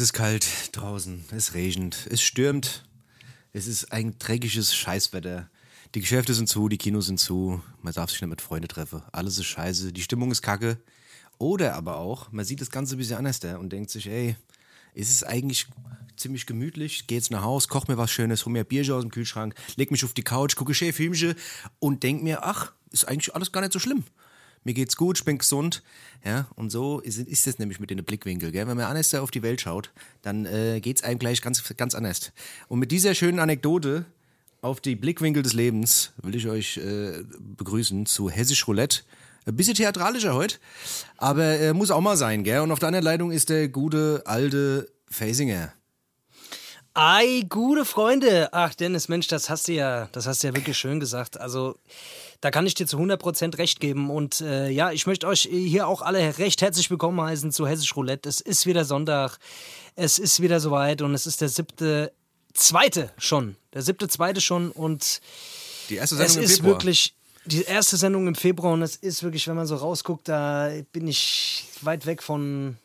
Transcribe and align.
Es 0.00 0.04
ist 0.04 0.12
kalt 0.14 0.48
draußen, 0.72 1.26
es 1.30 1.52
regnet, 1.52 2.06
es 2.08 2.22
stürmt. 2.22 2.84
Es 3.52 3.66
ist 3.66 3.92
ein 3.92 4.18
dreckiges 4.18 4.74
Scheißwetter. 4.74 5.50
Die 5.94 6.00
Geschäfte 6.00 6.32
sind 6.32 6.48
zu, 6.48 6.70
die 6.70 6.78
Kinos 6.78 7.04
sind 7.04 7.20
zu, 7.20 7.62
man 7.82 7.92
darf 7.92 8.08
sich 8.10 8.22
nicht 8.22 8.30
mit 8.30 8.40
Freunden 8.40 8.68
treffen. 8.68 9.02
Alles 9.12 9.36
ist 9.36 9.44
scheiße, 9.44 9.92
die 9.92 10.00
Stimmung 10.00 10.30
ist 10.30 10.40
kacke. 10.40 10.78
Oder 11.36 11.74
aber 11.74 11.98
auch, 11.98 12.32
man 12.32 12.46
sieht 12.46 12.62
das 12.62 12.70
Ganze 12.70 12.96
ein 12.96 12.98
bisschen 12.98 13.18
anders 13.18 13.40
da 13.40 13.58
und 13.58 13.74
denkt 13.74 13.90
sich, 13.90 14.06
ey, 14.06 14.36
ist 14.94 15.10
es 15.10 15.22
eigentlich 15.22 15.66
ziemlich 16.16 16.46
gemütlich, 16.46 17.06
geh 17.06 17.16
jetzt 17.16 17.30
nach 17.30 17.42
Haus, 17.42 17.68
koch 17.68 17.86
mir 17.86 17.98
was 17.98 18.10
Schönes, 18.10 18.46
hol 18.46 18.54
mir 18.54 18.64
Bierchen 18.64 18.94
aus 18.94 19.02
dem 19.02 19.10
Kühlschrank, 19.10 19.54
leg 19.76 19.90
mich 19.90 20.02
auf 20.06 20.14
die 20.14 20.24
Couch, 20.24 20.56
gucke 20.56 20.72
schön 20.72 20.94
Filmchen 20.94 21.34
und 21.78 22.04
denk 22.04 22.22
mir, 22.22 22.42
ach, 22.42 22.72
ist 22.90 23.06
eigentlich 23.06 23.34
alles 23.34 23.52
gar 23.52 23.60
nicht 23.60 23.74
so 23.74 23.78
schlimm. 23.78 24.04
Mir 24.64 24.74
geht's 24.74 24.96
gut, 24.96 25.18
ich 25.18 25.24
bin 25.24 25.38
gesund. 25.38 25.82
Ja, 26.24 26.48
und 26.54 26.70
so 26.70 27.00
ist, 27.00 27.18
ist 27.18 27.46
das 27.46 27.58
nämlich 27.58 27.80
mit 27.80 27.90
den 27.90 28.04
Blickwinkel. 28.04 28.52
Gell? 28.52 28.66
Wenn 28.66 28.76
man 28.76 28.86
anders 28.86 29.14
auf 29.14 29.30
die 29.30 29.42
Welt 29.42 29.60
schaut, 29.60 29.90
dann 30.22 30.44
äh, 30.44 30.80
geht's 30.80 31.02
einem 31.02 31.18
gleich 31.18 31.40
ganz, 31.40 31.62
ganz 31.76 31.94
anders. 31.94 32.32
Und 32.68 32.78
mit 32.78 32.90
dieser 32.90 33.14
schönen 33.14 33.38
Anekdote 33.38 34.04
auf 34.60 34.80
die 34.80 34.96
Blickwinkel 34.96 35.42
des 35.42 35.54
Lebens 35.54 36.12
will 36.22 36.34
ich 36.34 36.46
euch 36.46 36.76
äh, 36.76 37.22
begrüßen 37.38 38.04
zu 38.04 38.28
Hessisch 38.28 38.66
Roulette. 38.66 39.02
Ein 39.46 39.56
bisschen 39.56 39.74
theatralischer 39.74 40.34
heute, 40.34 40.56
aber 41.16 41.58
äh, 41.58 41.72
muss 41.72 41.90
auch 41.90 42.02
mal 42.02 42.18
sein, 42.18 42.44
gell? 42.44 42.60
Und 42.60 42.72
auf 42.72 42.78
der 42.78 42.88
anderen 42.88 43.06
Leitung 43.06 43.32
ist 43.32 43.48
der 43.48 43.68
gute 43.68 44.22
alte 44.26 44.92
Fasinger. 45.08 45.72
Ei, 46.92 47.46
gute 47.48 47.86
Freunde. 47.86 48.50
Ach, 48.52 48.74
Dennis, 48.74 49.08
Mensch, 49.08 49.28
das 49.28 49.48
hast 49.48 49.68
du 49.68 49.72
ja, 49.72 50.08
das 50.12 50.26
hast 50.26 50.42
du 50.42 50.48
ja 50.48 50.54
wirklich 50.54 50.76
schön 50.76 51.00
gesagt. 51.00 51.40
Also, 51.40 51.78
da 52.40 52.50
kann 52.50 52.66
ich 52.66 52.74
dir 52.74 52.86
zu 52.86 52.96
100% 52.98 53.58
recht 53.58 53.80
geben. 53.80 54.10
Und 54.10 54.40
äh, 54.40 54.70
ja, 54.70 54.92
ich 54.92 55.06
möchte 55.06 55.26
euch 55.26 55.42
hier 55.42 55.86
auch 55.86 56.02
alle 56.02 56.38
recht 56.38 56.62
herzlich 56.62 56.90
willkommen 56.90 57.20
heißen 57.20 57.52
zu 57.52 57.66
Hessisch 57.66 57.94
Roulette. 57.96 58.28
Es 58.28 58.40
ist 58.40 58.66
wieder 58.66 58.84
Sonntag. 58.84 59.38
Es 59.94 60.18
ist 60.18 60.40
wieder 60.40 60.60
soweit 60.60 61.02
und 61.02 61.14
es 61.14 61.26
ist 61.26 61.40
der 61.40 61.48
siebte, 61.48 62.12
zweite 62.54 63.10
schon. 63.18 63.56
Der 63.74 63.82
siebte, 63.82 64.08
zweite 64.08 64.40
schon 64.40 64.70
und 64.70 65.20
Die 65.90 65.96
erste 65.96 66.16
es 66.16 66.32
Sendung 66.32 66.38
im 66.38 66.44
ist 66.44 66.56
Februar. 66.56 66.74
wirklich 66.74 67.14
die 67.44 67.62
erste 67.62 67.96
Sendung 67.96 68.26
im 68.26 68.34
Februar 68.34 68.72
und 68.72 68.82
es 68.82 68.96
ist 68.96 69.22
wirklich, 69.22 69.46
wenn 69.48 69.56
man 69.56 69.66
so 69.66 69.76
rausguckt, 69.76 70.28
da 70.28 70.70
bin 70.92 71.08
ich 71.08 71.64
weit 71.82 72.06
weg 72.06 72.22
von. 72.22 72.76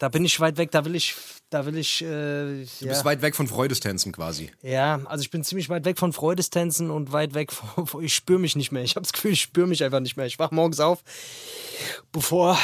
Da 0.00 0.08
bin 0.08 0.24
ich 0.24 0.40
weit 0.40 0.56
weg, 0.56 0.70
da 0.70 0.84
will 0.86 0.94
ich, 0.94 1.14
da 1.50 1.66
will 1.66 1.76
ich, 1.76 2.00
äh, 2.02 2.64
Du 2.80 2.86
bist 2.88 3.04
weit 3.04 3.20
weg 3.22 3.36
von 3.36 3.46
Freudestänzen 3.46 4.12
quasi. 4.12 4.50
ja, 4.62 5.00
also 5.04 5.20
ich 5.22 5.30
bin 5.30 5.44
ziemlich 5.44 5.68
weit 5.68 5.84
weg 5.84 5.98
von 5.98 6.12
Freudestänzen 6.14 6.90
und 6.90 7.12
weit 7.12 7.34
weg 7.34 7.52
von, 7.52 7.86
ich 8.02 8.14
spüre 8.14 8.38
mich 8.38 8.56
nicht 8.56 8.72
mehr. 8.72 8.82
Ich 8.82 8.96
habe 8.96 9.02
das 9.04 9.12
Gefühl, 9.12 9.32
ich 9.32 9.42
spüre 9.42 9.66
mich 9.68 9.84
einfach 9.84 10.00
nicht 10.00 10.16
mehr. 10.16 10.24
Ich 10.26 10.38
wach 10.38 10.50
morgens 10.52 10.80
auf, 10.80 11.02
bevor, 12.12 12.58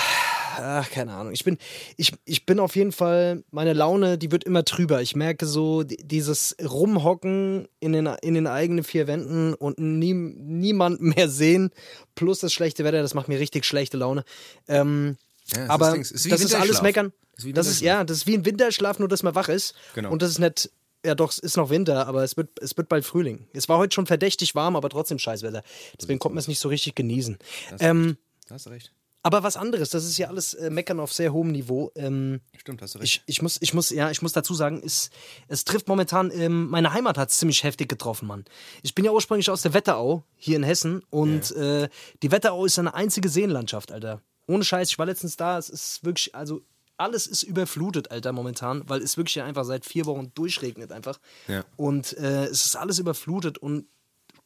ach, 0.57 0.91
keine 0.91 1.13
Ahnung. 1.13 1.33
Ich 1.35 1.45
bin, 1.45 1.59
ich, 1.99 2.13
ich 2.25 2.47
bin 2.47 2.59
auf 2.59 2.75
jeden 2.75 2.93
Fall, 2.93 3.45
meine 3.51 3.75
Laune, 3.75 4.19
die 4.19 4.33
wird 4.33 4.45
immer 4.45 4.65
trüber. 4.65 5.03
Ich 5.03 5.15
merke 5.15 5.45
so, 5.47 5.83
die- 5.83 5.99
dieses 6.03 6.57
Rumhocken 6.65 7.69
in 7.81 7.93
den, 7.93 8.07
in 8.23 8.33
den 8.35 8.47
eigenen 8.47 8.83
vier 8.83 9.07
Wänden 9.07 9.53
und 9.55 9.79
nie, 9.79 10.15
niemand 10.15 11.01
mehr 11.03 11.29
sehen, 11.29 11.71
plus 12.15 12.41
das 12.41 12.53
schlechte 12.55 12.83
Wetter, 12.85 13.03
das 13.03 13.13
macht 13.15 13.29
mir 13.29 13.39
richtig 13.39 13.65
schlechte 13.67 13.97
Laune. 13.99 14.25
Ähm, 14.69 15.17
Ja, 15.55 15.61
das 15.61 15.71
aber. 15.71 15.99
Es 15.99 16.11
ist 16.11 16.31
das 16.31 16.41
ist 16.41 16.55
alles 16.55 16.83
meckern. 16.83 17.13
Das 17.35 17.41
ist 17.41 17.45
wie 17.47 17.53
Das 17.53 17.67
ist, 17.67 17.81
ja, 17.81 18.03
das 18.05 18.19
ist 18.19 18.27
wie 18.27 18.35
ein 18.35 18.45
Winterschlaf, 18.45 18.99
nur 18.99 19.09
dass 19.09 19.23
man 19.23 19.35
wach 19.35 19.49
ist. 19.49 19.75
Genau. 19.95 20.11
Und 20.11 20.23
das 20.23 20.31
ist 20.31 20.39
nicht, 20.39 20.71
ja 21.05 21.15
doch, 21.15 21.31
es 21.31 21.39
ist 21.39 21.57
noch 21.57 21.71
Winter, 21.71 22.07
aber 22.09 22.25
es 22.25 22.37
wird, 22.37 22.59
es 22.61 22.77
wird 22.77 22.89
bald 22.89 23.05
Frühling. 23.05 23.47
Es 23.53 23.69
war 23.69 23.79
heute 23.79 23.95
schon 23.95 24.07
verdächtig 24.07 24.55
warm, 24.55 24.75
aber 24.75 24.89
trotzdem 24.89 25.19
Scheißwetter. 25.19 25.63
Deswegen 26.01 26.19
konnte 26.19 26.35
man 26.35 26.41
es 26.41 26.49
nicht 26.49 26.59
so 26.59 26.69
richtig 26.69 26.95
genießen. 26.97 27.39
Ähm, 27.81 28.17
Da 28.49 28.55
hast 28.55 28.69
recht. 28.69 28.93
aber 29.23 29.43
was 29.43 29.57
anderes, 29.57 29.91
das 29.91 30.05
ist 30.05 30.17
ja 30.19 30.29
alles 30.29 30.55
äh, 30.55 30.71
Meckern 30.71 30.99
auf 30.99 31.13
sehr 31.13 31.33
hohem 31.33 31.53
Niveau. 31.53 31.93
Ähm, 31.95 32.41
Stimmt, 32.57 32.81
hast 32.83 32.95
du 32.95 32.99
recht. 33.01 33.23
ich, 33.27 33.37
ich, 33.37 33.43
muss, 33.43 33.59
ich, 33.61 33.75
muss, 33.75 33.91
ja, 33.91 34.11
ich 34.11 34.23
muss 34.23 34.33
dazu 34.33 34.55
sagen, 34.55 34.81
es, 34.85 35.11
es 35.49 35.65
trifft 35.65 35.87
momentan, 35.89 36.31
ähm, 36.33 36.69
meine 36.71 36.93
Heimat 36.93 37.19
hat 37.19 37.31
es 37.31 37.37
ziemlich 37.37 37.63
heftig 37.65 37.89
getroffen, 37.89 38.27
Mann. 38.27 38.45
Ich 38.83 38.95
bin 38.95 39.05
ja 39.05 39.11
ursprünglich 39.13 39.51
aus 39.51 39.63
der 39.63 39.75
Wetterau, 39.75 40.25
hier 40.37 40.57
in 40.57 40.63
Hessen, 40.65 41.03
und 41.11 41.51
äh, 41.53 41.89
die 42.23 42.31
Wetterau 42.33 42.65
ist 42.65 42.79
eine 42.79 42.95
einzige 42.95 43.29
Seenlandschaft, 43.29 43.93
Alter. 43.93 44.23
Ohne 44.47 44.65
Scheiß, 44.65 44.91
ich 44.91 44.99
war 44.99 45.07
letztens 45.07 45.37
da, 45.37 45.59
es 45.59 45.69
ist 45.69 46.05
wirklich, 46.05 46.35
also 46.35 46.63
alles 46.97 47.27
ist 47.27 47.43
überflutet, 47.43 48.11
Alter, 48.11 48.33
momentan, 48.33 48.83
weil 48.89 49.03
es 49.03 49.17
wirklich 49.17 49.43
einfach 49.43 49.65
seit 49.65 49.85
vier 49.85 50.07
Wochen 50.07 50.33
durchregnet 50.35 50.93
einfach. 50.93 51.19
Ja. 51.47 51.65
Und 51.77 52.17
äh, 52.17 52.47
es 52.47 52.65
ist 52.65 52.77
alles 52.77 52.99
überflutet 52.99 53.59
und 53.59 53.87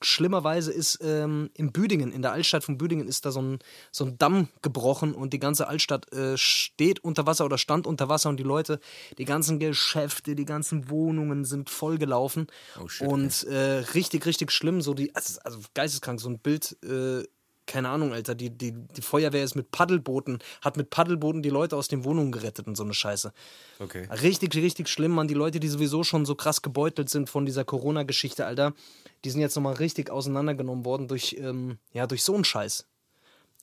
schlimmerweise 0.03 0.73
ist 0.73 0.99
ähm, 1.03 1.51
in 1.55 1.73
Büdingen, 1.73 2.13
in 2.13 2.23
der 2.23 2.33
Altstadt 2.33 2.65
von 2.65 2.79
Büdingen, 2.79 3.07
ist 3.07 3.27
da 3.27 3.33
so 3.33 3.43
ein, 3.43 3.59
so 3.93 4.05
ein 4.05 4.17
Damm 4.19 4.49
gebrochen 4.63 5.15
und 5.15 5.33
die 5.33 5.39
ganze 5.39 5.69
Altstadt 5.69 6.13
äh, 6.13 6.37
steht 6.39 7.01
unter 7.01 7.27
Wasser 7.27 7.45
oder 7.45 7.59
stand 7.59 7.87
unter 7.87 8.09
Wasser 8.09 8.31
und 8.31 8.39
die 8.39 8.45
Leute, 8.45 8.81
die 9.19 9.25
ganzen 9.25 9.59
Geschäfte, 9.59 10.35
die 10.35 10.47
ganzen 10.47 10.89
Wohnungen 10.89 11.45
sind 11.45 11.69
vollgelaufen. 11.69 12.47
Oh 12.83 12.89
shit, 12.89 13.07
und 13.07 13.45
äh, 13.45 13.85
richtig, 13.95 14.27
richtig 14.27 14.53
schlimm. 14.53 14.81
So 14.81 14.95
die, 14.95 15.15
also, 15.15 15.39
also 15.45 15.61
geisteskrank, 15.75 16.21
so 16.21 16.31
ein 16.31 16.39
Bild. 16.39 16.77
Äh, 16.83 17.25
keine 17.71 17.89
Ahnung, 17.89 18.13
Alter, 18.13 18.35
die, 18.35 18.51
die, 18.51 18.73
die 18.73 19.01
Feuerwehr 19.01 19.45
ist 19.45 19.55
mit 19.55 19.71
Paddelbooten, 19.71 20.41
hat 20.61 20.77
mit 20.77 20.91
Paddelbooten 20.91 21.41
die 21.41 21.51
Leute 21.51 21.77
aus 21.77 21.87
den 21.87 22.05
Wohnungen 22.05 22.33
gerettet 22.33 22.67
und 22.67 22.77
so 22.77 22.83
eine 22.83 22.95
Scheiße. 22.95 23.33
Okay. 23.79 24.09
Richtig, 24.11 24.57
richtig 24.57 24.89
schlimm, 24.89 25.13
man. 25.13 25.29
Die 25.29 25.35
Leute, 25.35 25.61
die 25.61 25.69
sowieso 25.69 26.03
schon 26.03 26.27
so 26.27 26.35
krass 26.35 26.63
gebeutelt 26.63 27.09
sind 27.09 27.31
von 27.31 27.47
dieser 27.47 27.65
Corona-Geschichte, 27.65 28.45
Alter, 28.45 28.75
die 29.25 29.31
sind 29.31 29.41
jetzt 29.41 29.55
nochmal 29.55 29.75
richtig 29.75 30.11
auseinandergenommen 30.11 30.85
worden 30.85 31.07
durch, 31.07 31.37
ähm, 31.39 31.79
ja, 31.93 32.09
durch 32.09 32.25
so 32.25 32.35
einen 32.35 32.43
Scheiß. 32.43 32.87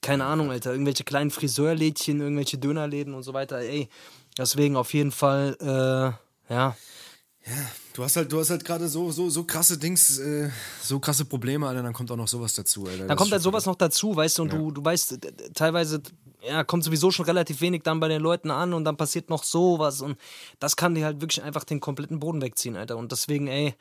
Keine 0.01 0.23
Ahnung, 0.23 0.51
Alter. 0.51 0.71
Irgendwelche 0.71 1.03
kleinen 1.03 1.29
Friseurlädchen, 1.29 2.21
irgendwelche 2.21 2.57
Dönerläden 2.57 3.13
und 3.13 3.23
so 3.23 3.33
weiter. 3.33 3.59
Ey, 3.59 3.89
deswegen 4.37 4.77
auf 4.77 4.93
jeden 4.93 5.11
Fall, 5.11 5.57
äh, 5.59 6.53
ja. 6.53 6.77
Du 7.93 8.03
hast 8.03 8.15
halt, 8.15 8.31
du 8.31 8.39
hast 8.39 8.49
halt 8.49 8.63
gerade 8.63 8.87
so, 8.87 9.11
so, 9.11 9.29
so 9.29 9.43
krasse 9.43 9.77
Dings, 9.77 10.19
äh, 10.19 10.49
so 10.83 10.99
krasse 10.99 11.25
Probleme, 11.25 11.67
Alter, 11.67 11.81
dann 11.81 11.93
kommt 11.93 12.11
auch 12.11 12.17
noch 12.17 12.27
sowas 12.27 12.53
dazu, 12.53 12.85
Alter. 12.85 13.07
Da 13.07 13.15
kommt 13.15 13.31
halt 13.31 13.41
sowas 13.41 13.65
noch 13.65 13.75
dazu, 13.75 14.15
weißt 14.15 14.37
du, 14.37 14.43
und 14.43 14.53
du, 14.53 14.71
du 14.71 14.85
weißt, 14.85 15.17
teilweise 15.55 16.01
ja, 16.47 16.63
kommt 16.63 16.83
sowieso 16.83 17.09
schon 17.11 17.25
relativ 17.25 17.61
wenig 17.61 17.83
dann 17.83 17.99
bei 17.99 18.07
den 18.07 18.21
Leuten 18.21 18.51
an 18.51 18.73
und 18.73 18.85
dann 18.85 18.97
passiert 18.97 19.29
noch 19.29 19.43
sowas 19.43 20.01
und 20.01 20.17
das 20.59 20.75
kann 20.75 20.93
dir 20.93 21.05
halt 21.05 21.21
wirklich 21.21 21.41
einfach 21.41 21.63
den 21.63 21.79
kompletten 21.79 22.19
Boden 22.19 22.41
wegziehen, 22.41 22.75
Alter. 22.75 22.97
Und 22.97 23.11
deswegen, 23.11 23.47
ey, 23.47 23.73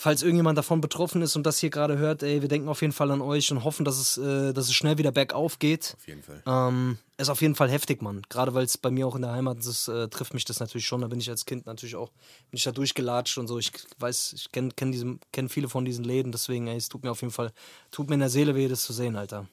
falls 0.00 0.22
irgendjemand 0.22 0.56
davon 0.56 0.80
betroffen 0.80 1.22
ist 1.22 1.34
und 1.34 1.42
das 1.44 1.58
hier 1.58 1.70
gerade 1.70 1.98
hört, 1.98 2.22
ey, 2.22 2.40
wir 2.40 2.48
denken 2.48 2.68
auf 2.68 2.80
jeden 2.82 2.92
Fall 2.92 3.10
an 3.10 3.20
euch 3.20 3.50
und 3.50 3.64
hoffen, 3.64 3.84
dass 3.84 3.98
es, 3.98 4.16
äh, 4.16 4.52
dass 4.52 4.66
es 4.68 4.74
schnell 4.74 4.96
wieder 4.96 5.10
bergauf 5.10 5.58
geht. 5.58 5.94
Auf 5.98 6.06
jeden 6.06 6.22
Fall. 6.22 6.40
Ähm, 6.46 6.98
ist 7.16 7.28
auf 7.30 7.40
jeden 7.42 7.56
Fall 7.56 7.68
heftig, 7.68 8.00
Mann. 8.00 8.22
Gerade 8.28 8.54
weil 8.54 8.64
es 8.64 8.78
bei 8.78 8.90
mir 8.92 9.08
auch 9.08 9.16
in 9.16 9.22
der 9.22 9.32
Heimat 9.32 9.58
ist, 9.58 9.88
äh, 9.88 10.06
trifft 10.08 10.34
mich 10.34 10.44
das 10.44 10.60
natürlich 10.60 10.86
schon. 10.86 11.00
Da 11.00 11.08
bin 11.08 11.18
ich 11.18 11.28
als 11.28 11.46
Kind 11.46 11.66
natürlich 11.66 11.96
auch, 11.96 12.10
bin 12.50 12.58
ich 12.58 12.62
da 12.62 12.70
durchgelatscht 12.70 13.38
und 13.38 13.48
so. 13.48 13.58
Ich 13.58 13.72
weiß, 13.98 14.34
ich 14.36 14.52
kenne 14.52 14.70
kenn 14.76 14.92
diese- 14.92 15.18
kenn 15.32 15.48
viele 15.48 15.68
von 15.68 15.84
diesen 15.84 16.04
Läden, 16.04 16.30
deswegen, 16.30 16.68
ey, 16.68 16.76
es 16.76 16.88
tut 16.88 17.02
mir 17.02 17.10
auf 17.10 17.20
jeden 17.22 17.32
Fall, 17.32 17.52
tut 17.90 18.08
mir 18.08 18.14
in 18.14 18.20
der 18.20 18.30
Seele 18.30 18.54
weh, 18.54 18.68
das 18.68 18.84
zu 18.84 18.92
sehen, 18.92 19.16
Alter. 19.16 19.48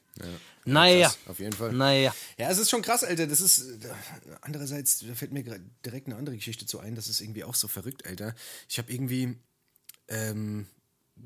Naja. 0.64 1.08
Krass, 1.08 1.18
auf 1.28 1.40
jeden 1.40 1.54
Fall. 1.54 1.74
Naja. 1.74 2.14
Ja, 2.38 2.50
es 2.52 2.60
ist 2.60 2.70
schon 2.70 2.82
krass, 2.84 3.04
Alter. 3.04 3.26
Das 3.28 3.42
ist. 3.42 3.84
äh, 3.84 3.90
Andererseits 4.42 5.00
da 5.00 5.14
fällt 5.16 5.32
mir 5.34 5.44
direkt 5.84 6.08
eine 6.08 6.16
andere 6.16 6.36
Geschichte 6.36 6.66
zu 6.66 6.80
ein. 6.80 6.96
Das 6.96 7.08
ist 7.08 7.20
irgendwie 7.20 7.44
auch 7.44 7.56
so 7.56 7.68
verrückt, 7.68 8.06
Alter. 8.06 8.36
Ich 8.70 8.78
habe 8.78 8.92
irgendwie. 8.94 9.38
Ähm, 10.08 10.68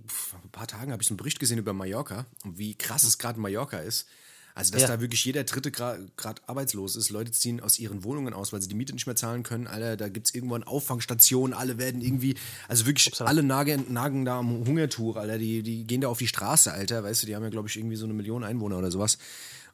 vor 0.08 0.40
ein 0.44 0.50
paar 0.52 0.68
Tagen 0.68 0.92
habe 0.92 1.02
ich 1.02 1.10
einen 1.10 1.18
Bericht 1.18 1.40
gesehen 1.40 1.58
über 1.58 1.74
Mallorca 1.74 2.26
und 2.44 2.58
wie 2.58 2.76
krass 2.76 3.04
es 3.04 3.18
gerade 3.18 3.38
in 3.38 3.42
Mallorca 3.42 3.80
ist. 3.80 4.08
Also, 4.56 4.72
dass 4.74 4.82
Ja. 4.82 4.88
da 4.90 5.00
wirklich 5.02 5.24
jeder 5.24 5.44
Dritte 5.46 5.72
gerade 5.72 6.10
arbeitslos 6.48 6.96
ist. 6.98 7.12
Leute 7.12 7.32
ziehen 7.32 7.62
aus 7.62 7.80
ihren 7.80 8.04
Wohnungen 8.04 8.34
aus, 8.34 8.52
weil 8.52 8.62
sie 8.62 8.68
die 8.68 8.76
Miete 8.76 8.94
nicht 8.94 9.06
mehr 9.06 9.16
zahlen 9.16 9.44
können. 9.44 9.68
Alter, 9.68 9.96
da 9.96 10.10
gibt 10.10 10.28
es 10.28 10.36
irgendwo 10.36 10.56
eine 10.56 10.68
Auffangstation. 10.68 11.54
Alle 11.54 11.78
werden 11.78 12.02
irgendwie, 12.02 12.36
also 12.68 12.86
wirklich, 12.86 13.22
alle 13.22 13.42
nagen, 13.42 13.94
nagen 13.94 14.26
da 14.26 14.40
am 14.40 14.50
Hungertuch, 14.66 15.16
Alter. 15.16 15.38
Die, 15.38 15.64
die 15.64 15.86
gehen 15.86 16.02
da 16.02 16.10
auf 16.10 16.18
die 16.18 16.28
Straße, 16.28 16.74
Alter. 16.74 17.04
Weißt 17.04 17.24
du, 17.24 17.28
die 17.28 17.36
haben 17.36 17.44
ja, 17.44 17.50
glaube 17.50 17.70
ich, 17.70 17.78
irgendwie 17.78 17.96
so 17.96 18.06
eine 18.06 18.14
Million 18.14 18.44
Einwohner 18.44 18.78
oder 18.80 18.92
sowas. 18.92 19.18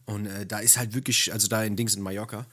Und 0.05 0.27
äh, 0.27 0.45
da 0.45 0.59
ist 0.59 0.77
halt 0.77 0.93
wirklich, 0.93 1.33
also 1.33 1.47
da 1.47 1.63
in 1.63 1.75
Dings 1.75 1.95
in 1.95 2.03
Mallorca. 2.03 2.45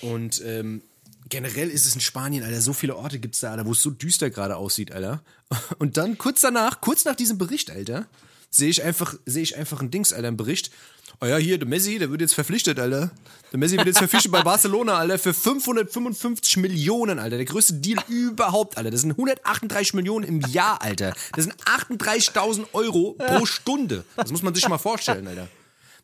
Und 0.00 0.42
ähm, 0.44 0.82
generell 1.28 1.70
ist 1.70 1.86
es 1.86 1.94
in 1.94 2.00
Spanien, 2.00 2.44
Alter, 2.44 2.60
so 2.60 2.72
viele 2.72 2.96
Orte 2.96 3.18
gibt 3.18 3.34
es 3.34 3.40
da, 3.40 3.52
Alter, 3.52 3.66
wo 3.66 3.72
es 3.72 3.82
so 3.82 3.90
düster 3.90 4.30
gerade 4.30 4.56
aussieht, 4.56 4.92
Alter. 4.92 5.22
Und 5.78 5.96
dann 5.96 6.18
kurz 6.18 6.40
danach, 6.40 6.80
kurz 6.80 7.04
nach 7.04 7.16
diesem 7.16 7.38
Bericht, 7.38 7.70
Alter, 7.70 8.06
sehe 8.50 8.68
ich 8.68 8.82
einfach, 8.82 9.14
sehe 9.26 9.42
ich 9.42 9.56
einfach 9.56 9.80
ein 9.80 9.90
Dings, 9.90 10.12
Alter, 10.12 10.28
einen 10.28 10.36
Bericht. 10.36 10.70
Oh 11.20 11.26
ja, 11.26 11.36
hier, 11.36 11.58
der 11.58 11.68
Messi, 11.68 11.98
der 11.98 12.10
wird 12.10 12.20
jetzt 12.20 12.34
verpflichtet, 12.34 12.78
Alter. 12.78 13.10
Der 13.52 13.58
Messi 13.58 13.76
wird 13.76 13.86
jetzt 13.86 13.98
verpflichtet 13.98 14.32
bei 14.32 14.42
Barcelona, 14.42 14.98
Alter, 14.98 15.18
für 15.18 15.32
555 15.32 16.56
Millionen, 16.58 17.18
Alter. 17.18 17.36
Der 17.36 17.46
größte 17.46 17.74
Deal 17.74 18.02
überhaupt, 18.08 18.76
Alter. 18.76 18.90
Das 18.90 19.02
sind 19.02 19.12
138 19.12 19.94
Millionen 19.94 20.24
im 20.24 20.40
Jahr, 20.40 20.82
Alter. 20.82 21.14
Das 21.34 21.44
sind 21.44 21.56
38.000 21.64 22.66
Euro 22.72 23.16
pro 23.18 23.46
Stunde. 23.46 24.04
Das 24.16 24.30
muss 24.30 24.42
man 24.42 24.54
sich 24.54 24.68
mal 24.68 24.78
vorstellen, 24.78 25.26
Alter. 25.26 25.48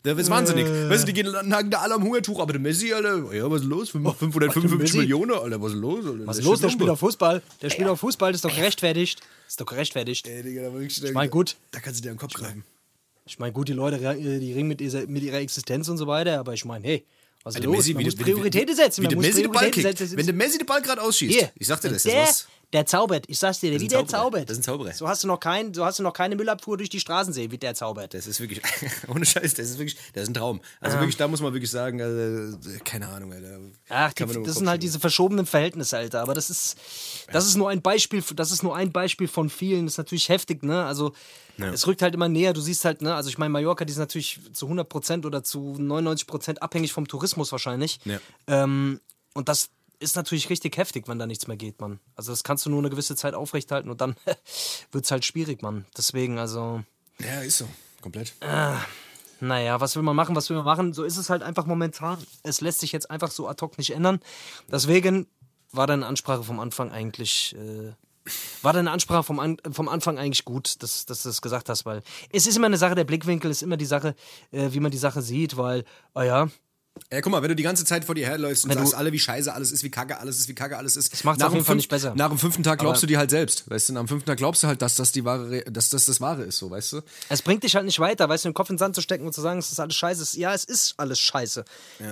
Der 0.05 0.17
ist 0.17 0.31
wahnsinnig. 0.31 0.65
Weißt 0.67 1.03
du, 1.03 1.13
die 1.13 1.23
gehen, 1.23 1.31
nagen 1.49 1.71
da 1.71 1.81
alle 1.81 1.95
am 1.95 2.03
Hungertuch, 2.03 2.41
aber 2.41 2.53
der 2.55 2.61
Messi, 2.61 2.93
Alter, 2.95 3.33
ja, 3.35 3.51
was 3.51 3.61
ist 3.63 3.67
los? 3.69 3.91
555 3.91 4.79
Messi? 4.79 4.97
Millionen, 4.99 5.33
Alter, 5.33 5.61
was 5.61 5.73
ist 5.73 5.79
los? 5.79 6.07
Alter? 6.07 6.27
Was 6.27 6.39
ist 6.39 6.45
los? 6.45 6.61
Der 6.63 6.71
spielt 6.71 6.89
auf 6.89 6.99
Fußball. 7.01 7.43
Der 7.61 7.69
spielt 7.71 7.89
auf 7.89 8.01
Fußball, 8.01 8.33
das 8.33 8.39
ist 8.39 8.45
doch 8.47 8.55
gerechtfertigt. 8.57 9.21
Das 9.21 9.53
ist 9.55 9.61
doch 9.61 9.67
gerechtfertigt. 9.67 10.27
Ey, 10.27 10.43
Digga, 10.43 10.63
da 10.63 10.73
wirklich, 10.73 11.05
Ich 11.05 11.13
mein, 11.13 11.29
gut. 11.29 11.57
Da 11.73 11.81
kannst 11.81 12.01
du 12.01 12.03
dir 12.03 12.13
den 12.15 12.19
Kopf 12.19 12.33
greifen. 12.33 12.65
Ich 13.27 13.39
meine, 13.39 13.53
gut, 13.53 13.69
die 13.69 13.75
Leute, 13.75 13.97
äh, 13.97 14.39
die 14.41 14.53
ringen 14.55 14.69
mit, 14.69 14.81
dieser, 14.81 15.07
mit 15.07 15.23
ihrer 15.23 15.39
Existenz 15.39 15.89
und 15.89 15.99
so 15.99 16.07
weiter, 16.07 16.41
aber 16.41 16.55
ich 16.55 16.65
meine, 16.65 16.85
hey, 16.87 17.05
Was 17.45 17.55
Alter, 17.57 17.65
ist 17.65 17.67
los? 17.67 17.77
Messi, 17.77 17.93
man 17.95 18.01
wie 18.01 18.05
muss 18.07 18.15
der- 18.15 18.21
wie 18.21 18.25
der- 18.31 18.33
Prioritäten 18.35 18.77
setzen. 18.77 18.97
wie 18.99 19.03
Man 19.05 19.09
der 19.11 19.17
muss 19.17 19.27
Messi 19.27 19.43
den 19.43 19.53
Ball 19.53 19.59
Prioritäten 19.71 19.85
kriegt. 19.89 19.99
setzen. 19.99 20.17
Wenn 20.17 20.27
der 20.27 20.35
Messi 20.35 20.59
den 20.59 20.67
Ball 20.67 20.83
gerade 20.83 21.03
ausschießt, 21.03 21.39
Hier. 21.39 21.51
ich 21.57 21.67
sag 21.67 21.81
dir 21.83 21.91
das, 21.91 22.03
das 22.05 22.13
ist 22.13 22.19
was. 22.19 22.47
Der 22.73 22.87
zaubert. 22.87 23.25
Ich 23.29 23.39
sag's 23.39 23.61
dir, 23.61 23.79
wie 23.81 23.89
der 23.89 24.07
zaubert. 24.07 24.49
Das 24.49 24.59
ist 24.59 24.61
ein 24.61 24.63
Zauberer. 24.65 24.93
So 24.93 25.09
hast 25.09 25.25
du 25.25 25.29
noch 25.29 25.41
kein, 25.41 25.75
so 25.75 25.85
hast 25.85 25.99
du 25.99 26.03
noch 26.03 26.13
keine 26.13 26.37
Müllabfuhr 26.37 26.77
durch 26.77 26.89
die 26.89 27.01
Straßen 27.01 27.33
sehen, 27.33 27.51
wie 27.51 27.59
der 27.59 27.75
zaubert. 27.75 28.15
Das 28.15 28.27
ist 28.27 28.41
wirklich, 28.41 28.61
ohne 29.09 29.27
Scheiß, 29.27 29.55
das 29.55 29.71
ist 29.71 29.79
wirklich, 29.79 29.97
das 30.13 30.25
ist 30.25 30.29
ein 30.31 30.35
Traum. 30.35 30.61
Also 30.81 30.99
wirklich, 30.99 31.17
da 31.17 31.27
muss 31.27 31.41
man 31.41 31.53
wirklich 31.53 31.71
sagen, 31.71 32.01
also, 32.01 32.57
keine 32.85 33.09
Ahnung, 33.09 33.33
Alter. 33.33 33.59
Ach, 33.89 34.13
die, 34.13 34.25
das 34.25 34.33
sind 34.33 34.45
halt 34.47 34.57
schütteln. 34.57 34.81
diese 34.81 35.01
verschobenen 35.01 35.47
Verhältnisse, 35.47 35.97
Alter. 35.99 36.23
Aber 36.23 36.35
das 36.35 36.49
ist, 36.49 36.77
das 37.33 37.47
ist 37.47 37.57
nur 37.57 37.71
ein 37.71 37.83
Beispiel, 37.83 38.23
das 38.35 38.53
ist 38.53 38.63
nur 38.63 38.77
ein 38.77 38.93
Beispiel 38.93 39.27
von 39.27 39.51
vielen. 39.51 39.87
Das 39.87 39.95
ist 39.95 39.99
natürlich 39.99 40.29
heftig, 40.29 40.63
ne? 40.63 40.85
Also 40.85 41.13
es 41.59 41.87
rückt 41.87 42.03
halt 42.03 42.15
immer 42.15 42.29
näher. 42.29 42.53
Du 42.53 42.61
siehst 42.61 42.85
halt, 42.85 43.03
ne? 43.03 43.15
Also 43.15 43.29
ich 43.29 43.39
meine, 43.39 43.51
Mallorca, 43.51 43.85
die 43.85 43.93
ist 43.93 43.99
natürlich 43.99 44.41
zu 44.53 44.67
100% 44.67 45.27
oder 45.27 45.43
zu 45.43 45.77
99% 45.79 46.59
abhängig 46.59 46.93
vom 46.93 47.07
Tourismus 47.07 47.53
wahrscheinlich. 47.53 48.01
Ja. 48.05 48.19
Ähm, 48.47 49.01
und 49.35 49.49
das 49.49 49.71
ist 50.01 50.17
natürlich 50.17 50.51
richtig 50.51 50.77
heftig, 50.77 51.07
wenn 51.07 51.19
da 51.19 51.27
nichts 51.27 51.47
mehr 51.47 51.57
geht, 51.57 51.81
Mann. 51.81 52.01
Also 52.17 52.33
das 52.33 52.43
kannst 52.43 52.67
du 52.67 52.71
nur 52.71 52.81
eine 52.81 52.91
gewisse 52.91 53.15
Zeit 53.15 53.35
aufrechthalten 53.35 53.91
und 53.91 54.01
dann 54.01 54.17
wird 54.93 55.05
es 55.05 55.11
halt 55.11 55.25
schwierig, 55.25 55.63
Mann. 55.63 55.85
Deswegen, 55.97 56.39
also. 56.39 56.83
Ja, 57.19 57.41
ist 57.43 57.59
so. 57.59 57.69
Komplett. 58.01 58.33
Naja, 59.41 59.81
was 59.81 59.97
will 59.97 60.03
man 60.03 60.17
machen, 60.17 60.35
was 60.37 60.49
will 60.51 60.57
man 60.57 60.67
machen? 60.67 60.93
So 60.93 61.05
ist 61.05 61.17
es 61.17 61.31
halt 61.31 61.43
einfach 61.43 61.67
momentan. 61.67 62.19
Es 62.43 62.61
lässt 62.61 62.81
sich 62.81 62.93
jetzt 62.93 63.11
einfach 63.11 63.31
so 63.31 63.49
ad 63.49 63.63
hoc 63.63 63.79
nicht 63.79 63.91
ändern. 63.91 64.21
Deswegen 64.71 65.27
war 65.73 65.87
deine 65.87 66.07
Ansprache 66.07 66.43
vom 66.43 66.61
Anfang 66.61 66.91
eigentlich. 66.91 67.55
Äh, 67.57 67.93
war 68.63 68.73
deine 68.73 68.91
Ansprache 68.91 69.23
vom, 69.23 69.39
An 69.39 69.57
vom 69.73 69.89
Anfang 69.89 70.19
eigentlich 70.19 70.45
gut, 70.45 70.83
dass, 70.83 71.07
dass 71.07 71.23
du 71.23 71.31
das 71.31 71.41
gesagt 71.41 71.69
hast, 71.69 71.87
weil 71.87 72.03
es 72.33 72.47
ist 72.47 72.57
immer 72.57 72.67
eine 72.67 72.77
Sache, 72.77 72.95
der 72.95 73.05
Blickwinkel 73.05 73.51
ist 73.51 73.63
immer 73.63 73.79
die 73.79 73.87
Sache, 73.87 74.15
äh, 74.51 74.69
wie 74.73 74.81
man 74.81 74.91
die 74.91 74.99
Sache 74.99 75.23
sieht, 75.23 75.57
weil, 75.57 75.85
ah 76.13 76.23
ja, 76.23 76.49
Ja, 77.13 77.21
guck 77.21 77.33
mal, 77.33 77.41
wenn 77.43 77.49
du 77.49 77.57
die 77.57 77.63
ganze 77.63 77.85
Zeit 77.85 78.05
vor 78.05 78.15
dir 78.15 78.27
herläufst 78.27 78.65
und 78.65 78.71
Wenn 78.71 78.79
sagst, 78.79 78.95
alle 78.95 79.11
wie 79.13 79.19
scheiße 79.19 79.53
alles 79.53 79.73
ist, 79.73 79.83
wie 79.83 79.91
kacke 79.91 80.19
alles 80.19 80.39
ist, 80.39 80.49
wie 80.49 80.55
kacke 80.55 80.77
alles 80.77 80.97
ist. 80.97 81.13
Das 81.13 81.25
macht's 81.25 81.43
auf 81.43 81.53
jeden 81.53 81.65
Fall 81.65 81.77
nicht 81.77 81.89
besser. 81.89 82.15
Nach 82.15 82.29
dem 82.29 82.39
fünften 82.39 82.63
Tag 82.63 82.79
glaubst 82.79 82.99
Aber- 82.99 83.07
du 83.09 83.13
dir 83.15 83.19
halt 83.19 83.31
selbst. 83.31 83.69
Weißt 83.71 83.89
du, 83.89 83.93
nach 83.95 84.03
dem 84.03 84.09
fünften 84.09 84.27
Tag 84.27 84.39
glaubst 84.39 84.63
du 84.63 84.67
halt, 84.69 84.83
dass 84.83 84.97
das 84.97 85.11
die 85.11 85.25
wahre, 85.25 85.51
Re- 85.51 85.65
dass 85.65 85.91
das 85.91 86.05
das 86.05 86.21
Wahre 86.21 86.43
ist, 86.43 86.59
so, 86.59 86.71
weißt 86.71 86.93
du? 86.95 87.01
Es 87.29 87.43
bringt 87.43 87.63
dich 87.65 87.75
halt 87.75 87.85
nicht 87.87 87.99
weiter, 88.01 88.29
weißt 88.29 88.45
du, 88.45 88.49
den 88.51 88.55
Kopf 88.55 88.71
in 88.71 88.75
den 88.75 88.79
Sand 88.81 88.95
zu 88.95 89.01
stecken 89.03 89.25
und 89.27 89.33
zu 89.33 89.41
sagen, 89.41 89.59
es 89.59 89.71
ist 89.73 89.81
alles 89.81 89.95
scheiße. 89.97 90.39
Ja, 90.39 90.53
es 90.55 90.65
ist 90.65 90.95
alles 90.99 91.19
scheiße. 91.19 91.65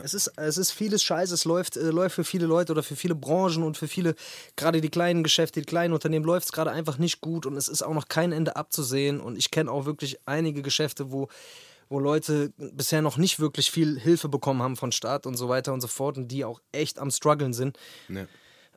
Es, 0.02 0.14
ist, 0.14 0.32
es 0.36 0.56
ist 0.56 0.70
vieles 0.72 1.02
scheiße. 1.02 1.34
Es 1.34 1.44
läuft, 1.44 1.76
äh, 1.76 1.90
läuft 1.90 2.14
für 2.16 2.24
viele 2.24 2.46
Leute 2.46 2.72
oder 2.72 2.82
für 2.82 2.96
viele 2.96 3.14
Branchen 3.14 3.62
und 3.64 3.76
für 3.76 3.88
viele, 3.88 4.14
gerade 4.56 4.80
die 4.80 4.88
kleinen 4.90 5.22
Geschäfte, 5.22 5.60
die 5.60 5.66
kleinen 5.66 5.92
Unternehmen, 5.92 6.24
läuft 6.24 6.46
es 6.46 6.52
gerade 6.52 6.70
einfach 6.70 6.98
nicht 6.98 7.20
gut 7.20 7.46
und 7.46 7.56
es 7.56 7.68
ist 7.68 7.82
auch 7.82 7.94
noch 7.94 8.08
kein 8.08 8.32
Ende 8.32 8.56
abzusehen. 8.56 9.20
Und 9.20 9.36
ich 9.36 9.50
kenne 9.50 9.70
auch 9.70 9.84
wirklich 9.86 10.18
einige 10.26 10.62
Geschäfte, 10.62 11.10
wo, 11.12 11.28
wo 11.88 11.98
Leute 11.98 12.52
bisher 12.56 13.02
noch 13.02 13.16
nicht 13.16 13.40
wirklich 13.40 13.70
viel 13.70 13.98
Hilfe 13.98 14.28
bekommen 14.28 14.62
haben 14.62 14.76
von 14.76 14.92
Staat 14.92 15.26
und 15.26 15.36
so 15.36 15.48
weiter 15.48 15.72
und 15.72 15.80
so 15.80 15.88
fort 15.88 16.18
und 16.18 16.28
die 16.28 16.44
auch 16.44 16.60
echt 16.72 16.98
am 16.98 17.10
struggeln 17.10 17.52
sind. 17.52 17.78
Ne. 18.08 18.28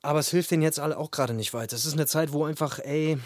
Aber 0.03 0.19
es 0.19 0.29
hilft 0.29 0.49
denen 0.49 0.63
jetzt 0.63 0.79
alle 0.79 0.97
auch 0.97 1.11
gerade 1.11 1.33
nicht 1.33 1.53
weiter. 1.53 1.75
Es 1.75 1.85
ist 1.85 1.93
eine 1.93 2.07
Zeit, 2.07 2.33
wo 2.33 2.43
einfach, 2.45 2.79
ey, 2.79 3.19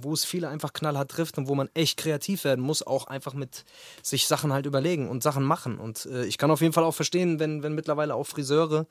wo 0.00 0.14
es 0.14 0.24
viele 0.24 0.48
einfach 0.48 0.72
knallhart 0.72 1.10
trifft 1.10 1.36
und 1.36 1.46
wo 1.46 1.54
man 1.54 1.68
echt 1.74 1.98
kreativ 1.98 2.44
werden 2.44 2.64
muss, 2.64 2.86
auch 2.86 3.06
einfach 3.06 3.34
mit 3.34 3.64
sich 4.02 4.26
Sachen 4.26 4.52
halt 4.52 4.64
überlegen 4.64 5.10
und 5.10 5.22
Sachen 5.22 5.44
machen. 5.44 5.78
Und 5.78 6.06
äh, 6.06 6.24
ich 6.24 6.38
kann 6.38 6.50
auf 6.50 6.62
jeden 6.62 6.72
Fall 6.72 6.84
auch 6.84 6.94
verstehen, 6.94 7.38
wenn, 7.38 7.62
wenn 7.62 7.74
mittlerweile 7.74 8.14
auch 8.14 8.26
Friseure 8.26 8.86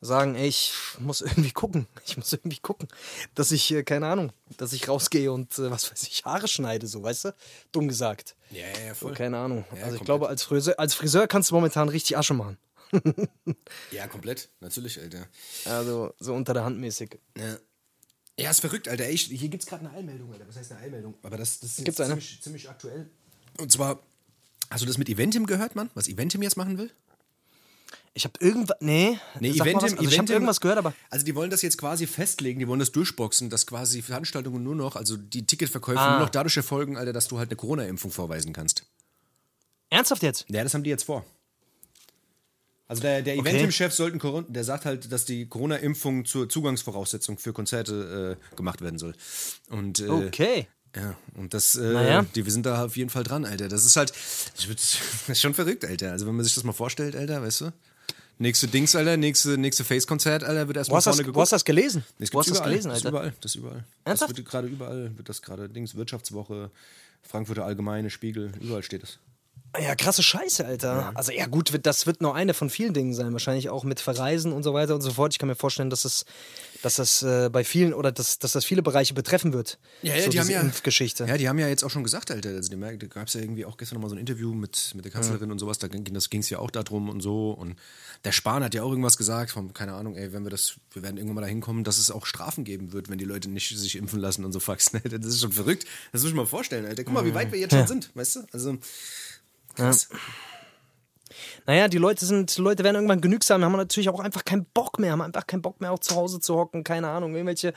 sagen, 0.00 0.34
ey, 0.34 0.48
ich 0.48 0.72
muss 0.98 1.20
irgendwie 1.20 1.50
gucken. 1.52 1.86
Ich 2.06 2.16
muss 2.16 2.32
irgendwie 2.32 2.58
gucken, 2.58 2.88
dass 3.34 3.50
ich, 3.52 3.70
äh, 3.72 3.82
keine 3.82 4.06
Ahnung, 4.06 4.32
dass 4.56 4.72
ich 4.72 4.88
rausgehe 4.88 5.32
und 5.32 5.58
äh, 5.58 5.70
was 5.70 5.90
weiß 5.90 6.04
ich, 6.04 6.24
Haare 6.24 6.48
schneide, 6.48 6.86
so, 6.86 7.02
weißt 7.02 7.26
du? 7.26 7.34
Dumm 7.72 7.88
gesagt. 7.88 8.36
Ja, 8.50 8.66
ja, 8.86 8.94
voll. 8.94 9.14
Keine 9.14 9.38
Ahnung. 9.38 9.64
also 9.70 9.76
ich 9.76 9.82
komplett. 9.82 10.04
glaube, 10.04 10.28
als 10.28 10.42
Friseur, 10.42 10.78
als 10.78 10.94
Friseur 10.94 11.26
kannst 11.26 11.50
du 11.50 11.54
momentan 11.54 11.88
richtig 11.88 12.16
Asche 12.16 12.34
machen. 12.34 12.58
Ja, 13.90 14.06
komplett. 14.06 14.48
Natürlich, 14.60 14.98
Alter. 15.00 15.26
Also 15.66 16.14
so 16.18 16.34
unter 16.34 16.54
der 16.54 16.64
Hand 16.64 16.78
mäßig. 16.78 17.18
Ja. 17.36 17.58
Ja, 18.38 18.50
ist 18.50 18.60
verrückt, 18.60 18.88
Alter. 18.88 19.04
Ey, 19.04 19.16
hier 19.16 19.48
gibt's 19.48 19.66
gerade 19.66 19.84
eine 19.86 19.94
Eilmeldung, 19.94 20.32
Alter. 20.32 20.46
Was 20.46 20.56
heißt 20.56 20.72
eine 20.72 20.80
Eilmeldung? 20.82 21.14
Aber 21.22 21.36
das, 21.36 21.58
das 21.60 21.70
ist 21.70 21.78
jetzt 21.78 21.84
Gibt's 21.86 22.00
eine? 22.00 22.10
Ziemlich, 22.14 22.42
ziemlich 22.42 22.70
aktuell. 22.70 23.10
Und 23.58 23.72
zwar, 23.72 24.00
hast 24.70 24.82
du 24.82 24.86
das 24.86 24.96
mit 24.96 25.08
Eventim 25.08 25.46
gehört, 25.46 25.74
Mann? 25.74 25.90
Was 25.94 26.08
Eventim 26.08 26.40
jetzt 26.42 26.56
machen 26.56 26.78
will? 26.78 26.90
Ich 28.18 28.24
habe 28.24 28.34
irgendwas. 28.40 28.76
Nee, 28.80 29.16
Nee, 29.38 29.52
sag 29.52 29.66
mal 29.72 29.74
was. 29.74 29.84
Also 29.94 30.02
ich 30.08 30.18
habe 30.18 30.32
irgendwas 30.32 30.60
gehört, 30.60 30.78
aber. 30.78 30.92
Also 31.08 31.24
die 31.24 31.36
wollen 31.36 31.50
das 31.50 31.62
jetzt 31.62 31.78
quasi 31.78 32.08
festlegen, 32.08 32.58
die 32.58 32.66
wollen 32.66 32.80
das 32.80 32.90
durchboxen, 32.90 33.48
dass 33.48 33.64
quasi 33.64 34.02
Veranstaltungen 34.02 34.60
nur 34.64 34.74
noch, 34.74 34.96
also 34.96 35.16
die 35.16 35.46
Ticketverkäufe 35.46 36.00
Ah. 36.00 36.10
nur 36.16 36.20
noch 36.20 36.28
dadurch 36.30 36.56
erfolgen, 36.56 36.96
Alter, 36.96 37.12
dass 37.12 37.28
du 37.28 37.38
halt 37.38 37.48
eine 37.50 37.56
Corona-Impfung 37.56 38.10
vorweisen 38.10 38.52
kannst. 38.52 38.82
Ernsthaft 39.90 40.24
jetzt? 40.24 40.46
Ja, 40.48 40.64
das 40.64 40.74
haben 40.74 40.82
die 40.82 40.90
jetzt 40.90 41.04
vor. 41.04 41.24
Also 42.88 43.02
der, 43.02 43.22
der 43.22 43.38
Okay. 43.38 43.50
Eventim-Chef 43.50 43.92
sollten 43.94 44.18
Corona, 44.18 44.46
der 44.48 44.64
sagt 44.64 44.84
halt, 44.84 45.12
dass 45.12 45.24
die 45.24 45.46
Corona-Impfung 45.46 46.24
zur 46.24 46.48
Zugangsvoraussetzung 46.48 47.38
für 47.38 47.52
Konzerte 47.52 48.36
äh, 48.52 48.56
gemacht 48.56 48.80
werden 48.80 48.98
soll. 48.98 49.14
Und 49.70 50.00
äh, 50.00 50.08
Okay. 50.08 50.66
ja, 50.96 51.14
und 51.36 51.54
das, 51.54 51.76
äh, 51.76 51.82
Naja. 51.92 52.26
die, 52.34 52.44
wir 52.46 52.52
sind 52.52 52.66
da 52.66 52.86
auf 52.86 52.96
jeden 52.96 53.10
Fall 53.10 53.22
dran, 53.24 53.44
Alter. 53.44 53.68
Das 53.68 53.84
ist 53.84 53.94
halt, 53.96 54.10
das 54.56 54.98
ist 55.28 55.40
schon 55.40 55.54
verrückt, 55.54 55.84
Alter. 55.84 56.10
Also 56.10 56.26
wenn 56.26 56.34
man 56.34 56.44
sich 56.44 56.54
das 56.56 56.64
mal 56.64 56.72
vorstellt, 56.72 57.14
Alter, 57.14 57.42
weißt 57.42 57.60
du? 57.60 57.72
Nächste 58.40 58.68
Dings, 58.68 58.94
Alter, 58.94 59.16
nächste, 59.16 59.58
nächste 59.58 59.82
Face-Konzert, 59.84 60.44
Alter, 60.44 60.68
wird 60.68 60.76
erstmal 60.76 60.98
hast, 60.98 61.06
das, 61.08 61.16
vorne 61.16 61.26
wo 61.26 61.32
geguckt. 61.32 61.42
hast 61.42 61.52
du 61.52 61.54
das 61.56 61.64
gelesen? 61.64 62.04
Das 62.18 62.32
Wo 62.32 62.38
hast 62.38 62.46
du 62.46 62.50
das 62.52 62.58
überall. 62.60 62.70
gelesen, 62.70 62.88
Das 62.90 62.98
ist 62.98 63.06
Alter? 63.06 63.16
überall, 63.18 63.32
das 63.40 63.50
ist 63.52 63.56
überall. 63.56 63.84
Ernsthaft? 64.04 64.30
Das 64.30 64.36
wird 64.38 64.48
gerade 64.48 64.68
überall, 64.68 65.10
wird 65.16 65.28
das 65.28 65.42
gerade 65.42 65.68
Dings, 65.68 65.94
Wirtschaftswoche, 65.96 66.70
Frankfurter 67.22 67.64
Allgemeine, 67.64 68.10
Spiegel, 68.10 68.52
überall 68.60 68.82
steht 68.84 69.02
es. 69.02 69.18
Ja, 69.80 69.94
krasse 69.94 70.22
Scheiße, 70.22 70.64
Alter. 70.64 71.12
Also 71.14 71.30
ja 71.30 71.46
gut, 71.46 71.72
das 71.82 72.06
wird 72.06 72.20
nur 72.20 72.34
eine 72.34 72.54
von 72.54 72.70
vielen 72.70 72.94
Dingen 72.94 73.12
sein. 73.12 73.32
Wahrscheinlich 73.32 73.68
auch 73.68 73.84
mit 73.84 74.00
Verreisen 74.00 74.52
und 74.52 74.62
so 74.62 74.72
weiter 74.72 74.94
und 74.94 75.02
so 75.02 75.12
fort. 75.12 75.34
Ich 75.34 75.38
kann 75.38 75.48
mir 75.48 75.54
vorstellen, 75.54 75.90
dass 75.90 76.02
das, 76.02 76.24
dass 76.82 76.96
das 76.96 77.22
äh, 77.22 77.48
bei 77.52 77.64
vielen 77.64 77.92
oder 77.92 78.10
dass, 78.10 78.38
dass 78.38 78.52
das 78.52 78.64
viele 78.64 78.82
Bereiche 78.82 79.14
betreffen 79.14 79.52
wird. 79.52 79.78
Ja, 80.02 80.16
ja, 80.16 80.24
so 80.24 80.30
die 80.30 80.40
haben 80.40 80.50
ja. 80.50 80.60
Impfgeschichte. 80.60 81.26
Ja, 81.26 81.36
die 81.36 81.48
haben 81.48 81.58
ja 81.58 81.68
jetzt 81.68 81.84
auch 81.84 81.90
schon 81.90 82.02
gesagt, 82.02 82.30
Alter. 82.30 82.50
Also, 82.50 82.70
die 82.70 82.80
da 82.80 83.06
gab 83.06 83.28
es 83.28 83.34
ja 83.34 83.40
irgendwie 83.40 83.66
auch 83.66 83.76
gestern 83.76 83.96
nochmal 83.96 84.10
so 84.10 84.16
ein 84.16 84.20
Interview 84.20 84.54
mit, 84.54 84.92
mit 84.94 85.04
der 85.04 85.12
Kanzlerin 85.12 85.52
und 85.52 85.58
sowas. 85.58 85.78
Da 85.78 85.88
ging 85.88 86.02
ging's 86.04 86.50
ja 86.50 86.58
auch 86.58 86.70
darum 86.70 87.08
und 87.08 87.20
so. 87.20 87.50
Und 87.50 87.76
der 88.24 88.32
Spahn 88.32 88.64
hat 88.64 88.74
ja 88.74 88.82
auch 88.82 88.90
irgendwas 88.90 89.18
gesagt, 89.18 89.50
von, 89.50 89.74
keine 89.74 89.92
Ahnung, 89.92 90.16
ey, 90.16 90.32
wenn 90.32 90.44
wir 90.44 90.50
das, 90.50 90.76
wir 90.92 91.02
werden 91.02 91.18
irgendwann 91.18 91.36
mal 91.36 91.40
dahin 91.42 91.60
kommen, 91.60 91.84
dass 91.84 91.98
es 91.98 92.10
auch 92.10 92.26
Strafen 92.26 92.64
geben 92.64 92.92
wird, 92.92 93.10
wenn 93.10 93.18
die 93.18 93.26
Leute 93.26 93.50
nicht 93.50 93.76
sich 93.78 93.96
impfen 93.96 94.18
lassen 94.18 94.44
und 94.44 94.52
so 94.52 94.60
Fax. 94.60 94.88
Ne? 94.98 95.02
Das 95.02 95.26
ist 95.26 95.42
schon 95.42 95.52
verrückt. 95.52 95.84
Das 96.12 96.22
muss 96.22 96.30
ich 96.30 96.36
mal 96.36 96.46
vorstellen, 96.46 96.86
Alter. 96.86 97.04
Guck 97.04 97.12
mal, 97.12 97.26
wie 97.26 97.34
weit 97.34 97.52
wir 97.52 97.58
jetzt 97.58 97.74
schon 97.74 97.86
sind, 97.86 98.10
weißt 98.14 98.36
du? 98.36 98.40
Also. 98.52 98.78
Krass. 99.78 100.08
Naja, 101.66 101.88
die 101.88 101.98
Leute 101.98 102.24
sind, 102.24 102.56
die 102.56 102.62
Leute 102.62 102.82
werden 102.82 102.96
irgendwann 102.96 103.20
genügsam, 103.20 103.62
haben 103.62 103.72
natürlich 103.72 104.08
auch 104.08 104.20
einfach 104.20 104.44
keinen 104.44 104.64
Bock 104.64 104.98
mehr, 104.98 105.12
haben 105.12 105.20
einfach 105.20 105.46
keinen 105.46 105.62
Bock 105.62 105.80
mehr, 105.80 105.92
auch 105.92 105.98
zu 105.98 106.16
Hause 106.16 106.40
zu 106.40 106.56
hocken, 106.56 106.82
keine 106.82 107.08
Ahnung, 107.08 107.34
irgendwelche. 107.34 107.74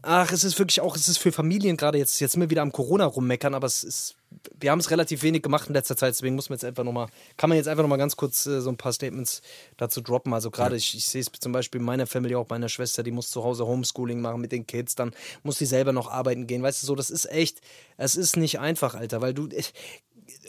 Ach, 0.00 0.30
es 0.30 0.44
ist 0.44 0.58
wirklich 0.58 0.80
auch, 0.80 0.94
es 0.94 1.08
ist 1.08 1.18
für 1.18 1.32
Familien 1.32 1.76
gerade 1.76 1.98
jetzt, 1.98 2.20
jetzt 2.20 2.38
wir 2.38 2.50
wieder 2.50 2.62
am 2.62 2.70
Corona 2.70 3.04
rummeckern, 3.04 3.52
aber 3.54 3.66
es 3.66 3.82
ist, 3.82 4.16
wir 4.58 4.70
haben 4.70 4.78
es 4.78 4.90
relativ 4.90 5.22
wenig 5.24 5.42
gemacht 5.42 5.66
in 5.68 5.74
letzter 5.74 5.96
Zeit, 5.96 6.10
deswegen 6.10 6.36
muss 6.36 6.48
man 6.48 6.54
jetzt 6.54 6.64
einfach 6.64 6.84
nochmal, 6.84 7.08
kann 7.36 7.50
man 7.50 7.56
jetzt 7.56 7.66
einfach 7.66 7.82
nochmal 7.82 7.98
ganz 7.98 8.16
kurz 8.16 8.46
äh, 8.46 8.60
so 8.60 8.70
ein 8.70 8.76
paar 8.76 8.92
Statements 8.92 9.42
dazu 9.76 10.00
droppen. 10.00 10.32
Also 10.32 10.52
gerade, 10.52 10.76
ich, 10.76 10.94
ich 10.94 11.08
sehe 11.08 11.20
es 11.20 11.30
zum 11.40 11.50
Beispiel 11.50 11.80
in 11.80 11.84
meiner 11.84 12.06
Familie, 12.06 12.38
auch 12.38 12.46
bei 12.46 12.54
meiner 12.54 12.68
Schwester, 12.68 13.02
die 13.02 13.10
muss 13.10 13.30
zu 13.30 13.42
Hause 13.42 13.66
Homeschooling 13.66 14.20
machen 14.20 14.40
mit 14.40 14.52
den 14.52 14.66
Kids, 14.66 14.94
dann 14.94 15.12
muss 15.42 15.58
die 15.58 15.66
selber 15.66 15.92
noch 15.92 16.08
arbeiten 16.08 16.46
gehen, 16.46 16.62
weißt 16.62 16.82
du, 16.82 16.86
so, 16.86 16.94
das 16.94 17.10
ist 17.10 17.28
echt, 17.30 17.60
es 17.96 18.14
ist 18.14 18.36
nicht 18.36 18.60
einfach, 18.60 18.94
Alter, 18.94 19.20
weil 19.20 19.34
du, 19.34 19.48
ich, 19.50 19.74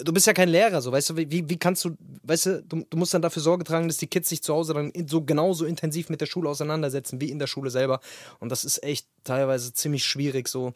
du 0.03 0.13
bist 0.13 0.27
ja 0.27 0.33
kein 0.33 0.49
Lehrer, 0.49 0.81
so, 0.81 0.91
weißt 0.91 1.11
du, 1.11 1.17
wie, 1.17 1.49
wie 1.49 1.57
kannst 1.57 1.83
du, 1.85 1.95
weißt 2.23 2.45
du, 2.45 2.63
du, 2.63 2.85
du 2.89 2.97
musst 2.97 3.13
dann 3.13 3.21
dafür 3.21 3.41
Sorge 3.41 3.63
tragen, 3.63 3.87
dass 3.87 3.97
die 3.97 4.07
Kids 4.07 4.29
sich 4.29 4.41
zu 4.41 4.53
Hause 4.53 4.73
dann 4.73 4.91
so 5.07 5.21
genauso 5.21 5.65
intensiv 5.65 6.09
mit 6.09 6.21
der 6.21 6.25
Schule 6.25 6.49
auseinandersetzen 6.49 7.19
wie 7.21 7.29
in 7.29 7.39
der 7.39 7.47
Schule 7.47 7.69
selber. 7.69 7.99
Und 8.39 8.49
das 8.49 8.63
ist 8.63 8.83
echt 8.83 9.07
teilweise 9.23 9.73
ziemlich 9.73 10.05
schwierig, 10.05 10.47
so. 10.47 10.73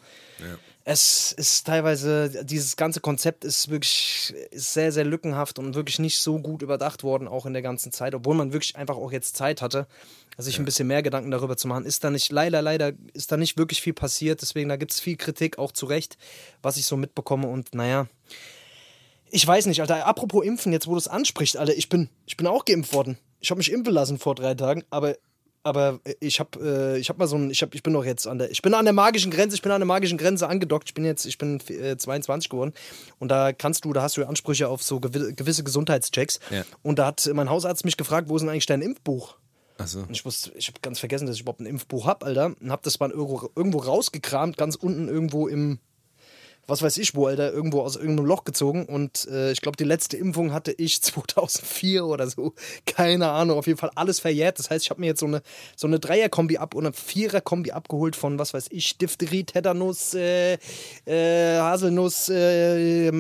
Es 0.86 1.32
ist 1.32 1.65
teilweise, 1.65 2.44
dieses 2.44 2.75
ganze 2.75 3.00
Konzept 3.00 3.46
ist 3.46 3.70
wirklich 3.70 4.34
ist 4.51 4.74
sehr, 4.74 4.92
sehr 4.92 5.06
lückenhaft 5.06 5.58
und 5.58 5.75
wirklich 5.75 6.00
nicht 6.00 6.20
so 6.20 6.39
gut 6.39 6.62
überdacht 6.62 7.03
worden, 7.03 7.27
auch 7.27 7.46
in 7.46 7.53
der 7.53 7.62
ganzen 7.62 7.94
Zeit, 7.94 8.13
obwohl 8.15 8.36
man 8.36 8.51
wirklich 8.51 8.75
einfach 8.75 8.98
auch 8.98 9.12
jetzt 9.12 9.38
Zeit 9.38 9.62
hatte, 9.62 9.88
sich 10.38 10.60
ein 10.60 10.65
bisschen 10.65 10.88
mehr 10.88 11.01
Gedanken 11.01 11.32
darüber 11.32 11.56
zu 11.56 11.70
machen. 11.70 11.86
Ist 11.86 12.03
da 12.03 12.10
nicht, 12.10 12.32
leider, 12.32 12.62
leider, 12.62 12.92
ist 13.13 13.32
da 13.32 13.38
nicht 13.38 13.58
wirklich 13.58 13.82
viel 13.82 13.94
passiert, 13.94 14.42
deswegen 14.42 14.68
da 14.68 14.75
gibt 14.75 14.92
es 14.92 15.00
viel 15.00 15.15
Kritik, 15.15 15.58
auch 15.58 15.72
zu 15.72 15.86
Recht, 15.86 16.18
was 16.62 16.75
ich 16.75 16.86
so 16.86 16.98
mitbekomme 16.98 17.48
und 17.48 17.74
naja, 17.74 18.08
ich 19.34 19.48
weiß 19.48 19.66
nicht, 19.66 19.82
Alter. 19.82 20.06
Apropos 20.06 20.46
Impfen, 20.46 20.72
jetzt 20.72 20.86
wo 20.86 20.92
du 20.92 20.98
es 20.98 21.08
ansprichst, 21.08 21.58
Alter, 21.58 21.75
ich 21.75 21.90
bin, 21.90 22.08
ich 22.28 22.38
bin 22.38 22.46
auch 22.46 22.66
geimpft 22.66 22.94
worden. 22.94 23.18
Ich 23.40 23.50
habe 23.50 23.58
mich 23.58 23.72
impfen 23.72 23.92
lassen 23.92 24.20
vor 24.20 24.36
drei 24.36 24.54
Tagen, 24.54 24.84
aber, 24.92 25.16
aber 25.63 26.00
ich 26.20 26.40
habe 26.40 26.60
äh, 26.96 27.00
ich 27.00 27.10
hab 27.10 27.18
mal 27.18 27.28
so 27.28 27.36
ein, 27.36 27.50
ich, 27.50 27.63
hab, 27.63 27.74
ich 27.74 27.82
bin 27.82 27.94
doch 27.94 28.06
jetzt 28.06 28.28
an 28.28 28.38
der, 28.38 28.52
ich 28.52 28.62
bin 28.62 28.75
an 28.75 28.86
der 28.86 28.94
magischen 28.94 29.32
Grenze, 29.32 29.56
ich 29.56 29.63
bin 29.63 29.72
an 29.72 29.82
der 29.82 29.88
magischen 29.88 30.20
Grenze 30.20 30.48
angedockt. 30.48 30.90
Ich 30.90 30.94
bin 30.94 31.04
jetzt, 31.04 31.25
ich 31.25 31.40
bin 31.40 31.60
äh, 31.68 31.98
22 31.98 32.48
geworden 32.48 32.74
und 33.18 33.30
da 33.30 33.54
kannst 33.54 33.86
du, 33.86 33.92
da 33.92 34.04
hast 34.04 34.18
du 34.18 34.24
Ansprüche 34.24 34.70
auf 34.70 34.84
so 34.84 35.00
gewi 35.00 35.34
gewisse 35.34 35.63
Gesundheitschecks. 35.63 36.40
Ja. 36.52 36.63
Und 36.84 37.00
da 37.00 37.08
hat 37.08 37.28
mein 37.34 37.50
Hausarzt 37.50 37.86
mich 37.86 37.98
gefragt, 37.98 38.30
wo 38.30 38.36
ist 38.36 38.42
denn 38.42 38.50
eigentlich 38.50 38.68
dein 38.68 38.84
Impfbuch? 38.84 39.38
Achso. 39.80 40.02
Und 40.02 40.12
ich 40.12 40.24
wusste, 40.25 40.52
ich 40.56 40.68
habe 40.68 40.80
ganz 40.84 41.00
vergessen, 41.00 41.25
dass 41.25 41.38
ich 41.38 41.42
überhaupt 41.42 41.60
ein 41.60 41.66
Impfbuch 41.66 42.06
habe, 42.06 42.24
Alter. 42.28 42.54
Und 42.62 42.72
habe 42.72 42.84
das 42.84 43.00
mal 43.00 43.10
irgendwo, 43.10 43.50
irgendwo 43.56 43.80
rausgekramt, 43.80 44.58
ganz 44.58 44.75
unten 44.75 45.08
irgendwo 45.08 45.48
im, 45.48 45.80
was 46.67 46.82
weiß 46.82 46.98
ich 46.98 47.15
wo, 47.15 47.27
Alter, 47.27 47.51
irgendwo 47.51 47.82
aus 47.82 47.96
irgendeinem 47.96 48.25
Loch 48.25 48.43
gezogen. 48.43 48.86
Und 48.86 49.27
äh, 49.29 49.51
ich 49.51 49.62
glaube, 49.62 49.77
die 49.77 49.84
letzte 49.84 50.17
Impfung 50.17 50.53
hatte 50.53 50.72
ich 50.72 51.01
2004 51.01 52.05
oder 52.05 52.27
so. 52.29 52.53
Keine 52.86 53.29
Ahnung, 53.29 53.58
auf 53.58 53.67
jeden 53.67 53.79
Fall 53.79 53.91
alles 53.96 54.20
verjährt. 54.20 54.60
Das 54.60 54.70
heißt, 54.70 54.86
ich 54.86 54.89
habe 54.89 55.01
mir 55.01 55.08
jetzt 55.08 55.20
so 55.20 55.25
eine, 55.25 55.41
so 55.75 55.88
eine 55.88 56.00
Dreier-Kombi 56.00 56.58
ab 56.58 56.75
und 56.75 56.86
eine 56.86 56.93
Vierer-Kombi 56.93 57.72
abgeholt 57.72 58.15
von, 58.15 58.39
was 58.39 58.53
weiß 58.53 58.67
ich, 58.72 58.98
Diphtherie, 58.98 59.43
Tetanus, 59.43 60.13
äh, 60.13 60.58
äh, 61.05 61.58
Haselnuss, 61.58 62.29
äh, 62.29 63.12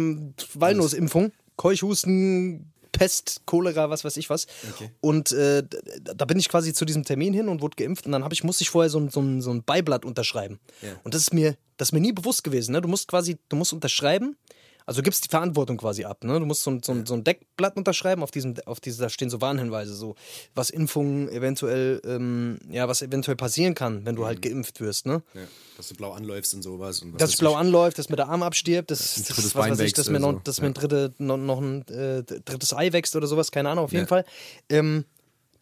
Walnussimpfung, 0.53 1.31
Keuchhusten, 1.55 2.72
Pest, 2.93 3.41
Cholera, 3.45 3.89
was 3.89 4.05
weiß 4.05 4.15
ich 4.15 4.29
was. 4.29 4.47
Okay. 4.71 4.89
Und 5.01 5.33
äh, 5.33 5.63
da 6.01 6.23
bin 6.23 6.39
ich 6.39 6.47
quasi 6.47 6.73
zu 6.73 6.85
diesem 6.85 7.03
Termin 7.03 7.33
hin 7.33 7.49
und 7.49 7.61
wurde 7.61 7.75
geimpft 7.75 8.05
und 8.05 8.13
dann 8.13 8.23
habe 8.23 8.33
ich, 8.33 8.45
musste 8.45 8.61
ich 8.63 8.69
vorher 8.69 8.89
so 8.89 8.99
ein, 8.99 9.09
so 9.09 9.19
ein, 9.19 9.41
so 9.41 9.51
ein 9.51 9.63
Beiblatt 9.63 10.05
unterschreiben. 10.05 10.59
Ja. 10.81 10.89
Und 11.03 11.13
das 11.13 11.23
ist 11.23 11.33
mir, 11.33 11.57
das 11.75 11.89
ist 11.89 11.91
mir 11.93 11.99
nie 11.99 12.13
bewusst 12.13 12.45
gewesen. 12.45 12.71
Ne? 12.71 12.81
Du 12.81 12.87
musst 12.87 13.09
quasi, 13.09 13.37
du 13.49 13.57
musst 13.57 13.73
unterschreiben, 13.73 14.37
also 14.85 15.01
du 15.01 15.03
gibst 15.03 15.25
die 15.25 15.29
Verantwortung 15.29 15.77
quasi 15.77 16.05
ab. 16.05 16.23
Ne? 16.23 16.39
Du 16.39 16.45
musst 16.45 16.63
so 16.63 16.71
ein, 16.71 16.81
so, 16.83 16.91
ein, 16.91 17.05
so 17.05 17.13
ein 17.13 17.23
Deckblatt 17.23 17.77
unterschreiben, 17.77 18.23
auf 18.23 18.31
diesem, 18.31 18.55
auf 18.65 18.79
diese, 18.79 19.01
da 19.01 19.09
stehen 19.09 19.29
so 19.29 19.41
Warnhinweise, 19.41 19.93
so 19.95 20.15
was 20.55 20.69
Impfungen 20.69 21.29
eventuell, 21.29 22.01
ähm, 22.05 22.59
ja, 22.69 22.87
was 22.87 23.01
eventuell 23.01 23.35
passieren 23.37 23.75
kann, 23.75 24.05
wenn 24.05 24.15
du 24.15 24.25
halt 24.25 24.41
geimpft 24.41 24.81
wirst. 24.81 25.05
Ne? 25.05 25.23
Ja, 25.33 25.41
dass 25.77 25.87
du 25.89 25.95
blau 25.95 26.11
anläufst 26.11 26.53
und 26.53 26.61
sowas. 26.61 27.01
Und 27.01 27.19
Dass 27.19 27.31
es 27.31 27.37
blau 27.37 27.51
ich. 27.51 27.57
anläuft, 27.57 27.97
dass 27.97 28.09
mir 28.09 28.15
der 28.15 28.29
Arm 28.29 28.43
abstirbt, 28.43 28.91
dass, 28.91 29.15
das, 29.15 29.23
drittes 29.27 29.55
was 29.55 29.79
ich, 29.79 29.93
dass 29.93 30.09
mir, 30.09 30.19
noch, 30.19 30.33
so. 30.33 30.39
dass 30.43 30.61
mir 30.61 30.67
ein, 30.67 30.73
dritte, 30.73 31.13
noch, 31.17 31.37
noch 31.37 31.59
ein 31.61 31.87
äh, 31.87 32.23
drittes 32.23 32.73
Ei 32.73 32.91
wächst 32.93 33.15
oder 33.15 33.27
sowas, 33.27 33.51
keine 33.51 33.69
Ahnung, 33.69 33.85
auf 33.85 33.91
jeden 33.91 34.03
Ja. 34.03 34.07
Fall. 34.07 34.25
Ähm, 34.69 35.05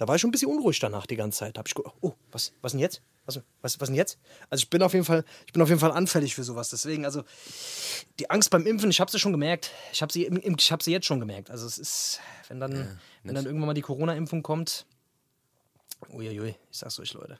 da 0.02 0.08
war 0.08 0.16
ich 0.16 0.22
schon 0.22 0.30
ein 0.30 0.32
bisschen 0.32 0.50
unruhig 0.50 0.80
danach 0.80 1.06
die 1.06 1.16
ganze 1.16 1.38
Zeit. 1.38 1.56
Da 1.56 1.60
hab 1.60 1.68
ich 1.68 1.76
gedacht, 1.76 1.94
oh, 2.02 2.14
was, 2.32 2.54
was 2.64 2.72
denn 2.72 2.80
jetzt? 2.80 3.04
Was, 3.28 3.40
was, 3.62 3.80
was 3.80 3.88
denn 3.90 3.96
jetzt? 3.96 4.18
Also 4.50 4.64
ich 4.64 4.70
bin 4.72 4.82
auf 4.82 4.94
jeden 4.94 5.06
Fall, 5.06 5.24
ich 5.46 5.54
bin 5.54 5.62
auf 5.62 5.70
jeden 5.70 5.80
Fall 5.80 5.92
anfällig 5.92 6.34
für 6.34 6.44
sowas. 6.44 6.72
Deswegen, 6.72 7.06
also 7.06 7.24
die 8.18 8.28
Angst 8.32 8.50
beim 8.50 8.66
Impfen, 8.66 8.90
ich 8.90 9.00
habe 9.00 9.12
sie 9.12 9.20
schon 9.20 9.32
gemerkt. 9.32 9.70
Ich 9.94 10.02
habe 10.02 10.12
sie, 10.12 10.26
ich 10.26 10.72
hab 10.72 10.82
sie 10.82 10.92
jetzt 10.92 11.06
schon 11.06 11.20
gemerkt. 11.20 11.52
Also 11.52 11.68
es 11.68 11.78
ist, 11.78 12.20
wenn 12.48 12.60
dann, 12.60 13.00
wenn 13.24 13.36
dann 13.36 13.46
irgendwann 13.46 13.68
mal 13.68 13.74
die 13.76 13.82
Corona-Impfung 13.84 14.42
kommt, 14.42 14.88
uiuiui, 16.12 16.56
ich 16.72 16.78
sag's 16.80 17.00
euch, 17.00 17.14
Leute. 17.14 17.38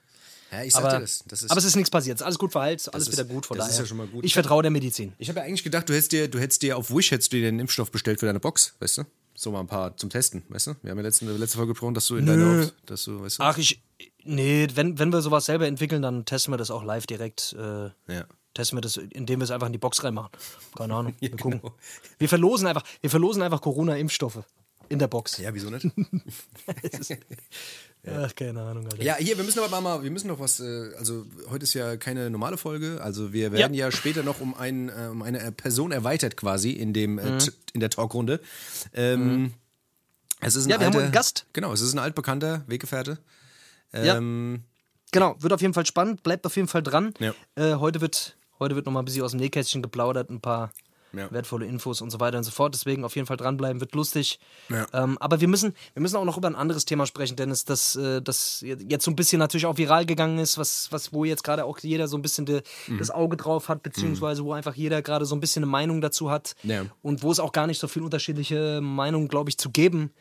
Ja, 0.52 0.62
ich 0.62 0.74
sag 0.74 0.84
Aber, 0.84 0.94
dir 0.98 1.00
das. 1.00 1.24
das 1.26 1.42
ist, 1.42 1.50
aber 1.50 1.58
es 1.58 1.66
ist 1.66 1.76
nichts 1.76 1.90
passiert. 1.90 2.18
Es 2.18 2.22
ist 2.22 2.26
Alles 2.26 2.38
gut 2.38 2.52
verheilt, 2.52 2.94
alles 2.94 3.08
ist- 3.08 3.14
wieder 3.18 3.26
gut. 3.26 3.48
Von 3.48 3.58
das 3.58 3.70
ist 3.70 3.74
daher. 3.74 3.84
ja 3.86 3.88
schon 3.88 3.98
mal 3.98 4.06
gut. 4.08 4.24
Ich 4.24 4.34
vertraue 4.36 4.62
der 4.62 4.70
Medizin. 4.70 5.14
ich 5.18 5.30
habe 5.30 5.40
ja 5.40 5.46
eigentlich 5.48 5.64
gedacht, 5.64 5.90
du 5.90 5.94
hättest 5.94 6.12
dir, 6.12 6.28
du 6.28 6.38
hättest 6.40 6.62
dir 6.62 6.78
auf 6.78 6.94
Wish 6.94 7.10
hättest 7.10 7.34
du 7.34 7.38
dir 7.38 7.44
den 7.50 7.60
Impfstoff 7.60 7.90
bestellt 7.90 8.20
für 8.20 8.28
deine 8.28 8.40
Box, 8.40 8.76
weißt 8.80 9.00
du? 9.00 9.04
So 9.42 9.50
mal 9.50 9.62
ein 9.62 9.66
paar 9.68 9.98
zum 9.98 10.12
Testen, 10.12 10.44
weißt 10.50 10.68
du? 10.68 10.76
Wir 10.84 10.92
haben 10.92 11.00
ja 11.00 11.04
letzte, 11.04 11.26
letzte 11.26 11.58
Folge 11.58 11.72
gesprochen, 11.74 11.96
dass 11.96 12.06
du 12.06 12.16
in 12.16 12.28
deiner, 12.28 12.70
dass 12.86 13.06
du, 13.06 13.22
weißt 13.22 13.40
du? 13.40 13.44
Ach, 13.44 13.58
ich. 13.58 13.82
Nee, 14.24 14.68
wenn, 14.76 15.00
wenn 15.00 15.12
wir 15.12 15.24
sowas 15.24 15.46
selber 15.48 15.66
entwickeln, 15.66 16.04
dann 16.04 16.26
testen 16.26 16.54
wir 16.54 16.60
das 16.60 16.70
auch 16.70 16.84
live 16.84 17.08
direkt. 17.08 17.56
Äh, 17.58 17.86
Ja. 18.14 18.26
Testen 18.54 18.78
wir 18.78 18.82
das, 18.82 18.98
indem 18.98 19.40
wir 19.40 19.46
es 19.46 19.50
einfach 19.50 19.66
in 19.66 19.74
die 19.74 19.80
Box 19.80 20.04
reinmachen. 20.04 20.30
Keine 20.76 20.94
Ahnung. 20.94 21.16
Wir, 21.20 21.30
Ja, 21.30 21.36
genau. 21.38 21.74
wir 22.20 22.30
verlosen 22.30 22.68
einfach, 22.68 22.84
wir 23.00 23.10
verlosen 23.10 23.42
einfach 23.42 23.62
Corona-Impfstoffe 23.62 24.44
in 24.92 25.00
der 25.00 25.08
Box. 25.08 25.38
Ja, 25.38 25.54
wieso 25.54 25.70
nicht? 25.70 25.86
Ach, 28.08 28.36
keine 28.36 28.62
Ahnung, 28.62 28.86
Alter. 28.86 29.04
Ja, 29.04 29.16
hier, 29.18 29.38
wir 29.38 29.44
müssen 29.44 29.60
aber 29.60 29.80
mal, 29.80 30.02
wir 30.04 30.10
müssen 30.10 30.28
noch 30.28 30.40
was, 30.40 30.60
äh, 30.60 30.90
also 30.98 31.26
heute 31.50 31.64
ist 31.64 31.74
ja 31.76 31.98
keine 31.98 32.30
normale 32.32 32.58
Folge, 32.58 33.00
also 33.02 33.32
wir 33.32 33.52
werden 33.52 33.74
ja, 33.76 33.92
später 33.92 34.24
noch 34.24 34.42
um, 34.42 34.56
ein, 34.56 34.90
äh, 34.90 35.08
um 35.12 35.22
eine 35.22 35.52
Person 35.52 35.92
erweitert 35.92 36.36
quasi 36.36 36.72
in 36.72 36.94
dem, 36.94 37.14
Mhm. 37.14 37.20
äh, 37.20 37.38
t- 37.38 37.52
in 37.74 37.80
der 37.80 37.90
Talkrunde. 37.92 38.40
Ähm, 38.94 39.54
Es 40.40 40.56
ist 40.56 40.66
ein 40.66 40.70
Ja, 40.72 40.80
wir 40.80 40.88
haben 40.88 40.94
alter, 40.94 41.04
einen 41.06 41.12
Gast. 41.14 41.46
Genau, 41.54 41.72
es 41.72 41.82
ist 41.82 41.94
ein 41.94 42.00
altbekannter 42.00 42.64
Weggefährte. 42.68 43.20
Ja. 43.94 44.18
Ähm, 44.18 44.64
Genau, 45.14 45.36
wird 45.40 45.52
auf 45.52 45.62
jeden 45.62 45.74
Fall 45.74 45.86
spannend, 45.86 46.24
bleibt 46.24 46.46
auf 46.46 46.56
jeden 46.56 46.70
Fall 46.70 46.82
dran. 46.82 47.14
Ja. 47.20 47.34
Heute 47.80 48.00
wird, 48.00 48.38
heute 48.60 48.76
wird 48.78 48.86
nochmal 48.86 49.02
ein 49.04 49.06
bisschen 49.06 49.24
aus 49.24 49.32
dem 49.32 49.42
Nähkästchen 49.42 49.82
geplaudert, 49.82 50.30
ein 50.30 50.40
paar 50.40 50.72
Ja. 51.14 51.32
wertvolle 51.32 51.66
Infos 51.66 52.02
und 52.02 52.10
so 52.10 52.20
weiter 52.20 52.38
und 52.38 52.44
so 52.44 52.52
fort. 52.52 52.74
Deswegen 52.74 53.04
auf 53.04 53.16
jeden 53.16 53.26
Fall 53.28 53.38
dranbleiben, 53.38 53.82
wird 53.82 53.94
lustig. 53.96 54.40
Ja. 54.70 54.88
Ähm, 54.94 55.18
aber 55.20 55.42
wir 55.42 55.48
müssen, 55.48 55.74
wir 55.94 56.02
müssen 56.02 56.16
auch 56.16 56.26
noch 56.26 56.38
über 56.38 56.48
ein 56.48 56.56
anderes 56.56 56.86
Thema 56.86 57.06
sprechen, 57.06 57.36
Dennis, 57.36 57.66
das, 57.66 57.96
äh, 57.96 58.22
das 58.22 58.62
jetzt 58.66 59.04
so 59.06 59.12
ein 59.12 59.16
bisschen 59.16 59.40
natürlich 59.40 59.66
auch 59.66 59.78
viral 59.78 60.06
gegangen 60.06 60.40
ist, 60.40 60.58
was, 60.58 60.92
was 60.92 61.12
wo 61.14 61.26
jetzt 61.26 61.44
gerade 61.44 61.66
auch 61.66 61.80
jeder 61.80 62.08
so 62.08 62.18
ein 62.18 62.22
bisschen 62.22 62.46
de, 62.46 62.62
Mhm. 62.88 62.98
das 63.00 63.12
Auge 63.12 63.38
drauf 63.38 63.68
hat, 63.70 63.84
beziehungsweise 63.84 64.44
wo 64.46 64.54
einfach 64.54 64.76
jeder 64.76 65.02
gerade 65.02 65.26
so 65.26 65.36
ein 65.36 65.40
bisschen 65.42 65.64
eine 65.64 65.72
Meinung 65.72 66.02
dazu 66.02 66.32
hat 66.32 66.56
Ja. 66.64 66.86
und 67.02 67.24
wo 67.24 67.32
es 67.32 67.40
auch 67.40 67.52
gar 67.52 67.68
nicht 67.68 67.80
so 67.80 67.88
viel 67.88 68.04
unterschiedliche 68.04 68.80
Meinungen, 68.82 69.28
glaube 69.28 69.50
ich, 69.50 69.58
zu 69.58 69.70
geben 69.70 70.12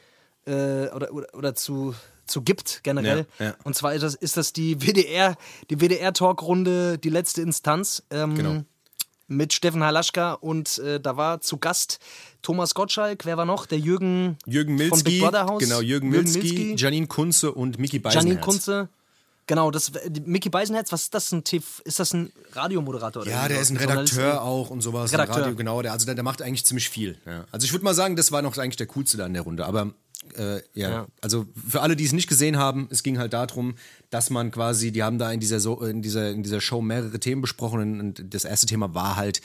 äh, 0.47 0.88
oder, 0.88 1.12
oder, 1.12 1.26
oder 1.35 1.54
zu, 1.54 1.94
zu 2.26 2.42
gibt 2.42 2.80
generell. 2.82 3.26
Ja, 3.38 3.47
ja. 3.47 3.54
Und 3.64 3.75
zwar 3.76 3.94
ist 3.94 4.02
das, 4.02 4.14
ist 4.14 4.37
das 4.37 4.52
die 4.52 4.80
WDR, 4.80 5.37
die 5.68 5.76
WDR-Talkrunde, 5.80 6.99
die 6.99 7.11
letzte 7.11 7.42
Instanz. 7.42 8.02
Ähm, 8.11 8.35
Genau. 8.35 8.62
Mit 9.32 9.52
Steffen 9.52 9.84
Halaschka 9.84 10.32
und 10.32 10.78
äh, 10.78 10.99
da 10.99 11.16
war 11.16 11.40
zu 11.40 11.56
Gast 11.58 12.00
Thomas 12.42 12.75
Gottschalk, 12.75 13.25
wer 13.26 13.37
war 13.37 13.44
noch? 13.44 13.64
Der 13.66 13.78
Jürgen, 13.78 14.37
Jürgen 14.44 14.76
von 14.76 14.88
Milzki, 14.88 15.04
Big 15.04 15.20
Brother 15.22 15.46
Haus. 15.46 15.62
genau, 15.62 15.80
Jürgen, 15.80 16.08
Milzki, 16.08 16.75
Janine 16.76 17.06
Kunze 17.06 17.52
und 17.52 17.78
Mickey 17.78 18.00
Beisenherz. 18.00 18.25
Janine 18.25 18.40
Kunze. 18.40 18.88
Genau, 19.46 19.70
das 19.70 19.92
Mickey 20.25 20.49
Beisenherz, 20.49 20.90
was 20.90 21.02
ist 21.02 21.14
das 21.14 21.30
ein 21.30 21.44
TV, 21.44 21.64
ist 21.84 22.00
das 22.00 22.12
ein 22.12 22.32
Radiomoderator 22.52 23.22
oder 23.22 23.30
Ja, 23.30 23.46
der 23.46 23.60
ist 23.60 23.70
ein? 23.70 23.76
Redakteur 23.76 24.42
auch 24.42 24.70
und 24.70 24.80
sowas. 24.80 25.12
Redakteur. 25.12 25.42
Radio, 25.42 25.54
genau. 25.54 25.80
Der, 25.80 25.92
also 25.92 26.06
der, 26.06 26.16
der 26.16 26.25
macht 26.25 26.42
eigentlich 26.42 26.64
ziemlich 26.64 26.88
viel. 26.88 27.16
Ja. 27.25 27.44
Also 27.52 27.64
ich 27.64 27.72
würde 27.72 27.84
mal 27.84 27.94
sagen, 27.94 28.16
das 28.16 28.32
war 28.32 28.42
noch 28.42 28.56
eigentlich 28.58 28.76
der 28.76 28.87
coolste 28.88 29.16
da 29.16 29.26
in 29.26 29.34
der 29.34 29.42
Runde. 29.42 29.64
Aber 29.64 29.92
äh, 30.36 30.60
ja. 30.74 30.90
Ja. 30.90 31.06
also 31.20 31.46
für 31.68 31.82
alle, 31.82 31.96
die 31.96 32.04
es 32.04 32.12
nicht 32.12 32.28
gesehen 32.28 32.56
haben, 32.56 32.88
es 32.90 33.02
ging 33.02 33.18
halt 33.18 33.32
darum, 33.32 33.74
dass 34.10 34.30
man 34.30 34.50
quasi, 34.50 34.92
die 34.92 35.02
haben 35.02 35.18
da 35.18 35.32
in 35.32 35.40
dieser, 35.40 35.60
so, 35.60 35.80
in 35.82 36.02
dieser, 36.02 36.30
in 36.30 36.42
dieser 36.42 36.60
Show 36.60 36.82
mehrere 36.82 37.18
Themen 37.20 37.40
besprochen 37.42 38.00
und 38.00 38.34
das 38.34 38.44
erste 38.44 38.66
Thema 38.66 38.94
war 38.94 39.16
halt, 39.16 39.40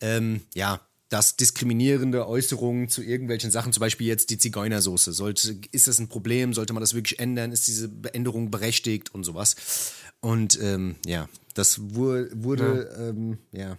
ähm, 0.00 0.42
ja, 0.54 0.80
dass 1.08 1.36
diskriminierende 1.36 2.26
Äußerungen 2.26 2.88
zu 2.88 3.02
irgendwelchen 3.02 3.50
Sachen, 3.50 3.72
zum 3.72 3.82
Beispiel 3.82 4.06
jetzt 4.06 4.30
die 4.30 4.38
Zigeunersoße, 4.38 5.12
sollte, 5.12 5.58
ist 5.70 5.86
das 5.86 5.98
ein 5.98 6.08
Problem, 6.08 6.54
sollte 6.54 6.72
man 6.72 6.80
das 6.80 6.94
wirklich 6.94 7.18
ändern, 7.18 7.52
ist 7.52 7.68
diese 7.68 7.90
Änderung 8.12 8.50
berechtigt 8.50 9.14
und 9.14 9.24
sowas. 9.24 9.92
Und 10.20 10.58
ähm, 10.62 10.96
ja, 11.04 11.28
das 11.54 11.94
wurde, 11.94 12.30
wurde 12.34 12.96
ähm, 12.98 13.38
ja. 13.52 13.76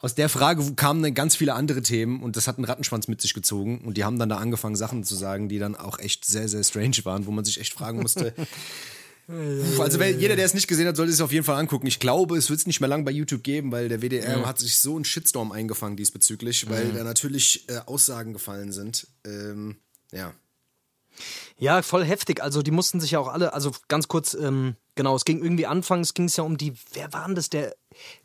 Aus 0.00 0.14
der 0.14 0.28
Frage 0.28 0.74
kamen 0.74 1.02
dann 1.02 1.14
ganz 1.14 1.34
viele 1.34 1.54
andere 1.54 1.82
Themen 1.82 2.22
und 2.22 2.36
das 2.36 2.46
hat 2.46 2.56
einen 2.56 2.66
Rattenschwanz 2.66 3.08
mit 3.08 3.20
sich 3.20 3.34
gezogen 3.34 3.80
und 3.84 3.96
die 3.96 4.04
haben 4.04 4.18
dann 4.18 4.28
da 4.28 4.36
angefangen, 4.36 4.76
Sachen 4.76 5.02
zu 5.02 5.16
sagen, 5.16 5.48
die 5.48 5.58
dann 5.58 5.74
auch 5.74 5.98
echt 5.98 6.24
sehr, 6.24 6.48
sehr 6.48 6.62
strange 6.62 6.98
waren, 7.04 7.26
wo 7.26 7.32
man 7.32 7.44
sich 7.44 7.60
echt 7.60 7.72
fragen 7.72 8.00
musste. 8.00 8.34
Also 9.78 9.98
wer, 9.98 10.10
jeder, 10.10 10.36
der 10.36 10.46
es 10.46 10.54
nicht 10.54 10.68
gesehen 10.68 10.86
hat, 10.86 10.96
sollte 10.96 11.12
es 11.12 11.20
auf 11.20 11.32
jeden 11.32 11.44
Fall 11.44 11.58
angucken. 11.58 11.86
Ich 11.86 12.00
glaube, 12.00 12.38
es 12.38 12.48
wird 12.48 12.60
es 12.60 12.66
nicht 12.66 12.80
mehr 12.80 12.88
lang 12.88 13.04
bei 13.04 13.10
YouTube 13.10 13.42
geben, 13.42 13.70
weil 13.72 13.90
der 13.90 14.00
WDR 14.00 14.46
hat 14.46 14.58
sich 14.58 14.80
so 14.80 14.96
einen 14.96 15.04
Shitstorm 15.04 15.52
eingefangen 15.52 15.98
diesbezüglich, 15.98 16.70
weil 16.70 16.92
da 16.92 17.04
natürlich 17.04 17.68
äh, 17.68 17.80
Aussagen 17.84 18.32
gefallen 18.32 18.72
sind. 18.72 19.06
Ähm, 19.26 19.76
ja. 20.12 20.32
Ja, 21.58 21.82
voll 21.82 22.04
heftig. 22.04 22.42
Also 22.42 22.62
die 22.62 22.70
mussten 22.70 23.00
sich 23.00 23.10
ja 23.10 23.18
auch 23.18 23.28
alle, 23.28 23.52
also 23.52 23.72
ganz 23.88 24.08
kurz, 24.08 24.32
ähm, 24.32 24.76
genau, 24.94 25.14
es 25.14 25.26
ging 25.26 25.42
irgendwie 25.42 25.66
anfangs, 25.66 26.14
ging 26.14 26.24
es 26.24 26.36
ja 26.36 26.44
um 26.44 26.56
die, 26.56 26.72
wer 26.94 27.12
war 27.12 27.26
denn 27.26 27.34
das, 27.34 27.50
der, 27.50 27.76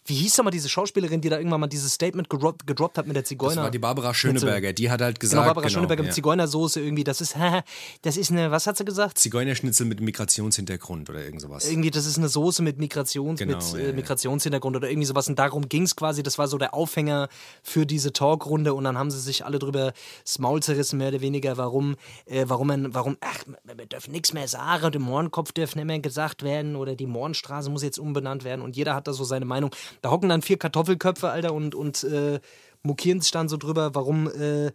wie 0.06 0.15
hieß 0.15 0.36
da 0.36 0.44
mal 0.44 0.51
diese 0.51 0.70
Schauspielerin, 0.70 1.22
die 1.22 1.30
da 1.30 1.38
irgendwann 1.38 1.62
mal 1.62 1.68
dieses 1.68 1.94
Statement 1.94 2.30
gedroppt, 2.30 2.68
gedroppt 2.68 2.98
hat 2.98 3.08
mit 3.08 3.15
der 3.15 3.24
Zigeuner? 3.24 3.56
Das 3.56 3.63
war 3.63 3.72
die 3.72 3.80
Barbara 3.80 4.13
Schöneberger, 4.13 4.74
die 4.74 4.92
hat 4.92 5.01
halt 5.01 5.20
gesagt. 5.20 5.42
Genau, 5.42 5.53
Barbara 5.53 5.70
Schöneberger 5.70 6.03
ja. 6.03 6.08
mit 6.08 6.13
Zigeunersoße 6.13 6.82
irgendwie, 6.82 7.03
das 7.03 7.22
ist, 7.22 7.36
das 8.01 8.18
ist 8.18 8.32
eine, 8.32 8.51
was 8.51 8.68
hat 8.68 8.77
sie 8.77 8.86
gesagt? 8.86 9.18
Zigeunerschnitzel 9.18 9.86
mit 9.86 10.01
Migrationshintergrund 10.01 11.10
oder 11.10 11.24
irgend 11.24 11.42
sowas. 11.42 11.70
irgendwie, 11.70 11.92
das 11.92 12.06
ist 12.06 12.18
eine 12.18 12.30
Soße 12.30 12.62
mit, 12.62 12.77
Migrations, 12.80 13.39
Genau, 13.39 13.58
mit 13.58 13.74
ja, 13.74 13.80
äh, 13.80 13.88
ja. 13.88 13.94
Migrationshintergrund 13.94 14.75
oder 14.75 14.89
irgendwie 14.89 15.06
sowas. 15.06 15.27
Und 15.27 15.39
darum 15.39 15.70
ging 15.70 15.84
es 15.84 15.96
quasi. 15.96 16.24
Das 16.24 16.38
war 16.38 16.48
so 16.48 16.58
der 16.58 16.74
Aufhänger 16.74 17.30
für 17.62 17.86
diese 17.86 18.12
Talkrunde. 18.12 18.74
Und 18.74 18.84
dann 18.84 18.98
haben 18.98 19.12
sie 19.12 19.20
sich 19.20 19.46
alle 19.46 19.60
drüber 19.60 19.94
das 20.24 20.39
Maul 20.39 20.62
zerrissen, 20.62 20.98
mehr 20.98 21.10
oder 21.10 21.22
weniger, 21.22 21.58
warum, 21.58 21.96
äh, 22.25 22.46
warum 22.48 22.68
man, 22.68 22.94
warum, 22.94 23.18
ach, 23.22 23.44
wir 23.63 23.86
dürfen 23.86 24.12
nichts 24.12 24.34
mehr 24.34 24.48
sagen, 24.48 24.92
der 24.92 25.01
Mohrenkopf 25.01 25.51
darf 25.53 25.75
nicht 25.75 25.86
mehr 25.86 26.00
gesagt 26.00 26.44
werden 26.44 26.75
oder 26.75 26.96
die 26.96 27.06
Mohrenstraße 27.06 27.70
muss 27.70 27.84
jetzt 27.84 28.00
umbenannt 28.00 28.44
werden. 28.44 28.62
Und 28.62 28.75
jeder 28.75 28.96
hat 28.96 29.08
da 29.08 29.13
so 29.13 29.24
seine 29.24 29.46
Meinung. 29.46 29.62
Da 30.01 30.12
hocken 30.12 30.29
dann 30.29 30.41
vier 30.41 30.58
Kartoffelköpfe, 30.58 31.29
Alter, 31.29 31.53
und, 31.53 31.75
und 31.75 32.03
äh, 32.03 32.39
mokieren 32.84 33.22
sich 33.22 33.32
dann 33.32 33.50
so 33.50 33.58
drüber, 33.58 33.96
warum. 33.96 34.27
Äh, 34.29 34.72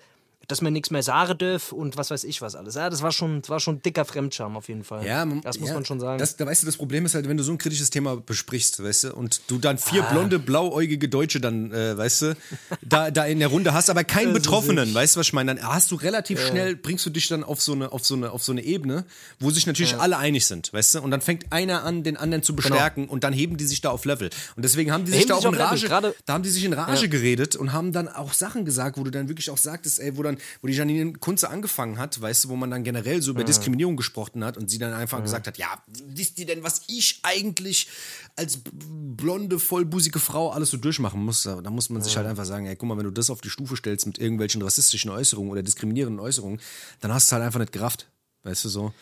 dass 0.48 0.60
man 0.62 0.72
nichts 0.72 0.90
mehr 0.90 1.02
sagen 1.02 1.38
darf 1.38 1.72
und 1.72 1.96
was 1.96 2.10
weiß 2.10 2.24
ich 2.24 2.42
was 2.42 2.54
alles. 2.54 2.74
Ja, 2.74 2.90
das 2.90 3.02
war 3.02 3.12
schon, 3.12 3.42
das 3.42 3.50
war 3.50 3.60
schon 3.60 3.80
dicker 3.82 4.04
Fremdscham 4.04 4.56
auf 4.56 4.68
jeden 4.68 4.82
Fall. 4.82 5.06
Ja, 5.06 5.24
man- 5.24 5.40
das 5.42 5.60
muss 5.60 5.68
ja, 5.68 5.74
man 5.74 5.84
schon 5.84 6.00
sagen. 6.00 6.18
Das, 6.18 6.36
da 6.36 6.46
weißt 6.46 6.62
du, 6.62 6.66
das 6.66 6.76
Problem 6.76 7.04
ist 7.06 7.14
halt, 7.14 7.28
wenn 7.28 7.36
du 7.36 7.42
so 7.44 7.52
ein 7.52 7.58
kritisches 7.58 7.90
Thema 7.90 8.16
besprichst, 8.16 8.82
weißt 8.82 9.04
du, 9.04 9.14
und 9.14 9.42
du 9.48 9.58
dann 9.58 9.78
vier 9.78 10.02
Ah. 10.04 10.10
blonde, 10.12 10.38
blauäugige 10.38 11.08
Deutsche 11.08 11.40
dann, 11.40 11.70
äh, 11.72 11.96
weißt 11.96 12.22
du, 12.22 12.36
da, 12.82 13.10
da 13.10 13.24
in 13.26 13.38
der 13.38 13.48
Runde 13.48 13.74
hast, 13.74 13.90
aber 13.90 14.04
keinen 14.04 14.32
Betroffenen, 14.32 14.92
weißt 14.94 15.16
du, 15.16 15.20
was 15.20 15.26
ich 15.28 15.32
meine? 15.32 15.54
Dann 15.54 15.64
hast 15.68 15.90
du 15.90 15.96
relativ 15.96 16.40
schnell, 16.44 16.76
bringst 16.76 17.04
du 17.06 17.10
dich 17.10 17.28
dann 17.28 17.44
auf 17.44 17.60
so 17.60 17.72
eine, 17.72 17.92
auf 17.92 18.04
so 18.06 18.14
eine, 18.14 18.30
auf 18.32 18.42
so 18.42 18.52
eine 18.52 18.62
Ebene, 18.62 19.04
wo 19.38 19.50
sich 19.50 19.66
natürlich 19.66 19.96
alle 19.96 20.16
einig 20.18 20.46
sind, 20.46 20.72
weißt 20.72 20.94
du? 20.96 21.02
Und 21.02 21.10
dann 21.10 21.20
fängt 21.20 21.52
einer 21.52 21.84
an, 21.84 22.02
den 22.02 22.16
anderen 22.16 22.42
zu 22.42 22.56
bestärken 22.56 23.06
und 23.08 23.22
dann 23.22 23.32
heben 23.34 23.56
die 23.58 23.64
sich 23.66 23.80
da 23.82 23.90
auf 23.90 24.04
Level. 24.06 24.30
Und 24.56 24.64
deswegen 24.64 24.92
haben 24.92 25.04
die 25.04 25.12
sich 25.12 25.26
da 25.26 25.34
auch 25.34 25.44
in 25.44 25.54
Rage, 25.54 25.86
gerade- 25.86 26.14
da 26.24 26.32
haben 26.32 26.42
die 26.42 26.48
sich 26.50 26.64
in 26.64 26.72
Rage 26.72 27.08
geredet 27.10 27.54
und 27.56 27.72
haben 27.74 27.92
dann 27.92 28.08
auch 28.08 28.32
Sachen 28.32 28.64
gesagt, 28.64 28.96
wo 28.98 29.04
du 29.04 29.10
dann 29.10 29.28
wirklich 29.28 29.50
auch 29.50 29.58
sagtest, 29.58 30.00
ey, 30.00 30.16
wo 30.16 30.22
dann, 30.22 30.37
wo 30.62 30.66
die 30.66 30.74
Janine 30.74 31.12
Kunze 31.14 31.50
angefangen 31.50 31.98
hat, 31.98 32.20
weißt 32.20 32.44
du, 32.44 32.48
wo 32.48 32.56
man 32.56 32.70
dann 32.70 32.84
generell 32.84 33.22
so 33.22 33.30
über 33.30 33.44
Diskriminierung 33.44 33.96
gesprochen 33.96 34.44
hat 34.44 34.56
und 34.56 34.70
sie 34.70 34.78
dann 34.78 34.92
einfach 34.92 35.22
gesagt 35.22 35.46
hat, 35.46 35.58
ja, 35.58 35.82
wisst 36.06 36.38
ihr 36.38 36.46
denn, 36.46 36.62
was 36.62 36.82
ich 36.86 37.20
eigentlich 37.22 37.88
als 38.36 38.60
blonde, 38.72 39.58
vollbusige 39.58 40.18
Frau 40.18 40.50
alles 40.50 40.70
so 40.70 40.76
durchmachen 40.76 41.22
muss? 41.22 41.42
Da 41.42 41.70
muss 41.70 41.90
man 41.90 42.02
sich 42.02 42.16
halt 42.16 42.26
einfach 42.26 42.44
sagen, 42.44 42.66
ey, 42.66 42.76
guck 42.76 42.88
mal, 42.88 42.96
wenn 42.96 43.04
du 43.04 43.10
das 43.10 43.30
auf 43.30 43.40
die 43.40 43.50
Stufe 43.50 43.76
stellst 43.76 44.06
mit 44.06 44.18
irgendwelchen 44.18 44.62
rassistischen 44.62 45.10
Äußerungen 45.10 45.50
oder 45.50 45.62
diskriminierenden 45.62 46.20
Äußerungen, 46.20 46.60
dann 47.00 47.12
hast 47.12 47.30
du 47.30 47.34
halt 47.34 47.44
einfach 47.44 47.60
nicht 47.60 47.72
gerafft, 47.72 48.08
weißt 48.42 48.64
du 48.64 48.68
so. 48.68 48.92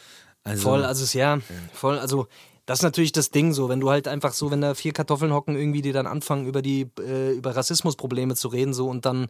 Also, 0.43 0.63
Voll, 0.63 0.85
also 0.85 1.03
es 1.03 1.13
ja, 1.13 1.41
voll, 1.73 1.99
also 1.99 2.29
das 2.67 2.81
ist 2.81 2.83
natürlich 2.83 3.13
das 3.13 3.31
Ding 3.31 3.53
so, 3.53 3.69
wenn 3.69 3.81
du 3.81 3.91
halt 3.91 4.09
einfach 4.09 4.33
so, 4.33 4.51
wenn 4.51 4.61
da 4.61 4.75
vier 4.75 4.93
Kartoffeln 4.93 5.33
hocken, 5.33 5.57
irgendwie 5.57 5.83
die 5.83 5.93
dann 5.93 6.07
anfangen 6.07 6.47
über 6.47 6.63
die 6.63 6.91
äh, 6.99 7.33
über 7.33 7.55
Rassismusprobleme 7.55 8.35
zu 8.35 8.49
reden 8.49 8.75
so 8.75 8.89
und 8.89 9.07
dann 9.07 9.29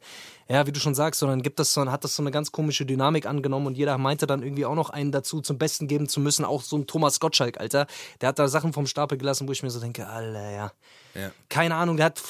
ja, 0.48 0.66
wie 0.66 0.72
du 0.72 0.80
schon 0.80 0.94
sagst, 0.94 1.20
so, 1.20 1.26
dann 1.26 1.42
gibt 1.42 1.58
das 1.58 1.72
so, 1.72 1.82
dann 1.82 1.92
hat 1.92 2.04
das 2.04 2.16
so 2.16 2.22
eine 2.22 2.30
ganz 2.30 2.50
komische 2.50 2.86
Dynamik 2.86 3.26
angenommen 3.26 3.66
und 3.66 3.76
jeder 3.76 3.98
meinte 3.98 4.26
dann 4.26 4.42
irgendwie 4.42 4.64
auch 4.64 4.74
noch 4.74 4.90
einen 4.90 5.12
dazu 5.12 5.40
zum 5.40 5.58
Besten 5.58 5.86
geben 5.86 6.08
zu 6.08 6.20
müssen, 6.20 6.44
auch 6.44 6.62
so 6.62 6.76
ein 6.76 6.86
Thomas 6.86 7.20
Gottschalk, 7.20 7.60
Alter, 7.60 7.86
der 8.20 8.30
hat 8.30 8.38
da 8.38 8.48
Sachen 8.48 8.72
vom 8.72 8.86
Stapel 8.86 9.18
gelassen, 9.18 9.46
wo 9.46 9.52
ich 9.52 9.62
mir 9.62 9.70
so 9.70 9.80
denke, 9.80 10.06
Alter, 10.06 10.50
ja. 10.50 10.72
Ja. 11.14 11.30
Keine 11.48 11.74
Ahnung, 11.74 11.96
der 11.96 12.06
hat 12.06 12.22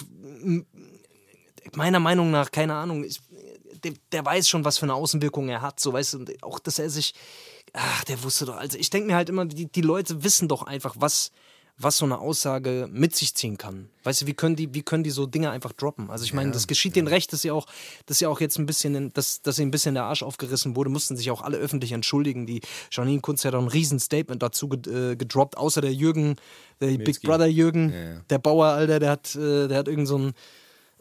meiner 1.75 2.01
Meinung 2.01 2.31
nach, 2.31 2.51
keine 2.51 2.75
Ahnung, 2.75 3.05
ich, 3.05 3.21
der, 3.85 3.93
der 4.13 4.25
weiß 4.25 4.49
schon, 4.49 4.65
was 4.65 4.79
für 4.79 4.87
eine 4.87 4.95
Außenwirkung 4.95 5.49
er 5.49 5.63
hat, 5.63 5.81
so 5.81 5.93
weißt 5.93 6.15
du, 6.15 6.19
und 6.19 6.43
auch, 6.43 6.59
dass 6.59 6.79
er 6.79 6.91
sich, 6.91 7.15
ach, 7.77 8.05
der 8.05 8.23
wusste 8.23 8.47
doch, 8.47 8.57
also 8.57 8.77
ich 8.79 8.91
denke 8.91 9.07
mir 9.09 9.17
halt 9.17 9.29
immer, 9.29 9.45
die, 9.47 9.67
die 9.67 9.81
Leute 9.83 10.25
wissen 10.25 10.49
doch 10.49 10.63
einfach, 10.63 10.97
was, 10.99 11.31
was 11.79 11.99
so 11.99 12.07
eine 12.07 12.19
Aussage 12.19 12.89
mit 12.91 13.15
sich 13.15 13.35
ziehen 13.35 13.59
kann. 13.59 13.91
Weißt 14.03 14.23
du, 14.23 14.27
wie 14.27 14.33
können 14.33 14.57
die, 14.57 14.73
wie 14.73 14.81
können 14.83 15.05
die 15.05 15.11
so 15.11 15.27
Dinge 15.27 15.51
einfach 15.51 15.73
droppen? 15.75 16.11
Also 16.11 16.25
ich 16.25 16.33
meine, 16.33 16.51
das 16.53 16.67
geschieht 16.67 16.97
denen 16.97 17.07
recht, 17.07 17.35
dass 17.35 17.43
sie 17.43 17.51
auch, 17.51 17.67
dass 18.07 18.17
sie 18.17 18.27
auch 18.27 18.41
jetzt 18.41 18.59
ein 18.59 18.65
bisschen, 18.65 18.95
in- 18.95 19.13
dass, 19.13 19.43
dass 19.43 19.59
ihnen 19.59 19.69
ein 19.69 19.73
bisschen 19.73 19.95
der 19.95 20.05
Arsch 20.05 20.23
aufgerissen 20.23 20.75
wurde, 20.75 20.89
mussten 20.89 21.19
sich 21.19 21.31
auch 21.31 21.43
alle 21.43 21.59
öffentlich 21.59 21.93
entschuldigen. 21.93 22.47
Die 22.47 22.63
Janine 22.91 23.21
Kunz 23.21 23.45
hat 23.45 23.55
auch 23.55 23.61
ein 23.61 23.69
riesen 23.69 24.01
Statement 24.01 24.43
dazu 24.43 24.71
äh, 24.71 25.17
gedroppt, 25.17 25.59
außer 25.59 25.83
der 25.83 25.93
Jürgen, 25.93 26.37
der 26.81 26.87
Big 26.97 27.21
Brother 27.21 27.47
Jürgen, 27.47 27.93
ja. 27.93 28.21
der 28.31 28.39
Bauer, 28.39 28.69
Alter, 28.69 28.99
der 28.99 29.11
hat, 29.11 29.35
äh, 29.37 29.69
der 29.69 29.77
hat 29.77 29.89
irgend 29.89 30.09
so 30.09 30.17
ein, 30.17 30.29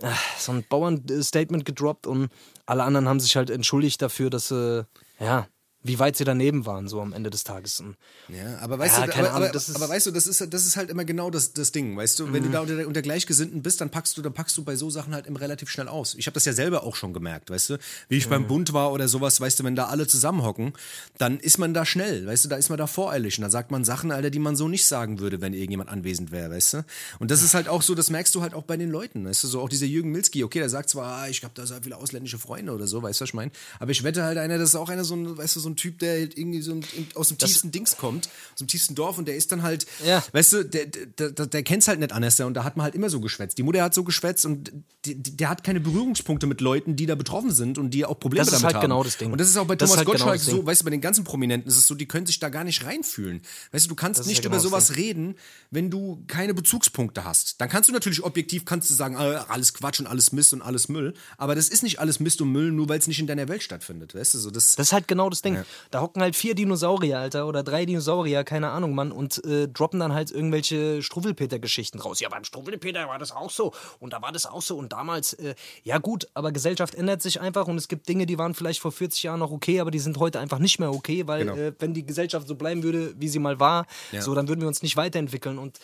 äh, 0.01 0.11
so 0.37 0.51
ein 0.51 0.65
Bauernstatement 0.67 1.63
gedroppt 1.63 2.05
und 2.05 2.27
alle 2.65 2.83
anderen 2.83 3.07
haben 3.07 3.21
sich 3.21 3.37
halt 3.37 3.49
entschuldigt 3.49 4.01
dafür, 4.01 4.29
dass 4.29 4.49
sie, 4.49 4.85
ja, 5.21 5.47
wie 5.85 5.99
weit 5.99 6.17
sie 6.17 6.23
daneben 6.23 6.65
waren, 6.65 6.87
so 6.87 6.99
am 6.99 7.13
Ende 7.13 7.29
des 7.29 7.43
Tages. 7.43 7.83
Ja, 8.27 8.57
aber 8.59 8.79
weißt 8.79 8.97
Ja, 8.97 9.05
du, 9.05 9.11
aber, 9.13 9.19
Ahnung, 9.19 9.31
aber, 9.35 9.49
das 9.49 9.69
ist- 9.69 9.75
aber 9.75 9.87
weißt 9.87 10.07
du, 10.07 10.11
das 10.11 10.25
ist, 10.25 10.51
das 10.51 10.65
ist 10.65 10.77
halt 10.77 10.89
immer 10.89 11.05
genau 11.05 11.29
das, 11.29 11.53
das 11.53 11.71
Ding, 11.71 11.95
weißt 11.95 12.19
du, 12.19 12.33
wenn 12.33 12.41
Mhm. 12.41 12.47
du 12.47 12.51
da 12.51 12.59
unter, 12.61 12.87
unter 12.87 13.01
Gleichgesinnten 13.03 13.61
bist, 13.61 13.81
dann 13.81 13.91
packst 13.91 14.17
du, 14.17 14.23
dann 14.23 14.33
packst 14.33 14.57
du 14.57 14.63
bei 14.63 14.75
so 14.75 14.89
Sachen 14.89 15.13
halt 15.13 15.27
immer 15.27 15.39
relativ 15.41 15.69
schnell 15.69 15.87
aus. 15.87 16.15
Ich 16.15 16.25
habe 16.25 16.33
das 16.33 16.45
ja 16.45 16.53
selber 16.53 16.83
auch 16.83 16.95
schon 16.95 17.13
gemerkt, 17.13 17.51
weißt 17.51 17.69
du, 17.69 17.77
wie 18.09 18.17
ich 18.17 18.25
Mhm. 18.25 18.29
beim 18.31 18.47
Bund 18.47 18.73
war 18.73 18.91
oder 18.91 19.07
sowas, 19.07 19.39
weißt 19.39 19.59
du, 19.59 19.63
wenn 19.63 19.75
da 19.75 19.85
alle 19.85 20.07
zusammenhocken, 20.07 20.73
dann 21.19 21.39
ist 21.39 21.59
man 21.59 21.73
da 21.75 21.85
schnell, 21.85 22.25
weißt 22.25 22.45
du, 22.45 22.49
da 22.49 22.55
ist 22.55 22.69
man 22.69 22.79
da 22.79 22.87
voreilig 22.87 23.37
und 23.37 23.43
da 23.43 23.49
sagt 23.51 23.69
man 23.69 23.85
Sachen, 23.85 24.11
Alter, 24.11 24.31
die 24.31 24.39
man 24.39 24.55
so 24.55 24.67
nicht 24.67 24.87
sagen 24.87 25.19
würde, 25.19 25.39
wenn 25.41 25.53
irgendjemand 25.53 25.89
anwesend 25.91 26.31
wäre, 26.31 26.49
weißt 26.49 26.73
du. 26.73 26.85
Und 27.19 27.29
das 27.29 27.43
ist 27.43 27.53
halt 27.53 27.67
auch 27.67 27.83
so, 27.83 27.93
das 27.93 28.09
merkst 28.09 28.33
du 28.33 28.41
halt 28.41 28.55
auch 28.55 28.63
bei 28.63 28.75
den 28.77 28.89
Leuten, 28.89 29.25
weißt 29.25 29.43
du, 29.43 29.47
so 29.47 29.61
auch 29.61 29.69
dieser 29.69 29.85
Jürgen 29.85 30.11
Milski, 30.11 30.43
okay, 30.43 30.59
der 30.59 30.69
sagt 30.69 30.89
zwar, 30.89 31.17
ah, 31.23 31.27
ich 31.27 31.43
habe 31.43 31.53
da 31.53 31.65
so 31.67 31.75
viele 31.81 31.97
ausländische 31.97 32.39
Freunde 32.39 32.71
oder 32.73 32.87
so, 32.87 33.03
weißt 33.03 33.21
du, 33.21 33.23
was 33.23 33.29
ich 33.29 33.33
meine, 33.35 33.51
aber 33.79 33.91
ich 33.91 34.03
wette 34.03 34.23
halt 34.23 34.39
einer, 34.39 34.57
das 34.57 34.69
ist 34.69 34.75
auch 34.75 34.89
einer 34.89 35.03
so 35.03 35.15
ein, 35.15 35.37
weißt 35.37 35.55
du, 35.57 35.59
so 35.59 35.69
ein 35.69 35.74
Typ, 35.75 35.99
der 35.99 36.19
halt 36.19 36.37
irgendwie 36.37 36.61
so 36.61 36.73
ein, 36.73 36.85
aus 37.15 37.29
dem 37.29 37.37
tiefsten 37.37 37.71
Dings 37.71 37.97
kommt, 37.97 38.27
aus 38.53 38.59
dem 38.59 38.67
tiefsten 38.67 38.95
Dorf 38.95 39.17
und 39.17 39.27
der 39.27 39.35
ist 39.35 39.51
dann 39.51 39.63
halt, 39.63 39.85
Ja. 40.05 40.23
weißt 40.31 40.53
du, 40.53 40.63
der, 40.65 40.85
der, 40.85 41.31
der, 41.31 41.45
der 41.47 41.63
kennt's 41.63 41.87
halt 41.87 41.99
nicht 41.99 42.11
anders 42.11 42.39
und 42.39 42.53
da 42.53 42.63
hat 42.63 42.77
man 42.77 42.83
halt 42.83 42.95
immer 42.95 43.09
so 43.09 43.19
geschwätzt. 43.19 43.57
Die 43.57 43.63
Mutter 43.63 43.81
hat 43.83 43.93
so 43.93 44.03
geschwätzt 44.03 44.45
und 44.45 44.71
die, 45.05 45.15
der 45.15 45.49
hat 45.49 45.63
keine 45.63 45.79
Berührungspunkte 45.79 46.47
mit 46.47 46.61
Leuten, 46.61 46.95
die 46.95 47.05
da 47.05 47.15
betroffen 47.15 47.51
sind 47.51 47.77
und 47.77 47.91
die 47.91 48.05
auch 48.05 48.19
Probleme 48.19 48.43
Das 48.45 48.47
ist 48.47 48.53
damit 48.61 48.65
halt 48.65 48.75
haben. 48.75 48.81
genau 48.83 49.03
das 49.03 49.17
Ding. 49.17 49.31
Und 49.31 49.39
das 49.39 49.49
ist 49.49 49.57
auch 49.57 49.65
bei 49.67 49.75
Das 49.75 49.89
Thomas 49.89 49.97
halt 49.99 50.05
genau 50.07 50.17
Gottschalk 50.25 50.37
das 50.39 50.45
Ding. 50.47 50.55
so, 50.55 50.65
weißt 50.65 50.81
du, 50.81 50.85
bei 50.85 50.91
den 50.91 51.01
ganzen 51.01 51.23
Prominenten 51.23 51.69
ist 51.69 51.77
es 51.77 51.87
so, 51.87 51.95
die 51.95 52.07
können 52.07 52.25
sich 52.25 52.39
da 52.39 52.49
gar 52.49 52.63
nicht 52.63 52.83
reinfühlen. 52.85 53.41
Weißt 53.71 53.85
du, 53.85 53.89
du 53.89 53.95
kannst 53.95 54.25
nicht 54.25 54.37
ja 54.37 54.43
genau 54.49 54.55
über 54.55 54.55
das 54.77 54.87
sowas 54.87 54.95
reden, 54.97 55.35
wenn 55.71 55.91
du 55.91 56.23
keine 56.27 56.53
Bezugspunkte 56.53 57.23
hast. 57.23 57.61
Dann 57.61 57.69
kannst 57.69 57.89
du 57.89 57.93
natürlich 57.93 58.23
objektiv 58.23 58.65
kannst 58.65 58.89
du 58.89 58.93
sagen, 58.93 59.15
äh, 59.15 59.17
alles 59.47 59.73
Quatsch 59.73 59.99
und 59.99 60.07
alles 60.07 60.31
Mist 60.31 60.53
und 60.53 60.61
alles 60.61 60.89
Müll, 60.89 61.13
aber 61.37 61.55
das 61.55 61.69
ist 61.69 61.83
nicht 61.83 61.99
alles 61.99 62.19
Mist 62.19 62.41
und 62.41 62.51
Müll, 62.51 62.71
nur 62.71 62.89
weil 62.89 62.99
es 62.99 63.07
nicht 63.07 63.19
in 63.19 63.27
deiner 63.27 63.47
Welt 63.47 63.61
stattfindet, 63.63 64.15
weißt 64.15 64.33
du, 64.33 64.39
so 64.39 64.49
das 64.51 64.75
Das 64.75 64.87
ist 64.87 64.93
halt 64.93 65.07
genau 65.07 65.29
das 65.29 65.41
Ding. 65.41 65.63
Da 65.91 66.01
hocken 66.01 66.21
halt 66.21 66.35
vier 66.35 66.55
Dinosaurier, 66.55 67.19
Alter, 67.19 67.47
oder 67.47 67.63
drei 67.63 67.85
Dinosaurier, 67.85 68.43
keine 68.43 68.69
Ahnung, 68.69 68.93
Mann, 68.95 69.11
und 69.11 69.43
äh, 69.45 69.67
droppen 69.67 69.99
dann 69.99 70.13
halt 70.13 70.31
irgendwelche 70.31 71.01
Struwwelpeter-Geschichten 71.01 71.99
raus. 71.99 72.19
Ja, 72.19 72.29
beim 72.29 72.43
Struwwelpeter 72.43 73.07
war 73.07 73.19
das 73.19 73.31
auch 73.31 73.49
so 73.49 73.73
und 73.99 74.13
da 74.13 74.21
war 74.21 74.31
das 74.31 74.45
auch 74.45 74.61
so 74.61 74.77
und 74.77 74.93
damals, 74.93 75.33
äh, 75.33 75.55
ja 75.83 75.97
gut, 75.97 76.27
aber 76.33 76.51
Gesellschaft 76.51 76.95
ändert 76.95 77.21
sich 77.21 77.41
einfach 77.41 77.67
und 77.67 77.77
es 77.77 77.87
gibt 77.87 78.07
Dinge, 78.09 78.25
die 78.25 78.37
waren 78.37 78.53
vielleicht 78.53 78.79
vor 78.79 78.91
40 78.91 79.23
Jahren 79.23 79.39
noch 79.39 79.51
okay, 79.51 79.79
aber 79.79 79.91
die 79.91 79.99
sind 79.99 80.17
heute 80.17 80.39
einfach 80.39 80.59
nicht 80.59 80.79
mehr 80.79 80.91
okay, 80.93 81.27
weil 81.27 81.45
Genau. 81.45 81.55
äh, 81.55 81.73
wenn 81.79 81.93
die 81.93 82.05
Gesellschaft 82.05 82.47
so 82.47 82.55
bleiben 82.55 82.83
würde, 82.83 83.13
wie 83.19 83.27
sie 83.27 83.39
mal 83.39 83.59
war, 83.59 83.85
Ja. 84.11 84.21
so, 84.21 84.33
dann 84.35 84.47
würden 84.47 84.61
wir 84.61 84.67
uns 84.67 84.81
nicht 84.81 84.97
weiterentwickeln 84.97 85.57
und 85.57 85.79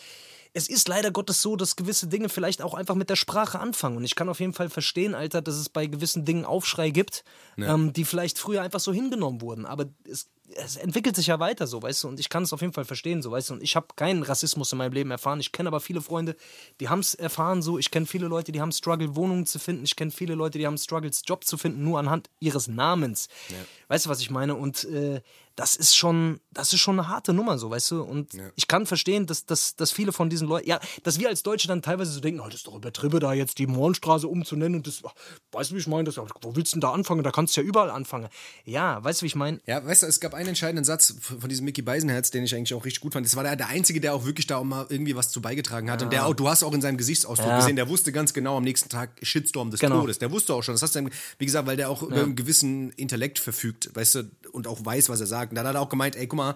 es 0.54 0.68
ist 0.68 0.88
leider 0.88 1.10
Gottes 1.10 1.40
so, 1.40 1.56
dass 1.56 1.76
gewisse 1.76 2.08
Dinge 2.08 2.28
vielleicht 2.28 2.62
auch 2.62 2.74
einfach 2.74 2.94
mit 2.94 3.08
der 3.08 3.16
Sprache 3.16 3.58
anfangen. 3.58 3.96
Und 3.96 4.04
ich 4.04 4.14
kann 4.14 4.28
auf 4.28 4.40
jeden 4.40 4.52
Fall 4.52 4.68
verstehen, 4.68 5.14
Alter, 5.14 5.40
dass 5.40 5.54
es 5.56 5.68
bei 5.68 5.86
gewissen 5.86 6.24
Dingen 6.24 6.44
Aufschrei 6.44 6.90
gibt, 6.90 7.24
ähm, 7.56 7.92
die 7.92 8.04
vielleicht 8.04 8.38
früher 8.38 8.62
einfach 8.62 8.80
so 8.80 8.92
hingenommen 8.92 9.40
wurden. 9.40 9.64
Aber 9.64 9.86
es, 10.04 10.28
es 10.54 10.76
entwickelt 10.76 11.16
sich 11.16 11.28
ja 11.28 11.40
weiter 11.40 11.66
so, 11.66 11.82
weißt 11.82 12.04
du. 12.04 12.08
Und 12.08 12.20
ich 12.20 12.28
kann 12.28 12.42
es 12.42 12.52
auf 12.52 12.60
jeden 12.60 12.74
Fall 12.74 12.84
verstehen, 12.84 13.22
so, 13.22 13.30
weißt 13.30 13.50
du. 13.50 13.54
Und 13.54 13.62
ich 13.62 13.76
habe 13.76 13.86
keinen 13.96 14.22
Rassismus 14.22 14.70
in 14.72 14.78
meinem 14.78 14.92
Leben 14.92 15.10
erfahren. 15.10 15.40
Ich 15.40 15.52
kenne 15.52 15.68
aber 15.68 15.80
viele 15.80 16.02
Freunde, 16.02 16.36
die 16.80 16.88
haben 16.90 17.00
es 17.00 17.14
erfahren 17.14 17.62
so. 17.62 17.78
Ich 17.78 17.90
kenne 17.90 18.04
viele 18.04 18.26
Leute, 18.26 18.52
die 18.52 18.60
haben 18.60 18.72
Struggle, 18.72 19.16
Wohnungen 19.16 19.46
zu 19.46 19.58
finden. 19.58 19.84
Ich 19.84 19.96
kenne 19.96 20.10
viele 20.10 20.34
Leute, 20.34 20.58
die 20.58 20.66
haben 20.66 20.76
Struggles, 20.76 21.22
Job 21.26 21.44
zu 21.44 21.56
finden, 21.56 21.82
nur 21.82 21.98
anhand 21.98 22.28
ihres 22.40 22.68
Namens. 22.68 23.28
Weißt 23.88 24.06
du, 24.06 24.10
was 24.10 24.20
ich 24.20 24.30
meine? 24.30 24.54
Und 24.54 24.84
äh, 24.84 25.22
das 25.56 25.76
ist 25.76 25.94
schon, 25.94 26.40
das 26.50 26.72
ist 26.72 26.80
schon 26.80 26.98
eine 26.98 27.08
harte 27.08 27.32
Nummer, 27.32 27.58
so, 27.58 27.70
weißt 27.70 27.90
du. 27.90 28.02
Und 28.02 28.30
ich 28.56 28.68
kann 28.68 28.86
verstehen, 28.86 29.26
dass, 29.26 29.44
dass, 29.46 29.76
dass 29.76 29.92
viele 29.92 30.12
von 30.12 30.30
diesen 30.30 30.48
Leuten, 30.48 30.68
ja, 30.68 30.80
dass 31.02 31.18
wir 31.18 31.28
als 31.28 31.42
Deutsche 31.42 31.68
dann 31.68 31.82
teilweise 31.82 32.10
so 32.10 32.20
denken, 32.20 32.40
oh, 32.40 32.46
das 32.46 32.56
ist 32.56 32.66
doch 32.66 32.74
übertrieben, 32.74 33.20
da 33.20 33.32
jetzt 33.34 33.58
die 33.58 33.66
Mohrenstraße 33.66 34.26
umzunennen 34.28 34.76
und 34.76 34.86
das, 34.86 35.02
weißt 35.52 35.70
du, 35.70 35.74
wie 35.74 35.78
ich 35.80 35.86
meine? 35.86 36.04
Das, 36.04 36.16
wo 36.16 36.56
willst 36.56 36.72
du 36.72 36.76
denn 36.76 36.80
da 36.80 36.92
anfangen? 36.92 37.22
Da 37.22 37.30
kannst 37.30 37.56
du 37.56 37.60
ja 37.60 37.66
überall 37.66 37.90
anfangen. 37.90 38.28
Ja, 38.64 39.02
weißt 39.04 39.20
du, 39.20 39.24
wie 39.24 39.26
ich 39.28 39.34
meine? 39.34 39.60
Ja, 39.66 39.84
weißt 39.84 40.02
du, 40.02 40.06
es 40.06 40.20
gab 40.20 40.34
einen 40.34 40.48
entscheidenden 40.48 40.84
Satz 40.84 41.14
von 41.20 41.48
diesem 41.48 41.64
Mickey 41.66 41.82
Beisenherz, 41.82 42.30
den 42.30 42.44
ich 42.44 42.54
eigentlich 42.54 42.74
auch 42.74 42.84
richtig 42.84 43.00
gut 43.00 43.12
fand. 43.12 43.26
Das 43.26 43.36
war 43.36 43.42
der, 43.42 43.56
der 43.56 43.68
Einzige, 43.68 44.00
der 44.00 44.14
auch 44.14 44.24
wirklich 44.24 44.46
da 44.46 44.56
auch 44.56 44.64
mal 44.64 44.86
irgendwie 44.88 45.14
was 45.16 45.30
zu 45.30 45.42
beigetragen 45.42 45.90
hat. 45.90 46.02
Und 46.02 46.12
der 46.12 46.26
auch, 46.26 46.34
du 46.34 46.48
hast 46.48 46.62
auch 46.62 46.72
in 46.72 46.80
seinem 46.80 46.96
Gesichtsausdruck 46.96 47.48
Ja. 47.48 47.58
gesehen, 47.58 47.76
der 47.76 47.88
wusste 47.88 48.12
ganz 48.12 48.32
genau 48.32 48.56
am 48.56 48.64
nächsten 48.64 48.88
Tag 48.88 49.10
Shitstorm 49.22 49.70
des 49.70 49.80
Genau. 49.80 50.00
Todes. 50.00 50.18
Der 50.18 50.30
wusste 50.30 50.54
auch 50.54 50.62
schon. 50.62 50.74
Das 50.74 50.82
hast 50.82 50.94
du, 50.94 51.02
dann- 51.02 51.12
wie 51.38 51.44
gesagt, 51.46 51.66
weil 51.66 51.76
der 51.76 51.90
auch 51.90 52.02
über 52.02 52.22
einen 52.22 52.36
gewissen 52.36 52.90
Intellekt 52.92 53.38
verfügt, 53.38 53.90
weißt 53.94 54.14
du, 54.14 54.30
und 54.52 54.66
auch 54.66 54.84
weiß, 54.84 55.08
was 55.08 55.20
er 55.20 55.26
sagt. 55.26 55.41
Und 55.50 55.56
da 55.56 55.64
hat 55.64 55.74
er 55.74 55.80
auch 55.80 55.88
gemeint, 55.88 56.16
ey, 56.16 56.26
guck 56.26 56.36
mal, 56.36 56.54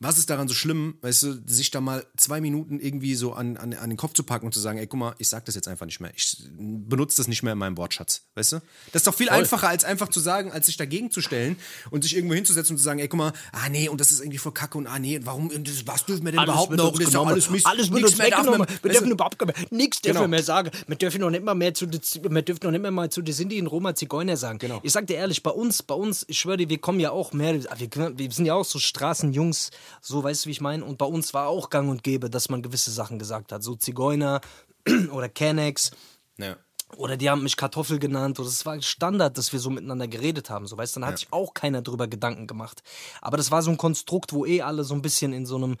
was 0.00 0.16
ist 0.18 0.30
daran 0.30 0.46
so 0.46 0.54
schlimm, 0.54 0.96
weißt 1.00 1.22
du, 1.24 1.42
sich 1.46 1.70
da 1.72 1.80
mal 1.80 2.06
zwei 2.16 2.40
Minuten 2.40 2.78
irgendwie 2.78 3.16
so 3.16 3.32
an, 3.32 3.56
an, 3.56 3.74
an 3.74 3.90
den 3.90 3.96
Kopf 3.96 4.14
zu 4.14 4.22
packen 4.22 4.46
und 4.46 4.52
zu 4.54 4.60
sagen, 4.60 4.78
ey, 4.78 4.86
guck 4.86 5.00
mal, 5.00 5.14
ich 5.18 5.28
sag 5.28 5.44
das 5.46 5.54
jetzt 5.56 5.66
einfach 5.66 5.86
nicht 5.86 5.98
mehr. 6.00 6.12
Ich 6.14 6.36
benutze 6.56 7.16
das 7.16 7.26
nicht 7.26 7.42
mehr 7.42 7.54
in 7.54 7.58
meinem 7.58 7.76
Wortschatz, 7.76 8.22
weißt 8.36 8.52
du? 8.52 8.56
Das 8.92 9.00
ist 9.00 9.06
doch 9.08 9.14
viel 9.14 9.28
einfacher, 9.28 9.68
als 9.68 9.82
einfach 9.84 10.08
zu 10.08 10.20
sagen, 10.20 10.52
als 10.52 10.66
sich 10.66 10.76
dagegen 10.76 11.10
zu 11.10 11.20
stellen 11.20 11.56
und 11.90 12.02
sich 12.04 12.14
irgendwo 12.14 12.34
hinzusetzen 12.34 12.74
und 12.74 12.78
zu 12.78 12.84
sagen, 12.84 13.00
ey, 13.00 13.08
guck 13.08 13.18
mal, 13.18 13.32
ah 13.52 13.68
nee, 13.70 13.88
und 13.88 14.00
das 14.00 14.12
ist 14.12 14.20
irgendwie 14.20 14.38
voll 14.38 14.52
kacke 14.52 14.78
und 14.78 14.86
ah 14.86 14.98
nee, 15.00 15.18
warum, 15.24 15.48
und 15.50 15.66
das, 15.68 15.86
was 15.86 16.06
dürfen 16.06 16.24
wir 16.24 16.32
denn 16.32 16.42
überhaupt 16.44 16.72
noch? 16.76 16.92
Und 16.92 17.00
das 17.02 17.08
ist 17.08 17.16
alles 17.16 17.50
Mist, 17.50 17.66
alles 17.66 17.90
wird 17.90 17.94
nichts 18.02 18.10
uns 18.12 18.18
mehr 18.18 18.26
weggenommen. 18.28 18.58
man- 18.60 18.68
Wir 18.82 18.92
dürfen 18.92 19.10
überhaupt 19.10 19.72
nichts 19.72 20.00
dürfen 20.00 20.14
Genau. 20.14 20.20
wir 20.24 20.28
mehr 20.28 20.42
sagen. 20.44 20.70
Wir 20.86 20.96
dürfen 20.96 21.20
noch 21.20 21.30
nicht 21.30 21.42
mal 21.44 21.54
mehr 21.54 21.74
zu 21.74 21.86
den, 21.86 22.00
wir 22.22 22.42
dürfen 22.42 22.60
noch 22.64 22.70
nicht 22.70 22.82
mehr 22.82 22.90
mal 22.92 23.10
zu 23.10 23.20
den 23.22 23.34
Sinti 23.34 23.58
in 23.58 23.66
Roma 23.66 23.94
Zigeuner 23.94 24.36
sagen. 24.36 24.58
Genau. 24.58 24.78
Ich 24.84 24.92
sag 24.92 25.06
dir 25.08 25.16
ehrlich, 25.16 25.42
bei 25.42 25.50
uns, 25.50 25.82
bei 25.82 25.94
uns, 25.94 26.24
ich 26.28 26.38
schwöre 26.38 26.56
dir, 26.58 26.68
wir 26.68 26.78
kommen 26.78 27.00
ja 27.00 27.10
auch 27.10 27.32
mehr, 27.32 27.54
wir, 27.54 28.18
wir 28.18 28.30
sind 28.30 28.46
ja 28.46 28.54
auch 28.54 28.64
so 28.64 28.78
Straßenjungs, 28.78 29.70
so 30.00 30.22
weißt 30.22 30.44
du, 30.44 30.48
wie 30.48 30.52
ich 30.52 30.60
meine. 30.60 30.84
Und 30.84 30.98
bei 30.98 31.06
uns 31.06 31.34
war 31.34 31.48
auch 31.48 31.70
gang 31.70 31.90
und 31.90 32.02
gäbe, 32.02 32.30
dass 32.30 32.48
man 32.48 32.62
gewisse 32.62 32.90
Sachen 32.90 33.18
gesagt 33.18 33.52
hat, 33.52 33.62
so 33.62 33.74
Zigeuner 33.74 34.40
oder 35.12 35.28
Kennex. 35.28 35.90
Ja. 36.36 36.56
Oder 36.96 37.18
die 37.18 37.28
haben 37.28 37.42
mich 37.42 37.56
Kartoffel 37.56 37.98
genannt. 37.98 38.40
Oder 38.40 38.48
es 38.48 38.64
war 38.64 38.80
Standard, 38.80 39.36
dass 39.36 39.52
wir 39.52 39.60
so 39.60 39.68
miteinander 39.68 40.08
geredet 40.08 40.48
haben. 40.48 40.66
So, 40.66 40.78
weißt 40.78 40.96
du, 40.96 41.00
dann 41.00 41.10
hat 41.10 41.18
sich 41.18 41.28
auch 41.32 41.52
keiner 41.52 41.82
drüber 41.82 42.08
Gedanken 42.08 42.46
gemacht. 42.46 42.82
Aber 43.20 43.36
das 43.36 43.50
war 43.50 43.62
so 43.62 43.70
ein 43.70 43.76
Konstrukt, 43.76 44.32
wo 44.32 44.46
eh 44.46 44.62
alle 44.62 44.84
so 44.84 44.94
ein 44.94 45.02
bisschen 45.02 45.32
in 45.34 45.44
so 45.44 45.56
einem 45.56 45.76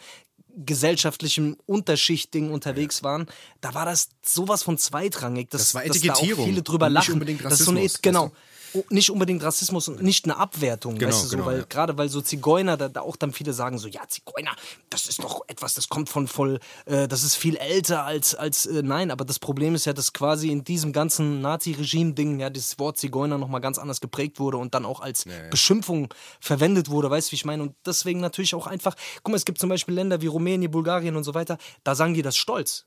gesellschaftlichem 0.64 1.56
Unterschichtding 1.66 2.50
unterwegs 2.50 3.02
waren, 3.02 3.26
da 3.60 3.74
war 3.74 3.86
das 3.86 4.08
sowas 4.24 4.62
von 4.62 4.76
zweitrangig. 4.76 5.50
Dass, 5.50 5.72
Das 5.72 5.74
war 5.74 5.84
dass 5.84 6.00
da 6.00 6.12
auch 6.12 6.16
Etikettierung 6.16 6.46
viele 6.46 6.62
drüber 6.62 6.86
und 6.86 6.92
nicht 6.94 7.02
lachen. 7.02 7.14
unbedingt 7.14 7.44
das 7.44 7.60
ist 7.60 7.66
so 7.66 7.70
eine, 7.70 7.86
genau. 8.02 8.32
Nicht 8.90 9.10
unbedingt 9.10 9.42
Rassismus 9.42 9.88
und 9.88 10.02
nicht 10.02 10.24
eine 10.24 10.36
Abwertung, 10.36 10.96
Genau, 10.96 11.10
weißt 11.10 11.24
du 11.24 11.28
so, 11.28 11.36
genau, 11.36 11.46
weil 11.46 11.58
ja. 11.58 11.64
gerade 11.68 11.96
weil 11.98 12.08
so 12.08 12.20
Zigeuner, 12.20 12.76
da, 12.76 12.88
da 12.88 13.00
auch 13.00 13.16
dann 13.16 13.32
viele 13.32 13.52
sagen 13.52 13.78
so, 13.78 13.88
ja, 13.88 14.02
Zigeuner, 14.08 14.54
das 14.90 15.06
ist 15.06 15.22
doch 15.22 15.42
etwas, 15.48 15.74
das 15.74 15.88
kommt 15.88 16.08
von 16.08 16.28
voll, 16.28 16.60
äh, 16.86 17.08
das 17.08 17.24
ist 17.24 17.36
viel 17.36 17.56
älter 17.56 18.04
als, 18.04 18.34
als 18.34 18.66
äh, 18.66 18.82
nein, 18.82 19.10
aber 19.10 19.24
das 19.24 19.38
Problem 19.38 19.74
ist 19.74 19.84
ja, 19.84 19.92
dass 19.92 20.12
quasi 20.12 20.50
in 20.50 20.64
diesem 20.64 20.92
ganzen 20.92 21.40
Nazi-Regime-Ding 21.40 22.40
ja 22.40 22.50
dieses 22.50 22.78
Wort 22.78 22.98
Zigeuner 22.98 23.38
nochmal 23.38 23.60
ganz 23.60 23.78
anders 23.78 24.00
geprägt 24.00 24.38
wurde 24.38 24.56
und 24.56 24.74
dann 24.74 24.84
auch 24.84 25.00
als 25.00 25.24
Beschimpfung 25.50 26.12
verwendet 26.40 26.90
wurde, 26.90 27.10
weißt 27.10 27.28
du, 27.28 27.32
wie 27.32 27.36
ich 27.36 27.44
meine? 27.44 27.62
Und 27.62 27.74
deswegen 27.84 28.20
natürlich 28.20 28.54
auch 28.54 28.66
einfach, 28.66 28.94
guck 29.22 29.32
mal, 29.32 29.36
es 29.36 29.44
gibt 29.44 29.58
zum 29.58 29.68
Beispiel 29.68 29.94
Länder 29.94 30.20
wie 30.20 30.26
Rumänien, 30.26 30.70
Bulgarien 30.70 31.16
und 31.16 31.24
so 31.24 31.34
weiter, 31.34 31.58
da 31.84 31.94
sagen 31.94 32.14
die 32.14 32.22
das 32.22 32.36
stolz. 32.36 32.86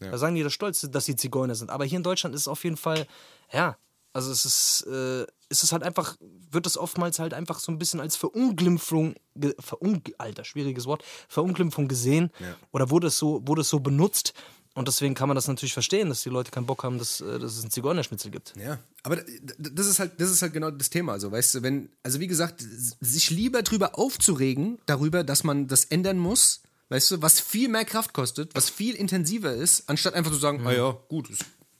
Da 0.00 0.16
sagen 0.16 0.36
die 0.36 0.44
das 0.44 0.52
stolz, 0.52 0.86
dass 0.90 1.04
sie 1.06 1.16
Zigeuner 1.16 1.54
sind. 1.56 1.70
Aber 1.70 1.84
hier 1.84 1.96
in 1.96 2.04
Deutschland 2.04 2.34
ist 2.34 2.42
es 2.42 2.48
auf 2.48 2.62
jeden 2.62 2.76
Fall, 2.76 3.06
ja, 3.52 3.76
also 4.12 4.30
es 4.32 4.44
ist, 4.44 4.86
äh, 4.86 5.26
es 5.48 5.62
ist 5.62 5.72
halt 5.72 5.82
einfach, 5.82 6.16
wird 6.50 6.66
es 6.66 6.76
oftmals 6.76 7.18
halt 7.18 7.34
einfach 7.34 7.58
so 7.58 7.72
ein 7.72 7.78
bisschen 7.78 8.00
als 8.00 8.16
Verunglimpfung, 8.16 9.14
Verung, 9.58 10.02
Alter, 10.18 10.44
schwieriges 10.44 10.86
Wort, 10.86 11.04
Verunglimpfung 11.28 11.88
gesehen 11.88 12.30
oder 12.72 12.90
wurde 12.90 13.08
es 13.08 13.18
so, 13.18 13.42
wurde 13.46 13.62
es 13.62 13.68
so 13.68 13.80
benutzt. 13.80 14.34
Und 14.74 14.86
deswegen 14.86 15.14
kann 15.14 15.28
man 15.28 15.34
das 15.34 15.48
natürlich 15.48 15.72
verstehen, 15.72 16.08
dass 16.08 16.22
die 16.22 16.28
Leute 16.28 16.52
keinen 16.52 16.66
Bock 16.66 16.84
haben, 16.84 16.98
dass, 16.98 17.20
äh, 17.20 17.38
dass 17.40 17.56
es 17.56 17.62
einen 17.62 17.70
Zigeunerschnitzel 17.70 18.30
gibt. 18.30 18.54
Ja, 18.56 18.78
aber 19.02 19.16
das 19.58 19.86
ist 19.86 19.98
halt, 19.98 20.20
das 20.20 20.30
ist 20.30 20.40
halt 20.40 20.52
genau 20.52 20.70
das 20.70 20.88
Thema. 20.88 21.12
Also, 21.12 21.32
weißt 21.32 21.56
du, 21.56 21.62
wenn, 21.62 21.88
also 22.04 22.20
wie 22.20 22.28
gesagt, 22.28 22.64
sich 23.00 23.30
lieber 23.30 23.62
drüber 23.62 23.98
aufzuregen, 23.98 24.78
darüber, 24.86 25.24
dass 25.24 25.42
man 25.42 25.66
das 25.66 25.86
ändern 25.86 26.18
muss, 26.18 26.60
weißt 26.90 27.10
du, 27.10 27.22
was 27.22 27.40
viel 27.40 27.68
mehr 27.68 27.84
Kraft 27.84 28.12
kostet, 28.12 28.54
was 28.54 28.70
viel 28.70 28.94
intensiver 28.94 29.52
ist, 29.52 29.88
anstatt 29.88 30.14
einfach 30.14 30.30
zu 30.30 30.38
sagen, 30.38 30.64
ah 30.64 30.72
ja, 30.72 30.96
gut, 31.08 31.28
es 31.30 31.38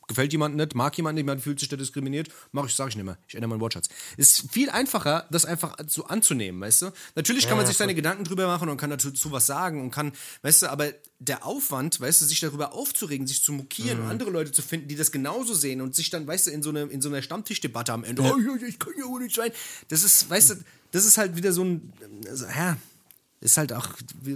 gefällt 0.09 0.33
jemand 0.33 0.57
nicht, 0.57 0.75
mag 0.75 0.97
jemand 0.97 1.14
nicht, 1.14 1.23
jemand 1.23 1.42
fühlt 1.42 1.61
sich 1.61 1.68
da 1.68 1.77
diskriminiert, 1.77 2.29
mach 2.51 2.66
ich, 2.66 2.75
sag 2.75 2.88
ich 2.88 2.97
nicht 2.97 3.05
mehr. 3.05 3.18
Ich 3.29 3.35
ändere 3.35 3.51
meinen 3.51 3.61
Wortschatz. 3.61 3.88
Es 4.16 4.40
ist 4.40 4.53
viel 4.53 4.71
einfacher, 4.71 5.27
das 5.31 5.44
einfach 5.44 5.77
so 5.87 6.07
anzunehmen, 6.07 6.61
weißt 6.61 6.83
du? 6.83 6.90
Natürlich 7.14 7.47
kann 7.47 7.57
man 7.57 7.66
sich 7.66 7.77
seine 7.77 7.94
Gedanken 7.94 8.25
drüber 8.25 8.47
machen 8.47 8.68
und 8.68 8.77
kann 8.79 8.90
dazu 8.90 9.12
zu 9.12 9.31
was 9.31 9.47
sagen 9.47 9.81
und 9.81 9.90
kann, 9.90 10.12
weißt 10.42 10.62
du, 10.62 10.71
aber 10.71 10.92
der 11.21 11.44
Aufwand, 11.44 12.01
weißt 12.01 12.23
du, 12.23 12.25
sich 12.25 12.40
darüber 12.40 12.73
aufzuregen, 12.73 13.27
sich 13.27 13.42
zu 13.42 13.53
mokieren 13.53 14.01
und 14.01 14.09
andere 14.09 14.31
Leute 14.31 14.51
zu 14.53 14.62
finden, 14.62 14.88
die 14.88 14.97
das 14.97 15.12
genauso 15.12 15.55
sehen 15.55 15.81
und 15.81 15.94
sich 15.94 16.11
dann, 16.11 16.27
weißt 16.27 16.47
du, 16.47 16.51
in 16.51 16.62
so, 16.62 16.71
eine, 16.71 16.83
in 16.83 17.01
so 17.01 17.09
einer 17.09 17.23
Stammtischdebatte 17.23 17.92
am 17.92 18.05
Ende, 18.05 18.23
oh, 18.23 18.38
ja, 18.38 18.66
ich 18.66 18.79
kann 18.79 18.94
ja 18.99 19.05
wohl 19.05 19.23
nicht 19.23 19.37
sein. 19.37 19.51
Das 19.88 20.03
ist, 20.03 20.31
weißt 20.31 20.51
du, 20.51 20.55
das 20.92 21.05
ist 21.05 21.18
halt 21.18 21.37
wieder 21.37 21.53
so 21.53 21.64
ein, 21.64 21.92
also, 22.27 22.47
ja, 22.47 22.77
ist 23.40 23.57
halt 23.57 23.73
auch 23.73 23.88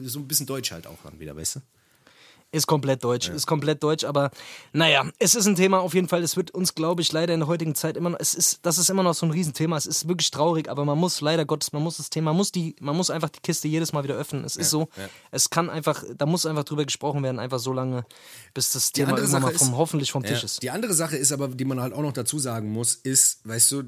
so 0.04 0.20
ein 0.20 0.28
bisschen 0.28 0.46
deutsch 0.46 0.70
halt 0.70 0.86
auch 0.86 0.98
dann 1.02 1.18
wieder, 1.18 1.34
weißt 1.34 1.56
du? 1.56 1.60
Ist 2.54 2.66
komplett 2.66 3.02
deutsch, 3.02 3.30
ist 3.30 3.46
komplett 3.46 3.82
deutsch, 3.82 4.04
aber 4.04 4.30
naja, 4.74 5.06
es 5.18 5.34
ist 5.34 5.46
ein 5.46 5.56
Thema 5.56 5.80
auf 5.80 5.94
jeden 5.94 6.06
Fall. 6.06 6.22
Es 6.22 6.36
wird 6.36 6.50
uns, 6.50 6.74
glaube 6.74 7.00
ich, 7.00 7.10
leider 7.10 7.32
in 7.32 7.40
der 7.40 7.46
heutigen 7.48 7.74
Zeit 7.74 7.96
immer 7.96 8.10
noch, 8.10 8.20
es 8.20 8.34
ist, 8.34 8.58
das 8.66 8.76
ist 8.76 8.90
immer 8.90 9.02
noch 9.02 9.14
so 9.14 9.24
ein 9.24 9.32
Riesenthema. 9.32 9.78
Es 9.78 9.86
ist 9.86 10.06
wirklich 10.06 10.30
traurig, 10.30 10.68
aber 10.68 10.84
man 10.84 10.98
muss 10.98 11.22
leider 11.22 11.46
Gottes, 11.46 11.72
man 11.72 11.82
muss 11.82 11.96
das 11.96 12.10
Thema, 12.10 12.26
man 12.32 12.36
muss 12.36 12.52
die, 12.52 12.76
man 12.80 12.94
muss 12.94 13.08
einfach 13.08 13.30
die 13.30 13.40
Kiste 13.40 13.68
jedes 13.68 13.94
Mal 13.94 14.04
wieder 14.04 14.16
öffnen. 14.16 14.44
Es 14.44 14.56
ist 14.56 14.68
so, 14.68 14.88
ja. 14.98 15.08
es 15.30 15.48
kann 15.48 15.70
einfach, 15.70 16.04
da 16.18 16.26
muss 16.26 16.44
einfach 16.44 16.64
drüber 16.64 16.84
gesprochen 16.84 17.22
werden, 17.22 17.38
einfach 17.38 17.58
so 17.58 17.72
lange, 17.72 18.04
bis 18.52 18.70
das 18.72 18.92
Thema 18.92 19.08
andere 19.12 19.24
irgendwann 19.24 19.42
mal 19.42 19.54
vom, 19.58 19.68
ist- 19.68 19.74
hoffentlich 19.76 20.12
vom 20.12 20.22
Ja. 20.22 20.32
Tisch 20.32 20.44
ist. 20.44 20.62
Die 20.62 20.70
andere 20.70 20.92
Sache 20.92 21.16
ist 21.16 21.32
aber, 21.32 21.48
die 21.48 21.64
man 21.64 21.80
halt 21.80 21.94
auch 21.94 22.02
noch 22.02 22.12
dazu 22.12 22.38
sagen 22.38 22.70
muss, 22.70 22.94
ist, 22.96 23.48
weißt 23.48 23.72
du, 23.72 23.82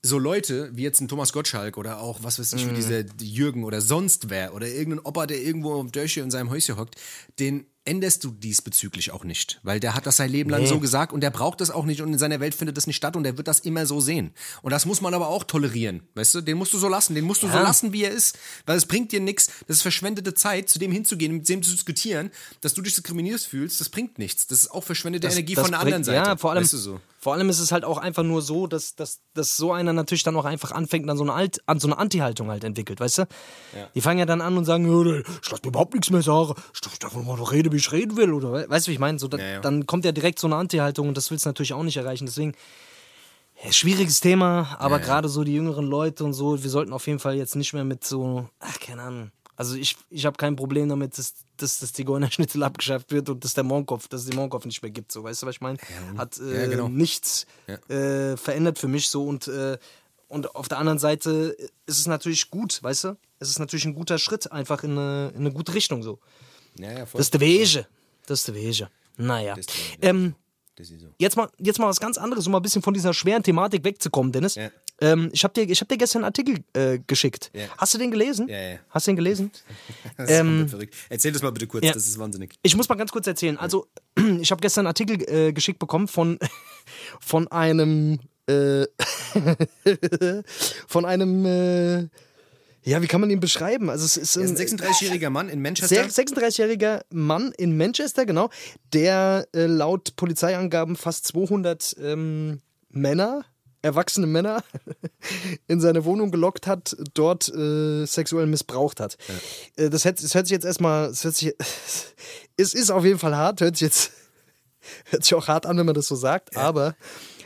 so 0.00 0.18
Leute 0.18 0.70
wie 0.74 0.82
jetzt 0.82 1.00
ein 1.00 1.08
Thomas 1.08 1.32
Gottschalk 1.32 1.76
oder 1.76 2.00
auch, 2.00 2.22
was 2.22 2.38
weiß 2.38 2.52
ich, 2.52 2.64
Mhm. 2.66 2.70
wie 2.70 2.74
dieser 2.74 3.00
Jürgen 3.20 3.64
oder 3.64 3.80
sonst 3.80 4.30
wer 4.30 4.54
oder 4.54 4.68
irgendein 4.68 5.04
Opa, 5.04 5.26
der 5.26 5.42
irgendwo 5.42 5.80
im 5.80 5.90
Dörche 5.90 6.20
in 6.20 6.30
seinem 6.30 6.50
Häuschen 6.50 6.76
hockt, 6.76 6.94
den 7.40 7.66
änderst 7.88 8.22
du 8.24 8.30
diesbezüglich 8.30 9.10
auch 9.12 9.24
nicht. 9.24 9.58
Weil 9.62 9.80
der 9.80 9.94
hat 9.94 10.06
das 10.06 10.16
sein 10.18 10.30
Leben 10.30 10.50
lang 10.50 10.62
Nee. 10.62 10.68
so 10.68 10.78
gesagt 10.78 11.12
und 11.12 11.20
der 11.22 11.30
braucht 11.30 11.60
das 11.60 11.70
auch 11.70 11.84
nicht 11.84 12.00
und 12.02 12.12
in 12.12 12.18
seiner 12.18 12.40
Welt 12.40 12.54
findet 12.54 12.76
das 12.76 12.86
nicht 12.86 12.96
statt 12.96 13.16
und 13.16 13.24
der 13.24 13.36
wird 13.38 13.48
das 13.48 13.60
immer 13.60 13.86
so 13.86 14.00
sehen. 14.00 14.32
Und 14.62 14.70
das 14.72 14.86
muss 14.86 15.00
man 15.00 15.14
aber 15.14 15.28
auch 15.28 15.44
tolerieren, 15.44 16.02
weißt 16.14 16.34
du? 16.36 16.40
Den 16.42 16.58
musst 16.58 16.72
du 16.72 16.78
so 16.78 16.88
lassen, 16.88 17.14
den 17.14 17.24
musst 17.24 17.42
du 17.42 17.48
so 17.48 17.54
Ja. 17.54 17.62
lassen, 17.62 17.92
wie 17.92 18.04
er 18.04 18.10
ist, 18.10 18.38
weil 18.66 18.76
es 18.76 18.86
bringt 18.86 19.12
dir 19.12 19.20
nichts. 19.20 19.48
Das 19.66 19.78
ist 19.78 19.82
verschwendete 19.82 20.34
Zeit, 20.34 20.68
zu 20.68 20.78
dem 20.78 20.92
hinzugehen, 20.92 21.32
mit 21.32 21.48
dem 21.48 21.62
zu 21.62 21.70
diskutieren, 21.72 22.30
dass 22.60 22.74
du 22.74 22.82
dich 22.82 22.94
diskriminiert 22.94 23.40
fühlst, 23.40 23.80
das 23.80 23.88
bringt 23.88 24.18
nichts. 24.18 24.46
Das 24.46 24.58
ist 24.60 24.70
auch 24.70 24.84
verschwendete 24.84 25.26
Energie 25.28 25.54
das 25.54 25.62
von 25.64 25.72
der 25.72 25.78
bringt- 25.78 25.94
anderen 25.94 26.04
Seite. 26.04 26.28
Ja, 26.30 26.36
vor 26.36 26.50
allem, 26.52 26.62
weißt 26.62 26.72
du 26.74 26.78
so. 26.78 27.00
vor 27.18 27.34
allem 27.34 27.48
ist 27.50 27.58
es 27.58 27.72
halt 27.72 27.84
auch 27.84 27.98
einfach 27.98 28.22
nur 28.22 28.42
so, 28.42 28.66
dass, 28.66 28.94
dass, 28.94 29.20
dass 29.34 29.56
so 29.56 29.72
einer 29.72 29.92
natürlich 29.92 30.22
dann 30.22 30.36
auch 30.36 30.44
einfach 30.44 30.72
anfängt, 30.72 31.08
dann 31.08 31.16
so 31.16 31.24
eine, 31.24 31.32
Alt, 31.32 31.62
an 31.66 31.80
so 31.80 31.88
eine 31.88 31.98
Anti-Haltung 31.98 32.48
halt 32.50 32.64
entwickelt, 32.64 33.00
weißt 33.00 33.18
du? 33.18 33.28
Die 33.94 34.00
fangen 34.00 34.18
ja 34.18 34.26
dann 34.26 34.40
an 34.40 34.56
und 34.56 34.64
sagen, 34.64 34.86
ja, 34.86 35.18
ich 35.20 35.50
lass 35.50 35.62
mir 35.62 35.68
überhaupt 35.68 35.94
nichts 35.94 36.10
mehr 36.10 36.22
sagen, 36.22 36.54
ich 36.74 36.80
darf 36.80 37.14
einfach 37.14 37.22
mal 37.26 37.36
noch 37.36 37.52
reden, 37.52 37.72
wie 37.78 37.80
ich 37.80 37.92
reden 37.92 38.16
will, 38.16 38.32
oder 38.32 38.52
we- 38.52 38.68
weißt 38.68 38.86
du, 38.86 38.90
wie 38.90 38.94
ich 38.94 38.98
meine? 38.98 39.18
So, 39.18 39.28
da, 39.28 39.38
ja. 39.38 39.60
Dann 39.60 39.86
kommt 39.86 40.04
ja 40.04 40.12
direkt 40.12 40.38
so 40.38 40.46
eine 40.48 40.56
Anti-Haltung 40.56 41.08
und 41.08 41.16
das 41.16 41.30
willst 41.30 41.44
du 41.44 41.48
natürlich 41.50 41.72
auch 41.72 41.82
nicht 41.84 41.96
erreichen, 41.96 42.26
deswegen 42.26 42.54
ja, 43.64 43.72
schwieriges 43.72 44.20
Thema, 44.20 44.76
aber 44.78 45.00
gerade 45.00 45.28
so 45.28 45.42
die 45.44 45.54
jüngeren 45.54 45.86
Leute 45.86 46.24
und 46.24 46.32
so, 46.32 46.62
wir 46.62 46.70
sollten 46.70 46.92
auf 46.92 47.06
jeden 47.06 47.18
Fall 47.18 47.34
jetzt 47.36 47.56
nicht 47.56 47.72
mehr 47.72 47.84
mit 47.84 48.04
so, 48.04 48.48
ach, 48.60 48.78
keine 48.80 49.02
Ahnung. 49.02 49.30
Also 49.56 49.74
ich, 49.74 49.96
ich 50.10 50.24
habe 50.24 50.36
kein 50.36 50.54
Problem 50.54 50.88
damit, 50.88 51.18
dass, 51.18 51.34
dass 51.56 51.80
das 51.80 51.92
Zigeunerschnitzel 51.92 52.62
abgeschafft 52.68 53.10
wird 53.10 53.28
und 53.28 53.42
dass 53.44 53.54
der 53.54 53.64
Mondkopf, 53.64 54.06
dass 54.06 54.20
es 54.20 54.26
den 54.28 54.36
Mondkopf 54.36 54.64
nicht 54.66 54.80
mehr 54.82 54.92
gibt. 54.92 55.10
So, 55.10 55.24
weißt 55.24 55.42
du, 55.42 55.46
was 55.46 55.56
ich 55.56 55.60
meine? 55.60 55.78
Hat 56.16 56.38
äh, 56.38 56.60
Ja, 56.60 56.66
genau. 56.68 56.88
nichts 56.88 57.46
äh, 57.88 58.36
verändert 58.36 58.78
für 58.78 58.86
mich 58.86 59.08
so 59.08 59.24
und, 59.24 59.48
äh, 59.48 59.76
und 60.28 60.54
auf 60.54 60.68
der 60.68 60.78
anderen 60.78 61.00
Seite 61.00 61.56
ist 61.86 61.98
es 61.98 62.06
natürlich 62.06 62.50
gut, 62.50 62.80
weißt 62.84 63.04
du? 63.04 63.16
Es 63.40 63.48
ist 63.50 63.58
natürlich 63.58 63.84
ein 63.86 63.94
guter 63.94 64.18
Schritt, 64.18 64.52
einfach 64.52 64.84
in 64.84 64.92
eine, 64.92 65.30
in 65.34 65.40
eine 65.40 65.52
gute 65.52 65.74
Richtung 65.74 66.04
so. 66.04 66.20
Ja, 66.78 66.92
ja, 66.92 67.06
voll. 67.06 67.18
Das 67.18 67.26
ist 67.26 67.34
der 67.34 67.40
Wege. 67.40 67.86
Das 68.26 68.40
ist 68.40 68.48
der 68.48 68.54
Wege. 68.54 68.88
Naja. 69.16 69.54
Das 69.54 69.66
Ähm, 70.00 70.34
Das 70.76 70.90
ist 70.90 71.00
so. 71.00 71.08
jetzt 71.18 71.36
mal, 71.36 71.48
jetzt 71.58 71.78
mal 71.78 71.88
was 71.88 72.00
ganz 72.00 72.18
anderes, 72.18 72.46
um 72.46 72.52
mal 72.52 72.58
ein 72.58 72.62
bisschen 72.62 72.82
von 72.82 72.94
dieser 72.94 73.12
schweren 73.12 73.42
Thematik 73.42 73.84
wegzukommen, 73.84 74.32
Dennis. 74.32 74.54
Ja. 74.54 74.70
Ähm, 75.00 75.30
ich 75.32 75.44
habe 75.44 75.54
dir, 75.54 75.70
ich 75.70 75.80
hab 75.80 75.88
dir 75.88 75.96
gestern 75.96 76.20
einen 76.24 76.26
Artikel 76.26 76.58
äh, 76.72 76.98
geschickt. 77.06 77.50
Ja. 77.54 77.66
Hast 77.76 77.94
du 77.94 77.98
den 77.98 78.10
gelesen? 78.10 78.48
Ja, 78.48 78.60
ja. 78.60 78.78
Hast 78.90 79.06
du 79.06 79.12
den 79.12 79.16
gelesen? 79.16 79.50
Das 80.16 80.30
ist 80.30 80.38
komplett 80.38 80.70
verrückt. 80.70 80.94
Erzähl 81.08 81.32
das 81.32 81.42
mal 81.42 81.52
bitte 81.52 81.66
kurz, 81.68 81.84
ja. 81.84 81.92
das 81.92 82.06
ist 82.08 82.18
wahnsinnig. 82.18 82.54
Ich 82.62 82.76
muss 82.76 82.88
mal 82.88 82.96
ganz 82.96 83.12
kurz 83.12 83.26
erzählen. 83.26 83.56
Also, 83.58 83.86
ich 84.40 84.50
habe 84.50 84.60
gestern 84.60 84.82
einen 84.82 84.88
Artikel 84.88 85.22
äh, 85.28 85.52
geschickt 85.52 85.78
bekommen 85.78 86.08
von, 86.08 86.38
von 87.20 87.46
einem, 87.48 88.18
äh, 88.46 88.86
von 90.88 91.04
einem, 91.04 91.44
äh, 91.46 92.08
ja, 92.84 93.02
wie 93.02 93.06
kann 93.06 93.20
man 93.20 93.30
ihn 93.30 93.40
beschreiben? 93.40 93.90
Also, 93.90 94.04
es 94.04 94.16
ist 94.16 94.36
Er 94.36 94.42
ein, 94.44 94.54
ist 94.54 94.72
ein 94.72 94.78
36-jähriger 94.78 95.30
Mann 95.30 95.48
in 95.48 95.60
Manchester. 95.62 96.08
sehr- 96.08 96.08
36-jähriger 96.10 97.02
Mann 97.10 97.52
in 97.58 97.76
Manchester, 97.76 98.24
genau, 98.26 98.50
der 98.92 99.46
äh, 99.54 99.66
laut 99.66 100.16
Polizeiangaben 100.16 100.96
fast 100.96 101.26
200 101.28 101.96
ähm, 102.00 102.60
Männer, 102.90 103.44
erwachsene 103.82 104.26
Männer, 104.26 104.62
in 105.68 105.80
seine 105.80 106.04
Wohnung 106.04 106.30
gelockt 106.30 106.66
hat, 106.66 106.96
dort 107.14 107.48
äh, 107.54 108.04
sexuell 108.06 108.46
missbraucht 108.46 109.00
hat. 109.00 109.16
Äh, 109.76 109.90
das, 109.90 110.04
hört, 110.04 110.22
das 110.22 110.34
hört 110.34 110.46
sich 110.46 110.54
jetzt 110.54 110.64
erstmal, 110.64 111.06
es 111.10 111.24
hört 111.24 111.36
sich, 111.36 111.54
es 112.56 112.74
ist 112.74 112.90
auf 112.90 113.04
jeden 113.04 113.18
Fall 113.18 113.36
hart, 113.36 113.60
hört 113.60 113.76
sich 113.76 113.86
jetzt, 113.86 114.12
hört 115.10 115.24
sich 115.24 115.34
auch 115.34 115.48
hart 115.48 115.66
an, 115.66 115.76
wenn 115.78 115.86
man 115.86 115.94
das 115.94 116.06
so 116.06 116.16
sagt, 116.16 116.56
aber 116.56 116.96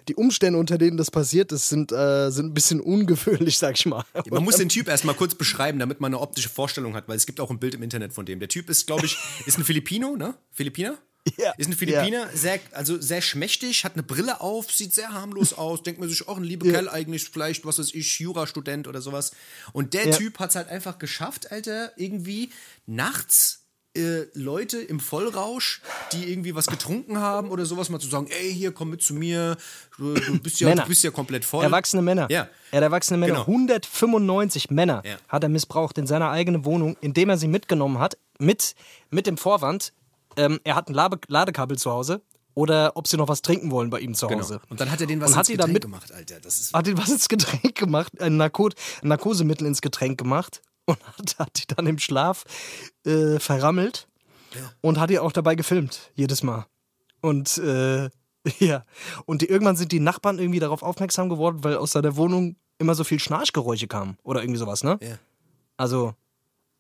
die 0.09 0.15
Umstände, 0.15 0.59
unter 0.59 0.79
denen 0.79 0.97
das 0.97 1.11
passiert 1.11 1.53
ist, 1.53 1.69
sind, 1.69 1.93
äh, 1.93 2.31
sind 2.31 2.47
ein 2.47 2.55
bisschen 2.55 2.81
ungewöhnlich, 2.81 3.59
sag 3.59 3.77
ich 3.79 3.87
mal. 3.87 4.05
Man 4.31 4.45
muss 4.45 4.57
den 4.57 4.69
Typ 4.69 4.89
erstmal 4.89 5.15
kurz 5.15 5.35
beschreiben, 5.35 5.79
damit 5.79 6.01
man 6.01 6.13
eine 6.13 6.21
optische 6.21 6.49
Vorstellung 6.49 6.95
hat, 6.95 7.09
weil 7.09 7.17
es 7.17 7.27
gibt 7.27 7.41
auch 7.41 7.51
ein 7.51 7.59
Bild 7.59 7.75
im 7.75 7.83
Internet 7.83 8.13
von 8.13 8.27
dem. 8.27 8.41
Der 8.41 8.49
Typ 8.49 8.69
ist, 8.71 8.87
glaube 8.87 9.07
ich, 9.07 9.17
ist 9.47 9.59
ein 9.59 9.65
Filipino, 9.65 10.17
ne? 10.17 10.35
Philippiner? 10.51 10.99
Ja. 11.37 11.53
Ist 11.57 11.69
ein 11.69 11.75
Philippiner, 11.75 12.29
sehr, 12.35 12.59
also 12.73 13.01
sehr 13.01 13.23
schmächtig, 13.23 13.85
hat 13.85 13.93
eine 13.93 14.03
Brille 14.03 14.41
auf, 14.41 14.73
sieht 14.73 14.93
sehr 14.93 15.13
harmlos 15.13 15.53
aus, 15.57 15.83
denkt 15.85 16.01
man 16.01 16.09
sich 16.09 16.27
auch 16.27 16.37
ein 16.37 16.43
lieber 16.43 16.69
Kerl 16.69 16.89
eigentlich, 16.89 17.29
vielleicht, 17.29 17.65
was 17.65 17.79
weiß 17.79 17.95
ich, 17.95 18.19
Jurastudent 18.19 18.89
oder 18.89 19.01
sowas. 19.01 19.31
Und 19.73 19.95
der 19.95 20.09
Ja. 20.09 20.17
Typ 20.17 20.41
hat 20.41 20.51
es 20.51 20.57
halt 20.57 20.69
einfach 20.69 20.99
geschafft, 20.99 21.53
Alter, 21.53 21.93
irgendwie 21.97 22.51
nachts 22.87 23.62
äh, 23.97 24.23
Leute 24.35 24.79
im 24.79 25.01
Vollrausch, 25.01 25.81
die 26.13 26.31
irgendwie 26.31 26.55
was 26.55 26.67
getrunken 26.67 27.19
haben 27.19 27.51
oder 27.51 27.67
sowas, 27.67 27.89
mal 27.91 27.99
zu 27.99 28.09
sagen, 28.09 28.27
ey, 28.31 28.53
hier, 28.53 28.73
komm 28.73 28.91
mit 28.91 29.03
zu 29.03 29.15
mir, 29.15 29.57
du, 29.99 30.15
du, 30.15 30.39
bist, 30.41 30.61
ja, 30.61 30.75
du 30.75 30.87
bist 30.87 31.03
ja 31.05 31.11
komplett 31.11 31.45
voll. 31.45 31.65
Erwachsene 31.65 32.03
Männer. 32.03 32.27
Ja. 32.31 32.49
Er 32.71 32.79
hat 32.79 32.83
erwachsene 32.85 33.19
Männer. 33.19 33.35
Genau. 33.35 33.47
195 33.47 34.71
Männer 34.71 35.03
Ja. 35.05 35.17
hat 35.29 35.43
er 35.43 35.49
missbraucht 35.49 35.99
in 35.99 36.07
seiner 36.07 36.31
eigenen 36.31 36.65
Wohnung, 36.65 36.97
indem 37.01 37.29
er 37.29 37.37
sie 37.37 37.49
mitgenommen 37.49 37.99
hat, 37.99 38.17
mit, 38.39 38.75
mit 39.11 39.27
dem 39.27 39.37
Vorwand, 39.37 39.93
ähm, 40.37 40.59
er 40.65 40.75
hat 40.75 40.89
ein 40.89 40.95
Lade 40.95 41.19
Ladekabel 41.29 41.77
zu 41.79 41.91
Hause 41.91 42.23
oder 42.55 42.93
ob 42.97 43.07
sie 43.07 43.17
noch 43.17 43.29
was 43.29 43.43
trinken 43.43 43.71
wollen 43.71 43.91
bei 43.91 44.01
ihm 44.01 44.15
zu 44.15 44.27
Genau. 44.27 44.41
Hause. 44.41 44.61
Und 44.69 44.81
dann 44.81 44.91
hat 44.91 45.01
er 45.01 45.07
den 45.07 45.21
was 45.21 45.31
Und 45.33 45.37
hat 45.37 45.49
ins 45.49 45.59
Getränk 45.59 45.81
gemacht, 45.83 46.13
Alter. 46.13 46.41
Das 46.41 46.59
ist 46.59 46.73
Hat 46.75 46.87
ihn 46.87 46.97
was 46.99 47.11
ins 47.11 47.29
Getränk 47.29 47.75
gemacht, 47.75 48.21
ein, 48.21 48.37
Narko 48.37 48.69
ein 49.03 49.09
Narkosemittel 49.09 49.67
ins 49.67 49.81
Getränk 49.83 50.19
gemacht 50.19 50.61
und 50.87 50.99
hat, 51.19 51.39
hat 51.39 51.59
die 51.59 51.75
dann 51.75 51.87
im 51.87 51.99
Schlaf 51.99 52.45
äh, 53.05 53.39
verrammelt 53.39 54.09
und 54.81 54.99
hat 54.99 55.11
die 55.11 55.19
auch 55.19 55.33
dabei 55.33 55.55
gefilmt, 55.55 56.13
jedes 56.15 56.43
Mal. 56.43 56.67
Und 57.21 57.59
äh, 57.59 58.11
ja, 58.59 58.85
und 59.27 59.43
die, 59.43 59.47
irgendwann 59.47 59.77
sind 59.77 59.93
die 59.93 60.01
Nachbarn 60.01 60.39
irgendwie 60.39 60.61
darauf 60.61 60.83
aufmerksam 60.83 61.29
geworden, 61.29 61.63
weil 61.63 61.77
aus 61.77 61.93
seiner 61.93 62.17
Wohnung 62.17 62.57
immer 62.79 62.95
so 62.95 63.05
viel 63.05 63.21
Schnarchgeräusche 63.21 63.87
kamen 63.87 64.19
oder 64.23 64.43
irgendwie 64.43 64.59
sowas, 64.59 64.83
ne? 64.83 64.99
Ja. 65.01 65.19
Also, 65.77 66.15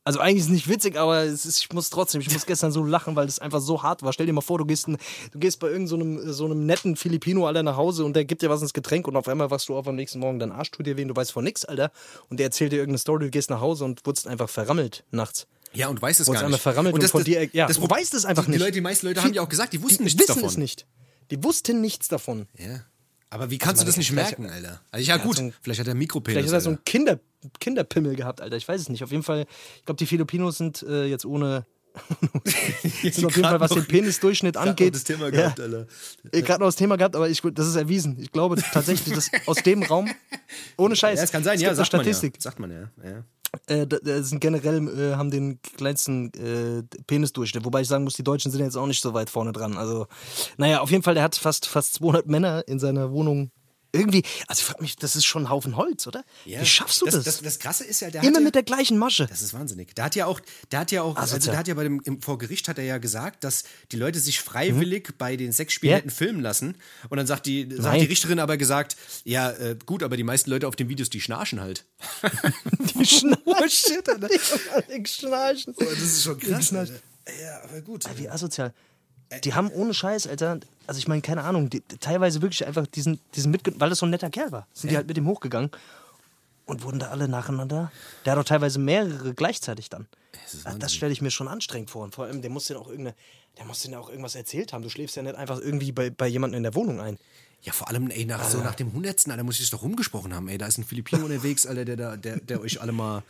Also 0.05 0.19
eigentlich 0.19 0.39
ist 0.39 0.47
es 0.47 0.51
nicht 0.51 0.69
witzig, 0.69 0.97
aber 0.97 1.23
es 1.23 1.47
ist, 1.47 1.61
ich 1.61 1.73
muss 1.73 1.89
trotzdem, 1.89 2.21
ich 2.21 2.33
muss 2.33 2.45
gestern 2.45 2.73
so 2.73 2.83
lachen, 2.85 3.15
weil 3.15 3.27
das 3.27 3.39
einfach 3.39 3.61
so 3.61 3.83
hart 3.83 4.03
war. 4.03 4.13
Stell 4.13 4.27
dir 4.27 4.33
mal 4.33 4.41
vor, 4.41 4.59
du 4.59 4.65
gehst, 4.65 4.89
ein, 4.89 4.97
du 5.31 5.39
gehst 5.39 5.61
bei 5.61 5.69
irgendeinem 5.69 6.19
so, 6.19 6.33
so 6.33 6.45
einem 6.47 6.67
netten 6.67 6.97
Filipino, 6.97 7.47
Alter, 7.47 7.63
nach 7.63 7.77
Hause 7.77 8.05
und 8.05 8.15
der 8.15 8.25
gibt 8.25 8.43
dir 8.43 8.51
was 8.51 8.63
ins 8.63 8.73
Getränk 8.73 9.07
und 9.07 9.17
auf 9.17 9.29
einmal 9.29 9.51
wachst 9.51 9.69
du 9.69 9.77
auf 9.77 9.87
am 9.87 9.95
nächsten 9.95 10.19
Morgen, 10.19 10.41
dein 10.41 10.51
Arsch 10.51 10.73
tut 10.73 10.87
dir 10.87 10.97
weh, 10.97 11.05
du 11.05 11.15
weißt 11.15 11.31
von 11.31 11.45
nix, 11.45 11.65
Alter. 11.65 11.93
Und 12.29 12.41
der 12.41 12.47
erzählt 12.47 12.73
dir 12.73 12.77
irgendeine 12.77 12.99
Story, 12.99 13.27
du 13.27 13.31
gehst 13.31 13.51
nach 13.51 13.61
Hause 13.61 13.85
und 13.85 14.05
wurdest 14.05 14.27
einfach 14.27 14.49
verrammelt 14.49 15.05
nachts. 15.13 15.47
Ja, 15.73 15.89
und 15.89 16.03
weiß 16.03 16.21
es 16.21 16.27
Wurdest 16.27 16.43
gar 16.43 16.51
nicht. 16.51 16.61
verrammelt 16.61 16.95
und, 16.95 17.03
das, 17.03 17.13
von 17.13 17.21
das, 17.21 17.27
dir, 17.27 17.49
ja, 17.53 17.67
das, 17.67 17.79
du 17.79 17.89
weißt 17.89 18.15
es 18.15 18.25
einfach 18.25 18.45
die, 18.45 18.51
nicht. 18.51 18.61
Die, 18.61 18.65
Leute, 18.65 18.73
die 18.73 18.81
meisten 18.81 19.07
Leute 19.07 19.23
haben 19.23 19.33
ja 19.33 19.43
auch 19.43 19.49
gesagt, 19.49 19.73
die 19.73 19.83
wussten 19.83 19.99
die 19.99 20.05
nichts 20.05 20.21
wissen 20.21 20.35
davon. 20.35 20.49
es 20.49 20.57
nicht. 20.57 20.87
Die 21.31 21.43
wussten 21.43 21.81
nichts 21.81 22.09
davon. 22.09 22.47
Ja. 22.59 22.81
Aber 23.33 23.51
wie 23.51 23.57
kannst 23.57 23.81
du 23.81 23.87
das 23.87 23.97
nicht 23.97 24.13
merken, 24.13 24.51
Alter? 24.51 24.83
Also, 24.91 25.09
ja, 25.09 25.17
gut, 25.17 25.39
ein- 25.39 25.55
vielleicht 25.63 25.81
hat 25.81 25.87
er 25.89 25.95
Mikropenis. 25.95 26.35
Vielleicht 26.37 26.49
hat 26.53 26.59
er 26.59 26.61
so 26.61 26.69
einen 26.71 26.85
Kinder, 26.85 27.19
Kinderpimmel 27.61 28.15
gehabt, 28.15 28.43
Alter. 28.43 28.57
Ich 28.59 28.69
weiß 28.69 28.79
es 28.79 28.89
nicht. 28.91 29.03
Auf 29.03 29.11
jeden 29.11 29.23
Fall, 29.23 29.47
ich 29.79 29.85
glaube, 29.87 29.97
die 29.97 30.07
Filipinos 30.07 30.59
sind 30.59 30.83
äh, 30.83 31.07
jetzt 31.07 31.25
ohne. 31.25 31.65
sind 33.03 33.25
auf 33.25 33.35
jeden 33.37 33.49
Fall, 33.49 33.61
was 33.61 33.71
den 33.71 33.87
Penisdurchschnitt 33.87 34.57
angeht. 34.59 34.95
das 34.95 35.05
Thema 35.05 35.25
ja, 35.25 35.31
gehabt, 35.31 35.61
Alter. 35.61 35.87
äh, 36.31 36.43
gerade 36.43 36.61
noch 36.61 36.69
das 36.69 36.77
Thema 36.77 36.97
gehabt, 36.97 37.17
aber 37.17 37.29
ich, 37.31 37.41
das 37.55 37.67
ist 37.67 37.77
erwiesen. 37.77 38.19
Ich 38.21 38.33
glaube 38.33 38.57
tatsächlich, 38.73 39.15
dass 39.15 39.31
aus 39.47 39.57
dem 39.63 39.83
Raum, 39.83 40.11
ohne 40.77 40.95
Scheiß, 40.95 41.19
Ja, 41.19 41.25
es 41.25 41.33
kann 41.33 41.43
sein, 41.45 41.57
es 41.57 41.63
ja, 41.63 41.75
sagt 41.75 41.93
man 41.93 42.01
ja. 42.01 42.05
Statistik, 42.13 42.37
Sagt 42.41 42.59
man 42.61 42.71
ja. 42.71 42.91
ja. 43.03 43.25
Äh, 43.67 43.87
sind 44.23 44.41
generell 44.41 44.89
äh, 44.89 45.15
haben 45.17 45.31
den 45.31 45.61
kleinsten 45.63 46.33
äh, 46.35 46.83
Penisdurchschnitt. 47.07 47.65
Wobei 47.65 47.83
ich 47.83 47.89
sagen 47.89 48.05
muss, 48.05 48.17
die 48.17 48.25
Deutschen 48.25 48.51
sind 48.51 48.63
jetzt 48.63 48.77
auch 48.77 48.87
nicht 48.87 49.03
so 49.03 49.15
weit 49.15 49.31
vorne 49.31 49.53
dran. 49.53 49.77
Also, 49.77 50.07
naja, 50.57 50.81
auf 50.81 50.91
jeden 50.91 51.03
Fall, 51.03 51.15
der 51.15 51.23
hat 51.23 51.37
fast, 51.37 51.67
fast 51.67 51.95
200 51.95 52.27
Männer 52.27 52.65
in 52.67 52.79
seiner 52.79 53.13
Wohnung. 53.13 53.51
Irgendwie, 53.95 54.25
also 54.49 54.61
ich 54.61 54.65
frag 54.65 54.81
mich, 54.81 54.97
das 54.97 55.17
ist 55.17 55.27
schon 55.27 55.45
ein 55.45 55.51
Haufen 55.51 55.77
Holz, 55.77 56.07
oder? 56.07 56.25
Ja. 56.47 56.61
Wie 56.63 56.67
schaffst 56.67 57.03
du 57.03 57.05
das? 57.07 57.15
das? 57.17 57.25
Das, 57.25 57.43
das 57.43 57.59
Krasse 57.59 57.85
ist 57.85 58.01
ja, 58.01 58.11
der 58.11 58.23
Immer 58.23 58.31
hat 58.31 58.35
ja, 58.37 58.41
mit 58.45 58.55
der 58.55 58.63
gleichen 58.63 58.97
Masche. 58.97 59.27
Das 59.27 59.43
ist 59.43 59.53
wahnsinnig. 59.53 59.95
Der 59.95 60.07
hat 60.07 60.15
ja 60.17 60.25
auch, 60.27 60.41
der 60.71 60.81
hat 60.81 60.91
ja 60.93 61.03
auch, 61.03 61.17
also 61.17 61.37
Asozial. 61.37 61.53
der 61.53 61.59
hat 61.61 61.69
ja 61.69 61.75
bei 61.75 61.85
dem 61.85 62.01
im, 62.05 62.23
vor 62.23 62.39
Gericht 62.39 62.69
hat 62.69 62.79
er 62.79 62.85
ja 62.85 62.97
gesagt, 62.99 63.45
dass 63.45 63.65
die 63.91 63.97
Leute 63.97 64.19
sich 64.19 64.41
freiwillig 64.41 65.11
bei 65.19 65.37
den 65.37 65.53
Sexspielen 65.53 65.91
Mhm. 65.93 65.93
Ja. 65.93 65.99
hätten 65.99 66.11
filmen 66.11 66.41
lassen. 66.41 66.77
Und 67.11 67.19
dann 67.19 67.27
sagt 67.27 67.45
die, 67.47 67.69
sagt 67.71 67.83
Nein. 67.83 68.01
die 68.01 68.07
Richterin 68.07 68.39
aber 68.39 68.57
gesagt, 68.57 68.97
ja 69.25 69.51
äh, 69.51 69.77
gut, 69.85 70.03
aber 70.03 70.17
die 70.17 70.23
meisten 70.25 70.49
Leute 70.51 70.69
auf 70.69 70.77
den 70.77 70.89
Videos, 70.89 71.11
die 71.11 71.21
schnarchen 71.21 71.61
halt. 71.61 71.85
Die 72.95 73.05
Schnarchen. 73.05 74.03
Die 74.89 75.07
Schnarchen. 75.07 75.75
Das 75.79 75.99
ist 76.01 76.23
schon 76.23 76.39
krass, 76.39 76.73
Alter. 76.73 76.95
Ja, 77.43 77.63
aber 77.65 77.81
gut. 77.83 78.05
Wie 78.17 78.29
asozial. 78.29 78.73
Die 79.41 79.55
haben 79.55 79.71
ohne 79.71 79.95
Scheiß, 79.95 80.27
Alter, 80.27 80.61
also 80.87 80.99
ich 80.99 81.09
meine, 81.09 81.23
keine 81.23 81.45
Ahnung, 81.45 81.71
die, 81.71 81.81
teilweise 82.01 82.43
wirklich 82.43 82.67
einfach 82.67 82.87
diesen, 82.87 83.19
diesen 83.35 83.51
mitge 83.51 83.73
weil 83.79 83.89
das 83.91 83.99
so 83.99 84.07
ein 84.07 84.11
netter 84.11 84.31
Kerl 84.31 84.53
war, 84.53 84.67
sind 84.73 84.91
die 84.91 84.97
halt 84.97 85.07
mit 85.07 85.17
ihm 85.17 85.27
hochgegangen 85.27 85.71
und 86.67 86.83
wurden 86.83 86.99
da 86.99 87.09
alle 87.09 87.29
nacheinander. 87.29 87.91
Der 88.25 88.33
hat 88.33 88.39
doch 88.39 88.45
teilweise 88.45 88.79
mehrere 88.79 89.35
gleichzeitig 89.35 89.91
dann. 89.91 90.07
ist 90.47 90.65
Das, 90.67 90.79
das 90.79 90.95
stelle 90.95 91.13
ich 91.13 91.21
mir 91.23 91.31
schon 91.31 91.49
anstrengend 91.49 91.91
vor. 91.91 92.05
Und 92.05 92.15
vor 92.15 92.25
allem, 92.27 92.41
der 92.43 92.51
muss 92.51 92.67
dir 92.67 92.79
auch 92.79 92.89
irgendeine, 92.89 93.17
der 93.59 93.65
muss 93.65 93.81
dir 93.81 93.99
auch 94.01 94.09
irgendwas 94.09 94.35
erzählt 94.35 94.73
haben. 94.73 94.83
Du 94.83 94.89
schläfst 94.89 95.17
ja 95.17 95.23
nicht 95.23 95.35
einfach 95.35 95.59
irgendwie 95.61 95.93
bei, 95.93 96.11
bei 96.11 96.27
jemandem 96.29 96.59
in 96.59 96.63
der 96.63 96.75
Wohnung 96.75 97.01
ein. 97.01 97.19
Ja, 97.63 97.73
vor 97.73 97.89
allem, 97.89 98.11
ey, 98.11 98.25
nach, 98.25 98.43
so 98.49 98.59
nach 98.59 98.75
dem 98.75 98.93
Hundertsten, 98.93 99.31
Alter, 99.31 99.45
muss 99.45 99.57
ich 99.57 99.65
es 99.65 99.71
doch 99.71 99.83
rumgesprochen 99.83 100.35
haben, 100.35 100.49
ey. 100.49 100.59
Da 100.59 100.67
ist 100.67 100.79
ein 100.79 100.85
Filipino 100.85 101.25
unterwegs, 101.25 101.65
Alter, 101.67 101.85
der, 101.85 101.97
da- 101.97 102.17
der, 102.17 102.39
der 102.41 102.61
euch 102.61 102.81
alle 102.81 102.93
mal 102.93 103.23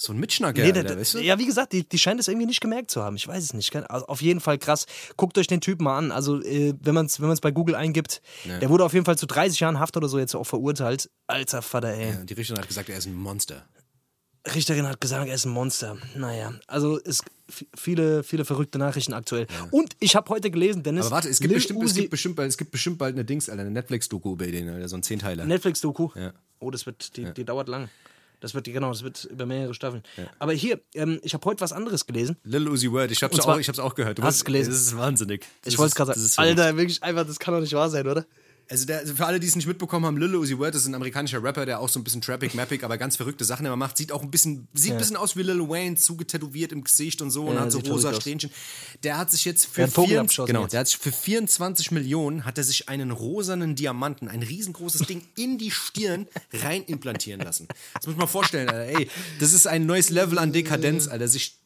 so 0.00 0.12
ein 0.12 0.18
Mitschnacker, 0.20 0.62
Nee, 0.62 0.72
Alter, 0.72 0.96
weißt 0.96 1.14
du? 1.14 1.18
Ja, 1.18 1.38
wie 1.40 1.44
gesagt, 1.46 1.72
die, 1.72 1.82
die 1.86 1.98
scheint 1.98 2.20
es 2.20 2.28
irgendwie 2.28 2.46
nicht 2.46 2.60
gemerkt 2.60 2.90
zu 2.92 3.02
haben. 3.02 3.16
Ich 3.16 3.26
weiß 3.26 3.42
es 3.42 3.52
nicht. 3.52 3.74
Also 3.74 4.06
auf 4.06 4.22
jeden 4.22 4.38
Fall 4.38 4.56
krass. 4.56 4.86
Guckt 5.16 5.36
euch 5.38 5.48
den 5.48 5.60
Typen 5.60 5.82
mal 5.82 5.98
an. 5.98 6.12
Also, 6.12 6.40
äh, 6.40 6.72
wenn 6.80 6.94
man 6.94 7.06
es 7.06 7.20
wenn 7.20 7.26
man's 7.26 7.40
bei 7.40 7.50
Google 7.50 7.74
eingibt, 7.74 8.22
der 8.44 8.70
wurde 8.70 8.84
auf 8.84 8.92
jeden 8.94 9.04
Fall 9.04 9.18
zu 9.18 9.26
30 9.26 9.58
Jahren 9.58 9.80
Haft 9.80 9.96
oder 9.96 10.08
so 10.08 10.20
jetzt 10.20 10.36
auch 10.36 10.44
verurteilt. 10.44 11.10
Alter 11.26 11.62
Vater, 11.62 11.88
ey. 11.94 12.10
Ja, 12.12 12.24
die 12.24 12.34
Richterin 12.34 12.60
hat 12.60 12.68
gesagt, 12.68 12.88
er 12.88 12.96
ist 12.96 13.06
ein 13.06 13.14
Monster. 13.14 13.64
Richterin 14.54 14.86
hat 14.86 15.00
gesagt, 15.00 15.28
er 15.28 15.34
ist 15.34 15.44
ein 15.44 15.50
Monster. 15.52 15.98
Naja, 16.16 16.54
also 16.68 16.98
es 17.04 17.20
viele, 17.76 18.22
viele 18.22 18.44
verrückte 18.44 18.78
Nachrichten 18.78 19.12
aktuell. 19.12 19.46
Und 19.72 19.94
ich 19.98 20.14
habe 20.16 20.30
heute 20.30 20.50
gelesen, 20.50 20.82
Dennis. 20.84 21.06
Aber 21.06 21.16
warte, 21.16 21.28
es 21.28 21.40
gibt, 21.40 21.48
Lil 21.50 21.56
bestimmt, 21.56 21.82
es, 21.82 21.94
gibt 21.94 22.10
bestimmt, 22.10 22.36
bald- 22.36 22.48
es 22.50 22.56
gibt 22.56 22.70
bestimmt 22.70 22.98
bald 22.98 23.14
eine 23.14 23.24
Dings, 23.24 23.48
Alter, 23.50 23.62
eine 23.62 23.70
Netflix-Doku 23.72 24.32
über 24.34 24.46
den, 24.46 24.68
Alter, 24.68 24.88
so 24.88 24.96
ein 24.96 25.02
Zehnteiler. 25.02 25.44
Netflix-Doku. 25.44 26.10
Ja. 26.14 26.32
Oh, 26.60 26.70
das 26.70 26.86
wird, 26.86 27.16
die, 27.16 27.24
die 27.34 27.44
dauert 27.44 27.68
lang. 27.68 27.88
Das 28.40 28.54
wird, 28.54 28.66
die- 28.66 28.72
genau, 28.72 28.88
das 28.90 29.02
wird 29.02 29.24
über 29.24 29.46
mehrere 29.46 29.74
Staffeln. 29.74 30.02
Aber 30.38 30.52
hier, 30.52 30.80
ähm, 30.94 31.18
ich 31.22 31.34
habe 31.34 31.44
heute 31.44 31.60
was 31.60 31.72
anderes 31.72 32.06
gelesen. 32.06 32.36
Lil 32.44 32.68
Uzi 32.68 32.90
Word, 32.92 33.10
ich 33.10 33.22
Und 33.22 33.34
zwar- 33.34 33.56
auch, 33.56 33.58
ich 33.58 33.68
hab's 33.68 33.78
auch 33.80 33.94
gehört. 33.94 34.18
Du 34.18 34.22
Hast 34.22 34.40
du 34.40 34.44
gelesen? 34.44 34.70
Das 34.70 34.80
ist 34.80 34.96
wahnsinnig. 34.96 35.44
Das 35.62 35.72
Ich 35.72 35.78
wollte 35.78 35.88
es 35.90 35.94
gerade 35.96 36.18
sagen. 36.18 36.48
Alter, 36.48 36.76
wirklich 36.76 37.02
einfach, 37.02 37.26
das 37.26 37.38
kann 37.38 37.54
doch 37.54 37.60
nicht 37.60 37.72
wahr 37.72 37.90
sein, 37.90 38.06
oder? 38.06 38.26
Also 38.70 38.84
der, 38.84 39.06
für 39.06 39.24
alle, 39.24 39.40
die 39.40 39.46
es 39.46 39.56
nicht 39.56 39.66
mitbekommen 39.66 40.04
haben, 40.04 40.18
Lil 40.18 40.34
Uzi 40.36 40.58
Word 40.58 40.74
ist 40.74 40.86
ein 40.86 40.94
amerikanischer 40.94 41.42
Rapper, 41.42 41.64
der 41.64 41.80
auch 41.80 41.88
so 41.88 41.98
ein 41.98 42.04
bisschen 42.04 42.20
trappig, 42.20 42.54
mappig, 42.54 42.84
aber 42.84 42.98
ganz 42.98 43.16
verrückte 43.16 43.44
Sachen 43.44 43.64
immer 43.64 43.76
macht. 43.76 43.96
Sieht 43.96 44.12
auch 44.12 44.22
ein 44.22 44.30
bisschen, 44.30 44.68
sieht 44.74 44.92
ein 44.92 44.98
bisschen 44.98 45.16
aus 45.16 45.36
wie 45.36 45.42
Lil 45.42 45.68
Wayne, 45.68 45.96
zugetätowiert 45.96 46.72
im 46.72 46.84
Gesicht 46.84 47.22
und 47.22 47.30
so 47.30 47.46
und 47.46 47.54
Ja, 47.54 47.62
hat 47.62 47.72
so 47.72 47.78
rosa. 47.80 48.12
Strähnchen. 48.12 48.50
Der 49.02 49.16
hat 49.16 49.30
sich 49.30 49.44
jetzt 49.44 49.66
für, 49.66 49.88
vier, 49.88 50.26
genau, 50.46 50.62
jetzt. 50.62 50.72
der 50.72 50.80
hat 50.80 50.88
sich 50.88 50.98
für 50.98 51.12
24 51.12 51.90
Millionen 51.92 52.44
hat 52.44 52.58
er 52.58 52.64
sich 52.64 52.88
einen 52.88 53.10
rosanen 53.10 53.74
Diamanten, 53.74 54.28
ein 54.28 54.42
riesengroßes 54.42 55.06
Ding 55.06 55.22
in 55.36 55.56
die 55.58 55.70
Stirn 55.70 56.26
rein 56.52 56.84
implantieren 56.84 57.40
lassen. 57.40 57.68
Das 57.94 58.06
muss 58.06 58.16
man 58.16 58.24
mal 58.24 58.26
vorstellen, 58.26 58.68
Alter. 58.68 58.98
Ey, 58.98 59.08
das 59.40 59.52
ist 59.52 59.66
ein 59.66 59.86
neues 59.86 60.10
Level 60.10 60.38
an 60.38 60.52
Dekadenz, 60.52 61.08
Alter. 61.08 61.28
Sich, 61.28 61.58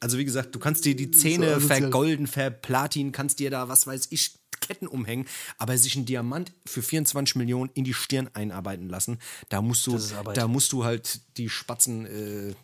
also 0.00 0.18
wie 0.18 0.24
gesagt, 0.24 0.54
du 0.54 0.58
kannst 0.58 0.84
dir 0.84 0.94
die 0.96 1.10
Zähne 1.10 1.54
asozial. 1.54 1.80
vergolden, 1.80 2.26
verplatin, 2.26 3.12
kannst 3.12 3.38
dir 3.38 3.50
da, 3.50 3.68
was 3.68 3.86
weiß 3.86 4.08
ich, 4.10 4.32
Ketten 4.70 4.86
umhängen, 4.86 5.26
aber 5.58 5.76
sich 5.76 5.96
ein 5.96 6.06
Diamant 6.06 6.52
für 6.64 6.80
24 6.82 7.34
Millionen 7.34 7.70
in 7.74 7.82
die 7.84 7.92
Stirn 7.94 8.30
einarbeiten 8.34 8.88
lassen, 8.88 9.18
da 9.48 9.60
musst 9.62 9.84
du, 9.86 9.98
da 10.34 10.46
musst 10.46 10.72
du 10.72 10.84
halt 10.84 11.20
die 11.38 11.48
Spatzen, 11.48 12.06
äh, 12.06 12.54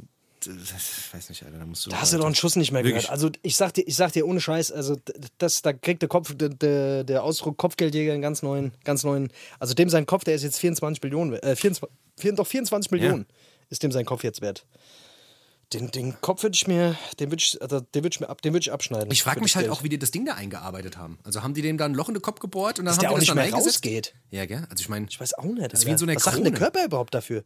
das, 0.45 1.13
weiß 1.13 1.29
nicht, 1.31 1.43
Alter, 1.43 1.59
da 1.59 1.67
musst 1.67 1.85
du. 1.87 1.91
Da 1.91 2.01
hast 2.01 2.13
du 2.13 2.19
doch 2.19 2.27
einen 2.27 2.37
Schuss 2.37 2.55
nicht 2.55 2.71
mehr 2.71 2.85
Wirklich. 2.85 3.03
gehört. 3.07 3.11
Also 3.13 3.31
ich 3.43 3.57
sag 3.57 3.75
dir, 3.75 3.83
ich 3.89 3.97
sag 3.97 4.13
dir 4.13 4.25
ohne 4.29 4.41
Scheiß, 4.41 4.71
also 4.71 4.95
das, 5.39 5.63
da 5.63 5.73
kriegt 5.73 6.03
der 6.03 6.09
Kopf, 6.09 6.35
der, 6.37 6.51
der, 6.51 7.03
Ausdruck 7.25 7.57
Kopfgeldjäger 7.57 8.13
einen 8.13 8.23
ganz 8.23 8.43
neuen, 8.45 8.71
ganz 8.85 9.03
neuen. 9.03 9.33
Also 9.59 9.75
dem 9.75 9.89
sein 9.89 10.07
Kopf, 10.07 10.23
der 10.23 10.37
ist 10.37 10.45
jetzt 10.45 10.61
24 10.61 11.03
Millionen, 11.03 11.33
we- 11.33 11.43
äh, 11.43 11.57
24, 11.57 11.89
vier- 12.17 12.33
doch 12.35 12.47
24 12.47 12.93
Millionen 12.93 13.27
ist 13.71 13.83
dem 13.83 13.91
sein 13.91 14.05
Kopf 14.05 14.23
jetzt 14.23 14.41
wert. 14.41 14.65
Den, 15.73 15.91
den 15.91 16.21
Kopf 16.21 16.45
würde 16.45 16.55
ich 16.55 16.69
mir, 16.69 16.97
den 17.19 17.31
würde 17.33 17.43
ich, 17.43 17.61
also 17.61 17.81
den 17.81 18.05
würde 18.05 18.15
ich 18.15 18.21
mir 18.21 18.29
ab, 18.29 18.41
den 18.41 18.53
würde 18.53 18.63
ich 18.63 18.73
abschneiden. 18.73 19.11
Ich 19.11 19.25
frage 19.25 19.41
mich 19.41 19.57
halt 19.57 19.67
Geld. 19.67 19.77
auch, 19.77 19.83
wie 19.83 19.89
die 19.89 19.99
das 19.99 20.13
Ding 20.13 20.25
da 20.25 20.35
eingearbeitet 20.35 20.97
haben. 20.97 21.19
Also 21.25 21.43
haben 21.43 21.55
die 21.55 21.63
dem 21.63 21.77
da 21.77 21.87
ein 21.87 21.95
Loch 21.95 22.07
in 22.09 22.15
den 22.15 22.23
Kopf 22.23 22.39
gebohrt 22.39 22.79
und 22.79 22.85
dann 22.85 22.95
Dass 22.97 22.99
haben 22.99 23.01
der 23.01 23.09
die 23.09 23.15
auch 23.15 23.19
das 23.19 23.21
nicht 23.23 23.31
dann 23.31 23.37
mehr 23.37 23.53
rausgeht. 23.53 24.15
Ja, 24.31 24.47
gell? 24.47 24.65
Also 24.71 24.81
ich 24.83 24.89
meine, 24.89 25.07
Ich 25.11 25.19
weiß 25.19 25.35
auch 25.35 25.43
nicht. 25.45 25.73
Das 25.73 25.81
ist 25.81 25.87
wie 25.87 25.91
in 25.91 25.99
so 25.99 26.05
einer 26.05 26.15
Was 26.15 26.23
sagt 26.23 26.37
denn 26.37 26.45
der 26.45 26.53
Krone. 26.53 26.71
Körper 26.71 26.85
überhaupt 26.85 27.15
dafür? 27.15 27.43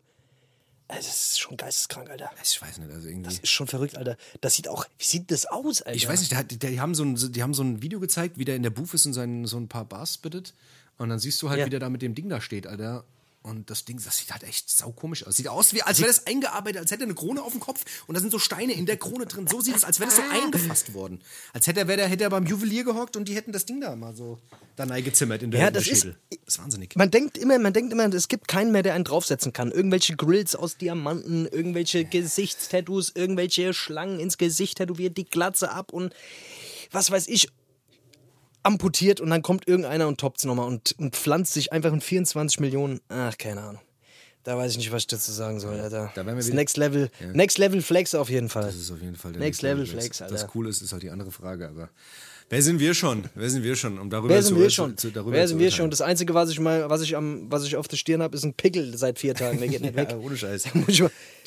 Also, 0.88 1.06
das 1.06 1.30
ist 1.30 1.38
schon 1.40 1.56
geisteskrank, 1.56 2.11
Alter. 2.11 2.30
ich 2.42 2.61
weiß 2.61 2.78
nicht, 2.78 2.90
also 2.90 3.06
irgendwie. 3.09 3.30
Das 3.30 3.38
ist 3.38 3.48
schon 3.48 3.68
verrückt, 3.68 3.96
Alter. 3.96 4.16
Das 4.40 4.54
sieht 4.54 4.66
auch, 4.68 4.85
wie 4.98 5.04
sieht 5.04 5.30
das 5.30 5.46
aus, 5.46 5.83
Alter? 5.83 5.96
Ich 5.96 6.06
weiß 6.09 6.18
nicht, 6.20 6.33
der, 6.33 6.42
die, 6.42 6.80
haben 6.80 6.94
so 6.96 7.04
ein, 7.04 7.14
die 7.33 7.42
haben 7.44 7.54
so 7.54 7.62
ein 7.62 7.80
Video 7.80 8.00
gezeigt, 8.00 8.38
wie 8.38 8.44
der 8.44 8.56
in 8.56 8.64
der 8.64 8.70
Booth 8.70 8.92
ist 8.92 9.06
und 9.06 9.12
sein, 9.14 9.46
so 9.46 9.56
ein 9.56 9.68
paar 9.68 9.85
Bars 9.85 10.14
spittet. 10.14 10.52
Und 10.98 11.09
dann 11.09 11.20
siehst 11.20 11.40
du 11.42 11.48
halt, 11.48 11.61
Ja. 11.61 11.66
wie 11.66 11.70
der 11.70 11.78
da 11.80 11.88
mit 11.88 12.02
dem 12.02 12.14
Ding 12.16 12.28
da 12.28 12.40
steht, 12.40 12.66
Alter. 12.66 13.04
Und 13.42 13.70
das 13.70 13.87
Ding, 13.87 13.98
das 14.05 14.18
sieht 14.18 14.33
halt 14.33 14.42
echt 14.42 14.68
saukomisch 14.68 15.26
aus. 15.26 15.37
Sieht 15.37 15.48
aus, 15.48 15.72
wie, 15.72 15.83
als 15.83 15.98
wäre 15.98 16.09
das 16.09 16.26
eingearbeitet, 16.26 16.83
als 16.83 16.90
hätte 16.90 17.05
er 17.05 17.07
eine 17.07 17.14
Krone 17.14 17.42
auf 17.42 17.53
dem 17.53 17.61
Kopf 17.61 17.85
und 18.07 18.14
da 18.14 18.20
sind 18.20 18.31
so 18.31 18.38
Steine 18.38 18.74
in 18.74 18.85
der 18.85 18.98
Krone 18.98 19.24
drin. 19.24 19.46
So 19.46 19.62
sieht 19.62 19.76
es, 19.76 19.85
als 19.85 19.98
wäre 19.98 20.11
das 20.11 20.16
so 20.16 20.22
eingefasst 20.31 20.92
worden. 20.92 21.20
Als 21.55 21.66
hätte 21.66 21.81
er, 21.81 21.87
der, 21.87 22.07
hätte 22.07 22.24
er 22.24 22.31
beim 22.31 22.44
Juwelier 22.44 22.85
gehockt 22.85 23.16
und 23.16 23.29
die 23.29 23.35
hätten 23.35 23.53
das 23.53 23.64
Ding 23.64 23.81
da 23.81 23.96
mal 23.96 24.14
so 24.14 24.38
da 24.76 25.00
gezimmert 25.00 25.42
in 25.42 25.50
der 25.50 25.61
Ja, 25.61 25.70
das 25.70 25.87
ist-. 25.87 26.05
Das 26.05 26.38
ist 26.46 26.59
wahnsinnig. 26.59 26.96
Man 26.96 27.11
denkt 27.11 27.38
immer, 27.38 27.59
man 27.59 27.72
denkt 27.72 27.92
immer, 27.92 28.12
es 28.12 28.29
gibt 28.29 28.46
keinen 28.46 28.72
mehr, 28.72 28.83
der 28.83 28.94
einen 28.94 29.05
draufsetzen 29.05 29.53
kann. 29.53 29.70
Irgendwelche 29.70 30.16
Grills 30.16 30.55
aus 30.55 30.76
Diamanten, 30.76 31.46
irgendwelche 31.46 32.05
Gesichtstattoos, 32.05 33.12
irgendwelche 33.14 33.72
Schlangen 33.72 34.20
ins 34.20 34.37
Gesicht 34.37 34.79
tätowiert, 34.79 35.16
die 35.16 35.24
Glatze 35.24 35.70
ab 35.70 35.92
und 35.92 36.14
was 36.92 37.11
weiß 37.11 37.29
ich, 37.29 37.48
amputiert 38.62 39.20
und 39.20 39.31
dann 39.31 39.42
kommt 39.42 39.66
irgendeiner 39.68 40.09
und 40.09 40.18
toppt 40.20 40.38
es 40.38 40.44
nochmal 40.44 40.66
und, 40.66 40.94
und 40.99 41.16
pflanzt 41.16 41.55
sich 41.55 41.73
einfach 41.73 41.92
in 41.92 42.01
24 42.01 42.61
Millionen. 42.61 43.01
Ach, 43.09 43.37
keine 43.38 43.62
Ahnung. 43.62 43.81
Da 44.42 44.57
weiß 44.57 44.73
ich 44.73 44.79
nicht, 44.79 44.90
was 44.90 45.03
ich 45.03 45.07
dazu 45.07 45.33
sagen 45.33 45.61
soll, 45.61 45.79
Alter. 45.79 46.11
Da 46.14 46.23
das 46.23 46.49
Next 46.49 46.79
Level, 46.79 47.11
Next 47.35 47.59
Level 47.59 47.83
Flex 47.83 48.14
auf 48.14 48.31
jeden 48.31 48.49
Fall. 48.49 48.64
Das 48.64 48.75
ist 48.75 48.90
auf 48.90 49.01
jeden 49.03 49.16
Fall 49.16 49.33
der 49.33 49.40
Next 49.40 49.61
Level 49.61 49.85
Flex, 49.87 50.18
Das, 50.18 50.23
Alter. 50.23 50.35
das 50.35 50.46
Coole 50.46 50.70
ist, 50.70 50.81
ist 50.81 50.92
halt 50.92 51.03
die 51.03 51.11
andere 51.11 51.31
Frage, 51.31 51.68
aber 51.68 51.90
wer 52.49 52.62
sind 52.62 52.81
wir 52.81 52.94
schon? 52.94 53.25
Wer 53.35 53.51
sind 53.51 53.62
wir 53.64 53.77
schon, 53.77 53.99
um 53.99 54.09
darüber 54.09 54.31
Wer 54.31 54.40
zu 54.40 54.49
sind 54.49 54.59
wir 54.61 54.70
schon? 54.70 54.96
Zu, 54.96 55.11
darüber 55.11 55.33
Wer 55.33 55.44
zu 55.44 55.49
sind 55.51 55.59
wir 55.59 55.70
schon? 55.70 55.90
Das 55.90 56.01
Einzige, 56.01 56.33
was 56.33 56.49
ich 56.49 56.59
mal, 56.59 56.88
was 56.88 57.03
ich 57.03 57.16
am, 57.16 57.53
was 57.53 57.64
ich 57.66 57.77
auf 57.77 57.87
der 57.87 57.99
Stirn 57.99 58.23
habe, 58.23 58.35
ist 58.35 58.44
ein 58.44 58.55
Pickel 58.55 58.96
seit 58.96 59.18
vier 59.18 59.35
Tagen. 59.35 59.59
Der 59.59 59.68
geht 59.68 59.83
nicht 59.83 59.94
weg. 59.94 60.09
Ja, 60.11 60.16
ohne 60.16 60.37
Scheiß. 60.38 60.68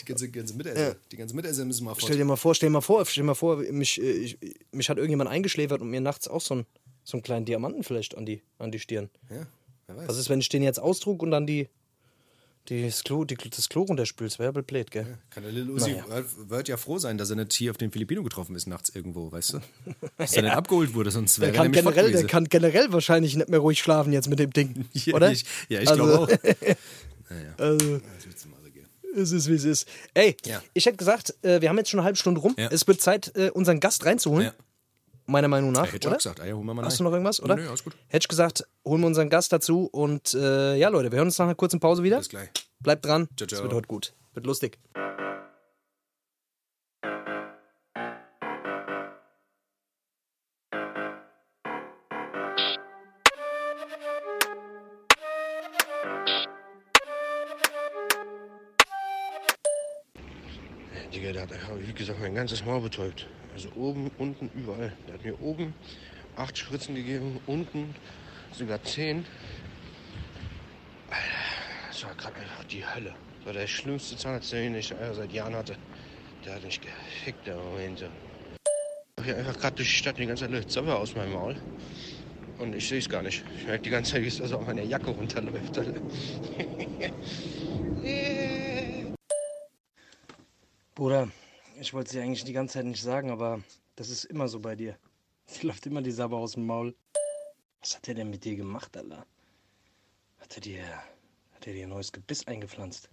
Die 0.01 0.05
ganze, 0.05 0.29
ganze 0.29 0.53
Mitesser, 0.53 0.97
die 1.13 1.15
ganze 1.15 1.33
Mitesser 1.33 1.63
müssen 1.63 1.85
mal 1.85 1.91
fort. 1.91 2.03
Stell 2.03 2.17
dir 2.17 2.25
mal 2.25 2.35
vor, 2.35 2.53
stell 2.53 2.67
dir 2.67 2.73
mal 2.73 2.81
vor, 2.81 3.05
stell 3.05 3.21
dir 3.23 3.27
mal 3.27 3.35
vor, 3.35 3.57
mich, 3.57 4.01
äh, 4.01 4.11
ich, 4.11 4.37
mich 4.73 4.89
hat 4.89 4.97
irgendjemand 4.97 5.29
eingeschläfert 5.29 5.81
und 5.81 5.89
mir 5.89 6.01
nachts 6.01 6.27
auch 6.27 6.41
so, 6.41 6.55
ein, 6.55 6.65
so 7.03 7.17
einen 7.17 7.23
kleinen 7.23 7.45
Diamanten 7.45 7.83
vielleicht 7.83 8.15
an 8.17 8.25
die, 8.25 8.41
an 8.59 8.71
die 8.71 8.79
Stirn. 8.79 9.09
Ja, 9.29 9.45
wer 9.87 9.97
weiß. 9.97 10.07
Was 10.09 10.17
ist, 10.17 10.29
wenn 10.29 10.39
ich 10.39 10.49
den 10.49 10.63
jetzt 10.63 10.79
ausdruck 10.79 11.21
und 11.21 11.31
dann 11.31 11.45
die, 11.47 11.67
die, 12.69 12.85
das, 12.85 13.03
Klo, 13.03 13.25
die, 13.25 13.35
das 13.35 13.67
Klo 13.67 13.81
runterspülst? 13.83 14.39
Wäre 14.39 14.63
blöd, 14.63 14.89
gell? 14.91 15.17
Kann 15.31 15.43
der 15.43 15.51
Lil 15.51 15.69
Uzi 15.69 15.91
Naja. 15.91 16.23
wird, 16.37 16.67
ja 16.69 16.77
froh 16.77 16.97
sein, 16.97 17.17
dass 17.17 17.29
er 17.29 17.35
nicht 17.35 17.51
hier 17.53 17.71
auf 17.71 17.77
den 17.77 17.91
Filipino 17.91 18.23
getroffen 18.23 18.55
ist 18.55 18.67
nachts 18.67 18.89
irgendwo, 18.95 19.31
weißt 19.31 19.53
du? 19.53 19.59
Dass 20.17 20.33
er 20.33 20.43
nicht 20.43 20.53
abgeholt 20.53 20.93
wurde, 20.93 21.11
sonst 21.11 21.39
wäre 21.41 21.51
er 21.51 21.57
kann, 21.57 21.71
generell, 21.73 22.11
der 22.11 22.25
kann 22.25 22.45
generell 22.45 22.93
wahrscheinlich 22.93 23.35
nicht 23.35 23.49
mehr 23.49 23.59
ruhig 23.59 23.79
schlafen 23.79 24.13
jetzt 24.13 24.29
mit 24.29 24.39
dem 24.39 24.51
Ding. 24.51 24.85
Ja, 24.93 25.15
oder? 25.15 25.31
Ich, 25.31 25.43
ja, 25.67 25.81
ich 25.81 25.89
Also- 25.89 26.03
glaube 26.05 26.19
auch. 26.19 26.27
Also, 27.57 27.97
Das 28.15 28.25
wird's 28.27 28.45
mal 28.45 28.57
so 28.63 28.69
gehen. 28.71 28.85
Es 29.15 29.31
ist, 29.31 29.49
wie 29.49 29.53
es 29.55 29.63
ist. 29.63 29.87
Ey, 30.13 30.35
Ja. 30.45 30.61
ich 30.73 30.85
hätte 30.85 30.97
gesagt, 30.97 31.33
äh, 31.43 31.61
wir 31.61 31.69
haben 31.69 31.77
jetzt 31.77 31.89
schon 31.89 31.99
eine 31.99 32.05
halbe 32.05 32.17
Stunde 32.17 32.41
rum. 32.41 32.53
Ja. 32.57 32.69
Es 32.71 32.87
wird 32.87 33.01
Zeit, 33.01 33.31
äh, 33.35 33.49
unseren 33.49 33.79
Gast 33.79 34.05
reinzuholen. 34.05 34.47
Ja. 34.47 34.53
Meiner 35.25 35.47
Meinung 35.47 35.71
nach, 35.71 35.87
Hätte 35.87 35.97
ich 35.97 36.05
oder? 36.05 36.15
auch 36.15 36.17
gesagt, 36.17 36.41
ah, 36.41 36.45
ja, 36.45 36.53
holen 36.53 36.65
wir 36.65 36.73
mal 36.73 36.85
Hast 36.85 36.99
du 36.99 37.03
noch 37.03 37.11
irgendwas, 37.11 37.41
oder? 37.41 37.55
Nö, 37.55 37.67
alles 37.67 37.83
gut. 37.83 37.95
Hätte 38.07 38.25
ich 38.25 38.27
gesagt, 38.27 38.65
holen 38.83 39.01
wir 39.01 39.07
unseren 39.07 39.29
Gast 39.29 39.53
dazu 39.53 39.87
und 39.91 40.33
äh, 40.33 40.75
ja, 40.75 40.89
Leute, 40.89 41.11
wir 41.11 41.17
hören 41.17 41.27
uns 41.27 41.37
nach 41.39 41.45
einer 41.45 41.55
kurzen 41.55 41.79
Pause 41.79 42.03
wieder. 42.03 42.17
Bis 42.17 42.29
gleich. 42.29 42.49
Bleibt 42.79 43.05
dran. 43.05 43.29
Ciao, 43.37 43.47
ciao. 43.47 43.59
Es 43.59 43.63
wird 43.63 43.73
heute 43.73 43.87
gut. 43.87 44.13
Wird 44.33 44.45
lustig. 44.45 44.79
Digga, 61.13 61.31
der 61.31 61.43
hat 61.43 61.49
wie 61.79 61.93
gesagt, 61.93 62.19
mein 62.19 62.35
ganzes 62.35 62.65
Maul 62.65 62.81
betäubt. 62.81 63.27
Also 63.53 63.69
oben, 63.75 64.09
unten, 64.17 64.49
überall. 64.55 64.93
Der 65.07 65.13
hat 65.13 65.23
mir 65.23 65.39
oben 65.41 65.73
acht 66.35 66.57
Spritzen 66.57 66.95
gegeben, 66.95 67.39
unten 67.45 67.93
sogar 68.51 68.83
zehn. 68.83 69.25
Alter, 71.09 71.23
das 71.89 72.03
war 72.03 72.15
gerade 72.15 72.35
einfach 72.37 72.63
die 72.65 72.85
Hölle. 72.85 73.13
Das 73.37 73.45
war 73.45 73.53
der 73.53 73.67
schlimmste 73.67 74.17
Zahnarzt, 74.17 74.51
den 74.51 74.75
ich 74.75 74.91
äh, 74.91 75.13
seit 75.13 75.31
Jahren 75.31 75.55
hatte. 75.55 75.75
Der 76.45 76.55
hat 76.55 76.63
mich 76.63 76.81
gefickt, 76.81 77.45
der 77.45 77.55
Moment. 77.55 78.03
Ich 79.19 79.25
hier 79.25 79.37
einfach 79.37 79.57
gerade 79.59 79.75
durch 79.75 79.89
die 79.89 79.95
Stadt 79.95 80.17
die 80.17 80.25
ganze 80.25 80.49
Zeit 80.49 80.71
Zöpfe 80.71 80.95
aus 80.95 81.15
meinem 81.15 81.33
Maul. 81.33 81.55
Und 82.59 82.75
ich 82.75 82.87
sehe 82.87 82.99
es 82.99 83.07
gar 83.09 83.21
nicht. 83.21 83.43
Ich 83.57 83.65
merke 83.65 83.83
die 83.83 83.89
ganze 83.89 84.13
Zeit, 84.13 84.23
wie 84.23 84.27
es 84.27 84.41
also 84.41 84.57
auf 84.57 84.67
meine 84.67 84.83
Jacke 84.83 85.11
runterläuft. 85.11 85.79
Bruder, 90.95 91.29
ich 91.83 91.93
wollte 91.93 92.13
dir 92.13 92.23
eigentlich 92.23 92.45
die 92.45 92.53
ganze 92.53 92.75
Zeit 92.75 92.85
nicht 92.85 93.03
sagen, 93.03 93.29
aber 93.29 93.61
das 93.97 94.09
ist 94.09 94.23
immer 94.23 94.47
so 94.47 94.61
bei 94.61 94.75
dir. 94.75 94.97
Dir 95.61 95.67
läuft 95.67 95.85
immer 95.85 96.01
die 96.01 96.11
Sabber 96.11 96.37
aus 96.37 96.53
dem 96.53 96.65
Maul. 96.65 96.95
Was 97.81 97.97
hat 97.97 98.07
der 98.07 98.15
denn 98.15 98.29
mit 98.29 98.45
dir 98.45 98.55
gemacht, 98.55 98.95
Alter? 98.95 99.25
Hat 100.39 100.55
er 100.55 100.61
dir, 100.61 100.85
hat 101.53 101.67
er 101.67 101.73
dir 101.73 101.83
ein 101.83 101.89
neues 101.89 102.13
Gebiss 102.13 102.47
eingepflanzt? 102.47 103.09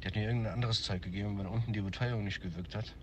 Der 0.00 0.06
hat 0.06 0.14
mir 0.14 0.26
irgendein 0.26 0.52
anderes 0.52 0.84
Zeug 0.84 1.02
gegeben, 1.02 1.36
weil 1.36 1.48
unten 1.48 1.72
die 1.72 1.80
Betäubung 1.80 2.22
nicht 2.22 2.40
gewirkt 2.40 2.76
hat. 2.76 2.94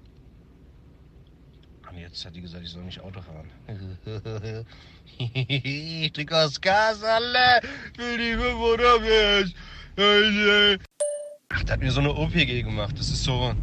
Und 1.90 1.98
jetzt 1.98 2.24
hat 2.24 2.34
die 2.34 2.42
gesagt, 2.42 2.64
ich 2.64 2.72
soll 2.72 2.84
nicht 2.84 3.02
Auto 3.02 3.22
fahren. 3.22 3.52
ich 5.18 6.14
drück 6.14 6.32
aufs 6.32 6.62
Gas, 6.62 7.04
alle! 7.04 7.60
Will 7.98 8.18
die 8.18 8.38
500 8.38 9.02
PS! 9.02 9.54
Ach, 11.50 11.64
der 11.64 11.74
hat 11.74 11.82
mir 11.82 11.92
so 11.92 12.00
eine 12.00 12.16
OPG 12.16 12.64
gemacht. 12.64 12.98
Das 12.98 13.10
ist 13.10 13.26
so, 13.26 13.54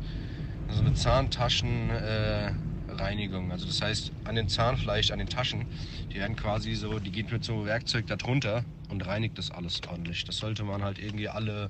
so 0.70 0.80
eine 0.80 0.94
Zahntaschenreinigung. 0.94 3.48
Äh, 3.48 3.52
also 3.52 3.66
das 3.66 3.82
heißt, 3.82 4.12
an 4.24 4.34
den 4.34 4.48
Zahnfleisch, 4.48 5.10
an 5.10 5.18
den 5.18 5.28
Taschen, 5.28 5.66
die 6.12 6.16
werden 6.16 6.36
quasi 6.36 6.74
so, 6.74 6.98
die 6.98 7.10
geht 7.10 7.30
mit 7.32 7.44
so 7.44 7.66
Werkzeug 7.66 8.06
da 8.06 8.16
drunter 8.16 8.64
und 8.90 9.06
reinigt 9.06 9.38
das 9.38 9.50
alles 9.50 9.80
ordentlich. 9.88 10.24
Das 10.24 10.38
sollte 10.38 10.64
man 10.64 10.82
halt 10.82 10.98
irgendwie 10.98 11.28
alle 11.28 11.68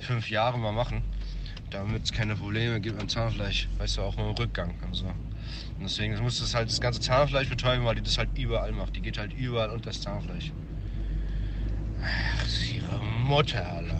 fünf 0.00 0.30
Jahre 0.30 0.58
mal 0.58 0.72
machen, 0.72 1.02
damit 1.70 2.04
es 2.04 2.12
keine 2.12 2.36
Probleme 2.36 2.80
gibt 2.80 2.98
beim 2.98 3.08
Zahnfleisch. 3.08 3.68
Weißt 3.78 3.98
du, 3.98 4.02
auch 4.02 4.14
dem 4.14 4.30
Rückgang 4.30 4.74
und 4.84 4.94
so. 4.94 5.06
Und 5.06 5.84
deswegen 5.84 6.18
muss 6.20 6.40
das 6.40 6.54
halt 6.54 6.68
das 6.68 6.80
ganze 6.80 7.00
Zahnfleisch 7.00 7.48
betäuben, 7.48 7.84
weil 7.84 7.94
die 7.94 8.02
das 8.02 8.18
halt 8.18 8.30
überall 8.36 8.72
macht. 8.72 8.96
Die 8.96 9.00
geht 9.00 9.18
halt 9.18 9.32
überall 9.32 9.70
unter 9.70 9.90
das 9.90 10.00
Zahnfleisch. 10.00 10.52
Ach, 12.02 12.44
ist 12.44 12.72
ihre 12.72 12.98
Mutter, 12.98 13.66
Alter. 13.66 13.97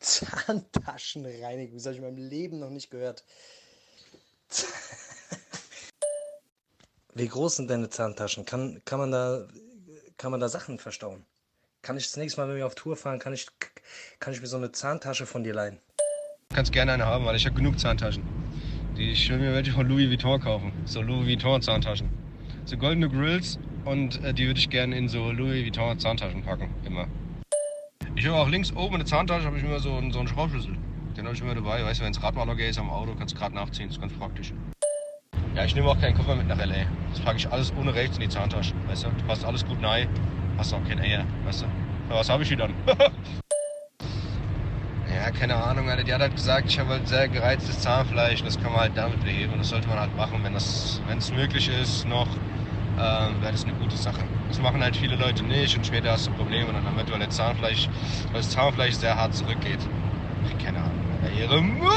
Zahntaschenreinigung, 0.00 1.76
das 1.76 1.86
habe 1.86 1.94
ich 1.94 1.98
in 1.98 2.04
meinem 2.04 2.28
Leben 2.28 2.58
noch 2.58 2.70
nicht 2.70 2.90
gehört. 2.90 3.24
Wie 7.14 7.28
groß 7.28 7.56
sind 7.56 7.68
deine 7.70 7.90
Zahntaschen? 7.90 8.44
Kann, 8.44 8.80
kann, 8.84 8.98
man 9.00 9.10
da, 9.10 9.48
kann 10.16 10.30
man 10.30 10.40
da 10.40 10.48
Sachen 10.48 10.78
verstauen? 10.78 11.24
Kann 11.82 11.96
ich 11.96 12.04
das 12.04 12.16
nächste 12.16 12.40
Mal, 12.40 12.48
wenn 12.48 12.56
wir 12.56 12.66
auf 12.66 12.74
Tour 12.74 12.96
fahren, 12.96 13.18
kann 13.18 13.32
ich, 13.32 13.46
kann 14.20 14.32
ich 14.32 14.40
mir 14.40 14.46
so 14.46 14.56
eine 14.56 14.72
Zahntasche 14.72 15.26
von 15.26 15.42
dir 15.44 15.54
leihen? 15.54 15.78
Du 16.48 16.56
kannst 16.56 16.72
gerne 16.72 16.92
eine 16.92 17.06
haben, 17.06 17.24
weil 17.24 17.36
ich 17.36 17.46
habe 17.46 17.56
genug 17.56 17.78
Zahntaschen. 17.78 18.22
Die, 18.96 19.12
ich 19.12 19.28
will 19.28 19.38
mir 19.38 19.52
welche 19.52 19.72
von 19.72 19.88
Louis 19.88 20.08
Vuitton 20.08 20.40
kaufen. 20.40 20.72
So 20.84 21.02
Louis 21.02 21.26
Vuitton 21.26 21.62
Zahntaschen. 21.62 22.08
So 22.64 22.76
goldene 22.76 23.08
Grills 23.08 23.58
und 23.84 24.22
äh, 24.24 24.34
die 24.34 24.46
würde 24.46 24.60
ich 24.60 24.70
gerne 24.70 24.96
in 24.96 25.08
so 25.08 25.30
Louis 25.30 25.64
Vuitton 25.64 25.98
Zahntaschen 25.98 26.42
packen. 26.42 26.74
Immer. 26.84 27.08
Ich 28.18 28.26
habe 28.26 28.36
auch 28.36 28.48
links 28.48 28.72
oben 28.74 28.94
in 28.94 28.98
der 28.98 29.06
Zahntasche 29.06 29.46
habe 29.46 29.58
ich 29.58 29.62
immer 29.62 29.78
so, 29.78 29.94
einen- 29.94 30.10
so 30.10 30.18
einen 30.18 30.26
Schraubschlüssel. 30.26 30.76
Den 31.16 31.24
habe 31.24 31.36
ich 31.36 31.40
immer 31.40 31.54
dabei. 31.54 31.84
Weißt 31.84 32.00
du, 32.00 32.04
wenn 32.04 32.10
es 32.10 32.20
Radmaler 32.20 32.58
ist 32.58 32.76
am 32.76 32.90
Auto, 32.90 33.14
kannst 33.16 33.36
du 33.36 33.38
gerade 33.38 33.54
nachziehen. 33.54 33.86
Das 33.86 33.94
ist 33.96 34.00
ganz 34.00 34.12
praktisch. 34.14 34.52
Ja, 35.54 35.64
ich 35.64 35.72
nehme 35.76 35.88
auch 35.88 36.00
keinen 36.00 36.16
Koffer 36.16 36.34
mit 36.34 36.48
nach 36.48 36.58
L.A. 36.58 36.86
Das 37.12 37.20
packe 37.20 37.36
ich 37.36 37.48
alles 37.48 37.72
ohne 37.78 37.94
rechts 37.94 38.16
in 38.16 38.22
die 38.24 38.28
Zahntasche. 38.28 38.74
Weißt 38.88 39.04
du, 39.04 39.10
du 39.10 39.24
passt 39.24 39.44
alles 39.44 39.64
gut 39.64 39.80
rein. 39.84 40.08
Hast 40.56 40.74
auch 40.74 40.82
kein 40.88 40.98
Eier. 40.98 41.24
Weißt 41.44 41.62
du. 41.62 41.66
Ja, 42.10 42.16
was 42.16 42.28
habe 42.28 42.42
ich 42.42 42.48
hier 42.48 42.58
dann? 42.58 42.74
Ja, 45.14 45.30
keine 45.30 45.56
Ahnung, 45.56 45.88
Alter. 45.88 46.04
Die 46.04 46.12
hat 46.12 46.20
halt 46.20 46.36
gesagt, 46.36 46.68
ich 46.70 46.78
habe 46.78 46.90
halt 46.90 47.08
sehr 47.08 47.28
gereiztes 47.28 47.80
Zahnfleisch 47.80 48.42
das 48.42 48.60
kann 48.60 48.72
man 48.72 48.82
halt 48.82 48.96
damit 48.96 49.20
beheben. 49.24 49.54
Das 49.56 49.70
sollte 49.70 49.88
man 49.88 49.98
halt 49.98 50.14
machen, 50.16 50.44
wenn 50.44 50.54
es 50.54 51.32
möglich 51.34 51.68
ist, 51.68 52.06
noch, 52.06 52.28
ähm, 53.00 53.40
wäre 53.40 53.52
das 53.52 53.64
eine 53.64 53.74
gute 53.74 53.96
Sache. 53.96 54.20
Das 54.48 54.60
machen 54.60 54.82
halt 54.82 54.96
viele 54.96 55.16
Leute 55.16 55.44
nicht 55.44 55.76
und 55.76 55.86
später 55.86 56.12
hast 56.12 56.26
du 56.26 56.32
Probleme 56.32 56.72
dann 56.72 56.84
damit, 56.84 57.10
weil 57.10 57.20
das 57.20 57.36
Zahnfleisch, 57.36 57.88
weil 58.32 58.40
das 58.40 58.50
Zahnfleisch 58.50 58.94
sehr 58.94 59.16
hart 59.16 59.34
zurückgeht. 59.34 59.78
Ach, 60.46 60.64
keine 60.64 60.78
Ahnung. 60.78 60.94
Ihre 61.38 61.60
Mutter, 61.62 61.88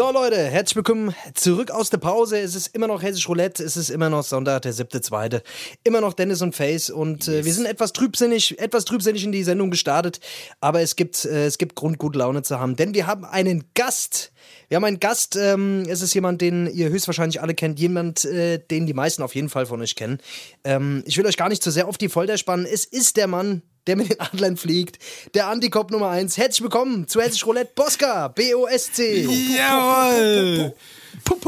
So 0.00 0.10
Leute, 0.10 0.38
herzlich 0.38 0.76
willkommen 0.76 1.14
zurück 1.34 1.70
aus 1.70 1.90
der 1.90 1.98
Pause. 1.98 2.38
Es 2.38 2.54
ist 2.54 2.74
immer 2.74 2.86
noch 2.86 3.02
Hessisch 3.02 3.28
Roulette, 3.28 3.62
es 3.62 3.76
ist 3.76 3.90
immer 3.90 4.08
noch 4.08 4.22
Sonntag, 4.22 4.62
der 4.62 4.72
siebte, 4.72 5.02
zweite. 5.02 5.42
Immer 5.84 6.00
noch 6.00 6.14
Dennis 6.14 6.40
und 6.40 6.54
Face 6.54 6.88
und 6.88 7.28
äh, 7.28 7.44
wir 7.44 7.52
sind 7.52 7.66
etwas 7.66 7.92
trübsinnig, 7.92 8.58
etwas 8.58 8.86
trübsinnig 8.86 9.24
in 9.24 9.30
die 9.30 9.44
Sendung 9.44 9.70
gestartet, 9.70 10.20
aber 10.58 10.80
es 10.80 10.96
gibt, 10.96 11.26
äh, 11.26 11.44
es 11.44 11.58
gibt 11.58 11.74
Grund, 11.74 11.98
gut 11.98 12.16
Laune 12.16 12.40
zu 12.40 12.58
haben, 12.58 12.76
denn 12.76 12.94
wir 12.94 13.06
haben 13.06 13.26
einen 13.26 13.64
Gast. 13.74 14.32
Wir 14.68 14.76
haben 14.76 14.84
einen 14.84 15.00
Gast, 15.00 15.36
ähm, 15.36 15.84
es 15.86 16.00
ist 16.00 16.14
jemand, 16.14 16.40
den 16.40 16.66
ihr 16.66 16.88
höchstwahrscheinlich 16.88 17.42
alle 17.42 17.52
kennt, 17.52 17.78
jemand, 17.78 18.24
äh, 18.24 18.56
den 18.58 18.86
die 18.86 18.94
meisten 18.94 19.22
auf 19.22 19.34
jeden 19.34 19.50
Fall 19.50 19.66
von 19.66 19.82
euch 19.82 19.96
kennen. 19.96 20.18
Ähm, 20.64 21.02
ich 21.04 21.18
will 21.18 21.26
euch 21.26 21.36
gar 21.36 21.50
nicht 21.50 21.62
zu 21.62 21.70
sehr 21.70 21.86
auf 21.86 21.98
die 21.98 22.08
Folter 22.08 22.38
spannen. 22.38 22.64
Es 22.64 22.86
ist 22.86 23.18
der 23.18 23.26
Mann, 23.26 23.60
der 23.90 23.96
mit 23.96 24.10
den 24.10 24.20
Adlern 24.20 24.56
fliegt, 24.56 25.00
der 25.34 25.48
Antikop 25.48 25.90
Nummer 25.90 26.10
1. 26.10 26.36
Herzlich 26.36 26.62
willkommen 26.62 27.08
zu 27.08 27.20
Hessisch 27.20 27.44
Roulette 27.44 27.72
Bosca, 27.74 28.28
B-O-S-C. 28.28 29.22
Jawohl! 29.56 30.74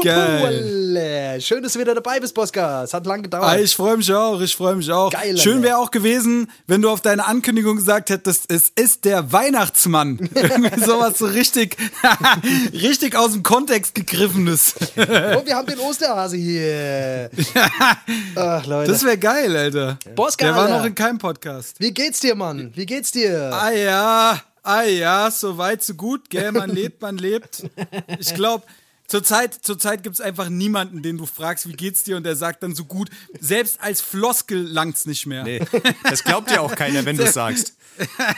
Geil. 0.03 1.39
Schön, 1.41 1.63
dass 1.63 1.73
du 1.73 1.79
wieder 1.79 1.95
dabei 1.95 2.19
bist, 2.19 2.33
Bosca. 2.33 2.83
Es 2.83 2.93
hat 2.93 3.05
lang 3.05 3.23
gedauert. 3.23 3.43
Ah, 3.45 3.57
ich 3.57 3.75
freue 3.75 3.97
mich 3.97 4.11
auch, 4.13 4.39
ich 4.41 4.55
freue 4.55 4.75
mich 4.75 4.91
auch. 4.91 5.11
Geil, 5.11 5.37
Schön 5.37 5.63
wäre 5.63 5.77
auch 5.77 5.91
gewesen, 5.91 6.49
wenn 6.67 6.81
du 6.81 6.89
auf 6.89 7.01
deine 7.01 7.25
Ankündigung 7.25 7.77
gesagt 7.77 8.09
hättest, 8.09 8.51
es 8.51 8.71
ist 8.75 9.05
der 9.05 9.31
Weihnachtsmann. 9.31 10.29
Irgendwie 10.35 10.79
sowas 10.79 11.17
so 11.17 11.25
richtig, 11.25 11.77
richtig 12.73 13.15
aus 13.15 13.33
dem 13.33 13.43
Kontext 13.43 13.95
gegriffenes. 13.95 14.75
Und 14.95 15.45
wir 15.45 15.55
haben 15.55 15.67
den 15.67 15.79
Osterhase 15.79 16.37
hier. 16.37 17.29
Ach, 18.35 18.65
Leute. 18.65 18.91
Das 18.91 19.03
wäre 19.03 19.17
geil, 19.17 19.55
Alter. 19.55 19.97
Bosca, 20.15 20.45
Der 20.45 20.55
war 20.55 20.69
noch 20.69 20.85
in 20.85 20.95
keinem 20.95 21.17
Podcast. 21.17 21.79
Wie 21.79 21.91
geht's 21.91 22.19
dir, 22.19 22.35
Mann? 22.35 22.71
Wie 22.75 22.85
geht's 22.85 23.11
dir? 23.11 23.51
Ah 23.53 23.71
ja, 23.71 24.41
ah 24.63 24.83
ja, 24.83 25.31
so 25.31 25.57
weit, 25.57 25.83
so 25.83 25.93
gut, 25.93 26.29
gell, 26.29 26.51
man 26.51 26.69
lebt, 26.69 27.01
man 27.01 27.17
lebt. 27.17 27.63
Ich 28.19 28.33
glaube, 28.35 28.63
zurzeit, 29.13 29.53
zurzeit 29.61 30.01
gibt 30.01 30.15
es 30.15 30.21
einfach 30.21 30.49
niemanden, 30.49 31.03
den 31.03 31.19
du 31.19 31.27
fragst, 31.27 31.67
wie 31.67 31.73
geht's 31.73 32.03
dir 32.03 32.17
und 32.17 32.23
der 32.23 32.35
sagt 32.35 32.63
dann 32.63 32.73
so 32.73 32.85
gut. 32.85 33.11
Selbst 33.39 33.79
als 33.79 34.01
Floskel 34.01 34.59
langt's 34.59 35.05
nicht 35.05 35.27
mehr. 35.27 35.43
Nee, 35.43 35.61
das 36.09 36.23
glaubt 36.23 36.49
ja 36.49 36.61
auch 36.61 36.73
keiner, 36.73 37.05
wenn 37.05 37.15
du 37.15 37.23
es 37.23 37.33
sagst. 37.33 37.75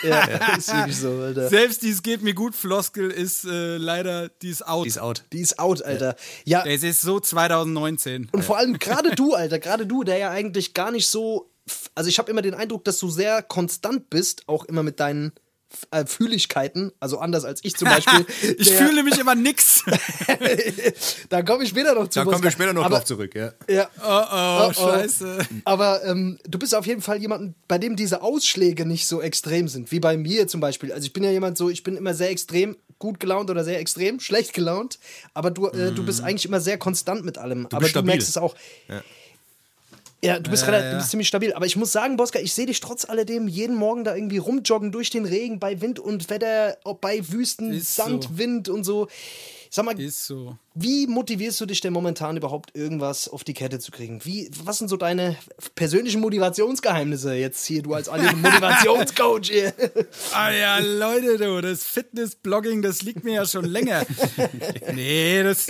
Ja, 0.03 0.23
ist 0.57 0.67
wirklich 0.67 0.97
so, 0.97 1.11
Alter. 1.11 1.47
Selbst 1.47 1.81
die 1.81 1.91
Es 1.91 2.03
geht 2.03 2.21
mir 2.21 2.33
gut 2.33 2.55
Floskel 2.55 3.09
ist 3.09 3.45
äh, 3.45 3.77
leider, 3.77 4.27
die 4.27 4.49
ist 4.49 4.67
out. 4.67 4.83
Die 4.83 4.89
ist 4.89 4.97
out. 4.99 5.23
Die 5.31 5.39
ist 5.39 5.59
out, 5.59 5.81
Alter. 5.81 6.17
Ja, 6.43 6.65
Es 6.65 6.83
ist 6.83 6.99
so 6.99 7.21
2019. 7.21 8.27
und 8.33 8.43
vor 8.43 8.57
allem 8.57 8.77
gerade 8.77 9.15
du, 9.15 9.33
Alter, 9.33 9.59
gerade 9.59 9.87
du, 9.87 10.03
der 10.03 10.17
ja 10.17 10.29
eigentlich 10.29 10.73
gar 10.73 10.91
nicht 10.91 11.07
so. 11.07 11.53
Also 11.95 12.09
ich 12.09 12.19
habe 12.19 12.29
immer 12.29 12.41
den 12.41 12.53
Eindruck, 12.53 12.83
dass 12.83 12.99
du 12.99 13.09
sehr 13.09 13.41
konstant 13.41 14.09
bist, 14.09 14.43
auch 14.47 14.65
immer 14.65 14.83
mit 14.83 14.99
deinen 14.99 15.31
äh, 15.91 16.05
Fühligkeiten, 16.05 16.91
also 16.99 17.19
anders 17.19 17.45
als 17.45 17.59
ich 17.63 17.75
zum 17.75 17.87
Beispiel. 17.89 18.25
ich 18.57 18.69
der- 18.69 18.77
fühle 18.77 19.03
mich 19.03 19.17
immer 19.19 19.35
nix. 19.35 19.83
da 21.29 21.41
komme 21.43 21.63
ich 21.63 21.69
später 21.69 21.93
noch 21.95 22.07
zu. 22.07 22.19
Da 22.19 22.25
kommen 22.25 22.43
wir 22.43 22.51
später 22.51 22.73
noch 22.73 22.85
aber, 22.85 22.97
drauf 22.97 23.05
zurück, 23.05 23.35
ja. 23.35 23.51
Ja, 23.69 23.89
Oh, 24.03 24.07
oh, 24.07 24.69
oh. 24.69 24.73
scheiße. 24.73 25.37
Aber 25.65 26.03
ähm, 26.05 26.37
du 26.47 26.59
bist 26.59 26.75
auf 26.75 26.85
jeden 26.85 27.01
Fall 27.01 27.17
jemand, 27.17 27.55
bei 27.67 27.77
dem 27.77 27.95
diese 27.95 28.21
Ausschläge 28.21 28.85
nicht 28.85 29.07
so 29.07 29.21
extrem 29.21 29.67
sind, 29.67 29.91
wie 29.91 29.99
bei 29.99 30.17
mir 30.17 30.47
zum 30.47 30.59
Beispiel. 30.61 30.91
Also 30.91 31.05
ich 31.05 31.13
bin 31.13 31.23
ja 31.23 31.31
jemand 31.31 31.57
so, 31.57 31.69
ich 31.69 31.83
bin 31.83 31.95
immer 31.97 32.13
sehr 32.13 32.29
extrem 32.29 32.75
gut 32.99 33.19
gelaunt 33.19 33.49
oder 33.49 33.63
sehr 33.63 33.79
extrem 33.79 34.19
schlecht 34.21 34.53
gelaunt, 34.53 34.99
aber 35.33 35.51
du, 35.51 35.67
äh, 35.67 35.91
du 35.91 36.05
bist 36.05 36.21
eigentlich 36.21 36.45
immer 36.45 36.61
sehr 36.61 36.77
konstant 36.77 37.25
mit 37.25 37.37
allem. 37.37 37.65
aber 37.67 37.79
bist 37.79 37.83
du 37.95 37.99
stabil. 37.99 38.07
merkst 38.11 38.29
es 38.29 38.37
auch. 38.37 38.55
Ja, 38.87 39.01
du 40.39 40.51
bist, 40.51 40.67
relativ, 40.67 40.91
du 40.91 40.97
bist 40.97 41.09
ziemlich 41.09 41.27
stabil. 41.27 41.53
Aber 41.53 41.65
ich 41.65 41.75
muss 41.75 41.91
sagen, 41.91 42.17
Boska, 42.17 42.39
ich 42.39 42.53
sehe 42.53 42.65
dich 42.65 42.79
trotz 42.79 43.05
alledem 43.05 43.47
jeden 43.47 43.75
Morgen 43.75 44.03
da 44.03 44.15
irgendwie 44.15 44.37
rumjoggen 44.37 44.91
durch 44.91 45.09
den 45.09 45.25
Regen, 45.25 45.59
bei 45.59 45.81
Wind 45.81 45.99
und 45.99 46.29
Wetter, 46.29 46.77
bei 47.01 47.21
Wüsten, 47.29 47.73
Ist 47.73 47.95
Sand, 47.95 48.23
so. 48.25 48.37
Wind 48.37 48.69
und 48.69 48.83
so. 48.83 49.07
Sag 49.75 49.83
mal, 49.83 50.09
so. 50.09 50.57
wie 50.73 51.05
motivierst 51.05 51.59
du 51.59 51.65
dich 51.65 51.81
denn 51.81 51.91
momentan 51.91 52.37
überhaupt 52.37 52.73
irgendwas 52.77 53.27
auf 53.27 53.43
die 53.43 53.53
Kette 53.53 53.79
zu 53.79 53.91
kriegen? 53.91 54.23
Wie, 54.23 54.49
was 54.63 54.77
sind 54.77 54.87
so 54.87 54.95
deine 54.95 55.35
persönlichen 55.75 56.21
Motivationsgeheimnisse 56.21 57.33
jetzt 57.33 57.65
hier, 57.65 57.81
du 57.81 57.93
als 57.93 58.09
Motivationscoach 58.11 59.49
hier? 59.49 59.73
Ah 60.33 60.51
ja, 60.51 60.79
Leute, 60.79 61.37
du, 61.37 61.59
das 61.59 61.83
Fitness-Blogging, 61.83 62.83
das 62.83 63.01
liegt 63.01 63.25
mir 63.25 63.33
ja 63.33 63.45
schon 63.45 63.65
länger. 63.65 64.05
nee, 64.93 65.43
das. 65.43 65.67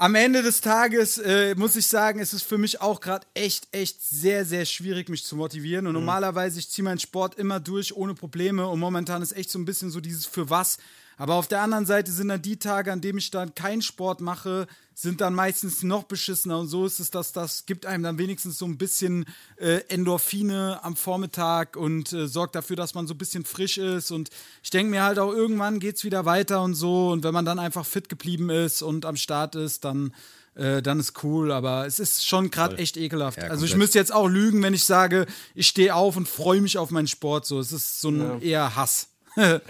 Am 0.00 0.14
Ende 0.14 0.42
des 0.42 0.62
Tages 0.62 1.18
äh, 1.18 1.54
muss 1.56 1.76
ich 1.76 1.86
sagen, 1.86 2.20
ist 2.20 2.32
es 2.32 2.42
für 2.42 2.56
mich 2.56 2.80
auch 2.80 3.02
gerade 3.02 3.26
echt, 3.34 3.68
echt 3.70 4.00
sehr, 4.00 4.46
sehr 4.46 4.64
schwierig, 4.64 5.10
mich 5.10 5.26
zu 5.26 5.36
motivieren. 5.36 5.86
Und 5.86 5.92
normalerweise, 5.92 6.58
ich 6.58 6.70
ziehe 6.70 6.82
meinen 6.82 6.98
Sport 6.98 7.34
immer 7.34 7.60
durch 7.60 7.94
ohne 7.94 8.14
Probleme. 8.14 8.66
Und 8.66 8.80
momentan 8.80 9.20
ist 9.20 9.32
echt 9.32 9.50
so 9.50 9.58
ein 9.58 9.66
bisschen 9.66 9.90
so 9.90 10.00
dieses 10.00 10.24
für 10.24 10.48
was. 10.48 10.78
Aber 11.20 11.34
auf 11.34 11.48
der 11.48 11.60
anderen 11.60 11.84
Seite 11.84 12.10
sind 12.10 12.28
dann 12.28 12.40
die 12.40 12.56
Tage, 12.56 12.90
an 12.90 13.02
denen 13.02 13.18
ich 13.18 13.30
dann 13.30 13.54
keinen 13.54 13.82
Sport 13.82 14.22
mache, 14.22 14.66
sind 14.94 15.20
dann 15.20 15.34
meistens 15.34 15.82
noch 15.82 16.04
beschissener. 16.04 16.58
Und 16.58 16.68
so 16.68 16.86
ist 16.86 16.98
es, 16.98 17.10
dass 17.10 17.34
das 17.34 17.66
gibt 17.66 17.84
einem 17.84 18.02
dann 18.02 18.16
wenigstens 18.16 18.56
so 18.56 18.64
ein 18.64 18.78
bisschen 18.78 19.26
äh, 19.56 19.82
Endorphine 19.88 20.80
am 20.82 20.96
Vormittag 20.96 21.76
und 21.76 22.10
äh, 22.14 22.26
sorgt 22.26 22.54
dafür, 22.54 22.76
dass 22.76 22.94
man 22.94 23.06
so 23.06 23.12
ein 23.12 23.18
bisschen 23.18 23.44
frisch 23.44 23.76
ist. 23.76 24.10
Und 24.10 24.30
ich 24.62 24.70
denke 24.70 24.92
mir 24.92 25.02
halt 25.02 25.18
auch, 25.18 25.30
irgendwann 25.30 25.78
geht 25.78 25.96
es 25.96 26.04
wieder 26.04 26.24
weiter 26.24 26.62
und 26.62 26.72
so. 26.72 27.10
Und 27.10 27.22
wenn 27.22 27.34
man 27.34 27.44
dann 27.44 27.58
einfach 27.58 27.84
fit 27.84 28.08
geblieben 28.08 28.48
ist 28.48 28.80
und 28.80 29.04
am 29.04 29.16
Start 29.16 29.56
ist, 29.56 29.84
dann, 29.84 30.14
äh, 30.54 30.80
dann 30.80 31.00
ist 31.00 31.22
cool. 31.22 31.52
Aber 31.52 31.84
es 31.84 31.98
ist 31.98 32.26
schon 32.26 32.50
gerade 32.50 32.78
echt 32.78 32.96
ekelhaft. 32.96 33.36
Ja, 33.36 33.48
also 33.48 33.66
ich 33.66 33.76
müsste 33.76 33.98
jetzt 33.98 34.14
auch 34.14 34.26
lügen, 34.26 34.62
wenn 34.62 34.72
ich 34.72 34.86
sage, 34.86 35.26
ich 35.54 35.66
stehe 35.66 35.94
auf 35.94 36.16
und 36.16 36.26
freue 36.26 36.62
mich 36.62 36.78
auf 36.78 36.90
meinen 36.90 37.08
Sport. 37.08 37.44
So, 37.44 37.60
es 37.60 37.72
ist 37.72 38.00
so 38.00 38.08
ein 38.08 38.40
eher 38.40 38.74
Hass. 38.74 39.08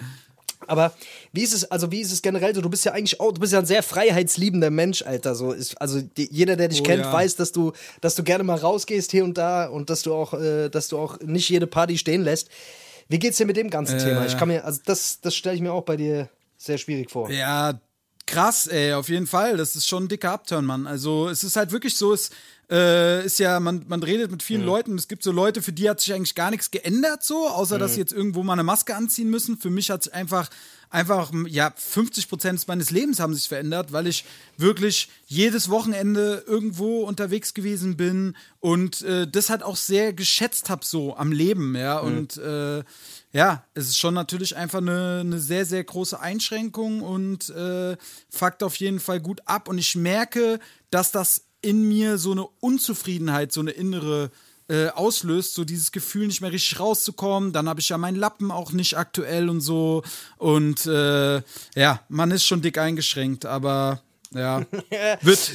Aber 0.70 0.92
wie 1.32 1.42
ist 1.42 1.52
es, 1.52 1.70
also 1.70 1.90
wie 1.90 2.00
ist 2.00 2.12
es 2.12 2.22
generell 2.22 2.54
so? 2.54 2.60
Du 2.60 2.70
bist 2.70 2.84
ja 2.84 2.92
eigentlich 2.92 3.20
auch, 3.20 3.32
du 3.32 3.40
bist 3.40 3.52
ja 3.52 3.58
ein 3.58 3.66
sehr 3.66 3.82
freiheitsliebender 3.82 4.70
Mensch, 4.70 5.02
Alter. 5.02 5.34
So 5.34 5.52
ist, 5.52 5.80
also 5.80 6.00
die, 6.00 6.28
jeder, 6.30 6.56
der 6.56 6.68
dich 6.68 6.80
Oh, 6.80 6.84
kennt, 6.84 7.04
ja. 7.04 7.12
weiß, 7.12 7.36
dass 7.36 7.52
du, 7.52 7.72
dass 8.00 8.14
du 8.14 8.22
gerne 8.22 8.44
mal 8.44 8.56
rausgehst 8.58 9.10
hier 9.10 9.24
und 9.24 9.36
da 9.36 9.66
und 9.66 9.90
dass 9.90 10.02
du 10.02 10.14
auch, 10.14 10.32
äh, 10.34 10.68
dass 10.68 10.88
du 10.88 10.98
auch 10.98 11.18
nicht 11.20 11.48
jede 11.48 11.66
Party 11.66 11.98
stehen 11.98 12.22
lässt. 12.22 12.48
Wie 13.08 13.18
geht's 13.18 13.38
dir 13.38 13.46
mit 13.46 13.56
dem 13.56 13.70
ganzen 13.70 13.98
Thema? 13.98 14.24
Ich 14.24 14.38
kann 14.38 14.46
mir, 14.48 14.64
also 14.64 14.80
das, 14.84 15.20
das 15.20 15.34
stelle 15.34 15.56
ich 15.56 15.60
mir 15.60 15.72
auch 15.72 15.82
bei 15.82 15.96
dir 15.96 16.28
sehr 16.56 16.78
schwierig 16.78 17.10
vor. 17.10 17.28
Ja, 17.30 17.80
krass, 18.26 18.68
ey, 18.68 18.92
auf 18.92 19.08
jeden 19.08 19.26
Fall. 19.26 19.56
Das 19.56 19.74
ist 19.74 19.88
schon 19.88 20.04
ein 20.04 20.08
dicker 20.08 20.32
Upturn, 20.32 20.64
Mann. 20.64 20.86
Also 20.86 21.28
es 21.28 21.42
ist 21.42 21.56
halt 21.56 21.72
wirklich 21.72 21.96
so, 21.96 22.12
es 22.12 22.30
äh, 22.70 23.24
ist 23.24 23.38
ja, 23.40 23.58
man, 23.58 23.84
man 23.88 24.02
redet 24.02 24.30
mit 24.30 24.42
vielen 24.42 24.64
Leuten. 24.64 24.96
Es 24.96 25.08
gibt 25.08 25.24
so 25.24 25.32
Leute, 25.32 25.60
für 25.60 25.72
die 25.72 25.90
hat 25.90 26.00
sich 26.00 26.14
eigentlich 26.14 26.36
gar 26.36 26.50
nichts 26.50 26.70
geändert, 26.70 27.24
so, 27.24 27.48
außer 27.48 27.78
dass 27.78 27.94
sie 27.94 28.00
jetzt 28.00 28.12
irgendwo 28.12 28.42
mal 28.44 28.52
eine 28.52 28.62
Maske 28.62 28.94
anziehen 28.94 29.28
müssen. 29.28 29.58
Für 29.58 29.70
mich 29.70 29.90
hat 29.90 30.04
sich 30.04 30.14
einfach, 30.14 30.48
einfach, 30.88 31.32
ja, 31.48 31.72
50 31.76 32.28
Prozent 32.28 32.68
meines 32.68 32.90
Lebens 32.90 33.18
haben 33.18 33.34
sich 33.34 33.48
verändert, 33.48 33.92
weil 33.92 34.06
ich 34.06 34.24
wirklich 34.56 35.08
jedes 35.26 35.68
Wochenende 35.68 36.44
irgendwo 36.46 37.02
unterwegs 37.02 37.54
gewesen 37.54 37.96
bin 37.96 38.36
und 38.60 39.02
äh, 39.02 39.26
das 39.26 39.50
halt 39.50 39.64
auch 39.64 39.76
sehr 39.76 40.12
geschätzt 40.12 40.70
habe, 40.70 40.84
so 40.84 41.16
am 41.16 41.32
Leben, 41.32 41.74
ja. 41.74 41.98
Und 41.98 42.36
äh, 42.36 42.84
ja, 43.32 43.64
es 43.74 43.88
ist 43.88 43.98
schon 43.98 44.14
natürlich 44.14 44.54
einfach 44.56 44.78
eine, 44.78 45.20
eine 45.20 45.40
sehr, 45.40 45.66
sehr 45.66 45.82
große 45.82 46.20
Einschränkung 46.20 47.02
und 47.02 47.50
äh, 47.50 47.96
fuckt 48.28 48.62
auf 48.62 48.76
jeden 48.76 49.00
Fall 49.00 49.20
gut 49.20 49.40
ab. 49.46 49.68
Und 49.68 49.78
ich 49.78 49.96
merke, 49.96 50.60
dass 50.90 51.10
das 51.10 51.49
in 51.62 51.88
mir 51.88 52.18
so 52.18 52.32
eine 52.32 52.46
Unzufriedenheit, 52.60 53.52
so 53.52 53.60
eine 53.60 53.72
innere 53.72 54.30
äh, 54.68 54.88
auslöst, 54.90 55.54
so 55.54 55.64
dieses 55.64 55.90
Gefühl, 55.90 56.28
nicht 56.28 56.40
mehr 56.40 56.52
richtig 56.52 56.78
rauszukommen. 56.78 57.52
Dann 57.52 57.68
habe 57.68 57.80
ich 57.80 57.88
ja 57.88 57.98
meinen 57.98 58.16
Lappen 58.16 58.50
auch 58.50 58.72
nicht 58.72 58.96
aktuell 58.96 59.48
und 59.48 59.60
so. 59.60 60.02
Und 60.36 60.86
äh, 60.86 61.42
ja, 61.74 62.00
man 62.08 62.30
ist 62.30 62.44
schon 62.44 62.62
dick 62.62 62.78
eingeschränkt, 62.78 63.46
aber 63.46 64.00
ja, 64.32 64.64
wird. 65.22 65.50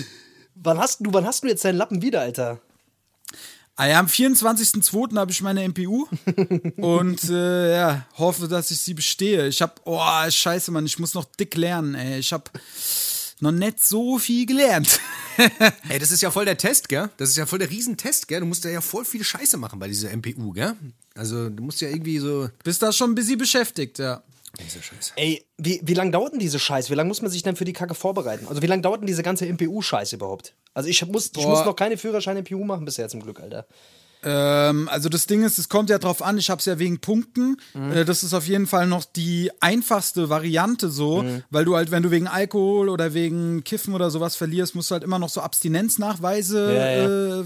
Wann 0.55 0.79
hast 0.79 0.99
du, 0.99 1.13
wann 1.13 1.25
hast 1.25 1.43
du 1.43 1.47
jetzt 1.47 1.63
deinen 1.63 1.77
Lappen 1.77 2.01
wieder, 2.01 2.21
Alter? 2.21 2.59
Ah 3.77 3.87
ja, 3.87 3.99
am 3.99 4.07
24.02. 4.07 5.17
habe 5.17 5.31
ich 5.31 5.41
meine 5.41 5.67
MPU 5.67 6.07
und 6.77 7.23
äh, 7.29 7.75
ja, 7.75 8.05
hoffe, 8.17 8.47
dass 8.47 8.71
ich 8.71 8.79
sie 8.79 8.93
bestehe. 8.93 9.47
Ich 9.47 9.61
habe, 9.61 9.73
oh, 9.83 10.29
scheiße, 10.29 10.71
Mann, 10.71 10.85
ich 10.85 10.97
muss 10.97 11.13
noch 11.13 11.25
dick 11.25 11.55
lernen, 11.55 11.93
ey. 11.93 12.19
Ich 12.19 12.31
habe 12.31 12.49
noch 13.39 13.51
nicht 13.51 13.83
so 13.83 14.17
viel 14.17 14.45
gelernt. 14.45 14.99
Ey, 15.89 15.99
das 15.99 16.11
ist 16.11 16.21
ja 16.21 16.31
voll 16.31 16.45
der 16.45 16.57
Test, 16.57 16.89
gell? 16.89 17.09
Das 17.17 17.29
ist 17.29 17.37
ja 17.37 17.45
voll 17.45 17.59
der 17.59 17.69
Riesentest, 17.69 18.27
gell? 18.27 18.39
Du 18.39 18.45
musst 18.45 18.63
ja, 18.63 18.71
ja 18.71 18.81
voll 18.81 19.05
viel 19.05 19.23
Scheiße 19.23 19.57
machen 19.57 19.79
bei 19.79 19.87
dieser 19.87 20.15
MPU, 20.15 20.51
gell? 20.53 20.73
Also, 21.15 21.49
du 21.49 21.63
musst 21.63 21.81
ja 21.81 21.89
irgendwie 21.89 22.19
so. 22.19 22.49
Bist 22.63 22.81
da 22.81 22.91
schon 22.91 23.11
ein 23.11 23.15
bisschen 23.15 23.37
beschäftigt, 23.37 23.99
ja. 23.99 24.23
Diese 24.59 24.81
Scheiße. 24.81 25.13
Ey, 25.17 25.45
wie, 25.57 25.81
wie 25.83 25.93
lange 25.93 26.11
dauert 26.11 26.33
denn 26.33 26.39
diese 26.39 26.59
Scheiße? 26.59 26.89
Wie 26.89 26.95
lange 26.95 27.09
muss 27.09 27.21
man 27.21 27.29
sich 27.29 27.43
denn 27.43 27.57
für 27.57 27.65
die 27.65 27.73
Kacke 27.73 27.93
vorbereiten? 27.93 28.47
Also 28.47 28.61
wie 28.61 28.67
lange 28.67 28.81
dauert 28.81 29.01
denn 29.01 29.07
diese 29.07 29.23
ganze 29.23 29.45
MPU-Scheiße 29.45 30.15
überhaupt? 30.15 30.53
Also 30.73 30.87
ich 30.87 31.05
muss, 31.05 31.31
ich 31.35 31.45
muss 31.45 31.65
noch 31.65 31.75
keine 31.75 31.97
Führerschein-MPU 31.97 32.63
machen 32.63 32.85
bisher 32.85 33.09
zum 33.09 33.21
Glück, 33.21 33.41
Alter. 33.41 33.67
Ähm, 34.27 34.89
also 34.91 35.07
das 35.07 35.27
Ding 35.27 35.43
ist, 35.43 35.59
es 35.59 35.69
kommt 35.69 35.89
ja 35.91 35.99
drauf 35.99 36.21
an, 36.23 36.37
ich 36.39 36.49
habe 36.49 36.59
es 36.59 36.65
ja 36.65 36.79
wegen 36.79 36.99
Punkten. 36.99 37.57
Äh, 37.75 38.03
das 38.05 38.23
ist 38.23 38.33
auf 38.33 38.47
jeden 38.47 38.65
Fall 38.65 38.87
noch 38.87 39.05
die 39.05 39.51
einfachste 39.61 40.29
Variante 40.29 40.89
so, 40.89 41.23
weil 41.51 41.63
du 41.63 41.75
halt, 41.75 41.91
wenn 41.91 42.01
du 42.03 42.09
wegen 42.11 42.27
Alkohol 42.27 42.89
oder 42.89 43.13
wegen 43.13 43.63
Kiffen 43.63 43.93
oder 43.93 44.09
sowas 44.09 44.35
verlierst, 44.35 44.73
musst 44.75 44.89
du 44.89 44.93
halt 44.93 45.03
immer 45.03 45.19
noch 45.19 45.29
so 45.29 45.41
Abstinenznachweise 45.41 46.73
Ja, 46.73 46.89
ja. 46.89 47.41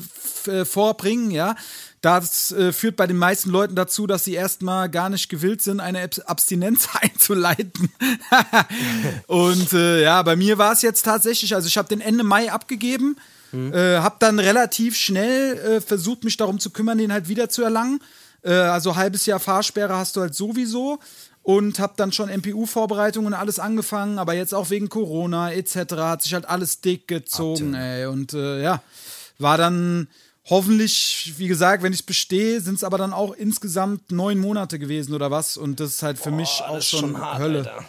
Äh, 0.54 0.62
äh, 0.62 0.66
vorbringen, 0.66 1.32
ja. 1.32 1.56
Das 2.02 2.54
äh, 2.54 2.72
führt 2.72 2.96
bei 2.96 3.08
den 3.08 3.18
meisten 3.18 3.50
Leuten 3.50 3.76
dazu, 3.76 4.08
dass 4.08 4.24
sie 4.24 4.34
erstmal 4.34 4.88
gar 4.90 5.10
nicht 5.10 5.28
gewillt 5.28 5.62
sind, 5.62 5.82
eine 5.82 6.02
Abs- 6.02 6.22
Abstinenz 6.22 6.88
einzuleiten. 7.02 7.92
Und 9.28 9.74
äh, 9.74 10.04
ja, 10.04 10.22
bei 10.24 10.36
mir 10.38 10.58
war 10.58 10.72
es 10.72 10.82
jetzt 10.82 11.04
tatsächlich, 11.04 11.54
also 11.56 11.68
ich 11.68 11.78
habe 11.78 11.90
den 11.90 12.02
Ende 12.02 12.24
Mai 12.24 12.52
abgegeben, 12.52 13.18
äh, 13.54 13.98
habe 13.98 14.16
dann 14.20 14.40
relativ 14.40 14.96
schnell 14.96 15.58
äh, 15.58 15.82
versucht, 15.82 16.24
mich 16.24 16.38
darum 16.38 16.60
zu 16.60 16.70
kümmern, 16.70 16.98
den 16.98 17.12
halt 17.12 17.28
wieder 17.28 17.50
zu 17.50 17.64
erlangen. 17.64 18.00
Äh, 18.44 18.54
also 18.54 18.96
halbes 18.96 19.26
Jahr 19.26 19.40
Fahrsperre 19.40 19.96
hast 19.96 20.16
du 20.16 20.22
halt 20.22 20.36
sowieso 20.36 21.00
und 21.44 21.80
habe 21.80 21.94
dann 21.96 22.12
schon 22.12 22.30
MPU-Vorbereitungen 22.30 23.34
und 23.34 23.40
alles 23.40 23.60
angefangen, 23.60 24.20
aber 24.20 24.34
jetzt 24.34 24.54
auch 24.54 24.70
wegen 24.70 24.90
Corona 24.90 25.52
etc. 25.52 25.76
hat 25.96 26.22
sich 26.22 26.34
halt 26.34 26.48
alles 26.48 26.82
dick 26.82 27.08
gezogen, 27.08 27.74
ey. 27.74 28.06
Und 28.06 28.34
äh, 28.34 28.62
ja, 28.62 28.84
war 29.40 29.58
dann 29.58 30.08
hoffentlich, 30.46 31.34
wie 31.38 31.48
gesagt, 31.48 31.84
wenn 31.84 31.94
ich 31.94 32.06
bestehe, 32.06 32.62
sind 32.62 32.76
es 32.76 32.84
aber 32.84 32.98
dann 32.98 33.14
auch 33.14 33.34
insgesamt 33.34 34.12
neun 34.12 34.38
Monate 34.40 34.80
gewesen 34.80 35.14
oder 35.14 35.32
was. 35.32 35.58
Und 35.58 35.80
das 35.80 35.96
ist 35.96 36.04
halt 36.04 36.20
für 36.20 36.32
mich 36.32 36.62
auch 36.68 36.78
ist 36.78 36.90
schon, 36.90 37.18
hart, 37.20 37.40
Hölle. 37.40 37.60
Alter. 37.60 37.86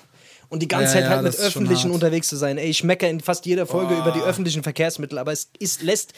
Und 0.51 0.61
die 0.61 0.69
ganze 0.69 0.99
Ja, 0.99 1.03
Zeit 1.03 1.11
halt 1.11 1.23
mit 1.23 1.39
öffentlichen 1.39 1.93
unterwegs 1.93 2.27
zu 2.27 2.35
sein. 2.37 2.59
Ey, 2.59 2.69
ich 2.69 2.83
meckere 2.83 3.09
in 3.09 3.21
fast 3.21 3.47
jeder 3.47 3.67
Folge 3.67 3.97
über 3.97 4.11
die 4.11 4.21
öffentlichen 4.21 4.65
Verkehrsmittel, 4.65 5.17
aber 5.17 5.31
es 5.31 5.49
ist, 5.61 5.81
lässt, 5.81 6.13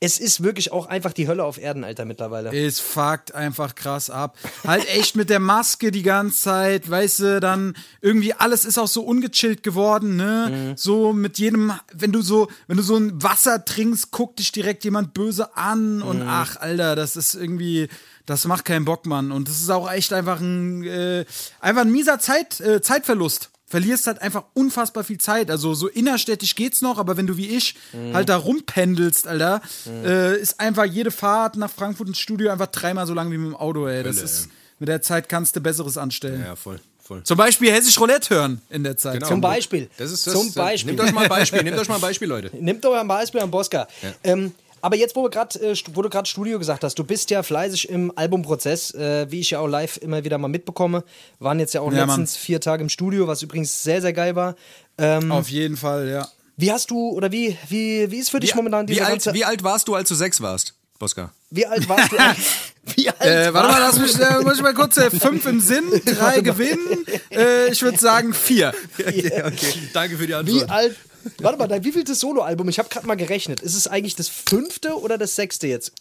es 0.00 0.18
ist 0.18 0.42
wirklich 0.42 0.72
auch 0.72 0.86
einfach 0.86 1.12
die 1.12 1.28
Hölle 1.28 1.44
auf 1.44 1.56
Erden, 1.56 1.84
Alter, 1.84 2.04
mittlerweile. 2.04 2.52
Es 2.52 2.80
fuckt 2.80 3.32
einfach 3.32 3.76
krass 3.76 4.10
ab. 4.10 4.36
Halt 4.66 4.88
echt 4.88 5.14
mit 5.14 5.30
der 5.30 5.38
Maske 5.38 5.92
die 5.92 6.02
ganze 6.02 6.40
Zeit, 6.40 6.90
weißt 6.90 7.18
du, 7.20 7.40
dann 7.40 7.76
irgendwie 8.00 8.34
alles 8.34 8.64
ist 8.64 8.76
auch 8.76 8.88
so 8.88 9.02
ungechillt 9.02 9.62
geworden, 9.62 10.16
ne? 10.16 10.74
So 10.76 11.12
mit 11.12 11.38
jedem, 11.38 11.72
wenn 11.92 12.10
du 12.10 12.22
so, 12.22 12.48
wenn 12.66 12.78
du 12.78 12.82
so 12.82 12.96
ein 12.96 13.22
Wasser 13.22 13.64
trinkst, 13.64 14.10
guckt 14.10 14.40
dich 14.40 14.50
direkt 14.50 14.82
jemand 14.82 15.14
böse 15.14 15.56
an 15.56 16.02
und 16.02 16.22
ach, 16.22 16.56
Alter, 16.56 16.96
das 16.96 17.14
ist 17.14 17.34
irgendwie, 17.34 17.86
das 18.26 18.46
macht 18.46 18.64
keinen 18.64 18.84
Bock, 18.84 19.06
Mann. 19.06 19.30
Und 19.30 19.48
das 19.48 19.60
ist 19.60 19.70
auch 19.70 19.88
echt 19.88 20.12
einfach 20.12 20.40
ein, 20.40 20.82
äh, 20.82 21.24
einfach 21.60 21.82
ein 21.82 21.92
mieser 21.92 22.18
Zeit, 22.18 22.58
äh, 22.58 22.80
Zeitverlust. 22.82 23.50
Verlierst 23.68 24.06
halt 24.06 24.22
einfach 24.22 24.44
unfassbar 24.54 25.02
viel 25.02 25.18
Zeit. 25.18 25.50
Also 25.50 25.74
so 25.74 25.88
innerstädtisch 25.88 26.54
geht's 26.54 26.82
noch, 26.82 26.98
aber 26.98 27.16
wenn 27.16 27.26
du 27.26 27.36
wie 27.36 27.48
ich 27.48 27.74
halt 28.14 28.28
da 28.28 28.36
rumpendelst, 28.36 29.26
Alter, 29.26 29.60
äh, 30.04 30.38
ist 30.40 30.60
einfach 30.60 30.84
jede 30.84 31.10
Fahrt 31.10 31.56
nach 31.56 31.70
Frankfurt 31.70 32.06
ins 32.06 32.18
Studio 32.18 32.50
einfach 32.52 32.68
dreimal 32.68 33.06
so 33.08 33.14
lang 33.14 33.32
wie 33.32 33.38
mit 33.38 33.48
dem 33.48 33.56
Auto, 33.56 33.88
ey. 33.88 34.04
Das 34.04 34.16
Hölle, 34.16 34.24
ist, 34.24 34.48
mit 34.78 34.88
der 34.88 35.02
Zeit 35.02 35.28
kannst 35.28 35.56
du 35.56 35.60
Besseres 35.60 35.98
anstellen. 35.98 36.44
Ja, 36.44 36.54
voll, 36.54 36.78
voll. 37.02 37.24
Zum 37.24 37.36
Beispiel 37.36 37.72
Hessisch 37.72 37.98
Roulette 37.98 38.34
hören 38.34 38.60
in 38.70 38.84
der 38.84 38.96
Zeit. 38.96 39.14
Genau. 39.14 39.26
Zum 39.26 39.40
Beispiel. 39.40 39.90
Das 39.96 40.12
ist 40.12 40.26
das, 40.26 40.34
Zum 40.34 40.52
Beispiel. 40.52 40.92
Nehmt 40.92 41.00
euch 41.00 41.12
mal 41.12 41.22
ein 41.24 41.28
Beispiel, 41.28 41.62
nehmt 41.64 41.78
euch 41.78 41.88
mal 41.88 41.96
ein 41.96 42.00
Beispiel, 42.00 42.28
Leute. 42.28 42.56
Nimmt 42.60 42.84
doch 42.84 42.90
mal 42.90 43.00
ein 43.00 43.08
Beispiel 43.08 43.40
an 43.40 43.50
Bosca. 43.50 43.88
Ähm, 44.22 44.54
aber 44.86 44.94
jetzt, 44.94 45.16
wo, 45.16 45.24
wir 45.24 45.30
grad, 45.30 45.56
äh, 45.56 45.74
wo 45.94 46.02
du 46.02 46.08
gerade 46.08 46.28
Studio 46.28 46.60
gesagt 46.60 46.84
hast, 46.84 46.96
du 46.96 47.02
bist 47.02 47.30
ja 47.30 47.42
fleißig 47.42 47.88
im 47.88 48.12
Albumprozess, 48.14 48.94
äh, 48.94 49.26
wie 49.28 49.40
ich 49.40 49.50
ja 49.50 49.58
auch 49.58 49.66
live 49.66 49.96
immer 49.96 50.22
wieder 50.22 50.38
mal 50.38 50.46
mitbekomme. 50.46 51.02
Waren 51.40 51.58
jetzt 51.58 51.74
ja 51.74 51.80
auch 51.80 51.92
Ja, 51.92 52.04
letztens 52.04 52.36
vier 52.36 52.60
Tage 52.60 52.84
im 52.84 52.88
Studio, 52.88 53.26
was 53.26 53.42
übrigens 53.42 53.82
sehr, 53.82 54.00
sehr 54.00 54.12
geil 54.12 54.36
war. 54.36 54.54
Ähm, 54.96 55.32
Auf 55.32 55.48
jeden 55.48 55.76
Fall, 55.76 56.08
ja. 56.08 56.28
wie 56.56 56.70
hast 56.70 56.92
du, 56.92 57.08
oder 57.08 57.32
wie, 57.32 57.58
wie, 57.68 58.12
wie 58.12 58.16
ist 58.18 58.30
für 58.30 58.38
dich 58.38 58.54
momentan 58.54 58.86
wie, 58.86 58.92
dieser 58.92 59.06
alt, 59.06 59.14
ganze... 59.14 59.34
wie 59.34 59.44
alt 59.44 59.64
warst 59.64 59.88
du, 59.88 59.96
als 59.96 60.08
du 60.08 60.14
sechs 60.14 60.40
warst, 60.40 60.74
Boska? 61.00 61.32
Wie 61.50 61.66
alt 61.66 61.88
warst 61.88 62.12
du? 62.12 62.16
wie 62.94 63.08
alt 63.08 63.20
Äh, 63.22 63.52
warte 63.52 63.72
mal, 63.72 63.80
lass 63.80 63.98
mich, 63.98 64.16
äh, 64.20 64.40
muss 64.44 64.54
ich 64.54 64.62
mal 64.62 64.74
kurz 64.74 64.96
äh, 64.98 65.10
fünf 65.10 65.46
im 65.46 65.60
Sinn, 65.60 65.82
drei 66.04 66.40
gewinnen. 66.42 67.04
Äh, 67.32 67.72
ich 67.72 67.82
würde 67.82 67.98
sagen 67.98 68.32
vier. 68.32 68.72
okay, 69.00 69.52
danke 69.92 70.16
für 70.16 70.28
die? 70.28 70.34
Antwort. 70.34 70.56
Wie 70.56 70.70
alt? 70.70 70.96
Warte 71.38 71.58
mal, 71.58 71.66
dein 71.68 71.84
wievieltes 71.84 72.20
Soloalbum? 72.20 72.68
Ich 72.68 72.78
habe 72.78 72.88
gerade 72.88 73.06
mal 73.06 73.16
gerechnet. 73.16 73.60
Ist 73.60 73.74
es 73.74 73.86
eigentlich 73.88 74.16
das 74.16 74.28
fünfte 74.28 74.98
oder 75.00 75.18
das 75.18 75.34
sechste 75.36 75.66
jetzt? 75.66 75.92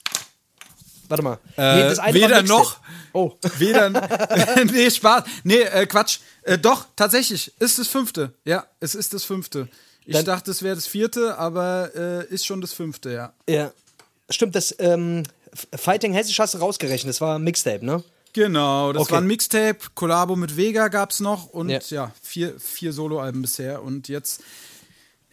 Warte 1.08 1.24
mal. 1.24 1.38
Äh, 1.56 1.82
das 1.82 2.00
eine 2.00 2.14
weder 2.16 2.42
noch. 2.44 2.80
Oh. 3.14 3.34
Weder. 3.58 3.90
nee, 4.72 4.90
Spaß. 4.90 5.24
Nee, 5.44 5.60
äh, 5.62 5.86
Quatsch. 5.86 6.20
Äh, 6.44 6.58
doch, 6.58 6.86
tatsächlich. 6.96 7.54
Ist 7.60 7.78
das 7.80 7.88
fünfte. 7.88 8.34
Ja, 8.44 8.66
es 8.80 8.96
ist 8.96 9.14
das 9.14 9.24
fünfte. 9.24 9.68
Ich 10.06 10.14
Dann- 10.16 10.26
dachte, 10.26 10.52
es 10.52 10.62
wäre 10.64 10.76
das 10.76 10.88
vierte, 10.88 11.38
aber 11.38 11.92
äh, 11.96 12.26
ist 12.34 12.46
schon 12.46 12.62
das 12.62 12.74
fünfte, 12.74 13.12
ja. 13.12 13.34
Ja. 13.50 13.72
Stimmt, 14.30 14.56
das 14.56 14.76
ähm, 14.80 15.24
Fighting 15.76 16.14
Hessisch 16.14 16.40
hast 16.40 16.54
du 16.56 16.58
rausgerechnet. 16.58 17.10
Das 17.10 17.22
war 17.22 17.38
ein 17.38 17.44
Mixtape, 17.44 17.86
ne? 17.86 18.04
Genau, 18.34 18.92
das 18.92 19.04
Okay. 19.04 19.12
war 19.14 19.22
ein 19.22 19.28
Mixtape, 19.28 19.78
Kollabo 19.94 20.36
mit 20.36 20.58
Vega 20.58 20.90
gab's 20.90 21.22
noch 21.22 21.48
und 21.48 21.70
Ja. 21.70 21.80
ja, 21.90 22.12
vier, 22.22 22.60
vier 22.60 22.92
Soloalben 22.92 23.42
bisher 23.42 23.82
und 23.82 24.10
jetzt 24.10 24.42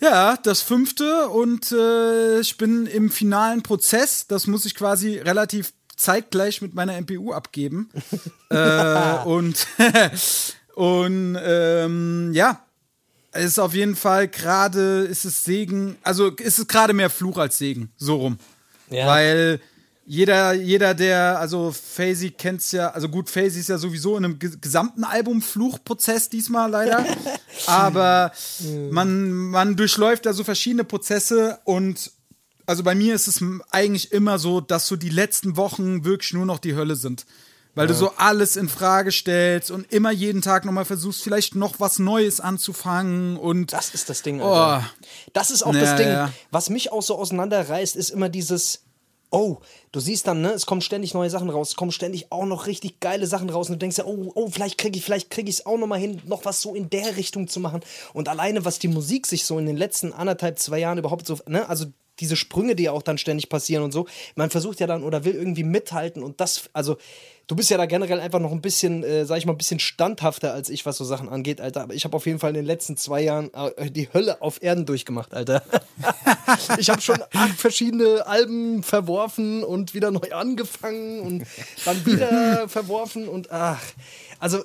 ja, 0.03 0.37
das 0.37 0.63
fünfte 0.63 1.29
und 1.29 1.71
äh, 1.71 2.41
ich 2.41 2.57
bin 2.57 2.87
im 2.87 3.09
finalen 3.09 3.63
Prozess, 3.63 4.27
das 4.27 4.47
muss 4.47 4.65
ich 4.65 4.75
quasi 4.75 5.19
relativ 5.19 5.73
zeitgleich 5.97 6.61
mit 6.61 6.75
meiner 6.75 7.01
MPU 7.01 7.33
abgeben. 7.33 7.89
äh, 8.51 9.15
und 9.25 9.67
und 10.75 11.39
ähm, 11.41 12.33
ja, 12.35 12.67
es 13.31 13.45
ist 13.45 13.59
auf 13.61 13.75
jeden 13.75 13.95
Fall 13.95 14.27
gerade, 14.27 15.05
ist 15.05 15.25
es 15.25 15.45
Segen, 15.45 15.97
also 16.03 16.31
ist 16.31 16.59
es 16.59 16.67
gerade 16.67 16.93
mehr 16.93 17.11
Fluch 17.11 17.39
als 17.39 17.59
Segen, 17.59 17.93
so 17.97 18.17
rum. 18.17 18.39
Ja. 18.91 19.07
Weil 19.07 19.61
jeder, 20.05 20.53
jeder, 20.53 20.95
der, 20.95 21.39
also 21.39 21.73
Fazy 21.73 22.31
kennt's 22.31 22.73
ja, 22.73 22.91
also 22.91 23.09
gut, 23.09 23.31
Fazy 23.31 23.61
ist 23.61 23.69
ja 23.69 23.79
sowieso 23.79 24.17
in 24.17 24.25
einem 24.25 24.39
ge 24.39 24.51
gesamten 24.61 25.05
Album-Fluchprozess 25.05 26.29
diesmal 26.29 26.71
leider. 26.71 27.05
aber 27.67 28.33
man, 28.91 29.31
man 29.31 29.77
durchläuft 29.77 30.27
da 30.27 30.33
so 30.33 30.45
verschiedene 30.45 30.85
Prozesse 30.85 31.61
und 31.65 32.11
also 32.67 32.83
bei 32.83 32.95
mir 32.95 33.15
ist 33.15 33.27
es 33.27 33.41
eigentlich 33.71 34.13
immer 34.13 34.39
so, 34.39 34.61
dass 34.61 34.87
so 34.87 34.97
die 34.97 35.09
letzten 35.09 35.57
Wochen 35.57 36.05
wirklich 36.05 36.33
nur 36.33 36.47
noch 36.47 36.59
die 36.59 36.75
Hölle 36.75 36.97
sind. 36.97 37.27
Weil 37.75 37.87
du 37.87 37.95
so 37.95 38.13
alles 38.19 38.57
in 38.57 38.69
Frage 38.69 39.11
stellst 39.11 39.71
und 39.71 39.91
immer 39.91 40.11
jeden 40.11 40.43
Tag 40.43 40.67
nochmal 40.67 40.85
versuchst, 40.85 41.23
vielleicht 41.23 41.55
noch 41.55 41.81
was 41.81 41.99
Neues 41.99 42.39
anzufangen 42.39 43.39
und 43.39 43.73
Das 43.73 43.95
ist 43.95 44.11
das 44.11 44.21
Ding, 44.21 44.43
Alter. 44.43 44.85
Oh. 44.87 45.09
Das 45.33 45.51
ist 45.51 45.63
auch 45.63 45.73
Ja, 45.73 45.81
das 45.81 45.97
Ding. 45.97 46.09
ja. 46.09 46.31
Was 46.51 46.69
mich 46.69 46.93
auch 46.93 47.03
so 47.03 47.17
auseinanderreißt, 47.17 47.97
ist 47.97 48.11
immer 48.11 48.29
dieses. 48.29 48.83
Oh, 49.35 49.57
du 49.93 49.99
siehst 49.99 50.27
dann, 50.27 50.43
ne, 50.43 50.51
es 50.51 50.67
kommen 50.67 50.83
ständig 50.83 51.15
neue 51.15 51.31
Sachen 51.31 51.49
raus, 51.49 51.71
es 51.71 51.77
kommen 51.77 51.91
ständig 51.91 52.31
auch 52.31 52.45
noch 52.45 52.67
richtig 52.67 53.01
geile 53.01 53.27
Sachen 53.27 53.49
raus 53.49 53.69
und 53.69 53.77
du 53.77 53.79
denkst 53.79 53.97
ja, 53.97 54.05
oh, 54.05 54.31
oh, 54.35 54.49
vielleicht 54.51 54.77
kriege 54.77 54.99
ich, 54.99 55.05
vielleicht 55.05 55.31
kriege 55.31 55.49
ich 55.49 55.57
es 55.57 55.67
auch 55.67 55.79
noch 55.79 55.87
mal 55.87 55.99
hin, 55.99 56.21
noch 56.27 56.45
was 56.45 56.61
so 56.61 56.75
in 56.75 56.91
der 56.91 57.17
Richtung 57.17 57.49
zu 57.49 57.59
machen. 57.59 57.81
Und 58.13 58.29
alleine, 58.29 58.67
was 58.67 58.79
die 58.79 58.89
Musik 58.89 59.27
sich 59.27 59.47
so 59.47 59.59
in 59.59 59.65
den 59.65 59.79
letzten 59.79 60.13
anderthalb, 60.13 60.59
zwei 60.59 60.81
Jahren 60.81 60.99
überhaupt 60.99 61.27
so, 61.27 61.39
ne, 61.47 61.67
also 61.67 61.87
diese 62.21 62.37
Sprünge, 62.37 62.77
die 62.77 62.85
ja 62.85 62.93
auch 62.93 63.03
dann 63.03 63.19
ständig 63.19 63.49
passieren 63.49 63.83
und 63.83 63.93
so, 63.93 64.07
man 64.35 64.51
versucht 64.51 64.81
ja 64.81 64.87
dann 64.87 65.03
oder 65.03 65.25
will 65.25 65.35
irgendwie 65.35 65.65
mithalten 65.65 66.23
und 66.23 66.41
das, 66.41 66.69
also 66.73 66.97
du 67.47 67.57
bist 67.57 67.71
ja 67.71 67.77
da 67.77 67.87
generell 67.87 68.21
einfach 68.21 68.39
noch 68.39 68.53
ein 68.53 68.61
bisschen, 68.61 69.03
äh, 69.03 69.25
sag 69.25 69.39
ich 69.39 69.47
mal, 69.47 69.53
ein 69.53 69.59
bisschen 69.59 69.79
standhafter 69.79 70.53
als 70.53 70.71
ich, 70.71 70.87
was 70.87 70.97
so 70.97 71.05
Sachen 71.05 71.29
angeht, 71.29 71.61
Alter. 71.61 71.83
Aber 71.83 71.95
ich 71.95 72.05
habe 72.05 72.17
auf 72.17 72.27
jeden 72.27 72.39
Fall 72.39 72.51
in 72.51 72.57
den 72.57 72.65
letzten 72.65 72.97
zwei 72.97 73.23
Jahren 73.23 73.53
äh, 73.53 73.91
die 73.91 74.09
Hölle 74.13 74.41
auf 74.41 74.63
Erden 74.63 74.87
durchgemacht, 74.87 75.35
Alter. 75.35 75.63
ich 76.79 76.89
habe 76.91 77.01
schon 77.01 77.23
acht 77.33 77.59
verschiedene 77.59 78.27
Alben 78.27 78.83
verworfen 78.83 79.65
und 79.65 79.95
wieder 79.95 80.11
neu 80.11 80.33
angefangen 80.33 81.21
und 81.21 81.45
dann 81.85 82.07
wieder 82.07 82.69
verworfen 82.69 83.29
und 83.29 83.51
ach, 83.51 83.83
also, 84.39 84.65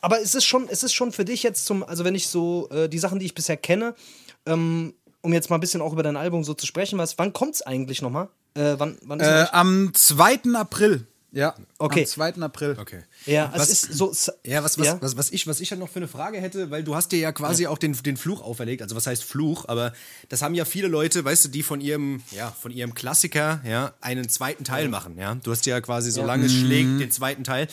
aber 0.00 0.20
es 0.20 0.34
ist 0.34 0.44
schon, 0.44 0.68
es 0.68 0.82
ist 0.82 0.94
schon 0.94 1.12
für 1.12 1.24
dich 1.24 1.42
jetzt 1.42 1.64
zum, 1.64 1.82
also 1.82 2.04
wenn 2.04 2.14
ich 2.14 2.28
so 2.28 2.68
äh, 2.70 2.88
die 2.88 2.98
Sachen, 2.98 3.20
die 3.20 3.26
ich 3.26 3.34
bisher 3.34 3.56
kenne, 3.56 3.94
ähm, 4.46 4.94
um 5.22 5.32
jetzt 5.32 5.50
mal 5.50 5.56
ein 5.56 5.60
bisschen 5.60 5.82
auch 5.82 5.92
über 5.92 6.02
dein 6.02 6.16
Album 6.16 6.44
so 6.44 6.54
zu 6.54 6.66
sprechen, 6.66 6.98
was, 6.98 7.18
wann 7.18 7.32
kommt's 7.32 7.62
eigentlich 7.62 8.02
nochmal? 8.02 8.28
Äh, 8.54 8.74
wann, 8.78 8.98
wann 9.02 9.20
äh, 9.20 9.42
es? 9.42 9.52
am 9.52 9.90
2. 9.92 10.54
April. 10.54 11.06
Ja, 11.30 11.54
Okay. 11.78 12.00
am 12.00 12.06
2. 12.06 12.34
April. 12.42 12.76
Okay. 12.80 13.02
Ja, 13.26 13.52
Was- 13.54 13.68
es 13.68 13.84
ist 13.84 13.92
so. 13.92 14.12
Ja, 14.44 14.64
was, 14.64 14.78
was, 14.78 14.86
Ja? 14.86 14.96
Was, 15.02 15.16
was, 15.18 15.30
ich, 15.30 15.46
was 15.46 15.60
ich 15.60 15.70
halt 15.70 15.78
noch 15.78 15.90
für 15.90 15.98
eine 15.98 16.08
Frage 16.08 16.40
hätte, 16.40 16.70
weil 16.70 16.82
du 16.82 16.94
hast 16.94 17.12
dir 17.12 17.18
ja 17.18 17.32
quasi 17.32 17.66
auch 17.66 17.76
den, 17.76 17.92
den 17.92 18.16
Fluch 18.16 18.40
auferlegt, 18.40 18.80
also 18.82 18.96
was 18.96 19.06
heißt 19.06 19.22
Fluch, 19.24 19.66
aber 19.68 19.92
das 20.30 20.40
haben 20.40 20.54
ja 20.54 20.64
viele 20.64 20.88
Leute, 20.88 21.24
weißt 21.24 21.44
du, 21.44 21.48
die 21.50 21.62
von 21.62 21.82
ihrem, 21.82 22.22
ja, 22.30 22.50
von 22.50 22.70
ihrem 22.72 22.94
Klassiker, 22.94 23.60
ja, 23.66 23.92
einen 24.00 24.28
zweiten 24.30 24.64
Teil 24.64 24.88
machen, 24.88 25.18
ja. 25.18 25.34
Du 25.34 25.50
hast 25.50 25.66
ja 25.66 25.80
quasi, 25.82 26.10
solange 26.10 26.46
es 26.46 26.52
schlägt, 26.54 26.98
den 27.00 27.10
zweiten 27.10 27.44
Teil. 27.44 27.68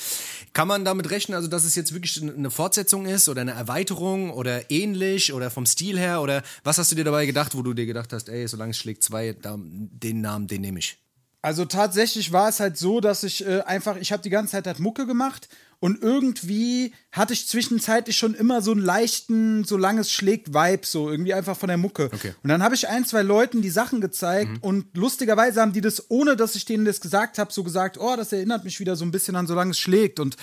Kann 0.51 0.67
man 0.67 0.83
damit 0.83 1.09
rechnen, 1.09 1.35
also 1.35 1.47
dass 1.47 1.63
es 1.63 1.75
jetzt 1.75 1.93
wirklich 1.93 2.21
eine 2.21 2.51
Fortsetzung 2.51 3.05
ist 3.05 3.29
oder 3.29 3.39
eine 3.41 3.51
Erweiterung 3.53 4.31
oder 4.31 4.69
ähnlich 4.69 5.31
oder 5.31 5.49
vom 5.49 5.65
Stil 5.65 5.97
her 5.97 6.21
oder 6.21 6.43
was 6.65 6.77
hast 6.77 6.91
du 6.91 6.95
dir 6.95 7.05
dabei 7.05 7.25
gedacht, 7.25 7.55
wo 7.55 7.61
du 7.61 7.73
dir 7.73 7.85
gedacht 7.85 8.11
hast, 8.11 8.27
ey, 8.27 8.47
solange 8.49 8.71
es 8.71 8.77
schlägt 8.77 9.01
zwei, 9.03 9.31
da, 9.33 9.55
den 9.57 10.19
Namen, 10.19 10.47
den 10.47 10.59
nehme 10.61 10.79
ich. 10.79 10.97
Also 11.45 11.63
tatsächlich 11.65 12.31
war 12.31 12.49
es 12.49 12.59
halt 12.59 12.75
so, 12.75 12.99
dass 12.99 13.21
ich 13.21 13.45
äh, 13.45 13.61
einfach, 13.61 13.97
ich 13.97 14.11
habe 14.11 14.23
die 14.23 14.31
ganze 14.31 14.53
Zeit 14.53 14.65
halt 14.65 14.79
Mucke 14.79 15.05
gemacht 15.05 15.47
und 15.79 16.01
irgendwie 16.01 16.91
hatte 17.11 17.33
ich 17.33 17.47
zwischenzeitlich 17.47 18.17
schon 18.17 18.33
immer 18.33 18.63
so 18.63 18.71
einen 18.71 18.81
leichten, 18.81 19.63
solange 19.63 20.01
es 20.01 20.11
schlägt, 20.11 20.55
Vibe, 20.55 20.87
so 20.87 21.07
irgendwie 21.07 21.35
einfach 21.35 21.55
von 21.55 21.67
der 21.67 21.77
Mucke. 21.77 22.05
Okay. 22.11 22.33
Und 22.41 22.49
dann 22.49 22.63
habe 22.63 22.73
ich 22.73 22.87
ein, 22.87 23.05
zwei 23.05 23.21
Leuten 23.21 23.61
die 23.61 23.69
Sachen 23.69 24.01
gezeigt 24.01 24.57
und 24.61 24.97
lustigerweise 24.97 25.61
haben 25.61 25.71
die 25.71 25.81
das, 25.81 26.09
ohne 26.09 26.35
dass 26.35 26.55
ich 26.55 26.65
denen 26.65 26.83
das 26.83 26.99
gesagt 26.99 27.37
habe, 27.37 27.53
so 27.53 27.63
gesagt, 27.63 27.99
oh, 27.99 28.15
das 28.15 28.33
erinnert 28.33 28.63
mich 28.63 28.79
wieder 28.79 28.95
so 28.95 29.05
ein 29.05 29.11
bisschen 29.11 29.35
an 29.35 29.45
solange 29.45 29.69
es 29.69 29.79
schlägt 29.79 30.19
und 30.19 30.37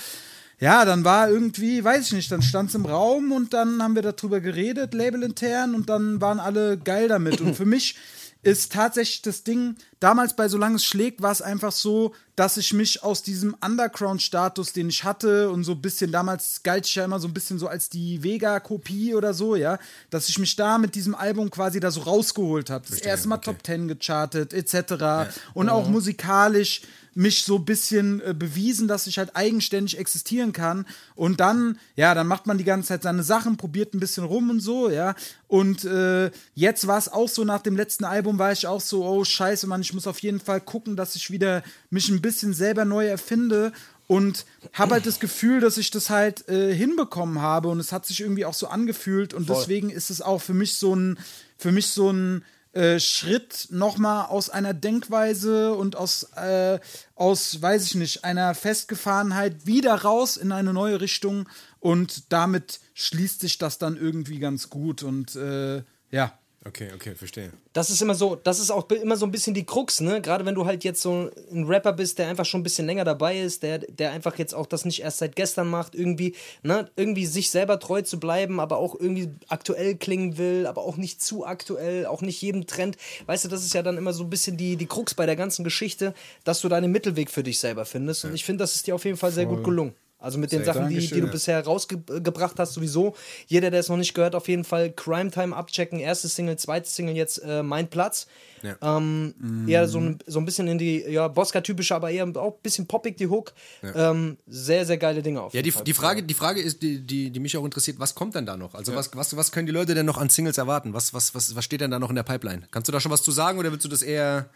ja, 0.60 0.84
dann 0.84 1.02
war 1.04 1.28
irgendwie, 1.28 1.82
weiß 1.82 2.06
ich 2.06 2.12
nicht, 2.12 2.30
dann 2.30 2.42
stand 2.42 2.68
es 2.68 2.76
im 2.76 2.86
Raum 2.86 3.32
und 3.32 3.52
dann 3.52 3.82
haben 3.82 3.96
wir 3.96 4.02
darüber 4.02 4.38
geredet, 4.38 4.94
labelintern, 4.94 5.74
und 5.74 5.88
dann 5.88 6.20
waren 6.20 6.38
alle 6.38 6.78
geil 6.78 7.08
damit. 7.08 7.40
Und 7.40 7.56
für 7.56 7.66
mich 7.66 7.96
ist 8.42 8.72
tatsächlich 8.72 9.22
das 9.22 9.44
Ding, 9.44 9.76
damals 10.00 10.34
bei 10.34 10.48
Solange 10.48 10.76
es 10.76 10.84
schlägt, 10.84 11.22
war 11.22 11.30
es 11.30 11.40
einfach 11.40 11.70
so, 11.70 12.12
dass 12.34 12.56
ich 12.56 12.72
mich 12.72 13.02
aus 13.04 13.22
diesem 13.22 13.54
Underground-Status, 13.64 14.72
den 14.72 14.88
ich 14.88 15.04
hatte 15.04 15.50
und 15.50 15.62
so 15.62 15.72
ein 15.72 15.80
bisschen, 15.80 16.10
damals 16.10 16.62
galt 16.64 16.86
ich 16.86 16.94
ja 16.96 17.04
immer 17.04 17.20
so 17.20 17.28
ein 17.28 17.34
bisschen 17.34 17.58
so 17.60 17.68
als 17.68 17.88
die 17.88 18.22
Vega-Kopie 18.22 19.14
oder 19.14 19.32
so, 19.32 19.54
ja, 19.54 19.78
dass 20.10 20.28
ich 20.28 20.38
mich 20.38 20.56
da 20.56 20.78
mit 20.78 20.96
diesem 20.96 21.14
Album 21.14 21.50
quasi 21.50 21.78
da 21.78 21.92
so 21.92 22.00
rausgeholt 22.00 22.68
habe. 22.68 22.84
Das 22.88 22.98
erste 22.98 23.28
Mal 23.28 23.36
okay. 23.36 23.44
Top 23.44 23.62
Ten 23.62 23.86
gechartet, 23.86 24.52
etc. 24.52 25.32
Und 25.54 25.68
auch 25.68 25.88
musikalisch 25.88 26.82
mich 27.14 27.44
so 27.44 27.56
ein 27.56 27.64
bisschen 27.64 28.20
äh, 28.20 28.34
bewiesen, 28.34 28.88
dass 28.88 29.06
ich 29.06 29.18
halt 29.18 29.36
eigenständig 29.36 29.98
existieren 29.98 30.52
kann. 30.52 30.86
Und 31.14 31.40
dann, 31.40 31.78
ja, 31.96 32.14
dann 32.14 32.26
macht 32.26 32.46
man 32.46 32.58
die 32.58 32.64
ganze 32.64 32.88
Zeit 32.88 33.02
seine 33.02 33.22
Sachen, 33.22 33.56
probiert 33.56 33.94
ein 33.94 34.00
bisschen 34.00 34.24
rum 34.24 34.50
und 34.50 34.60
so, 34.60 34.90
ja. 34.90 35.14
Und 35.48 35.84
äh, 35.84 36.30
jetzt 36.54 36.86
war 36.86 36.98
es 36.98 37.08
auch 37.10 37.28
so, 37.28 37.44
nach 37.44 37.62
dem 37.62 37.76
letzten 37.76 38.04
Album 38.04 38.38
war 38.38 38.52
ich 38.52 38.66
auch 38.66 38.80
so, 38.80 39.04
oh 39.04 39.24
scheiße, 39.24 39.66
Mann, 39.66 39.82
ich 39.82 39.92
muss 39.92 40.06
auf 40.06 40.20
jeden 40.20 40.40
Fall 40.40 40.60
gucken, 40.60 40.96
dass 40.96 41.16
ich 41.16 41.30
wieder 41.30 41.62
mich 41.90 42.08
ein 42.08 42.22
bisschen 42.22 42.54
selber 42.54 42.84
neu 42.84 43.06
erfinde. 43.06 43.72
Und 44.08 44.44
habe 44.74 44.94
halt 44.94 45.06
das 45.06 45.20
Gefühl, 45.20 45.60
dass 45.60 45.78
ich 45.78 45.90
das 45.90 46.10
halt 46.10 46.46
äh, 46.48 46.74
hinbekommen 46.74 47.40
habe 47.40 47.68
und 47.68 47.80
es 47.80 47.92
hat 47.92 48.04
sich 48.04 48.20
irgendwie 48.20 48.44
auch 48.44 48.52
so 48.52 48.66
angefühlt 48.66 49.32
und 49.32 49.48
deswegen 49.48 49.88
ist 49.88 50.10
es 50.10 50.20
auch 50.20 50.42
für 50.42 50.52
mich 50.52 50.74
so 50.74 50.94
ein, 50.94 51.18
für 51.56 51.72
mich 51.72 51.86
so 51.86 52.10
ein 52.10 52.44
äh, 52.72 52.98
Schritt 53.00 53.68
nochmal 53.70 54.26
aus 54.26 54.48
einer 54.48 54.72
Denkweise 54.72 55.74
und 55.74 55.96
aus, 55.96 56.24
äh, 56.36 56.80
aus, 57.14 57.60
weiß 57.60 57.84
ich 57.84 57.94
nicht, 57.96 58.24
einer 58.24 58.54
Festgefahrenheit 58.54 59.66
wieder 59.66 59.94
raus 59.94 60.36
in 60.36 60.52
eine 60.52 60.72
neue 60.72 61.00
Richtung 61.00 61.48
und 61.80 62.32
damit 62.32 62.80
schließt 62.94 63.40
sich 63.40 63.58
das 63.58 63.78
dann 63.78 63.96
irgendwie 63.96 64.38
ganz 64.38 64.70
gut 64.70 65.02
und 65.02 65.36
äh, 65.36 65.82
ja. 66.10 66.38
Okay, 66.64 66.90
okay, 66.94 67.16
verstehe. 67.16 67.52
Das 67.72 67.90
ist 67.90 68.00
immer 68.02 68.14
so, 68.14 68.36
das 68.36 68.60
ist 68.60 68.70
auch 68.70 68.88
immer 68.88 69.16
so 69.16 69.26
ein 69.26 69.32
bisschen 69.32 69.52
die 69.52 69.66
Krux, 69.66 70.00
ne? 70.00 70.20
Gerade 70.20 70.46
wenn 70.46 70.54
du 70.54 70.64
halt 70.64 70.84
jetzt 70.84 71.02
so 71.02 71.28
ein 71.50 71.64
Rapper 71.64 71.92
bist, 71.92 72.20
der 72.20 72.28
einfach 72.28 72.44
schon 72.44 72.60
ein 72.60 72.62
bisschen 72.62 72.86
länger 72.86 73.04
dabei 73.04 73.40
ist, 73.40 73.64
der, 73.64 73.78
der 73.78 74.12
einfach 74.12 74.38
jetzt 74.38 74.54
auch 74.54 74.66
das 74.66 74.84
nicht 74.84 75.02
erst 75.02 75.18
seit 75.18 75.34
gestern 75.34 75.68
macht, 75.68 75.96
irgendwie, 75.96 76.36
ne, 76.62 76.88
irgendwie 76.94 77.26
sich 77.26 77.50
selber 77.50 77.80
treu 77.80 78.02
zu 78.02 78.20
bleiben, 78.20 78.60
aber 78.60 78.76
auch 78.76 78.94
irgendwie 78.94 79.30
aktuell 79.48 79.96
klingen 79.96 80.38
will, 80.38 80.68
aber 80.68 80.82
auch 80.82 80.96
nicht 80.96 81.20
zu 81.20 81.44
aktuell, 81.44 82.06
auch 82.06 82.22
nicht 82.22 82.40
jedem 82.40 82.68
Trend. 82.68 82.96
Weißt 83.26 83.44
du, 83.44 83.48
das 83.48 83.64
ist 83.64 83.74
ja 83.74 83.82
dann 83.82 83.98
immer 83.98 84.12
so 84.12 84.22
ein 84.22 84.30
bisschen 84.30 84.56
die, 84.56 84.76
die 84.76 84.86
Krux 84.86 85.14
bei 85.14 85.26
der 85.26 85.36
ganzen 85.36 85.64
Geschichte, 85.64 86.14
dass 86.44 86.60
du 86.60 86.68
deinen 86.68 86.92
Mittelweg 86.92 87.30
für 87.30 87.42
dich 87.42 87.58
selber 87.58 87.84
findest. 87.86 88.24
Und 88.24 88.34
ich 88.34 88.44
finde, 88.44 88.62
das 88.62 88.76
ist 88.76 88.86
dir 88.86 88.94
auf 88.94 89.04
jeden 89.04 89.16
Fall 89.16 89.32
sehr 89.32 89.46
gut 89.46 89.64
gelungen. 89.64 89.94
Also 90.22 90.38
mit 90.38 90.52
den 90.52 90.64
Sachen, 90.64 90.88
die, 90.88 90.98
die 90.98 91.08
du 91.20 91.26
ja. 91.26 91.32
bisher 91.32 91.64
rausgebracht 91.64 92.58
hast, 92.58 92.74
sowieso. 92.74 93.14
Jeder, 93.48 93.70
der 93.70 93.80
es 93.80 93.88
noch 93.88 93.96
nicht 93.96 94.14
gehört, 94.14 94.34
auf 94.34 94.48
jeden 94.48 94.64
Fall 94.64 94.92
Crime 94.92 95.30
Time 95.30 95.54
abchecken. 95.54 95.98
Erste 95.98 96.28
Single, 96.28 96.56
zweite 96.56 96.88
Single 96.88 97.16
jetzt 97.16 97.38
äh, 97.38 97.62
Mein 97.62 97.88
Platz. 97.90 98.26
Ja. 98.62 98.76
Ähm, 98.96 99.34
Eher 99.66 99.88
so 99.88 99.98
ein, 99.98 100.18
so 100.24 100.38
ein 100.38 100.44
bisschen 100.44 100.68
in 100.68 100.78
die 100.78 101.00
ja, 101.00 101.26
Bosca-typische, 101.26 101.96
aber 101.96 102.12
eher 102.12 102.24
auch 102.36 102.54
ein 102.54 102.62
bisschen 102.62 102.86
poppig, 102.86 103.16
die 103.16 103.26
Hook. 103.26 103.52
Ähm, 103.82 104.36
sehr, 104.46 104.86
sehr 104.86 104.98
geile 104.98 105.20
Dinge 105.20 105.42
auf 105.42 105.52
Ja, 105.52 105.58
jeden 105.58 105.64
die, 105.64 105.70
Fall. 105.72 105.84
die, 105.84 105.92
Frage, 105.94 106.22
die 106.22 106.34
Frage 106.34 106.60
ist, 106.62 106.80
die, 106.80 107.00
die, 107.04 107.30
die 107.30 107.40
mich 107.40 107.56
auch 107.56 107.64
interessiert, 107.64 107.98
was 107.98 108.14
kommt 108.14 108.36
denn 108.36 108.46
da 108.46 108.56
noch? 108.56 108.74
Also 108.76 108.94
was, 108.94 109.14
was, 109.16 109.36
was 109.36 109.50
können 109.50 109.66
die 109.66 109.72
Leute 109.72 109.94
denn 109.96 110.06
noch 110.06 110.18
an 110.18 110.28
Singles 110.28 110.58
erwarten? 110.58 110.94
Was, 110.94 111.12
was, 111.12 111.34
was, 111.34 111.56
was 111.56 111.64
steht 111.64 111.80
denn 111.80 111.90
da 111.90 111.98
noch 111.98 112.10
in 112.10 112.14
der 112.16 112.22
Pipeline? 112.22 112.62
Kannst 112.70 112.86
du 112.86 112.92
da 112.92 113.00
schon 113.00 113.10
was 113.10 113.22
zu 113.24 113.32
sagen 113.32 113.58
oder 113.58 113.72
willst 113.72 113.84
du 113.84 113.88
das 113.88 114.02
eher. 114.02 114.48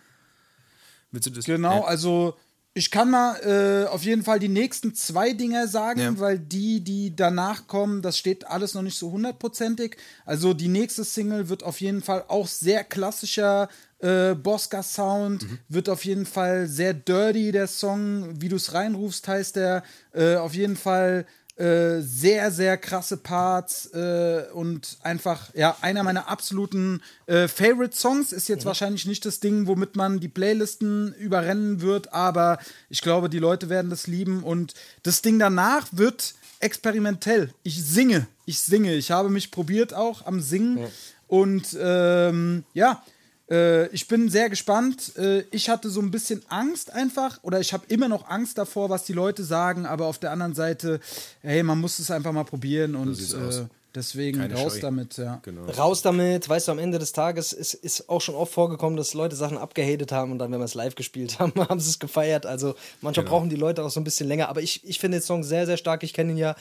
Willst 1.11 1.27
du 1.27 1.31
das, 1.33 1.45
Genau, 1.45 1.81
Ja. 1.81 1.85
also 1.87 2.37
ich 2.77 2.91
kann 2.91 3.11
mal 3.11 3.37
äh, 3.41 3.89
auf 3.89 4.03
jeden 4.03 4.23
Fall 4.23 4.39
die 4.39 4.49
nächsten 4.51 4.95
zwei 4.95 5.33
Dinger 5.33 5.67
sagen, 5.67 6.01
Ja. 6.01 6.19
weil 6.19 6.39
die, 6.39 6.81
die 6.85 7.17
danach 7.17 7.67
kommen, 7.67 8.03
das 8.03 8.19
steht 8.19 8.47
alles 8.47 8.75
noch 8.75 8.83
nicht 8.83 8.99
so 8.99 9.11
hundertprozentig. 9.11 9.97
Also 10.27 10.53
die 10.53 10.69
nächste 10.69 11.03
Single 11.03 11.49
wird 11.49 11.63
auf 11.63 11.81
jeden 11.81 12.03
Fall 12.03 12.25
auch 12.29 12.47
sehr 12.47 12.85
klassischer 12.85 13.71
äh, 14.01 14.35
Bosca-Sound, 14.35 15.47
wird 15.71 15.89
auf 15.89 16.05
jeden 16.05 16.27
Fall 16.27 16.67
sehr 16.67 16.93
dirty, 16.93 17.51
der 17.51 17.67
Song. 17.67 18.35
Wie 18.43 18.51
du 18.51 18.57
es 18.57 18.75
reinrufst, 18.75 19.27
heißt 19.27 19.57
der. 19.57 19.83
Äh, 20.13 20.37
auf 20.37 20.53
jeden 20.55 20.77
Fall 20.77 21.25
äh, 21.57 22.03
sehr, 22.03 22.51
sehr 22.51 22.77
krasse 22.77 23.17
Parts 23.17 23.87
äh, 23.95 24.45
und 24.53 24.99
einfach, 25.03 25.55
ja, 25.55 25.75
einer 25.81 26.03
meiner 26.03 26.29
absoluten 26.29 27.01
äh, 27.25 27.49
Favorite 27.49 27.97
Songs 27.97 28.33
ist 28.33 28.49
jetzt 28.49 28.67
wahrscheinlich 28.67 29.07
nicht 29.07 29.25
das 29.25 29.41
Ding, 29.41 29.67
womit 29.67 29.97
man 29.97 30.21
die 30.21 30.29
Playlisten 30.29 31.15
überrennen 31.15 31.81
wird, 31.81 32.13
aber 32.13 32.59
ich 32.91 33.01
glaube, 33.01 33.31
die 33.31 33.39
Leute 33.39 33.71
werden 33.71 33.89
das 33.89 34.07
lieben 34.07 34.43
und 34.43 34.75
das 35.03 35.23
Ding 35.23 35.39
danach 35.39 35.87
wird 35.93 36.35
experimentell. 36.61 37.55
Ich 37.63 37.83
singe, 37.83 38.27
ich 38.45 38.61
singe, 38.61 38.95
ich 38.95 39.11
habe 39.11 39.31
mich 39.31 39.51
probiert 39.51 39.95
auch 39.95 40.27
am 40.27 40.41
Singen 40.43 40.87
und 41.27 41.77
ähm, 41.81 42.65
ja, 42.75 43.03
äh, 43.51 43.87
ich 43.89 44.09
bin 44.09 44.29
sehr 44.29 44.51
gespannt. 44.51 45.17
Äh, 45.17 45.45
ich 45.51 45.69
hatte 45.69 45.89
so 45.91 46.01
ein 46.01 46.11
bisschen 46.11 46.43
Angst 46.49 46.93
einfach, 46.93 47.39
oder 47.43 47.61
ich 47.61 47.73
habe 47.73 47.85
immer 47.89 48.09
noch 48.09 48.29
Angst 48.29 48.59
davor, 48.59 48.91
was 48.91 49.05
die 49.05 49.13
Leute 49.13 49.45
sagen, 49.45 49.87
aber 49.87 50.07
auf 50.07 50.19
der 50.19 50.33
anderen 50.33 50.55
Seite, 50.55 51.01
hey, 51.43 51.63
man 51.63 51.79
muss 51.81 51.99
es 51.99 52.11
einfach 52.11 52.33
mal 52.33 52.45
probieren 52.45 52.95
und 52.97 53.19
äh, 53.19 53.67
deswegen 53.95 54.41
Keine 54.41 54.55
raus 54.55 54.75
Scheu. 54.75 54.81
damit, 54.81 55.17
ja. 55.17 55.41
Genau. 55.43 55.65
Raus 55.71 56.03
damit, 56.03 56.49
weißt 56.49 56.69
du, 56.69 56.73
am 56.73 56.79
Ende 56.79 56.99
des 56.99 57.13
Tages 57.13 57.53
ist, 57.53 57.75
ist 57.75 58.09
auch 58.09 58.21
schon 58.21 58.35
oft 58.35 58.53
vorgekommen, 58.53 58.97
dass 58.97 59.15
Leute 59.15 59.37
Sachen 59.37 59.57
abgehatet 59.59 60.13
haben 60.13 60.33
und 60.33 60.39
dann, 60.39 60.51
wenn 60.53 60.61
wir 60.61 60.65
es 60.65 60.75
live 60.75 60.95
gespielt 60.97 61.39
haben, 61.39 61.53
haben 61.69 61.81
sie 61.81 61.91
es 61.91 61.99
gefeiert. 61.99 62.45
Also 62.47 62.75
manchmal 63.01 63.25
Genau. 63.25 63.37
brauchen 63.37 63.49
die 63.51 63.57
Leute 63.57 63.83
auch 63.85 63.91
so 63.91 64.01
ein 64.01 64.05
bisschen 64.05 64.29
länger. 64.29 64.49
Aber 64.49 64.61
ich, 64.61 64.85
ich 64.85 64.99
finde 64.99 65.19
den 65.19 65.23
Song 65.25 65.45
sehr, 65.45 65.67
sehr 65.67 65.77
stark. 65.77 66.03
Ich 66.03 66.13
kenne 66.13 66.33
ihn 66.33 66.39
ja. 66.39 66.57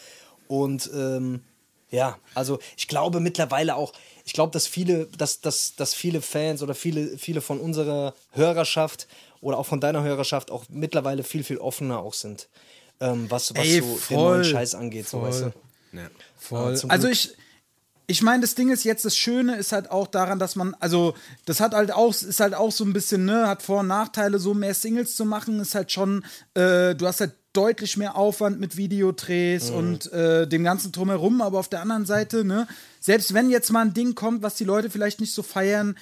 Und 0.48 0.90
ähm, 0.96 1.42
ja, 1.90 2.18
also 2.36 2.60
ich 2.78 2.88
glaube 2.88 3.20
mittlerweile 3.20 3.76
auch, 3.76 3.94
ich 4.26 4.34
glaube, 4.34 4.52
dass 4.52 4.66
viele, 4.66 5.06
dass, 5.18 5.40
dass, 5.40 5.76
dass 5.76 5.94
viele 5.94 6.22
Fans 6.22 6.64
oder 6.64 6.74
viele, 6.74 7.18
viele 7.18 7.42
von 7.42 7.60
unserer 7.60 8.16
Hörerschaft 8.32 9.08
oder 9.40 9.60
auch 9.60 9.68
von 9.68 9.80
deiner 9.80 10.04
Hörerschaft 10.04 10.50
auch 10.50 10.66
mittlerweile 10.68 11.24
viel, 11.24 11.44
viel 11.44 11.60
offener 11.60 12.00
auch 12.00 12.16
sind. 12.16 12.50
Ähm, 13.00 13.30
was 13.30 13.54
was 13.56 13.66
Ey, 13.66 13.82
so 13.82 13.86
den 13.86 13.98
voll, 14.00 14.38
neuen 14.38 14.44
Scheiß 14.44 14.74
angeht, 14.74 15.08
so 15.08 15.20
voll. 15.20 15.30
weißt 15.30 15.42
du. 15.42 15.52
Ja. 15.98 16.10
Voll. 16.38 16.76
Zum 16.76 16.90
also 16.90 17.08
ich, 17.08 17.36
ich 18.08 18.24
meine, 18.24 18.42
das 18.42 18.56
Ding 18.56 18.72
ist 18.72 18.84
jetzt, 18.84 19.06
das 19.06 19.16
Schöne 19.16 19.58
ist 19.58 19.72
halt 19.72 19.92
auch 19.92 20.08
daran, 20.08 20.40
dass 20.40 20.56
man, 20.56 20.76
also 20.80 21.14
das 21.46 21.60
hat 21.60 21.74
halt 21.74 21.92
auch, 21.92 22.10
ist 22.10 22.40
halt 22.40 22.56
auch 22.56 22.72
so 22.72 22.84
ein 22.84 22.94
bisschen, 22.94 23.26
ne, 23.26 23.48
hat 23.48 23.62
Vor- 23.62 23.82
und 23.82 23.88
Nachteile, 23.88 24.40
so 24.40 24.56
mehr 24.56 24.74
Singles 24.74 25.16
zu 25.16 25.26
machen, 25.26 25.60
ist 25.60 25.76
halt 25.76 25.92
schon, 25.92 26.26
äh, 26.56 26.96
du 26.96 27.06
hast 27.06 27.20
halt 27.20 27.34
deutlich 27.56 27.98
mehr 27.98 28.16
Aufwand 28.16 28.60
mit 28.60 28.78
Videodrehs 28.78 29.70
Mhm. 29.72 29.76
und 29.78 30.12
äh, 30.14 30.48
dem 30.48 30.64
ganzen 30.64 30.92
drumherum, 30.92 31.42
aber 31.42 31.60
auf 31.60 31.70
der 31.70 31.82
anderen 31.82 32.06
Seite, 32.06 32.44
ne, 32.46 32.68
selbst 33.00 33.34
wenn 33.34 33.50
jetzt 33.50 33.72
mal 33.72 33.82
ein 33.82 33.94
Ding 33.94 34.16
kommt, 34.16 34.44
was 34.44 34.56
die 34.56 34.64
Leute 34.64 34.90
vielleicht 34.90 35.20
nicht 35.20 35.34
so 35.34 35.44
feiern, 35.44 35.96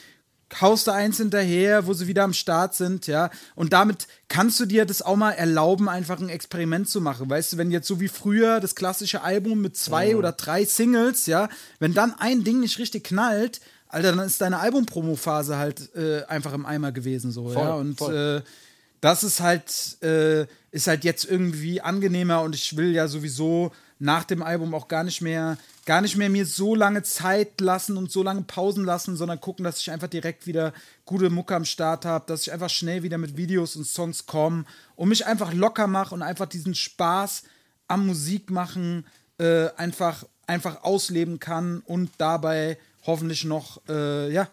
haust 0.62 0.86
du 0.86 0.92
eins 0.92 1.18
hinterher, 1.18 1.88
wo 1.88 1.94
sie 1.94 2.06
wieder 2.08 2.24
am 2.24 2.34
Start 2.34 2.76
sind, 2.76 3.08
ja. 3.08 3.32
Und 3.56 3.74
damit 3.74 4.08
kannst 4.28 4.60
du 4.60 4.66
dir 4.68 4.86
das 4.86 5.02
auch 5.02 5.16
mal 5.16 5.32
erlauben, 5.32 5.90
einfach 5.90 6.20
ein 6.20 6.30
Experiment 6.30 6.88
zu 6.88 7.02
machen. 7.02 7.28
Weißt 7.30 7.54
du, 7.54 7.58
wenn 7.58 7.72
jetzt 7.72 7.88
so 7.88 8.00
wie 8.00 8.08
früher 8.08 8.60
das 8.60 8.76
klassische 8.76 9.24
Album 9.24 9.62
mit 9.62 9.76
zwei 9.78 10.16
oder 10.16 10.32
drei 10.32 10.64
Singles, 10.66 11.26
ja, 11.26 11.50
wenn 11.80 11.96
dann 11.96 12.14
ein 12.20 12.44
Ding 12.44 12.60
nicht 12.60 12.78
richtig 12.78 13.04
knallt, 13.06 13.62
Alter, 13.88 14.16
dann 14.16 14.26
ist 14.26 14.42
deine 14.42 14.60
Albumpromo-Phase 14.60 15.58
halt 15.58 15.96
äh, 15.96 16.24
einfach 16.26 16.54
im 16.54 16.66
Eimer 16.68 16.92
gewesen, 16.92 17.32
so, 17.32 17.52
ja. 17.52 17.74
Und 17.76 17.98
voll. 17.98 18.44
äh, 18.44 18.50
das 19.04 19.26
ist 19.26 19.42
halt, 19.42 20.02
äh, 20.02 20.48
ist 20.72 20.88
halt 20.88 21.04
jetzt 21.04 21.26
irgendwie 21.26 21.82
angenehmer 21.82 22.42
und 22.42 22.56
ich 22.56 22.78
will 22.78 22.94
ja 22.94 23.10
sowieso 23.10 23.74
nach 24.00 24.24
dem 24.24 24.42
Album 24.42 24.74
auch 24.74 24.88
gar 24.88 25.04
nicht 25.04 25.20
mehr, 25.22 25.58
gar 25.86 26.00
nicht 26.00 26.16
mehr 26.16 26.30
mir 26.30 26.46
so 26.46 26.74
lange 26.74 27.04
Zeit 27.04 27.60
lassen 27.60 27.98
und 27.98 28.14
so 28.14 28.24
lange 28.24 28.44
Pausen 28.44 28.86
lassen, 28.86 29.18
sondern 29.18 29.42
gucken, 29.42 29.66
dass 29.66 29.82
ich 29.82 29.92
einfach 29.92 30.08
direkt 30.08 30.48
wieder 30.48 30.72
gute 31.04 31.30
Mucke 31.30 31.54
am 31.54 31.66
Start 31.66 32.06
habe, 32.06 32.24
dass 32.28 32.44
ich 32.44 32.54
einfach 32.54 32.70
schnell 32.70 33.04
wieder 33.04 33.18
mit 33.18 33.36
Videos 33.36 33.76
und 33.76 33.86
Songs 33.86 34.26
komme 34.26 34.64
und 34.96 35.10
mich 35.10 35.26
einfach 35.26 35.54
locker 35.54 35.88
mache 35.88 36.16
und 36.16 36.22
einfach 36.22 36.46
diesen 36.46 36.74
Spaß 36.74 37.44
am 37.90 38.08
Musik 38.08 38.52
machen 38.52 39.06
äh, 39.38 39.68
einfach, 39.76 40.24
einfach 40.48 40.82
ausleben 40.86 41.42
kann 41.42 41.82
und 41.86 42.10
dabei 42.20 42.78
hoffentlich 43.06 43.44
noch, 43.44 43.82
äh, 43.90 44.32
ja, 44.32 44.48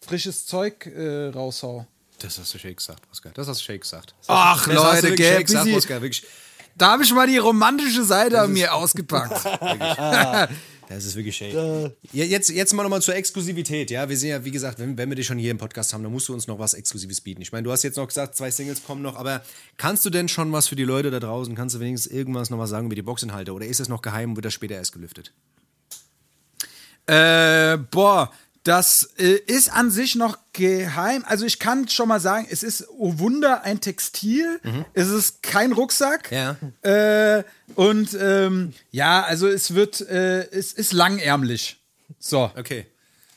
frisches 0.00 0.44
Zeug 0.44 0.84
äh, 0.84 1.28
raushau. 1.28 1.86
Das 2.18 2.38
hast 2.38 2.54
du 2.54 2.58
Shake 2.58 2.78
gesagt, 2.78 3.02
Oskar. 3.10 3.32
Das 3.34 3.46
hast 3.48 3.60
du 3.60 3.64
Shake 3.64 3.82
gesagt. 3.82 4.14
Ach, 4.26 4.66
Leute, 4.66 5.14
gell, 5.14 5.34
Shake 5.36 5.46
gesagt. 5.46 5.68
Oskar. 5.68 6.02
Wirklich. 6.02 6.26
Da 6.76 6.92
habe 6.92 7.04
ich 7.04 7.12
mal 7.12 7.26
die 7.26 7.38
romantische 7.38 8.04
Seite 8.04 8.40
an 8.40 8.52
mir 8.52 8.74
ausgepackt. 8.74 9.46
Das 10.88 11.04
ist 11.04 11.16
wirklich 11.16 11.36
Shake. 11.36 11.54
Ja, 12.12 12.24
jetzt, 12.24 12.48
jetzt 12.48 12.72
mal 12.72 12.82
nochmal 12.82 13.02
zur 13.02 13.16
Exklusivität. 13.16 13.90
Ja, 13.90 14.08
wir 14.08 14.16
sehen 14.16 14.30
ja, 14.30 14.44
wie 14.44 14.50
gesagt, 14.50 14.78
wenn, 14.78 14.96
wenn 14.96 15.08
wir 15.08 15.16
dich 15.16 15.26
schon 15.26 15.38
hier 15.38 15.50
im 15.50 15.58
Podcast 15.58 15.92
haben, 15.92 16.02
dann 16.02 16.12
musst 16.12 16.28
du 16.28 16.32
uns 16.32 16.46
noch 16.46 16.58
was 16.58 16.74
Exklusives 16.74 17.20
bieten. 17.20 17.42
Ich 17.42 17.52
meine, 17.52 17.64
du 17.64 17.72
hast 17.72 17.82
jetzt 17.82 17.96
noch 17.96 18.06
gesagt, 18.06 18.36
zwei 18.36 18.50
Singles 18.50 18.84
kommen 18.84 19.02
noch, 19.02 19.16
aber 19.16 19.42
kannst 19.78 20.04
du 20.04 20.10
denn 20.10 20.28
schon 20.28 20.52
was 20.52 20.68
für 20.68 20.76
die 20.76 20.84
Leute 20.84 21.10
da 21.10 21.18
draußen? 21.18 21.54
Kannst 21.54 21.74
du 21.74 21.80
wenigstens 21.80 22.12
irgendwas 22.12 22.50
noch 22.50 22.58
was 22.58 22.70
sagen 22.70 22.86
über 22.86 22.94
die 22.94 23.02
Boxinhalte? 23.02 23.52
Oder 23.52 23.66
ist 23.66 23.80
das 23.80 23.88
noch 23.88 24.02
geheim 24.02 24.30
und 24.30 24.36
wird 24.36 24.44
das 24.44 24.54
später 24.54 24.76
erst 24.76 24.92
gelüftet? 24.92 25.32
Äh, 27.06 27.78
boah, 27.90 28.32
das 28.66 29.10
äh, 29.18 29.38
ist 29.46 29.70
an 29.72 29.90
sich 29.90 30.14
noch 30.16 30.38
geheim. 30.52 31.24
Also 31.26 31.44
ich 31.46 31.58
kann 31.58 31.88
schon 31.88 32.08
mal 32.08 32.18
sagen, 32.20 32.46
es 32.50 32.62
ist, 32.62 32.86
oh 32.98 33.18
Wunder, 33.18 33.62
ein 33.62 33.80
Textil. 33.80 34.60
Es 34.92 35.08
ist 35.08 35.42
kein 35.42 35.72
Rucksack. 35.72 36.32
Ja. 36.32 36.56
Äh, 36.82 37.44
und 37.76 38.16
ähm, 38.20 38.72
ja, 38.90 39.22
also 39.22 39.46
es 39.46 39.74
wird, 39.74 40.00
äh, 40.00 40.48
es 40.50 40.72
ist 40.72 40.92
langärmlich. 40.92 41.76
So, 42.18 42.50
Okay. 42.56 42.86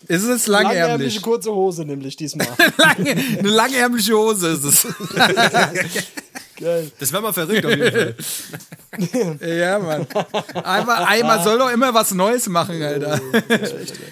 es 0.07 0.23
ist 0.23 0.47
Langärmliche 0.47 0.81
langärmlich. 0.87 1.21
kurze 1.21 1.51
Hose 1.51 1.85
nämlich 1.85 2.15
diesmal. 2.15 2.47
Lange, 2.77 3.11
eine 3.11 3.49
langärmliche 3.49 4.13
Hose 4.15 4.47
ist 4.49 4.63
es. 4.63 4.87
Geil. 6.59 6.91
Das 6.99 7.11
wäre 7.13 7.21
mal 7.21 7.31
verrückt 7.33 7.65
auf 7.65 7.71
jeden 7.71 7.91
Fall. 7.91 8.15
Ja, 9.41 9.79
Mann. 9.79 10.05
Einmal, 10.63 11.03
einmal 11.07 11.43
soll 11.43 11.57
doch 11.59 11.71
immer 11.71 11.93
was 11.93 12.11
Neues 12.13 12.47
machen, 12.49 12.81
Alter. 12.81 13.21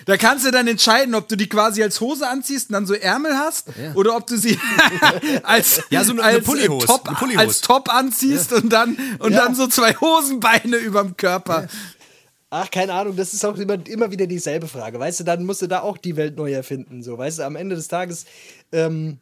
Da 0.06 0.18
kannst 0.18 0.46
du 0.46 0.52
dann 0.52 0.68
entscheiden, 0.68 1.16
ob 1.16 1.28
du 1.28 1.36
die 1.36 1.50
quasi 1.50 1.82
als 1.84 2.00
Hose 2.00 2.28
anziehst 2.28 2.70
und 2.70 2.74
dann 2.74 2.86
so 2.86 2.94
Ärmel 2.94 3.34
hast 3.38 3.68
oder 3.96 4.16
ob 4.16 4.28
du 4.28 4.38
sie 4.38 4.58
als, 5.44 5.82
Ja, 5.90 6.04
so 6.04 6.14
eine- 6.14 6.24
als, 6.24 6.46
Pullohose, 6.46 6.86
Top, 6.88 7.08
eine 7.08 7.18
Pullohose. 7.18 7.40
als 7.40 7.62
Top 7.62 7.94
anziehst 7.94 8.54
und 8.54 8.72
dann, 8.72 8.98
und 9.20 9.34
Ja. 9.34 9.46
dann 9.46 9.56
so 9.56 9.68
zwei 9.68 9.94
Hosenbeine 9.96 10.78
überm 10.78 11.18
Körper. 11.18 11.68
Ach, 12.50 12.72
keine 12.72 12.94
Ahnung, 12.94 13.16
das 13.18 13.34
ist 13.34 13.44
auch 13.46 13.58
immer, 13.58 13.78
immer 13.88 14.10
wieder 14.10 14.26
dieselbe 14.26 14.68
Frage. 14.70 14.98
Weißt 15.00 15.20
du, 15.20 15.24
dann 15.26 15.44
musst 15.46 15.62
du 15.64 15.68
da 15.68 15.82
auch 15.82 15.98
die 15.98 16.16
Welt 16.16 16.38
neu 16.38 16.54
erfinden. 16.54 17.04
So, 17.04 17.18
weißt 17.18 17.40
du, 17.40 17.44
am 17.44 17.58
Ende 17.58 17.76
des 17.76 17.90
Tages, 17.90 18.26
ähm, 18.72 19.18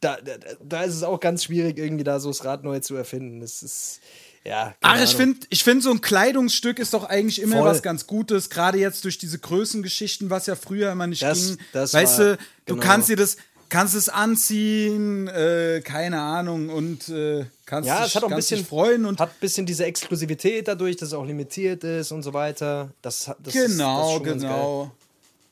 da, 0.00 0.16
da, 0.22 0.32
da 0.64 0.82
ist 0.82 0.94
es 0.94 1.02
auch 1.02 1.20
ganz 1.20 1.44
schwierig, 1.44 1.78
irgendwie 1.78 2.04
da 2.04 2.20
so 2.20 2.28
das 2.30 2.44
Rad 2.44 2.64
neu 2.64 2.80
zu 2.80 2.96
erfinden. 2.96 3.40
Das 3.40 3.62
ist, 3.62 4.00
ja. 4.44 4.74
Ach, 4.80 5.02
ich 5.02 5.14
finde, 5.14 5.46
ich 5.50 5.62
find, 5.62 5.82
so 5.82 5.90
ein 5.90 6.00
Kleidungsstück 6.00 6.78
ist 6.78 6.94
doch 6.94 7.04
eigentlich 7.04 7.40
immer 7.42 7.58
Voll. 7.58 7.66
was 7.68 7.82
ganz 7.82 8.06
Gutes, 8.06 8.48
gerade 8.50 8.78
jetzt 8.78 9.04
durch 9.04 9.18
diese 9.18 9.38
Größengeschichten, 9.38 10.30
was 10.30 10.46
ja 10.46 10.56
früher 10.56 10.90
immer 10.92 11.06
nicht 11.06 11.22
Das- 11.22 11.46
ging. 11.48 11.58
das 11.72 11.92
weißt 11.92 12.18
war- 12.18 12.24
du, 12.24 12.36
du 12.66 12.74
genau. 12.76 12.86
kannst 12.86 13.08
dir 13.10 13.16
das, 13.16 13.36
kannst 13.68 13.94
es 13.94 14.08
anziehen, 14.08 15.28
äh, 15.28 15.80
keine 15.84 16.20
Ahnung, 16.20 16.70
und 16.70 17.08
äh, 17.10 17.44
kannst, 17.66 17.86
Ja, 17.86 17.98
dich, 17.98 18.06
es 18.08 18.14
hat 18.16 18.24
auch 18.24 18.30
ein 18.30 18.36
bisschen, 18.36 18.64
freuen 18.64 19.04
und 19.04 19.20
hat 19.20 19.28
ein 19.30 19.40
bisschen 19.40 19.66
diese 19.66 19.84
Exklusivität 19.84 20.66
dadurch, 20.66 20.96
dass 20.96 21.08
es 21.10 21.14
auch 21.14 21.24
limitiert 21.26 21.84
ist 21.84 22.10
und 22.10 22.22
so 22.22 22.32
weiter. 22.32 22.90
Das, 23.02 23.24
das 23.26 23.28
ist, 23.28 23.46
das 23.46 23.54
ist 23.54 23.76
Genau, 23.76 24.20
genau. 24.20 24.90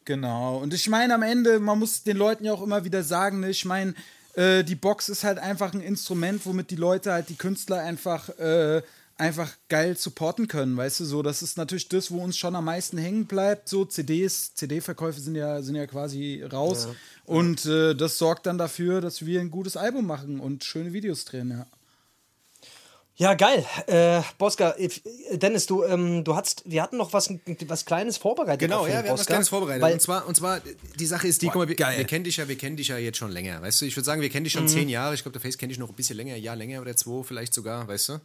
Genau. 0.04 0.56
Und 0.56 0.72
ich 0.72 0.88
meine, 0.88 1.14
am 1.14 1.22
Ende, 1.22 1.60
man 1.60 1.78
muss 1.78 2.02
den 2.02 2.16
Leuten 2.16 2.44
ja 2.46 2.52
auch 2.54 2.62
immer 2.62 2.82
wieder 2.84 3.02
sagen, 3.02 3.40
ne, 3.40 3.50
ich 3.50 3.66
meine, 3.66 3.94
äh, 4.38 4.62
die 4.62 4.76
Box 4.76 5.08
ist 5.08 5.24
halt 5.24 5.38
einfach 5.38 5.74
ein 5.74 5.80
Instrument, 5.80 6.46
womit 6.46 6.70
die 6.70 6.76
Leute 6.76 7.12
halt 7.12 7.28
die 7.28 7.34
Künstler 7.34 7.80
einfach, 7.80 8.28
äh, 8.38 8.82
einfach 9.16 9.50
geil 9.68 9.96
supporten 9.96 10.46
können, 10.46 10.76
weißt 10.76 11.00
du, 11.00 11.04
so, 11.04 11.22
das 11.22 11.42
ist 11.42 11.58
natürlich 11.58 11.88
das, 11.88 12.12
wo 12.12 12.22
uns 12.22 12.38
schon 12.38 12.54
am 12.54 12.66
meisten 12.66 12.98
hängen 12.98 13.26
bleibt, 13.26 13.68
so. 13.68 13.84
CDs, 13.84 14.54
CD-Verkäufe 14.54 15.20
sind 15.20 15.34
ja, 15.34 15.60
sind 15.60 15.74
ja 15.74 15.88
quasi 15.88 16.44
raus. 16.44 16.86
Und 17.24 17.66
äh, 17.66 17.94
das 17.94 18.16
sorgt 18.16 18.46
dann 18.46 18.58
dafür, 18.58 19.00
dass 19.00 19.26
wir 19.26 19.40
ein 19.40 19.50
gutes 19.50 19.76
Album 19.76 20.06
machen 20.06 20.38
und 20.38 20.62
schöne 20.62 20.92
Videos 20.92 21.24
drehen, 21.24 21.50
ja. 21.50 21.66
Ja, 23.20 23.34
geil. 23.34 23.66
Äh, 23.88 24.22
Boska, 24.38 24.76
Dennis, 25.32 25.66
du, 25.66 25.82
ähm, 25.82 26.22
du 26.22 26.36
hattest, 26.36 26.62
wir 26.66 26.80
hatten 26.82 26.96
noch 26.96 27.12
was, 27.12 27.28
was 27.66 27.84
Kleines 27.84 28.16
vorbereitet. 28.16 28.60
Genau, 28.60 28.86
ja, 28.86 28.92
wir 28.92 28.98
haben 28.98 29.04
was 29.06 29.20
Boska, 29.20 29.32
Kleines 29.32 29.48
vorbereitet. 29.48 29.82
Weil, 29.82 29.92
und, 29.94 30.00
zwar, 30.00 30.26
und 30.28 30.36
zwar, 30.36 30.60
die 31.00 31.06
Sache 31.06 31.26
ist 31.26 31.42
die, 31.42 31.46
guck 31.46 31.56
mal, 31.56 31.68
wir, 31.68 31.74
geil. 31.74 31.98
wir 31.98 32.04
kennen 32.04 32.22
dich 32.22 32.36
ja, 32.36 32.46
wir 32.46 32.56
kennen 32.56 32.76
dich 32.76 32.88
ja 32.88 32.96
jetzt 32.96 33.18
schon 33.18 33.32
länger, 33.32 33.60
weißt 33.60 33.80
du? 33.80 33.86
Ich 33.86 33.96
würde 33.96 34.04
sagen, 34.04 34.22
wir 34.22 34.30
kennen 34.30 34.44
dich 34.44 34.52
schon 34.52 34.62
Mhm. 34.64 34.68
zehn 34.68 34.88
Jahre. 34.88 35.14
Ich 35.14 35.22
glaube, 35.22 35.32
der 35.32 35.40
Face 35.42 35.58
kennt 35.58 35.72
dich 35.72 35.80
noch 35.80 35.88
ein 35.88 35.96
bisschen 35.96 36.16
länger, 36.16 36.34
ein 36.34 36.42
Jahr 36.42 36.54
länger 36.54 36.80
oder 36.80 36.94
zwei 36.96 37.24
vielleicht 37.24 37.54
sogar, 37.54 37.88
weißt 37.88 38.10
du? 38.10 38.20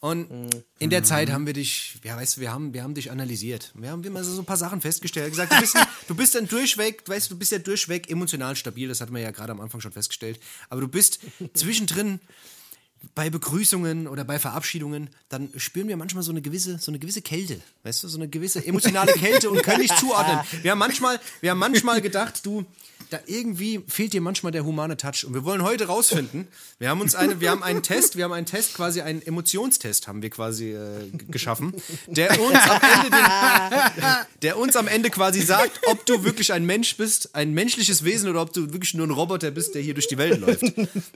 Und 0.00 0.28
Mhm. 0.28 0.50
in 0.80 0.90
der 0.90 1.04
Zeit 1.04 1.30
haben 1.30 1.46
wir 1.46 1.52
dich, 1.54 1.94
ja, 2.02 2.16
weißt 2.16 2.36
du, 2.36 2.40
wir 2.40 2.52
haben, 2.52 2.74
wir 2.74 2.82
haben 2.82 2.94
dich 2.94 3.12
analysiert. 3.12 3.70
Wir 3.76 3.90
haben 3.92 4.02
immer 4.02 4.24
so 4.24 4.42
ein 4.42 4.44
paar 4.44 4.56
Sachen 4.56 4.80
festgestellt. 4.80 5.30
Gesagt, 5.30 5.52
du 5.52 5.60
bist, 5.60 5.76
du 6.08 6.14
bist 6.16 6.34
dann 6.34 6.48
durchweg, 6.48 7.04
weißt 7.08 7.30
du, 7.30 7.34
du 7.34 7.38
bist 7.38 7.52
ja 7.52 7.58
durchweg 7.58 8.10
emotional 8.10 8.56
stabil. 8.56 8.88
Das 8.88 9.00
hatten 9.00 9.14
wir 9.14 9.22
ja 9.22 9.30
gerade 9.30 9.52
am 9.52 9.60
Anfang 9.60 9.80
schon 9.80 9.92
festgestellt. 9.92 10.40
Aber 10.70 10.80
du 10.80 10.88
bist 10.88 11.20
zwischendrin 11.54 12.18
bei 13.14 13.30
Begrüßungen 13.30 14.06
oder 14.06 14.24
bei 14.24 14.38
Verabschiedungen, 14.38 15.10
dann 15.28 15.48
spüren 15.56 15.88
wir 15.88 15.96
manchmal 15.96 16.22
so 16.22 16.30
eine 16.30 16.42
gewisse, 16.42 16.78
so 16.78 16.90
eine 16.90 16.98
gewisse 16.98 17.22
Kälte, 17.22 17.60
weißt 17.82 18.02
du, 18.02 18.08
so 18.08 18.18
eine 18.18 18.28
gewisse 18.28 18.64
emotionale 18.64 19.12
Kälte 19.12 19.50
und 19.50 19.62
können 19.62 19.80
nicht 19.80 19.96
zuordnen. 19.98 20.40
Wir 20.62 20.72
haben 20.72 20.78
manchmal, 20.78 21.20
wir 21.40 21.50
haben 21.50 21.58
manchmal 21.58 22.00
gedacht, 22.00 22.44
du, 22.44 22.64
da 23.10 23.18
irgendwie 23.26 23.82
fehlt 23.86 24.12
dir 24.12 24.20
manchmal 24.20 24.52
der 24.52 24.64
humane 24.64 24.96
Touch. 24.96 25.24
Und 25.26 25.34
wir 25.34 25.44
wollen 25.44 25.62
heute 25.62 25.86
rausfinden, 25.86 26.48
wir 26.78 26.88
haben 26.88 27.00
uns 27.00 27.14
eine, 27.14 27.40
wir 27.40 27.50
haben 27.50 27.62
einen 27.62 27.82
Test, 27.82 28.16
wir 28.16 28.24
haben 28.24 28.32
einen 28.32 28.46
Test, 28.46 28.74
quasi 28.74 29.00
einen 29.00 29.22
Emotionstest 29.22 30.08
haben 30.08 30.22
wir 30.22 30.30
quasi 30.30 30.72
äh, 30.72 31.10
geschaffen, 31.30 31.74
der 32.06 32.30
uns 32.40 32.58
am 32.58 32.80
Ende 32.82 33.10
den, 33.16 34.02
der 34.42 34.58
uns 34.58 34.76
am 34.76 34.88
Ende 34.88 35.10
quasi 35.10 35.40
sagt, 35.40 35.80
ob 35.86 36.04
du 36.06 36.24
wirklich 36.24 36.52
ein 36.52 36.64
Mensch 36.64 36.96
bist, 36.96 37.34
ein 37.34 37.52
menschliches 37.52 38.04
Wesen 38.04 38.28
oder 38.28 38.42
ob 38.42 38.52
du 38.52 38.72
wirklich 38.72 38.94
nur 38.94 39.06
ein 39.06 39.10
Roboter 39.10 39.50
bist, 39.50 39.74
der 39.74 39.82
hier 39.82 39.94
durch 39.94 40.08
die 40.08 40.18
Welt 40.18 40.40
läuft. 40.40 40.62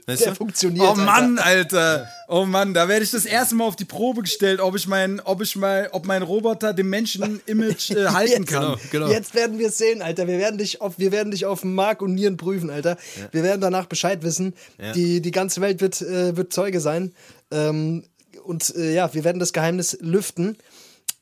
Weißt 0.07 0.21
Der 0.25 0.29
du? 0.31 0.35
funktioniert. 0.35 0.85
Oh 0.87 0.95
Mann, 0.95 1.37
Alter. 1.39 2.07
Oh 2.27 2.45
Mann, 2.45 2.73
da 2.73 2.87
werde 2.87 3.03
ich 3.03 3.11
das 3.11 3.25
erste 3.25 3.55
Mal 3.55 3.65
auf 3.65 3.75
die 3.75 3.85
Probe 3.85 4.21
gestellt, 4.21 4.59
ob 4.59 4.75
ich 4.75 4.87
mein, 4.87 5.19
ob 5.21 5.41
ich 5.41 5.55
mal, 5.55 5.89
ob 5.91 6.05
mein 6.05 6.21
Roboter 6.21 6.73
dem 6.73 6.89
Menschen-Image 6.89 7.91
äh, 7.91 8.07
halten 8.07 8.43
Jetzt, 8.43 8.47
kann. 8.51 8.77
genau. 8.91 9.09
jetzt 9.09 9.33
werden 9.33 9.57
wir 9.57 9.69
es 9.69 9.77
sehen, 9.77 10.01
Alter. 10.01 10.27
Wir 10.27 10.37
werden 10.37 10.57
dich 10.57 10.79
auf, 10.81 10.99
wir 10.99 11.11
werden 11.11 11.31
dich 11.31 11.45
auf 11.45 11.63
Mark 11.79 12.01
und 12.01 12.13
Nieren 12.13 12.35
prüfen, 12.35 12.69
Alter. 12.69 12.97
Wir 13.31 13.41
werden 13.41 13.61
danach 13.61 13.85
Bescheid 13.85 14.21
wissen. 14.21 14.53
Die, 14.95 15.21
die 15.21 15.31
ganze 15.31 15.61
Welt 15.61 15.79
wird, 15.79 16.01
äh, 16.01 16.35
wird 16.35 16.51
Zeuge 16.51 16.81
sein. 16.81 17.13
Ähm, 17.51 18.03
und 18.43 18.75
äh, 18.75 18.93
ja, 18.93 19.13
wir 19.13 19.23
werden 19.23 19.39
das 19.39 19.53
Geheimnis 19.53 19.97
lüften. 20.01 20.57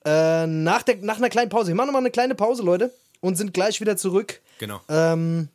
Äh, 0.04 0.48
nach, 0.48 0.82
der, 0.82 0.98
nach 0.98 1.18
einer 1.18 1.30
kleinen 1.30 1.50
Pause. 1.50 1.68
Wir 1.68 1.76
machen 1.76 1.88
nochmal 1.88 2.02
eine 2.02 2.12
kleine 2.12 2.34
Pause, 2.34 2.64
Leute. 2.64 2.92
Und 3.20 3.36
sind 3.36 3.54
gleich 3.54 3.82
wieder 3.82 3.98
zurück. 3.98 4.42
Genau. 4.58 4.82
Ähm, 4.90 5.50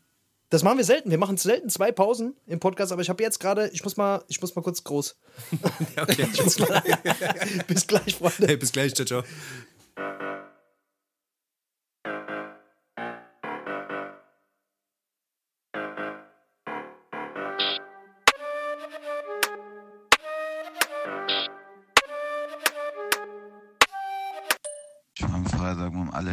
das 0.51 0.63
machen 0.63 0.77
wir 0.77 0.85
selten. 0.85 1.11
Wir 1.11 1.19
machen 1.19 1.37
selten 1.37 1.71
zwei 1.71 1.91
Pausen 1.91 2.37
im 2.47 2.61
Podcast, 2.61 2.93
aber 2.93 3.01
ich 3.03 3.09
habe 3.09 3.23
jetzt 3.23 3.41
gerade, 3.41 3.71
ich 3.73 3.83
muss 3.83 3.97
mal, 3.97 4.23
ich 4.29 4.41
muss 4.41 4.55
mal 4.55 4.63
kurz 4.63 4.85
groß. 4.85 5.17
Okay. 5.97 6.27
Bis 7.67 7.87
gleich, 7.87 8.17
Freunde. 8.17 8.47
Hey, 8.47 8.57
bis 8.57 8.71
gleich, 8.71 8.95
ciao, 8.95 9.07
ciao. 9.07 9.23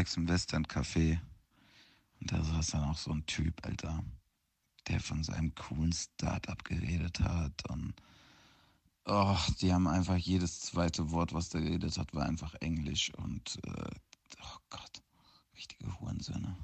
Freitag 0.10 0.18
mit 0.18 0.18
dem 0.18 0.18
Alex 0.18 0.18
im 0.18 0.28
Western 0.28 0.66
Café. 0.66 1.20
Und 2.20 2.32
da 2.32 2.44
saß 2.44 2.68
dann 2.72 2.84
auch 2.90 2.98
so 2.98 3.12
ein 3.12 3.26
Typ, 3.26 3.66
Alter, 3.66 4.04
der 4.88 5.00
von 5.00 5.24
seinem 5.24 5.54
coolen 5.56 5.94
Start-up 5.94 6.64
geredet 6.64 7.20
hat. 7.20 7.70
Und 7.70 7.94
oh, 9.06 9.38
die 9.62 9.74
haben 9.74 9.88
einfach 9.88 10.18
jedes 10.18 10.62
zweite 10.62 11.12
Wort, 11.12 11.34
was 11.34 11.50
der 11.50 11.62
geredet 11.62 11.98
hat, 11.98 12.14
war 12.14 12.26
einfach 12.26 12.56
Englisch. 12.56 13.12
Und 13.16 13.60
äh, 13.66 13.90
oh 14.42 14.58
Gott, 14.70 15.02
richtige 15.56 16.00
Hurensöhne. 16.00 16.56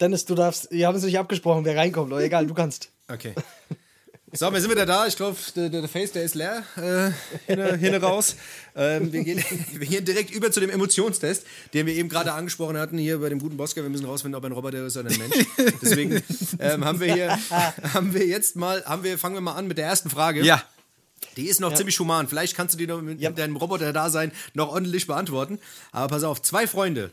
Dennis, 0.00 0.24
du 0.24 0.34
darfst, 0.34 0.70
wir 0.70 0.86
haben 0.86 0.96
es 0.96 1.04
nicht 1.04 1.18
abgesprochen, 1.18 1.64
wer 1.64 1.76
reinkommt, 1.76 2.12
aber 2.12 2.22
egal, 2.22 2.46
du 2.46 2.54
kannst. 2.54 2.90
Okay. 3.08 3.34
So, 4.36 4.52
wir 4.52 4.60
sind 4.60 4.68
wieder 4.68 4.84
da. 4.84 5.06
Ich 5.06 5.14
glaube, 5.14 5.36
der, 5.54 5.68
der 5.68 5.88
Face, 5.88 6.10
der 6.10 6.24
ist 6.24 6.34
leer. 6.34 6.64
Äh, 6.76 7.12
hinne 7.78 7.96
raus. 8.02 8.34
Ähm, 8.74 9.12
wir, 9.12 9.22
gehen, 9.22 9.44
wir 9.72 9.86
gehen 9.86 10.04
direkt 10.04 10.32
über 10.32 10.50
zu 10.50 10.58
dem 10.58 10.70
Emotionstest, 10.70 11.46
den 11.72 11.86
wir 11.86 11.94
eben 11.94 12.08
gerade 12.08 12.32
angesprochen 12.32 12.76
hatten, 12.76 12.98
hier 12.98 13.18
bei 13.18 13.28
dem 13.28 13.38
guten 13.38 13.56
Bosker. 13.56 13.84
Wir 13.84 13.90
müssen 13.90 14.06
rausfinden, 14.06 14.36
ob 14.36 14.44
ein 14.44 14.50
Roboter 14.50 14.84
ist 14.84 14.96
oder 14.96 15.08
ein 15.08 15.18
Mensch. 15.18 15.46
Deswegen 15.82 16.20
ähm, 16.58 16.84
haben 16.84 16.98
wir 16.98 17.14
hier, 17.14 17.38
haben 17.94 18.12
wir 18.12 18.26
jetzt 18.26 18.56
mal, 18.56 18.84
haben 18.84 19.04
wir, 19.04 19.18
fangen 19.18 19.36
wir 19.36 19.40
mal 19.40 19.54
an 19.54 19.68
mit 19.68 19.78
der 19.78 19.86
ersten 19.86 20.10
Frage. 20.10 20.44
Ja. 20.44 20.64
Die 21.36 21.46
ist 21.46 21.60
noch 21.60 21.72
ziemlich 21.72 22.00
human. 22.00 22.26
Vielleicht 22.26 22.56
kannst 22.56 22.74
du 22.74 22.78
die 22.78 22.88
noch 22.88 23.00
mit, 23.00 23.20
mit 23.20 23.38
deinem 23.38 23.54
Roboter-Dasein 23.54 24.32
noch 24.52 24.70
ordentlich 24.70 25.06
beantworten. 25.06 25.60
Aber 25.92 26.08
pass 26.08 26.24
auf, 26.24 26.42
zwei 26.42 26.66
Freunde 26.66 27.12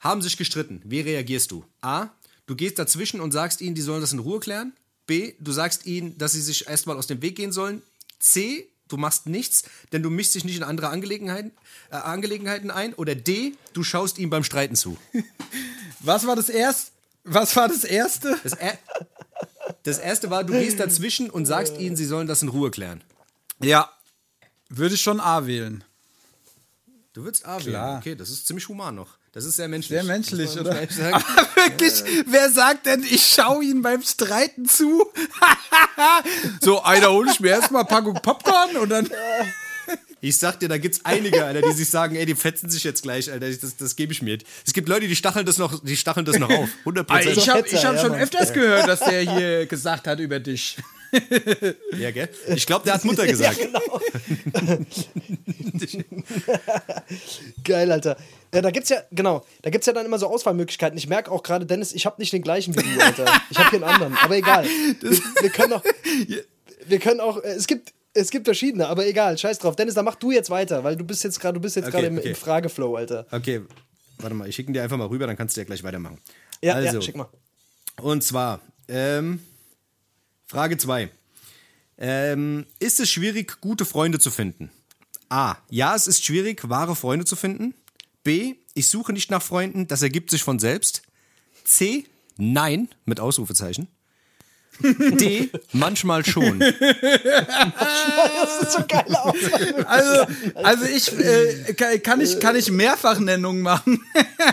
haben 0.00 0.22
sich 0.22 0.38
gestritten. 0.38 0.80
Wie 0.84 1.00
reagierst 1.00 1.50
du? 1.50 1.66
A. 1.82 2.08
Du 2.46 2.56
gehst 2.56 2.78
dazwischen 2.78 3.20
und 3.20 3.30
sagst 3.30 3.60
ihnen, 3.60 3.74
die 3.74 3.82
sollen 3.82 4.00
das 4.00 4.14
in 4.14 4.20
Ruhe 4.20 4.40
klären. 4.40 4.72
B. 5.06 5.34
Du 5.40 5.52
sagst 5.52 5.86
ihnen, 5.86 6.16
dass 6.18 6.32
sie 6.32 6.40
sich 6.40 6.66
erstmal 6.66 6.96
aus 6.96 7.06
dem 7.06 7.22
Weg 7.22 7.36
gehen 7.36 7.52
sollen. 7.52 7.82
C. 8.18 8.68
Du 8.88 8.96
machst 8.98 9.26
nichts, 9.26 9.64
denn 9.92 10.02
du 10.02 10.10
mischst 10.10 10.34
dich 10.34 10.44
nicht 10.44 10.56
in 10.56 10.62
andere 10.62 10.88
Angelegenheiten, 10.88 11.52
äh, 11.90 11.96
Angelegenheiten 11.96 12.70
ein. 12.70 12.92
Oder 12.94 13.14
D. 13.14 13.54
Du 13.72 13.84
schaust 13.84 14.18
ihm 14.18 14.28
beim 14.30 14.44
Streiten 14.44 14.76
zu. 14.76 14.98
Was 16.00 16.26
war 16.26 16.36
das 16.36 16.48
erste? 16.48 16.92
Was 17.24 17.54
war 17.56 17.68
das 17.68 17.84
erste? 17.84 18.38
Das, 18.42 18.52
er 18.54 18.78
das 19.84 19.98
erste 19.98 20.30
war, 20.30 20.44
du 20.44 20.52
gehst 20.52 20.80
dazwischen 20.80 21.30
und 21.30 21.46
sagst 21.46 21.78
ihnen, 21.78 21.96
sie 21.96 22.04
sollen 22.04 22.26
das 22.26 22.42
in 22.42 22.48
Ruhe 22.48 22.70
klären. 22.70 23.02
Ja. 23.60 23.90
Würde 24.68 24.94
ich 24.94 25.00
schon 25.02 25.20
A 25.20 25.46
wählen. 25.46 25.84
Du 27.12 27.24
würdest 27.24 27.44
A 27.46 27.58
wählen. 27.58 27.70
Klar. 27.70 27.98
Okay, 27.98 28.14
das 28.14 28.30
ist 28.30 28.46
ziemlich 28.46 28.68
human 28.68 28.94
noch. 28.94 29.18
Das 29.32 29.46
ist 29.46 29.56
sehr 29.56 29.68
menschlich. 29.68 29.98
Sehr 29.98 30.04
menschlich, 30.04 30.60
oder? 30.60 30.74
wirklich, 31.54 32.04
wer 32.26 32.50
sagt 32.50 32.84
denn, 32.84 33.02
ich 33.02 33.26
schaue 33.26 33.64
ihn 33.64 33.80
beim 33.80 34.02
Streiten 34.02 34.66
zu? 34.66 35.10
so, 36.60 36.82
einer 36.82 37.10
hol 37.10 37.26
ich 37.30 37.40
mir 37.40 37.48
erstmal 37.48 37.80
eine 37.80 37.88
Packung 37.88 38.14
Popcorn 38.14 38.76
und 38.76 38.88
dann. 38.90 39.08
Ich 40.24 40.38
sag 40.38 40.60
dir, 40.60 40.68
da 40.68 40.78
gibt's 40.78 41.00
einige, 41.02 41.44
Alter, 41.44 41.62
die 41.62 41.72
sich 41.72 41.90
sagen, 41.90 42.14
ey, 42.14 42.24
die 42.24 42.36
fetzen 42.36 42.70
sich 42.70 42.84
jetzt 42.84 43.02
gleich, 43.02 43.32
Alter, 43.32 43.50
das, 43.50 43.76
das 43.76 43.96
gebe 43.96 44.12
ich 44.12 44.22
mir. 44.22 44.38
Es 44.64 44.72
gibt 44.72 44.88
Leute, 44.88 45.08
die 45.08 45.16
stacheln 45.16 45.44
das 45.44 45.58
noch, 45.58 45.82
die 45.82 45.96
stacheln 45.96 46.24
das 46.24 46.38
noch 46.38 46.48
auf. 46.48 46.68
100 46.80 47.04
Prozent. 47.04 47.36
Ich 47.36 47.48
habe 47.48 47.64
Fetzer, 47.64 47.76
ich 47.76 47.84
hab 47.84 47.96
ja, 47.96 48.00
schon 48.00 48.12
Mann. 48.12 48.20
öfters 48.20 48.52
gehört, 48.52 48.86
dass 48.86 49.00
der 49.00 49.20
hier 49.22 49.66
gesagt 49.66 50.06
hat 50.06 50.20
über 50.20 50.38
dich. 50.38 50.76
Ja, 51.98 52.10
gell? 52.10 52.28
Ich 52.54 52.66
glaube, 52.66 52.84
der 52.84 52.94
hat 52.94 53.04
Mutter 53.04 53.26
gesagt. 53.28 53.58
Geil, 57.64 57.92
Alter. 57.92 58.16
Ja, 58.54 58.60
da 58.60 58.70
gibt's 58.70 58.88
ja, 58.90 58.98
genau, 59.10 59.44
da 59.62 59.70
gibt's 59.70 59.86
ja 59.86 59.92
dann 59.92 60.06
immer 60.06 60.18
so 60.18 60.26
Auswahlmöglichkeiten. 60.26 60.96
Ich 60.98 61.08
merke 61.08 61.30
auch 61.30 61.42
gerade, 61.42 61.66
Dennis, 61.66 61.92
ich 61.92 62.06
habe 62.06 62.20
nicht 62.20 62.32
den 62.32 62.42
gleichen 62.42 62.74
wie 62.76 62.82
du, 62.82 63.00
Alter. 63.04 63.24
Ich 63.50 63.58
habe 63.58 63.70
hier 63.70 63.82
einen 63.86 63.94
anderen. 63.94 64.16
Aber 64.16 64.36
egal. 64.36 64.64
Wir, 64.64 65.10
wir 65.40 65.50
können 65.50 65.72
auch, 65.74 65.82
wir 66.86 66.98
können 66.98 67.20
auch, 67.20 67.38
äh, 67.42 67.52
es 67.52 67.66
gibt, 67.66 67.92
es 68.14 68.30
gibt 68.30 68.46
verschiedene, 68.46 68.88
aber 68.88 69.06
egal, 69.06 69.38
scheiß 69.38 69.58
drauf. 69.58 69.76
Dennis, 69.76 69.94
dann 69.94 70.04
mach 70.04 70.16
du 70.16 70.30
jetzt 70.32 70.50
weiter, 70.50 70.84
weil 70.84 70.96
du 70.96 71.04
bist 71.04 71.24
jetzt 71.24 71.40
gerade, 71.40 71.54
du 71.54 71.60
bist 71.60 71.76
jetzt 71.76 71.86
Okay, 71.88 71.92
gerade 71.92 72.06
im, 72.08 72.18
okay. 72.18 72.28
im 72.30 72.34
Frageflow, 72.34 72.96
Alter. 72.96 73.26
Okay, 73.30 73.62
warte 74.18 74.34
mal, 74.34 74.48
ich 74.48 74.54
schicke 74.54 74.70
ihn 74.70 74.74
dir 74.74 74.82
einfach 74.82 74.98
mal 74.98 75.06
rüber, 75.06 75.26
dann 75.26 75.36
kannst 75.36 75.56
du 75.56 75.60
ja 75.60 75.64
gleich 75.64 75.82
weitermachen. 75.82 76.18
Ja, 76.62 76.74
also, 76.74 76.96
ja, 76.96 77.02
schick 77.02 77.16
mal. 77.16 77.28
Und 78.00 78.22
zwar, 78.22 78.60
ähm, 78.88 79.40
Frage 80.52 80.76
2. 80.76 81.08
Ähm, 81.96 82.66
ist 82.78 83.00
es 83.00 83.10
schwierig, 83.10 83.62
gute 83.62 83.86
Freunde 83.86 84.18
zu 84.18 84.30
finden? 84.30 84.70
A. 85.30 85.56
Ja, 85.70 85.96
es 85.96 86.06
ist 86.06 86.26
schwierig, 86.26 86.68
wahre 86.68 86.94
Freunde 86.94 87.24
zu 87.24 87.36
finden. 87.36 87.72
B. 88.22 88.56
Ich 88.74 88.88
suche 88.88 89.14
nicht 89.14 89.30
nach 89.30 89.40
Freunden, 89.42 89.88
das 89.88 90.02
ergibt 90.02 90.30
sich 90.30 90.42
von 90.42 90.58
selbst. 90.58 91.04
C. 91.64 92.04
Nein, 92.36 92.90
mit 93.06 93.18
Ausrufezeichen. 93.18 93.88
D. 94.82 95.48
Manchmal 95.72 96.22
schon. 96.26 96.62
Das 98.44 98.62
ist 98.62 98.72
so 98.72 98.84
geile 98.86 99.22
Auswahl. 99.22 99.84
Also, 99.86 100.26
also 100.54 100.84
ich, 100.84 101.18
äh, 101.18 101.98
kann, 102.00 102.20
ich 102.20 102.40
kann 102.40 102.56
ich 102.56 102.70
Mehrfachnennungen 102.70 103.62
machen. 103.62 104.02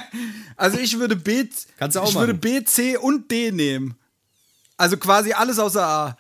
also 0.55 0.77
ich 0.77 0.97
würde 0.97 1.17
B, 1.17 1.45
Kannst 1.77 1.97
du 1.97 2.01
auch 2.01 2.09
ich 2.09 2.15
würde 2.15 2.33
machen. 2.33 2.41
B, 2.41 2.63
C 2.63 2.95
und 2.95 3.29
D 3.29 3.51
nehmen. 3.51 3.99
Also 4.79 4.97
quasi 4.97 5.33
alles 5.33 5.59
außer 5.59 5.85
A. 5.85 6.17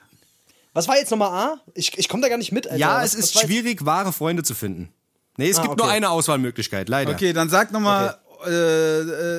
Was 0.73 0.87
war 0.87 0.97
jetzt 0.97 1.09
nochmal 1.09 1.31
A? 1.31 1.61
Ich, 1.73 1.97
ich 1.97 2.07
komme 2.09 2.21
da 2.21 2.29
gar 2.29 2.37
nicht 2.37 2.51
mit, 2.51 2.67
Alter. 2.67 2.77
Ja, 2.77 2.97
was, 3.01 3.13
es 3.13 3.19
ist 3.19 3.35
war 3.35 3.41
jetzt- 3.43 3.51
schwierig, 3.51 3.85
wahre 3.85 4.13
Freunde 4.13 4.43
zu 4.43 4.53
finden. 4.53 4.89
Nee, 5.37 5.49
es 5.49 5.57
Ah, 5.57 5.61
gibt 5.63 5.77
nur 5.77 5.87
okay. 5.87 5.95
eine 5.95 6.09
Auswahlmöglichkeit, 6.09 6.89
leider. 6.89 7.13
Okay, 7.13 7.31
dann 7.33 7.49
sag 7.49 7.71
nochmal. 7.71 8.17
Äh, 8.45 8.51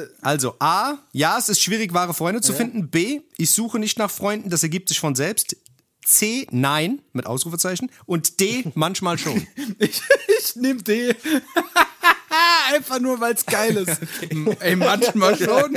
äh, 0.02 0.08
Also 0.22 0.56
A, 0.58 0.94
ja, 1.12 1.38
es 1.38 1.48
ist 1.50 1.60
schwierig, 1.62 1.92
wahre 1.94 2.14
Freunde 2.14 2.40
zu 2.40 2.52
finden. 2.54 2.88
B, 2.88 3.20
ich 3.36 3.50
suche 3.52 3.78
nicht 3.78 3.98
nach 3.98 4.10
Freunden, 4.10 4.48
das 4.50 4.62
ergibt 4.62 4.88
sich 4.88 4.98
von 5.00 5.14
selbst. 5.14 5.56
C, 6.04 6.46
nein, 6.50 7.02
mit 7.12 7.26
Ausrufezeichen. 7.26 7.90
Und 8.06 8.40
D, 8.40 8.64
manchmal 8.74 9.18
schon. 9.18 9.46
ich 9.78 10.00
ich 10.40 10.56
nehme 10.56 10.82
D. 10.82 11.14
Einfach 12.72 13.00
nur, 13.00 13.20
weil 13.20 13.34
es 13.34 13.44
geil 13.44 13.76
ist. 13.76 14.00
Ey, 14.60 14.76
manchmal 14.76 15.36
schon. 15.36 15.76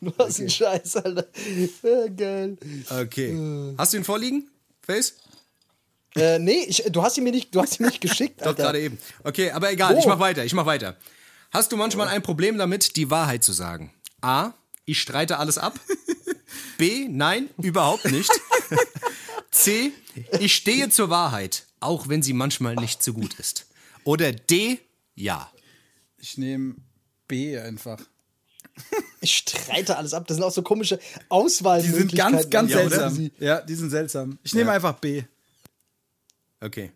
Du 0.00 0.12
hast 0.18 0.40
einen 0.40 0.50
Scheiß, 0.50 0.96
Alter. 0.96 1.26
Ja, 1.82 2.06
geil. 2.08 2.56
Okay. 2.90 3.74
Hast 3.78 3.92
du 3.92 3.96
ihn 3.96 4.04
vorliegen, 4.04 4.48
Face? 4.82 5.14
Äh, 6.14 6.38
nee, 6.38 6.64
ich, 6.66 6.82
du 6.90 7.02
hast 7.02 7.16
ihn 7.18 7.24
mir 7.24 7.30
nicht, 7.32 7.54
du 7.54 7.60
hast 7.60 7.78
ihn 7.80 7.86
nicht 7.86 8.00
geschickt, 8.00 8.40
Doch, 8.40 8.46
Alter. 8.48 8.62
gerade 8.62 8.80
eben. 8.80 8.98
Okay, 9.24 9.50
aber 9.50 9.70
egal, 9.70 9.94
Wo? 9.94 9.98
ich 9.98 10.06
mach 10.06 10.18
weiter, 10.18 10.44
ich 10.44 10.54
mach 10.54 10.66
weiter. 10.66 10.96
Hast 11.50 11.72
du 11.72 11.76
manchmal 11.76 12.08
ein 12.08 12.22
Problem 12.22 12.58
damit, 12.58 12.96
die 12.96 13.10
Wahrheit 13.10 13.44
zu 13.44 13.52
sagen? 13.52 13.92
A, 14.20 14.52
ich 14.84 15.00
streite 15.00 15.38
alles 15.38 15.58
ab. 15.58 15.78
B, 16.78 17.06
nein, 17.08 17.48
überhaupt 17.58 18.10
nicht. 18.10 18.30
C, 19.50 19.92
ich 20.40 20.54
stehe 20.54 20.90
zur 20.90 21.10
Wahrheit, 21.10 21.66
auch 21.80 22.08
wenn 22.08 22.22
sie 22.22 22.32
manchmal 22.32 22.76
nicht 22.76 23.02
so 23.02 23.12
gut 23.12 23.34
ist. 23.38 23.66
Oder 24.04 24.32
D, 24.32 24.78
ja. 25.14 25.50
Ich 26.18 26.36
nehme 26.38 26.76
B 27.28 27.58
einfach. 27.58 27.98
Ich 29.20 29.38
streite 29.38 29.96
alles 29.96 30.12
ab. 30.14 30.26
Das 30.26 30.36
sind 30.36 30.44
auch 30.44 30.50
so 30.52 30.62
komische 30.62 30.98
Die 30.98 31.02
Auswahlmöglichkeiten. 31.30 32.38
sind 32.38 32.50
ganz, 32.50 32.50
ganz 32.50 32.70
Ja, 32.72 32.80
oder? 32.86 33.10
seltsam. 33.10 33.30
Ja, 33.38 33.60
die 33.62 33.74
sind 33.74 33.90
seltsam. 33.90 34.38
Ich 34.42 34.54
nehme 34.54 34.68
Ja. 34.70 34.74
einfach 34.74 34.94
B. 35.00 35.22
Okay. 36.60 36.92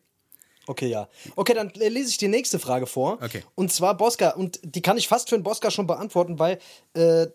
Okay, 0.66 0.86
ja. 0.88 1.08
Okay, 1.36 1.54
dann 1.54 1.70
lese 1.74 2.10
ich 2.10 2.18
die 2.18 2.28
nächste 2.28 2.58
Frage 2.58 2.86
vor. 2.86 3.18
Okay. 3.22 3.42
Und 3.56 3.72
zwar 3.72 3.96
Bosca. 3.96 4.30
Und 4.30 4.60
die 4.62 4.82
kann 4.82 4.96
ich 4.98 5.08
fast 5.08 5.28
für 5.30 5.36
den 5.36 5.42
Bosca 5.42 5.70
schon 5.70 5.86
beantworten, 5.86 6.38
weil 6.38 6.58
äh, 6.94 7.26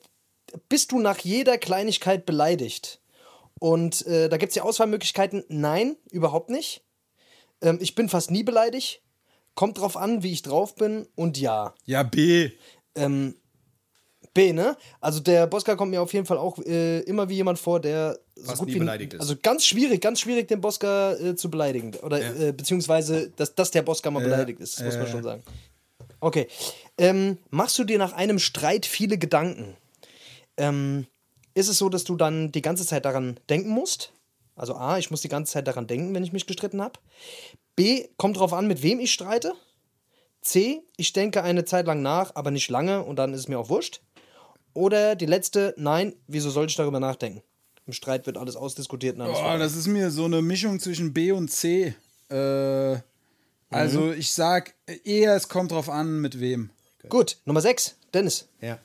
bist 0.70 0.92
du 0.92 1.00
nach 1.00 1.18
jeder 1.20 1.58
Kleinigkeit 1.58 2.26
beleidigt? 2.26 3.02
Und 3.60 4.06
äh, 4.06 4.30
da 4.30 4.38
gibt 4.38 4.52
es 4.52 4.54
die 4.54 4.62
Auswahlmöglichkeiten. 4.62 5.44
Nein, 5.50 5.98
überhaupt 6.12 6.50
nicht. 6.50 6.84
Ähm, 7.62 7.80
ich 7.82 7.96
bin 7.96 8.08
fast 8.10 8.32
nie 8.32 8.44
beleidigt. 8.44 9.02
Kommt 9.56 9.78
drauf 9.80 9.98
an, 9.98 10.24
wie 10.24 10.32
ich 10.32 10.42
drauf 10.42 10.76
bin. 10.76 11.08
Und 11.16 11.38
ja. 11.38 11.74
Ja, 11.86 12.04
B. 12.04 12.52
Ähm, 12.96 13.36
B, 14.36 14.52
ne? 14.52 14.78
Also 15.00 15.22
der 15.22 15.48
Bosca 15.48 15.76
kommt 15.76 15.92
mir 15.92 16.02
auf 16.02 16.14
jeden 16.14 16.26
Fall 16.26 16.38
auch 16.38 16.60
äh, 16.60 17.00
immer 17.00 17.30
wie 17.30 17.36
jemand 17.36 17.58
vor, 17.58 17.80
der 17.80 18.20
so 18.36 18.46
Fast 18.46 18.60
gut 18.60 18.68
wie 18.68 18.80
beleidigt 18.80 19.14
ist. 19.14 19.22
Also 19.22 19.36
ganz 19.42 19.66
schwierig, 19.66 20.02
ganz 20.02 20.20
schwierig, 20.20 20.50
den 20.50 20.60
Bosca 20.60 21.14
äh, 21.14 21.36
zu 21.36 21.50
beleidigen. 21.50 21.96
Oder 22.04 22.20
äh, 22.20 22.52
beziehungsweise, 22.52 23.32
dass, 23.38 23.56
dass 23.56 23.72
der 23.72 23.82
Bosca 23.82 24.12
mal 24.12 24.22
beleidigt 24.22 24.60
ist, 24.60 24.84
muss 24.84 24.98
man 24.98 25.08
schon 25.08 25.24
sagen. 25.24 25.44
Okay. 26.20 26.48
Ähm, 26.98 27.38
machst 27.50 27.80
du 27.80 27.86
dir 27.86 27.98
nach 27.98 28.12
einem 28.12 28.38
Streit 28.38 28.86
viele 28.86 29.18
Gedanken? 29.18 29.78
Ähm, 30.58 31.08
ist 31.54 31.70
es 31.70 31.78
so, 31.78 31.88
dass 31.88 32.04
du 32.04 32.18
dann 32.18 32.52
die 32.52 32.62
ganze 32.62 32.86
Zeit 32.86 33.06
daran 33.06 33.40
denken 33.50 33.70
musst? 33.70 34.12
Also 34.58 34.76
A, 34.76 34.98
ich 34.98 35.12
muss 35.12 35.22
die 35.22 35.30
ganze 35.30 35.54
Zeit 35.54 35.68
daran 35.68 35.88
denken, 35.88 36.14
wenn 36.14 36.24
ich 36.24 36.34
mich 36.34 36.46
gestritten 36.46 36.82
habe. 36.82 37.00
B, 37.78 38.08
kommt 38.18 38.38
drauf 38.38 38.52
an, 38.52 38.68
mit 38.68 38.84
wem 38.84 39.00
ich 39.00 39.14
streite. 39.14 39.54
C, 40.42 40.82
ich 40.98 41.14
denke 41.14 41.42
eine 41.42 41.64
Zeit 41.64 41.88
lang 41.88 42.02
nach, 42.02 42.36
aber 42.36 42.52
nicht 42.52 42.70
lange 42.70 43.04
und 43.04 43.16
dann 43.16 43.34
ist 43.34 43.42
es 43.42 43.48
mir 43.48 43.60
auch 43.60 43.70
wurscht. 43.70 44.02
Oder 44.76 45.16
die 45.16 45.26
letzte, 45.26 45.74
nein, 45.78 46.14
wieso 46.28 46.52
soll 46.52 46.68
ich 46.68 46.76
darüber 46.76 47.00
nachdenken? 47.00 47.42
Im 47.88 47.94
Streit 47.94 48.26
wird 48.28 48.38
alles 48.38 48.56
ausdiskutiert 48.56 49.16
und 49.16 49.22
alles 49.24 49.40
Oh, 49.42 49.58
das 49.58 49.76
ist 49.76 49.88
mir 49.88 50.12
so 50.12 50.26
eine 50.26 50.42
Mischung 50.42 50.80
zwischen 50.80 51.14
B 51.14 51.32
und 51.32 51.50
C. 51.50 51.96
Äh, 52.30 52.98
also 53.70 54.02
Mhm. 54.02 54.14
ich 54.18 54.32
sag 54.34 54.74
eher, 55.04 55.36
es 55.36 55.48
kommt 55.50 55.72
drauf 55.72 55.90
an, 55.90 56.20
mit 56.22 56.40
wem. 56.40 56.70
Gut, 57.10 57.38
Nummer 57.46 57.62
6, 57.62 57.96
Dennis. 58.14 58.48
Ja. 58.62 58.80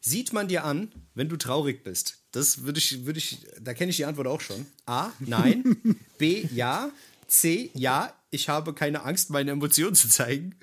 Sieht 0.00 0.32
man 0.32 0.48
dir 0.48 0.64
an, 0.64 0.90
wenn 1.14 1.28
du 1.28 1.36
traurig 1.36 1.82
bist? 1.84 2.18
Das 2.32 2.62
würde 2.62 2.78
ich, 2.78 3.04
würde 3.06 3.18
ich, 3.18 3.38
da 3.60 3.74
kenne 3.74 3.90
ich 3.90 3.96
die 3.96 4.04
Antwort 4.04 4.28
auch 4.28 4.40
schon. 4.40 4.66
A, 4.86 5.10
nein. 5.20 5.76
B, 6.18 6.46
ja. 6.54 6.90
C, 7.26 7.70
ja, 7.74 8.14
ich 8.30 8.48
habe 8.48 8.72
keine 8.72 9.02
Angst, 9.02 9.30
meine 9.30 9.50
Emotionen 9.50 9.96
zu 9.96 10.08
zeigen. 10.08 10.54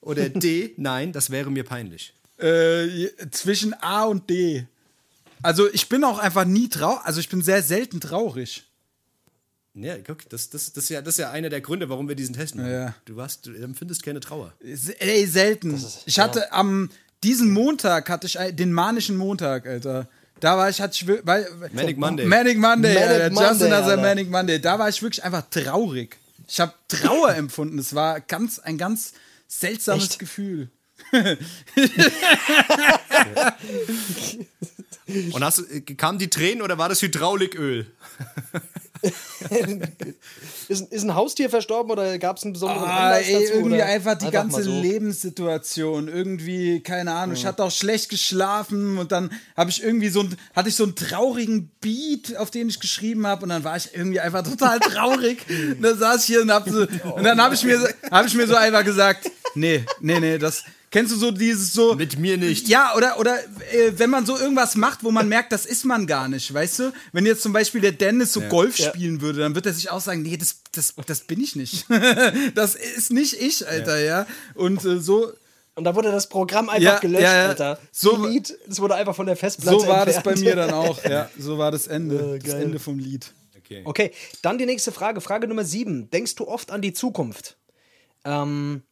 Oder 0.00 0.28
D, 0.28 0.74
nein, 0.76 1.12
das 1.12 1.30
wäre 1.30 1.50
mir 1.50 1.62
peinlich. 1.64 2.12
Äh, 2.38 3.10
zwischen 3.30 3.74
A 3.74 4.04
und 4.04 4.30
D. 4.30 4.66
Also 5.42 5.68
ich 5.72 5.88
bin 5.88 6.04
auch 6.04 6.18
einfach 6.18 6.44
nie 6.44 6.68
traurig, 6.68 7.04
also 7.04 7.20
ich 7.20 7.28
bin 7.28 7.42
sehr 7.42 7.62
selten 7.62 8.00
traurig. 8.00 8.64
Ja, 9.74 9.96
guck, 10.04 10.28
das, 10.28 10.50
das, 10.50 10.72
das, 10.72 10.84
ist 10.84 10.90
ja, 10.90 11.02
das 11.02 11.14
ist 11.14 11.18
ja 11.18 11.30
einer 11.30 11.50
der 11.50 11.60
Gründe, 11.60 11.88
warum 11.88 12.08
wir 12.08 12.16
diesen 12.16 12.34
Test 12.34 12.56
machen. 12.56 12.70
Ja. 12.70 12.94
Du, 13.04 13.20
hast, 13.20 13.46
du 13.46 13.52
empfindest 13.54 14.02
keine 14.02 14.18
Trauer. 14.18 14.52
Ey, 14.98 15.26
selten. 15.26 15.80
ich 16.06 16.18
hatte 16.18 16.52
am 16.52 16.90
diesen 17.22 17.50
Montag 17.50 18.08
hatte 18.10 18.26
ich 18.26 18.38
den 18.54 18.72
manischen 18.72 19.16
Montag, 19.16 19.66
Alter. 19.66 20.08
Da 20.40 20.56
war 20.56 20.68
ich, 20.68 20.80
hatte 20.80 20.94
ich 20.94 21.26
weil, 21.26 21.48
Manic 21.72 21.98
Monday. 21.98 22.26
Manic 22.26 22.58
Monday, 22.58 22.94
Manic 22.94 23.08
Alter. 23.08 23.30
Monday, 23.30 23.48
Justin 23.48 23.72
has 23.72 23.82
a 23.82 23.84
Alter. 23.90 24.02
Manic 24.02 24.30
Monday. 24.30 24.60
Da 24.60 24.78
war 24.78 24.88
ich 24.88 25.02
wirklich 25.02 25.24
einfach 25.24 25.42
traurig. 25.50 26.16
Ich 26.46 26.60
habe 26.60 26.72
Trauer 26.86 27.34
empfunden. 27.36 27.78
Es 27.78 27.94
war 27.94 28.20
ganz 28.20 28.60
ein 28.60 28.78
ganz 28.78 29.14
seltsames 29.48 30.04
Echt? 30.04 30.18
Gefühl. 30.20 30.70
Und 35.32 35.42
hast, 35.42 35.60
äh, 35.70 35.80
kamen 35.80 36.18
die 36.18 36.28
Tränen 36.28 36.62
oder 36.62 36.78
war 36.78 36.88
das 36.88 37.02
Hydrauliköl? 37.02 37.86
Ist, 40.68 40.92
ist 40.92 41.04
ein 41.04 41.14
Haustier 41.14 41.50
verstorben 41.50 41.90
oder 41.90 42.18
gab 42.18 42.36
es 42.36 42.44
einen 42.44 42.52
besonderen 42.52 42.88
Ah, 42.88 43.06
Anlass 43.06 43.28
ey, 43.28 43.34
dazu? 43.34 43.52
irgendwie 43.54 43.76
oder 43.76 43.86
einfach 43.86 44.18
die 44.18 44.30
ganze 44.30 44.56
mal 44.56 44.62
so? 44.64 44.80
Lebenssituation. 44.80 46.08
Irgendwie, 46.08 46.80
keine 46.80 47.12
Ahnung, 47.12 47.36
ich 47.36 47.46
hatte 47.46 47.62
auch 47.62 47.70
schlecht 47.70 48.10
geschlafen 48.10 48.98
und 48.98 49.12
dann 49.12 49.30
habe 49.56 49.70
ich 49.70 49.82
irgendwie 49.82 50.08
so 50.08 50.20
ein, 50.20 50.36
hatte 50.54 50.68
ich 50.68 50.76
so 50.76 50.84
einen 50.84 50.96
traurigen 50.96 51.70
Beat, 51.80 52.36
auf 52.36 52.50
den 52.50 52.68
ich 52.68 52.80
geschrieben 52.80 53.26
habe 53.26 53.44
und 53.44 53.48
dann 53.50 53.64
war 53.64 53.76
ich 53.76 53.94
irgendwie 53.94 54.20
einfach 54.20 54.42
total 54.42 54.78
traurig. 54.80 55.46
und 55.48 55.80
dann 55.80 55.98
saß 55.98 56.22
ich 56.22 56.26
hier 56.26 56.42
und, 56.42 56.50
hab 56.50 56.68
so, 56.68 56.80
und 56.82 57.24
dann 57.24 57.40
habe 57.40 57.54
ich, 57.54 57.64
mir, 57.64 57.88
hab 58.10 58.26
ich 58.26 58.34
mir 58.34 58.46
so 58.46 58.56
einfach 58.56 58.84
gesagt, 58.84 59.30
nee, 59.54 59.84
nee, 60.00 60.20
nee, 60.20 60.38
das, 60.38 60.64
kennst 60.90 61.12
du 61.12 61.16
so 61.16 61.30
dieses 61.30 61.72
so... 61.72 61.94
Mit 61.94 62.18
mir 62.18 62.36
nicht. 62.36 62.68
Ja, 62.68 62.94
oder, 62.96 63.18
oder 63.18 63.38
äh, 63.72 63.92
wenn 63.96 64.10
man 64.10 64.24
so 64.26 64.36
irgendwas 64.38 64.74
macht, 64.76 65.04
wo 65.04 65.10
man 65.10 65.28
merkt, 65.34 65.52
das 65.52 65.66
ist 65.66 65.84
man 65.84 66.06
gar 66.06 66.28
nicht, 66.28 66.52
weißt 66.52 66.78
du? 66.80 66.92
Wenn 67.12 67.26
jetzt 67.26 67.42
zum 67.42 67.52
Beispiel 67.52 67.80
der 67.80 67.92
Dennis 67.92 68.32
so 68.32 68.40
Golf 68.42 68.78
Ja. 68.78 68.88
spielen 68.88 69.20
würde, 69.20 69.40
dann 69.40 69.54
wird 69.54 69.66
er 69.66 69.72
sich 69.72 69.90
auch 69.90 70.00
sagen, 70.00 70.22
nee, 70.22 70.36
das, 70.36 70.60
das, 70.72 70.94
das 71.06 71.20
bin 71.20 71.40
ich 71.40 71.56
nicht. 71.56 71.86
das 72.54 72.74
ist 72.74 73.10
nicht 73.12 73.34
ich, 73.34 73.66
Alter, 73.68 73.98
ja. 74.00 74.26
Und 74.54 74.84
äh, 74.84 74.98
so, 75.00 75.32
Und 75.74 75.84
da 75.84 75.94
wurde 75.94 76.10
das 76.10 76.28
Programm 76.28 76.68
einfach 76.68 76.82
Ja, 76.82 76.98
gelöscht, 76.98 77.22
ja, 77.22 77.34
ja. 77.42 77.48
Alter. 77.48 77.78
So- 77.92 78.16
Delete, 78.24 78.58
es 78.68 78.80
wurde 78.80 78.94
einfach 78.94 79.14
von 79.14 79.26
der 79.26 79.36
Festplatte 79.36 79.80
so 79.80 79.86
war 79.86 80.06
das 80.06 80.16
entfernt. 80.16 80.38
bei 80.38 80.44
mir 80.44 80.56
dann 80.56 80.70
auch, 80.72 81.02
ja. 81.08 81.30
So 81.38 81.58
war 81.58 81.70
das 81.70 81.86
Ende, 81.86 82.36
Äh, 82.36 82.38
das. 82.38 82.54
Ende 82.54 82.78
vom 82.78 82.98
Lied. 82.98 83.32
Okay. 83.56 83.82
Okay, 83.84 84.12
dann 84.40 84.56
die 84.56 84.64
nächste 84.64 84.92
Frage. 84.92 85.20
Frage 85.20 85.46
Nummer 85.46 85.64
7. 85.64 86.08
Denkst 86.10 86.36
du 86.36 86.48
oft 86.48 86.70
an 86.70 86.80
die 86.80 86.94
Zukunft? 86.94 87.58
Ähm, 88.24 88.82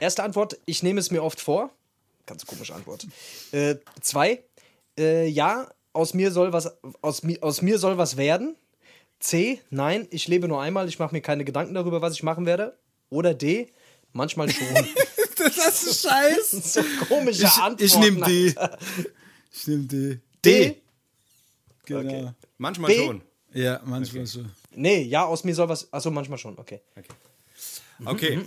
erste 0.00 0.22
Antwort, 0.22 0.58
ich 0.66 0.82
nehme 0.82 1.00
es 1.00 1.10
mir 1.10 1.22
oft 1.22 1.40
vor. 1.40 1.70
Ganz 2.26 2.44
komische 2.46 2.74
Antwort. 2.74 3.06
Äh, 3.52 3.76
zwei, 4.00 4.42
äh, 4.98 5.26
ja, 5.28 5.68
aus 5.92 6.14
mir, 6.14 6.30
soll 6.32 6.52
was, 6.52 6.72
aus, 7.02 7.22
mi- 7.22 7.40
aus 7.40 7.62
mir 7.62 7.78
soll 7.78 7.98
was 7.98 8.16
werden. 8.16 8.56
C, 9.18 9.60
nein, 9.70 10.06
ich 10.10 10.28
lebe 10.28 10.48
nur 10.48 10.60
einmal, 10.62 10.88
ich 10.88 10.98
mache 10.98 11.14
mir 11.14 11.20
keine 11.20 11.44
Gedanken 11.44 11.74
darüber, 11.74 12.00
was 12.00 12.14
ich 12.14 12.22
machen 12.22 12.46
werde. 12.46 12.78
Oder 13.10 13.34
D, 13.34 13.68
manchmal 14.12 14.50
schon. 14.50 14.66
Das 15.56 15.82
ist 15.84 16.02
scheiß. 16.06 16.50
so 16.74 16.82
komische 17.08 17.44
Ich, 17.44 17.52
Antworten. 17.52 17.82
ich 17.82 17.96
nehme 17.98 18.20
D. 18.26 18.54
Alter. 18.56 18.78
Ich 19.50 19.66
nehme 19.66 19.84
D. 19.84 20.18
D? 20.44 20.76
Genau. 21.86 22.34
Manchmal 22.58 22.90
B? 22.90 23.06
schon. 23.06 23.22
Ja, 23.54 23.80
manchmal 23.86 24.26
so. 24.26 24.44
Nee, 24.72 25.00
ja, 25.04 25.24
aus 25.24 25.42
mir 25.44 25.54
soll 25.54 25.68
was. 25.70 25.90
Achso, 25.92 26.10
manchmal 26.10 26.36
schon, 26.38 26.58
okay. 26.58 26.82
Okay. 28.04 28.38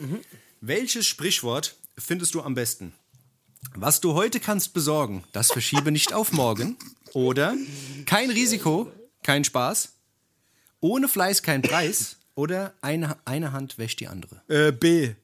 Welches 0.66 1.06
Sprichwort 1.08 1.76
findest 1.98 2.36
du 2.36 2.42
am 2.42 2.54
besten? 2.54 2.94
Was 3.76 4.00
du 4.00 4.14
heute 4.14 4.40
kannst 4.40 4.74
besorgen, 4.74 5.26
das 5.34 5.52
verschiebe 5.52 5.92
nicht 5.92 6.14
auf 6.14 6.32
morgen. 6.32 6.78
Oder 7.12 7.54
kein 8.06 8.30
Risiko, 8.30 8.90
kein 9.24 9.44
Spaß. 9.44 9.92
Ohne 10.80 11.10
Fleiß 11.10 11.44
kein 11.44 11.64
Preis. 11.64 12.16
Oder 12.36 12.74
eine, 12.80 13.18
eine 13.26 13.52
Hand 13.52 13.78
wäscht 13.78 14.00
die 14.00 14.08
andere. 14.08 14.42
Äh, 14.48 14.72
B. 14.72 15.16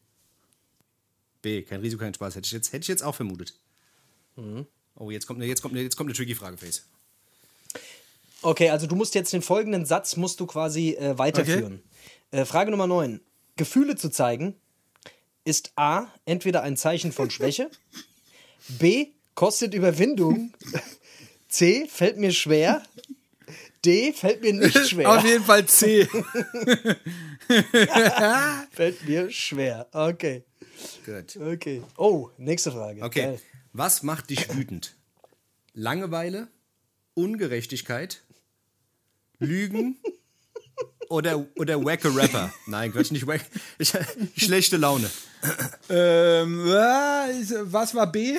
B, 1.42 1.62
kein 1.62 1.80
Risiko, 1.80 2.04
kein 2.04 2.14
Spaß. 2.14 2.36
Hätte 2.36 2.48
ich 2.48 2.52
jetzt, 2.52 2.74
hätte 2.74 2.82
ich 2.82 2.90
jetzt 2.90 3.04
auch 3.04 3.16
vermutet. 3.16 3.54
Oh, 4.96 5.10
jetzt 5.10 5.26
kommt, 5.26 5.40
eine, 5.40 5.48
jetzt, 5.48 5.62
kommt 5.62 5.74
eine, 5.74 5.84
jetzt 5.84 5.96
kommt 5.96 6.10
eine 6.10 6.18
tricky 6.18 6.36
Frage, 6.36 6.58
Face. 6.58 6.84
Okay, 8.42 8.72
also 8.72 8.88
du 8.88 8.96
musst 8.98 9.16
jetzt 9.16 9.32
den 9.32 9.42
folgenden 9.42 9.86
Satz 9.86 10.18
musst 10.18 10.42
du 10.42 10.46
quasi 10.46 10.96
äh, 10.96 11.18
weiterführen. 11.18 11.82
Äh, 12.32 12.44
Frage 12.44 12.72
Nummer 12.72 12.88
9. 12.88 13.22
Gefühle 13.56 13.96
zu 13.96 14.10
zeigen 14.10 14.56
ist 15.50 15.72
A, 15.76 16.08
entweder 16.26 16.62
ein 16.64 16.78
Zeichen 16.78 17.12
von 17.12 17.30
Schwäche, 17.32 17.70
B, 18.68 19.08
kostet 19.36 19.74
Überwindung, 19.74 20.54
C, 21.47 21.88
fällt 21.89 22.18
mir 22.18 22.32
schwer, 22.32 22.84
D, 23.84 24.14
fällt 24.14 24.41
mir 24.41 24.54
nicht 24.54 24.78
Auf 24.78 24.88
schwer. 24.88 25.22
jeden 25.26 25.43
Fall 25.43 25.66
C. 25.66 26.06
Fällt 28.72 29.08
mir 29.08 29.32
schwer. 29.32 29.88
Okay, 29.91 30.43
Gut. 31.06 31.38
okay. 31.38 31.82
Oh, 31.97 32.30
nächste 32.38 32.72
Frage. 32.72 33.02
Okay. 33.02 33.22
Geil. 33.22 33.39
Was 33.74 34.04
macht 34.04 34.30
dich 34.30 34.54
wütend? 34.56 34.95
Langeweile, 35.74 36.47
Ungerechtigkeit, 37.14 38.22
Lügen 39.39 39.97
oder, 41.10 41.45
oder 41.57 41.84
wacke 41.84 42.16
Rapper? 42.16 42.53
Nein, 42.68 42.91
Quatsch, 42.93 43.12
nicht 43.12 43.28
wack. 43.28 43.41
Ich, 43.78 43.93
schlechte 44.38 44.78
Laune. 44.78 45.10
ähm, 45.89 46.66
was 46.66 47.93
war 47.95 48.12
B? 48.12 48.38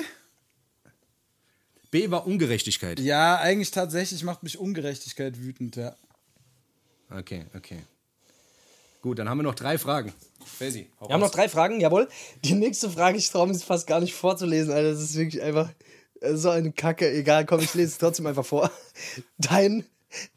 B 1.91 2.09
war 2.09 2.25
Ungerechtigkeit. 2.25 2.99
Ja, 2.99 3.37
eigentlich 3.39 3.71
tatsächlich 3.71 4.23
macht 4.23 4.43
mich 4.43 4.57
Ungerechtigkeit 4.57 5.37
wütend, 5.41 5.75
ja. 5.75 5.95
Okay, 7.09 7.45
okay. 7.55 7.79
Gut, 9.01 9.19
dann 9.19 9.27
haben 9.27 9.39
wir 9.39 9.43
noch 9.43 9.55
drei 9.55 9.77
Fragen. 9.77 10.13
Faisy, 10.45 10.89
Wir 10.99 11.09
haben 11.09 11.19
noch 11.19 11.27
raus. 11.27 11.35
drei 11.35 11.49
Fragen, 11.49 11.81
jawohl. 11.81 12.07
Die 12.45 12.53
nächste 12.53 12.89
Frage, 12.89 13.17
ich 13.17 13.29
traue 13.29 13.47
mich 13.47 13.63
fast 13.63 13.87
gar 13.87 13.99
nicht 13.99 14.13
vorzulesen, 14.13 14.71
Alter. 14.71 14.91
Das 14.91 15.01
ist 15.01 15.15
wirklich 15.15 15.41
einfach 15.41 15.69
so 16.33 16.49
eine 16.49 16.71
Kacke. 16.71 17.11
Egal, 17.11 17.45
komm, 17.45 17.59
ich 17.59 17.73
lese 17.73 17.89
es 17.89 17.97
trotzdem 17.97 18.27
einfach 18.27 18.45
vor. 18.45 18.71
Dein, 19.37 19.85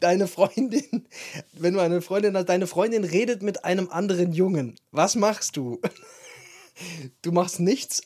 deine 0.01 0.27
Freundin, 0.29 1.07
wenn 1.53 1.75
du 1.75 1.81
eine 1.81 2.03
Freundin 2.03 2.37
hast, 2.37 2.49
deine 2.49 2.66
Freundin 2.66 3.05
redet 3.05 3.43
mit 3.43 3.64
einem 3.64 3.89
anderen 3.89 4.33
Jungen. 4.33 4.77
Was 4.91 5.14
machst 5.14 5.57
du? 5.57 5.81
Du 7.22 7.33
machst 7.33 7.61
nichts. 7.61 8.03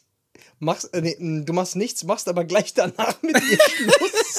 machst, 0.59 0.93
äh, 0.93 1.01
nee, 1.01 1.17
m, 1.19 1.47
du 1.47 1.53
machst 1.53 1.77
nichts, 1.77 2.05
machst 2.05 2.29
aber 2.29 2.45
gleich 2.45 2.75
danach 2.75 3.23
mit 3.23 3.37
ihr 3.51 3.59
Schluss. 3.61 4.39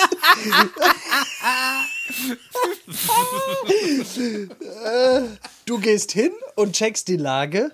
Äh, 4.85 5.21
du 5.65 5.79
gehst 5.79 6.11
hin 6.11 6.31
und 6.55 6.73
checkst 6.75 7.07
die 7.07 7.17
Lage. 7.17 7.71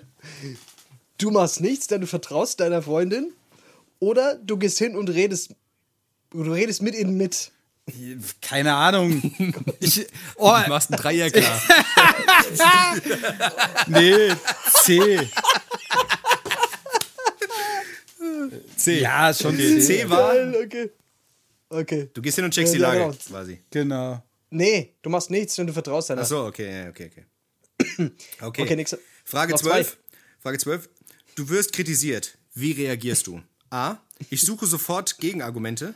Du 1.18 1.30
machst 1.30 1.60
nichts, 1.60 1.86
denn 1.86 2.00
du 2.02 2.06
vertraust 2.06 2.60
deiner 2.60 2.82
Freundin. 2.82 3.32
Oder 3.98 4.36
du 4.36 4.56
gehst 4.58 4.78
hin 4.78 4.96
und 4.96 5.08
redest, 5.08 5.54
du 6.30 6.42
redest 6.42 6.82
mit 6.82 6.94
ihnen 6.94 7.16
mit. 7.16 7.52
Keine 8.42 8.74
Ahnung. 8.74 9.22
Ich, 9.80 10.06
oh, 10.36 10.54
Du 10.64 10.68
machst 10.70 10.90
einen 10.90 11.00
Dreier 11.00 11.30
klar. 11.30 11.62
nee, 13.86 14.32
C. 14.84 15.28
C. 18.76 19.00
Ja, 19.00 19.32
schon. 19.32 19.56
C. 19.56 19.80
C 19.80 20.10
war, 20.10 20.34
okay. 20.64 20.90
Okay. 21.68 22.08
du 22.14 22.22
gehst 22.22 22.36
hin 22.36 22.44
und 22.44 22.54
checkst 22.54 22.74
die 22.74 22.78
Ja, 22.78 22.92
Lage, 22.92 23.00
genau. 23.00 23.16
quasi. 23.28 23.60
Genau. 23.70 24.22
Nee, 24.50 24.94
du 25.02 25.10
machst 25.10 25.30
nichts, 25.30 25.56
denn 25.56 25.66
du 25.66 25.72
vertraust 25.72 26.10
deiner. 26.10 26.22
Ach 26.22 26.26
so, 26.26 26.44
okay, 26.44 26.88
okay, 26.88 27.10
okay. 27.12 27.24
Okay, 28.40 28.62
Okay, 28.62 28.76
nächste. 28.76 28.98
Frage 29.24 29.52
Noch 29.52 29.60
12. 29.60 29.88
zwei. 29.88 29.96
Frage 30.40 30.58
12. 30.58 30.88
Du 31.34 31.48
wirst 31.48 31.72
kritisiert. 31.72 32.38
Wie 32.54 32.72
reagierst 32.72 33.26
du? 33.26 33.42
A. 33.70 33.96
Ich 34.30 34.42
suche 34.42 34.66
sofort 34.66 35.18
Gegenargumente. 35.18 35.94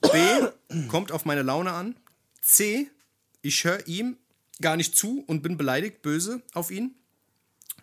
B. 0.00 0.86
Kommt 0.88 1.12
auf 1.12 1.24
meine 1.24 1.42
Laune 1.42 1.72
an. 1.72 1.96
C. 2.40 2.88
Ich 3.42 3.64
höre 3.64 3.86
ihm 3.86 4.16
gar 4.60 4.76
nicht 4.76 4.96
zu 4.96 5.24
und 5.26 5.42
bin 5.42 5.56
beleidigt, 5.56 6.02
böse 6.02 6.42
auf 6.54 6.70
ihn. 6.70 6.94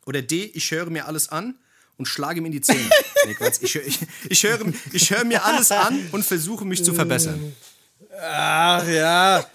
Oder 0.05 0.21
D. 0.21 0.45
Ich 0.53 0.71
höre 0.71 0.89
mir 0.89 1.07
alles 1.07 1.29
an 1.29 1.55
und 1.97 2.07
schlage 2.07 2.39
ihm 2.39 2.45
in 2.45 2.51
die 2.51 2.61
Zähne. 2.61 2.89
nee, 3.25 3.33
Quatsch. 3.33 3.61
Ich, 3.61 3.75
ich, 3.75 3.99
ich, 4.29 4.43
höre, 4.43 4.59
ich 4.93 5.11
höre 5.11 5.25
mir 5.25 5.43
alles 5.43 5.71
an 5.71 6.09
und 6.11 6.23
versuche 6.23 6.65
mich 6.65 6.83
zu 6.83 6.93
verbessern. 6.93 7.55
Ach 8.19 8.87
ja. 8.87 9.45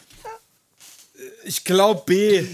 Ich 1.44 1.64
glaube 1.64 2.02
B. 2.04 2.44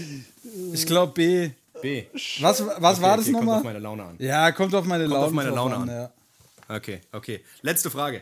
Ich 0.73 0.85
glaube 0.85 1.13
B. 1.13 1.51
B. 1.81 2.05
Was, 2.39 2.63
was 2.65 3.01
war 3.01 3.17
das 3.17 3.25
okay, 3.25 3.33
Kommt 3.33 3.45
nochmal? 3.45 3.57
auf 3.59 3.63
meine 3.63 3.79
Laune 3.79 4.03
an. 4.03 4.15
Ja, 4.19 4.51
kommt 4.51 4.75
auf 4.75 4.85
meine 4.85 5.05
Laune, 5.05 5.25
auf 5.25 5.31
meine 5.31 5.49
Laune 5.49 5.75
an. 5.75 5.87
Ja. 5.87 6.11
Okay, 6.67 7.01
okay. 7.11 7.43
Letzte 7.61 7.89
Frage. 7.89 8.21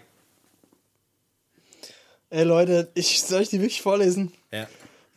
Ey 2.29 2.43
Leute, 2.43 2.91
ich, 2.93 3.21
soll 3.21 3.41
ich 3.41 3.49
die 3.49 3.61
wirklich 3.61 3.81
vorlesen? 3.81 4.33
Ja. 4.51 4.67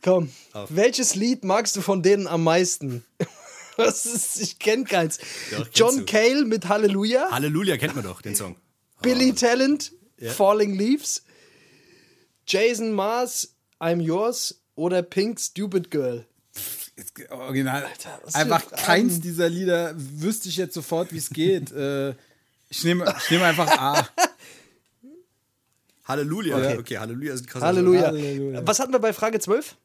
Komm. 0.02 0.30
Auf. 0.52 0.68
Welches 0.72 1.16
Lied 1.16 1.44
magst 1.44 1.74
du 1.76 1.80
von 1.80 2.02
denen 2.02 2.26
am 2.26 2.44
meisten? 2.44 3.04
Was 3.76 4.06
ist, 4.06 4.40
ich 4.40 4.58
kenn 4.58 4.84
keins. 4.84 5.18
Doch, 5.50 5.66
John. 5.74 6.06
Cale 6.06 6.44
mit 6.44 6.68
Halleluja, 6.68 7.30
Halleluja 7.30 7.78
kennt 7.78 7.94
man 7.94 8.04
doch, 8.04 8.20
den 8.22 8.36
Song. 8.36 8.56
Billy 9.02 9.32
Talent, 9.32 9.92
Falling 10.20 10.76
Leaves, 10.76 11.22
Jason 12.46 12.92
Mars, 12.92 13.54
I'm 13.80 14.00
Yours 14.00 14.60
oder 14.74 15.02
Pink 15.02 15.40
Stupid 15.40 15.90
Girl. 15.90 16.26
Original. 17.30 17.88
für 17.98 18.34
einfach 18.34 18.70
keins 18.70 19.20
dieser 19.20 19.48
Lieder 19.48 19.94
wüsste 19.96 20.50
ich 20.50 20.58
jetzt 20.58 20.74
sofort, 20.74 21.12
wie 21.12 21.18
es 21.18 21.30
geht. 21.30 21.72
äh, 21.72 22.10
ich 22.68 22.84
nehme 22.84 23.12
ich 23.18 23.30
nehm 23.30 23.42
einfach 23.42 23.68
A. 23.78 24.08
Halleluja. 26.10 26.56
Okay, 26.56 26.78
okay 26.78 26.98
Halleluja 26.98 27.34
ist 27.34 27.42
ein 27.42 27.46
krasser 27.46 27.66
Halleluja. 27.66 28.06
Halleluja. 28.08 28.66
Was 28.66 28.78
hatten 28.80 28.92
wir 28.92 28.98
bei 28.98 29.12
Frage 29.12 29.38
12? 29.38 29.66
Song. 29.66 29.76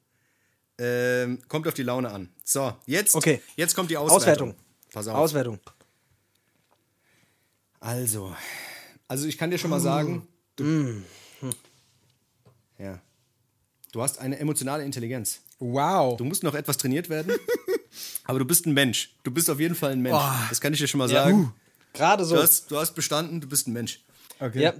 Ähm, 0.78 1.40
kommt 1.48 1.68
auf 1.68 1.74
die 1.74 1.84
Laune 1.84 2.12
an. 2.12 2.30
So, 2.44 2.74
jetzt, 2.86 3.16
Okay. 3.16 3.42
jetzt 3.56 3.76
kommt 3.76 3.90
die 3.90 3.98
Auswertung. 3.98 4.50
Auswertung. 4.50 4.56
Pass 4.92 5.08
auf. 5.08 5.16
Auswertung. 5.16 5.60
Also, 7.80 8.36
also 9.08 9.28
ich 9.28 9.38
kann 9.38 9.52
dir 9.52 9.58
schon 9.58 9.70
mal 9.70 9.80
sagen, 9.80 10.28
du, 10.56 11.02
ja, 12.78 13.00
du 13.92 14.02
hast 14.02 14.20
eine 14.20 14.40
emotionale 14.40 14.84
Intelligenz. 14.84 15.42
Wow. 15.60 16.18
Du 16.18 16.26
musst 16.26 16.44
noch 16.44 16.56
etwas 16.56 16.78
trainiert 16.78 17.10
werden, 17.10 17.34
aber 18.26 18.40
du 18.40 18.46
bist 18.46 18.66
ein 18.66 18.74
Mensch. 18.74 19.16
Du 19.24 19.32
bist 19.32 19.50
auf 19.50 19.60
jeden 19.60 19.76
Fall 19.76 19.92
ein 19.92 20.02
Mensch. 20.02 20.18
Das 20.50 20.60
kann 20.60 20.74
ich 20.74 20.80
dir 20.80 20.88
schon 20.88 20.98
mal 20.98 21.08
sagen. 21.10 21.54
Gerade 21.94 22.26
so. 22.26 22.36
Du, 22.36 22.42
hast, 22.42 22.70
du 22.72 22.78
hast 22.78 22.94
bestanden, 22.94 23.40
du 23.40 23.48
bist 23.48 23.68
ein 23.68 23.74
Mensch. 23.74 24.04
Okay. 24.40 24.64
Ja, 24.64 24.74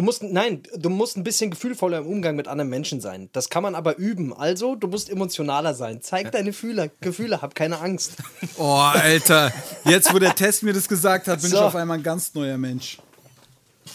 du 0.00 0.04
musst, 0.06 0.22
nein, 0.22 0.62
du 0.76 0.88
musst 0.88 1.18
ein 1.18 1.24
bisschen 1.24 1.50
gefühlvoller 1.50 1.98
im 1.98 2.06
Umgang 2.06 2.34
mit 2.34 2.48
anderen 2.48 2.70
Menschen 2.70 3.02
sein. 3.02 3.28
Das 3.32 3.50
kann 3.50 3.62
man 3.62 3.74
aber 3.74 3.98
üben. 3.98 4.32
Also, 4.32 4.74
du 4.74 4.86
musst 4.88 5.10
emotionaler 5.10 5.74
sein. 5.74 6.00
Zeig 6.00 6.32
deine 6.32 6.54
Fühler, 6.54 6.88
Gefühle, 7.02 7.42
hab 7.42 7.54
keine 7.54 7.78
Angst. 7.80 8.12
Oh, 8.56 8.72
Alter. 8.74 9.52
Jetzt, 9.84 10.12
wo 10.12 10.18
der 10.18 10.34
Test 10.34 10.62
mir 10.62 10.72
das 10.72 10.88
gesagt 10.88 11.28
hat, 11.28 11.40
bin 11.40 11.50
So. 11.50 11.56
ich 11.56 11.62
auf 11.62 11.74
einmal 11.76 11.98
ein 11.98 12.02
ganz 12.02 12.34
neuer 12.34 12.58
Mensch. 12.58 12.98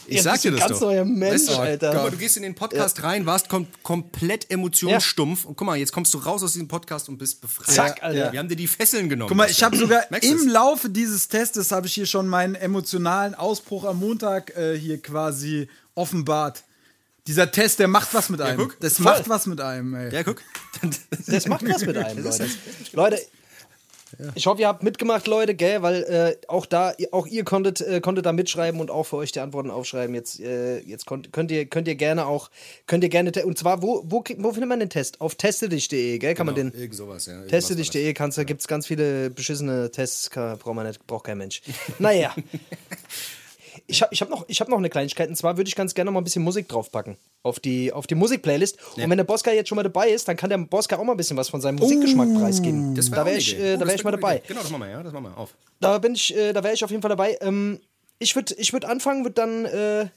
Ich 0.08 0.16
Jetzt 0.16 0.24
sag 0.24 0.41
dir 0.41 0.51
das 0.51 0.60
ganz 0.62 0.80
doch. 0.80 0.88
neuer 0.88 1.06
Mensch, 1.06 1.34
Weißt 1.34 1.49
du, 1.49 1.53
Alter. 1.56 1.91
Guck 1.93 2.03
mal, 2.03 2.12
du 2.12 2.18
gehst 2.18 2.38
in 2.38 2.43
den 2.43 2.56
Podcast 2.56 3.01
rein, 3.03 3.26
warst 3.26 3.49
kom 3.49 3.68
komplett 3.82 4.49
emotionsstumpf 4.51 5.45
und 5.45 5.56
guck 5.56 5.66
mal, 5.66 5.78
jetzt 5.78 5.91
kommst 5.91 6.14
du 6.14 6.20
raus 6.20 6.43
aus 6.43 6.53
diesem 6.53 6.68
Podcast 6.68 7.10
und 7.10 7.18
bist 7.18 7.41
befreit. 7.41 7.74
Zack, 7.74 8.03
Alter. 8.03 8.32
Wir 8.32 8.39
haben 8.39 8.49
dir 8.49 8.56
die 8.56 8.68
Fesseln 8.68 9.10
genommen. 9.10 9.30
Guck 9.30 9.38
mal, 9.38 9.49
ich 9.49 9.64
habe 9.64 9.76
sogar 9.78 10.03
im 10.22 10.47
Laufe 10.47 10.89
dieses 10.89 11.28
Testes 11.28 11.72
habe 11.72 11.88
ich 11.88 11.93
hier 11.93 12.06
schon 12.06 12.28
meinen 12.28 12.56
emotionalen 12.56 13.34
Ausbruch 13.36 13.84
am 13.86 13.99
Montag 13.99 14.56
äh, 14.56 14.78
hier 14.78 15.01
quasi 15.01 15.68
offenbart. 15.96 16.64
Dieser 17.28 17.52
Test, 17.52 17.80
der 17.80 17.88
macht 17.88 18.14
was 18.14 18.30
mit 18.30 18.39
einem. 18.39 18.58
guck. 18.58 18.80
das 18.80 18.98
Voll. 18.98 19.06
macht 19.06 19.28
was 19.28 19.48
mit 19.48 19.60
einem, 19.60 19.96
ey. 19.96 20.14
Ja, 20.14 20.24
guck. 20.24 20.41
Das 21.28 21.48
macht 21.48 21.68
was 21.68 21.86
mit 21.86 21.98
einem, 21.98 22.24
Leute. 22.24 22.48
Leute, 22.93 23.20
ich 24.36 24.46
hoffe, 24.48 24.62
ihr 24.62 24.68
habt 24.68 24.84
mitgemacht, 24.84 25.28
Leute, 25.28 25.56
gell, 25.56 25.82
weil 25.82 26.04
äh, 26.04 26.38
auch 26.48 26.66
da, 26.66 26.93
auch 27.12 27.28
ihr 27.28 27.43
konntet, 27.43 27.82
äh, 27.82 28.00
konntet 28.00 28.26
da 28.26 28.32
mitschreiben 28.32 28.80
und 28.80 28.91
auch 28.91 29.04
für 29.04 29.18
euch 29.18 29.32
die 29.32 29.39
Antworten 29.39 29.72
aufschreiben. 29.72 30.16
Jetzt, 30.16 30.39
äh, 30.39 30.80
jetzt 30.80 31.06
konnt, 31.06 31.34
könnt 31.34 31.52
ihr, 31.52 31.66
könnt 31.66 31.88
ihr 31.88 31.96
gerne 31.96 32.26
auch, 32.26 32.50
könnt 32.88 33.04
ihr 33.04 33.10
gerne, 33.10 33.32
und 33.43 33.58
zwar, 33.58 33.82
wo, 33.82 34.04
wo, 34.06 34.24
wo 34.38 34.52
findet 34.52 34.70
man 34.70 34.80
den 34.80 34.89
Test? 34.89 35.22
Auf 35.22 35.36
testedich.de, 35.36 36.18
gell, 36.20 36.34
kann 36.34 36.46
man 36.46 36.56
den, 36.56 36.72
Irgend 36.74 36.96
sowas, 36.96 37.26
ja. 37.26 37.41
Testedich.de 37.41 38.14
kannst 38.14 38.38
du, 38.38 38.46
gibt's 38.46 38.68
ganz 38.68 38.88
viele 38.88 39.30
beschissene 39.30 39.91
Tests, 39.91 40.30
kann, 40.30 40.58
braucht 40.58 40.76
man 40.76 40.88
nicht, 40.88 41.06
braucht 41.08 41.26
kein 41.26 41.38
Mensch. 41.38 41.62
Naja. 42.00 42.34
Ich 43.88 44.02
habe 44.02 44.14
ich 44.14 44.22
hab 44.22 44.30
noch, 44.30 44.46
ich 44.48 44.60
hab 44.62 44.68
noch 44.68 44.78
eine 44.78 44.90
Kleinigkeit, 44.90 45.30
und 45.30 45.36
zwar 45.36 45.58
würde 45.58 45.68
ich 45.68 45.76
ganz 45.76 45.94
gerne 45.94 46.08
noch 46.10 46.14
mal 46.14 46.22
ein 46.22 46.24
bisschen 46.24 46.44
Musik 46.44 46.68
draufpacken. 46.68 47.18
Auf 47.44 47.60
die, 47.60 47.94
auf 47.94 48.08
die 48.08 48.16
Musikplaylist. 48.16 48.78
Und 48.98 49.10
wenn 49.10 49.18
der 49.18 49.24
Boska 49.24 49.52
jetzt 49.52 49.68
schon 49.70 49.76
mal 49.76 49.84
dabei 49.84 50.10
ist, 50.10 50.28
dann 50.28 50.36
kann 50.38 50.50
der 50.50 50.58
Boska 50.58 50.98
auch 50.98 51.04
mal 51.04 51.14
ein 51.14 51.18
bisschen 51.18 51.38
was 51.38 51.50
von 51.50 51.62
seinem 51.62 51.76
Musikgeschmack 51.76 52.34
preisgeben. 52.34 52.96
Das 52.96 53.12
da 53.12 53.26
wäre 53.26 53.38
ich, 53.38 53.58
äh, 53.60 53.76
Oh, 53.76 53.80
da 53.80 53.88
wär 53.88 53.96
ich 53.96 54.04
mal 54.04 54.12
dabei. 54.12 54.38
Idee. 54.38 54.48
Genau, 54.48 54.62
das 54.62 54.72
machen 54.72 54.82
wir, 54.82 54.90
ja. 54.90 55.04
Das 55.04 55.14
machen 55.14 55.26
wir 55.26 55.38
auf. 55.38 55.54
Da 55.80 55.98
bin 56.00 56.16
ich, 56.16 56.36
äh, 56.36 56.54
da 56.54 56.64
wäre 56.64 56.74
ich 56.74 56.84
auf 56.84 56.90
jeden 56.90 57.02
Fall 57.04 57.10
dabei. 57.10 57.38
Ähm, 57.42 57.80
ich 58.18 58.36
würde 58.36 58.56
ich 58.58 58.74
würd 58.74 58.86
anfangen, 58.86 59.24
würde 59.24 59.36
dann, 59.36 59.66
äh, 59.66 60.08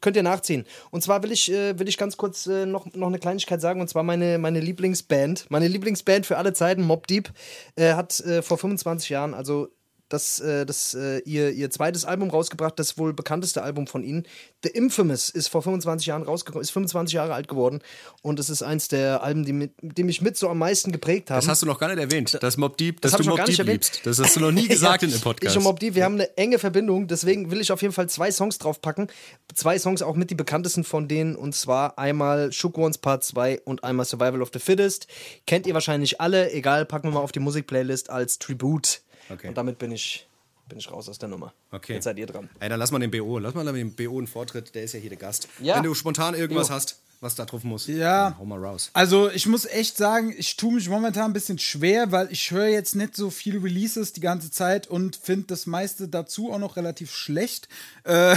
könnt 0.00 0.16
ihr 0.16 0.24
nachziehen. 0.24 0.64
Und 0.90 1.02
zwar 1.02 1.22
will 1.22 1.30
ich, 1.30 1.52
äh, 1.52 1.78
will 1.78 1.86
ich 1.88 1.96
ganz 1.98 2.16
kurz 2.16 2.46
äh, 2.46 2.66
noch, 2.66 2.92
noch 2.94 3.06
eine 3.06 3.20
Kleinigkeit 3.20 3.60
sagen, 3.60 3.80
und 3.80 3.88
zwar 3.88 4.02
meine, 4.02 4.38
meine 4.38 4.58
Lieblingsband. 4.58 5.46
Meine 5.48 5.68
Lieblingsband 5.68 6.26
für 6.26 6.38
alle 6.38 6.52
Zeiten, 6.54 6.82
Mob 6.82 7.06
Deep, 7.06 7.30
äh, 7.76 7.92
hat 7.92 8.18
äh, 8.20 8.42
vor 8.42 8.58
25 8.58 9.10
Jahren, 9.10 9.32
also 9.34 9.68
das, 10.08 10.38
äh, 10.40 10.64
das, 10.64 10.94
äh, 10.94 11.18
ihr, 11.20 11.50
ihr 11.50 11.70
zweites 11.70 12.04
Album 12.04 12.30
rausgebracht, 12.30 12.78
das 12.78 12.98
wohl 12.98 13.12
bekannteste 13.12 13.62
Album 13.62 13.86
von 13.86 14.02
ihnen. 14.02 14.26
The 14.62 14.70
Infamous 14.70 15.28
ist 15.28 15.48
vor 15.48 15.62
25 15.62 16.06
Jahren 16.06 16.22
rausgekommen, 16.22 16.62
ist 16.62 16.70
25 16.70 17.14
Jahre 17.14 17.34
alt 17.34 17.48
geworden 17.48 17.80
und 18.22 18.38
es 18.38 18.50
ist 18.50 18.62
eins 18.62 18.88
der 18.88 19.22
Alben, 19.22 19.44
die, 19.44 19.52
mit, 19.52 19.72
die 19.80 20.04
mich 20.04 20.20
mit 20.20 20.36
so 20.36 20.48
am 20.48 20.58
meisten 20.58 20.92
geprägt 20.92 21.30
haben. 21.30 21.38
Das 21.38 21.48
hast 21.48 21.62
du 21.62 21.66
noch 21.66 21.78
gar 21.78 21.88
nicht 21.88 21.98
erwähnt, 21.98 22.38
das 22.40 22.56
Mob 22.56 22.76
Deep, 22.76 23.00
dass 23.00 23.12
hab 23.12 23.20
du 23.20 23.28
Mob 23.28 23.38
gar 23.38 23.46
nicht 23.46 23.58
Deep 23.58 23.66
erwähnt. 23.66 23.84
liebst. 23.84 24.06
Das 24.06 24.18
hast 24.18 24.36
du 24.36 24.40
noch 24.40 24.52
nie 24.52 24.68
gesagt 24.68 25.02
Ja, 25.02 25.08
in 25.08 25.12
dem 25.14 25.20
Podcast. 25.20 25.54
Ich 25.54 25.58
und 25.58 25.64
Mob 25.64 25.80
Deep, 25.80 25.94
wir 25.94 26.04
haben 26.04 26.14
eine 26.14 26.36
enge 26.36 26.58
Verbindung, 26.58 27.08
deswegen 27.08 27.50
will 27.50 27.60
ich 27.60 27.72
auf 27.72 27.82
jeden 27.82 27.94
Fall 27.94 28.08
zwei 28.08 28.30
Songs 28.30 28.58
draufpacken. 28.58 29.08
Zwei 29.54 29.78
Songs 29.78 30.02
auch 30.02 30.14
mit 30.14 30.30
die 30.30 30.34
bekanntesten 30.34 30.84
von 30.84 31.08
denen 31.08 31.36
und 31.36 31.54
zwar 31.54 31.98
einmal 31.98 32.52
Shook 32.52 32.78
Ones 32.78 32.98
Part 32.98 33.24
2 33.24 33.60
und 33.64 33.84
einmal 33.84 34.06
Survival 34.06 34.42
of 34.42 34.50
the 34.52 34.58
Fittest. 34.58 35.06
Kennt 35.46 35.66
ihr 35.66 35.74
wahrscheinlich 35.74 36.20
alle, 36.20 36.52
egal, 36.52 36.86
packen 36.86 37.08
wir 37.08 37.12
mal 37.12 37.20
auf 37.20 37.32
die 37.32 37.40
Musikplaylist 37.40 38.10
als 38.10 38.38
Tribute. 38.38 39.00
Okay. 39.30 39.48
Und 39.48 39.56
damit 39.56 39.78
bin 39.78 39.92
ich, 39.92 40.26
bin 40.68 40.78
ich 40.78 40.90
raus 40.90 41.08
aus 41.08 41.18
der 41.18 41.28
Nummer. 41.28 41.52
Okay. 41.70 41.94
Jetzt 41.94 42.04
seid 42.04 42.18
ihr 42.18 42.26
dran. 42.26 42.48
Ey, 42.60 42.68
dann 42.68 42.78
lass 42.78 42.90
mal 42.90 42.98
den 42.98 43.10
BO. 43.10 43.38
Lass 43.38 43.54
mal 43.54 43.64
dem 43.72 43.92
BO 43.92 44.18
einen 44.18 44.26
Vortritt, 44.26 44.74
der 44.74 44.82
ist 44.84 44.92
ja 44.94 45.00
hier 45.00 45.10
der 45.10 45.18
Gast. 45.18 45.48
Ja. 45.60 45.76
Wenn 45.76 45.82
du 45.84 45.94
spontan 45.94 46.34
irgendwas 46.34 46.68
Jo. 46.68 46.74
hast, 46.74 47.00
was 47.20 47.34
da 47.34 47.46
drauf 47.46 47.64
muss, 47.64 47.86
Ja. 47.86 48.30
dann 48.30 48.38
hau 48.38 48.44
mal 48.44 48.62
raus. 48.62 48.90
Also 48.92 49.30
ich 49.30 49.46
muss 49.46 49.64
echt 49.64 49.96
sagen, 49.96 50.34
ich 50.36 50.56
tue 50.56 50.74
mich 50.74 50.88
momentan 50.88 51.30
ein 51.30 51.32
bisschen 51.32 51.58
schwer, 51.58 52.12
weil 52.12 52.30
ich 52.30 52.50
höre 52.50 52.66
jetzt 52.68 52.94
nicht 52.94 53.16
so 53.16 53.30
viel 53.30 53.58
Releases 53.58 54.12
die 54.12 54.20
ganze 54.20 54.50
Zeit 54.50 54.86
und 54.86 55.16
finde 55.16 55.46
das 55.46 55.64
meiste 55.66 56.08
dazu 56.08 56.52
auch 56.52 56.58
noch 56.58 56.76
relativ 56.76 57.14
schlecht. 57.14 57.68
Äh, 58.04 58.36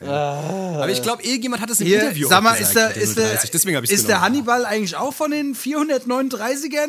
Aber 0.00 0.88
ich 0.88 1.02
glaube, 1.02 1.22
irgendjemand 1.22 1.62
hat 1.62 1.70
es 1.70 1.80
im 1.80 1.86
Hier, 1.86 2.02
Interview 2.02 2.28
sag 2.28 2.38
auch 2.38 2.42
mal, 2.42 2.56
gesagt, 2.56 2.96
ist 2.96 2.96
der, 2.96 3.02
ist 3.02 3.18
der, 3.18 3.34
030. 3.34 3.50
Deswegen 3.50 3.84
ist 3.84 4.08
der. 4.08 4.20
Hannibal 4.20 4.64
eigentlich 4.64 4.96
auch 4.96 5.14
von 5.14 5.30
den 5.30 5.54
439ern? 5.54 6.88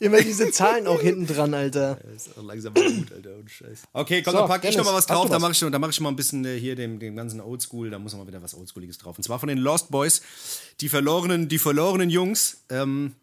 Immer 0.00 0.20
diese 0.22 0.50
Zahlen 0.50 0.86
auch 0.86 1.00
hinten 1.00 1.26
dran, 1.26 1.54
Alter. 1.54 1.98
ist 2.14 2.36
auch 2.36 2.42
langsam 2.42 2.72
mal 2.72 2.92
gut, 2.92 3.12
Alter. 3.12 3.36
Und 3.36 3.50
Scheiß. 3.50 3.82
Okay, 3.92 4.22
komm, 4.22 4.32
So, 4.32 4.38
dann 4.38 4.48
pack 4.48 4.64
ich 4.64 4.70
Dennis, 4.70 4.76
noch 4.78 4.84
mal 4.92 4.96
was 4.96 5.06
drauf. 5.06 5.28
Da 5.30 5.38
mache 5.38 5.52
ich, 5.52 5.60
da 5.60 5.78
mach 5.78 5.90
ich 5.90 6.00
mal 6.00 6.08
ein 6.10 6.16
bisschen 6.16 6.44
äh, 6.44 6.58
hier 6.58 6.74
dem, 6.76 6.98
dem 6.98 7.16
ganzen 7.16 7.40
Oldschool. 7.40 7.90
Da 7.90 7.98
muss 7.98 8.12
noch 8.12 8.20
mal 8.20 8.26
wieder 8.26 8.42
was 8.42 8.54
Oldschooliges 8.54 8.98
drauf. 8.98 9.16
Und 9.16 9.22
zwar 9.22 9.38
von 9.38 9.48
den 9.48 9.58
Lost 9.58 9.90
Boys. 9.90 10.22
Die 10.80 10.88
verlorenen, 10.88 11.48
die 11.48 11.58
verlorenen 11.58 12.10
Jungs. 12.10 12.64
Ähm, 12.70 13.14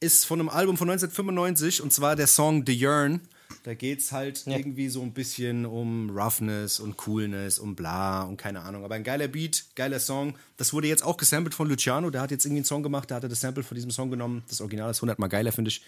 ist 0.00 0.24
von 0.24 0.40
einem 0.40 0.48
Album 0.48 0.76
von 0.76 0.88
1995. 0.88 1.82
Und 1.82 1.92
zwar 1.92 2.16
der 2.16 2.26
Song 2.26 2.64
The 2.66 2.72
Yearn. 2.72 3.20
Da 3.62 3.74
geht's 3.74 4.10
halt 4.10 4.44
irgendwie 4.46 4.88
so 4.88 5.02
ein 5.02 5.12
bisschen 5.12 5.66
um 5.66 6.08
Roughness 6.10 6.80
und 6.80 6.96
Coolness 6.96 7.58
und 7.58 7.76
bla 7.76 8.22
und 8.22 8.38
keine 8.38 8.60
Ahnung. 8.60 8.84
Aber 8.84 8.94
ein 8.94 9.04
geiler 9.04 9.28
Beat, 9.28 9.64
geiler 9.74 10.00
Song. 10.00 10.34
Das 10.56 10.72
wurde 10.72 10.88
jetzt 10.88 11.04
auch 11.04 11.18
gesampelt 11.18 11.54
von 11.54 11.68
Luciano. 11.68 12.08
Der 12.08 12.22
hat 12.22 12.30
jetzt 12.30 12.46
irgendwie 12.46 12.60
einen 12.60 12.64
Song 12.64 12.82
gemacht. 12.82 13.10
Der 13.10 13.18
hatte 13.18 13.28
das 13.28 13.40
Sample 13.40 13.62
von 13.62 13.74
diesem 13.74 13.90
Song 13.90 14.10
genommen. 14.10 14.42
Das 14.48 14.62
Original 14.62 14.90
ist 14.90 14.98
100 14.98 15.18
Mal 15.18 15.28
geiler, 15.28 15.52
finde 15.52 15.68
ich. 15.68 15.82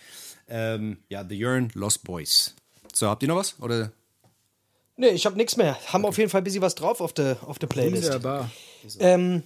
Ähm, 0.48 0.98
ja, 1.08 1.24
The 1.26 1.34
Yearn, 1.34 1.70
Lost 1.74 2.04
Boys. 2.04 2.54
So, 2.92 3.08
habt 3.08 3.22
ihr 3.22 3.28
noch 3.28 3.36
was? 3.36 3.58
Oder? 3.58 3.90
Nee, 4.96 5.08
ich 5.08 5.24
hab 5.24 5.34
nichts 5.36 5.56
mehr. 5.56 5.78
Haben 5.92 6.04
auf 6.04 6.18
jeden 6.18 6.28
Fall 6.28 6.42
ein 6.42 6.44
bisschen 6.44 6.60
was 6.62 6.74
drauf 6.74 7.00
auf 7.00 7.14
der 7.14 7.38
auf 7.46 7.58
der 7.58 7.68
Playlist. 7.68 8.04
Wunderbar. 8.04 8.50
Ähm, 8.98 9.42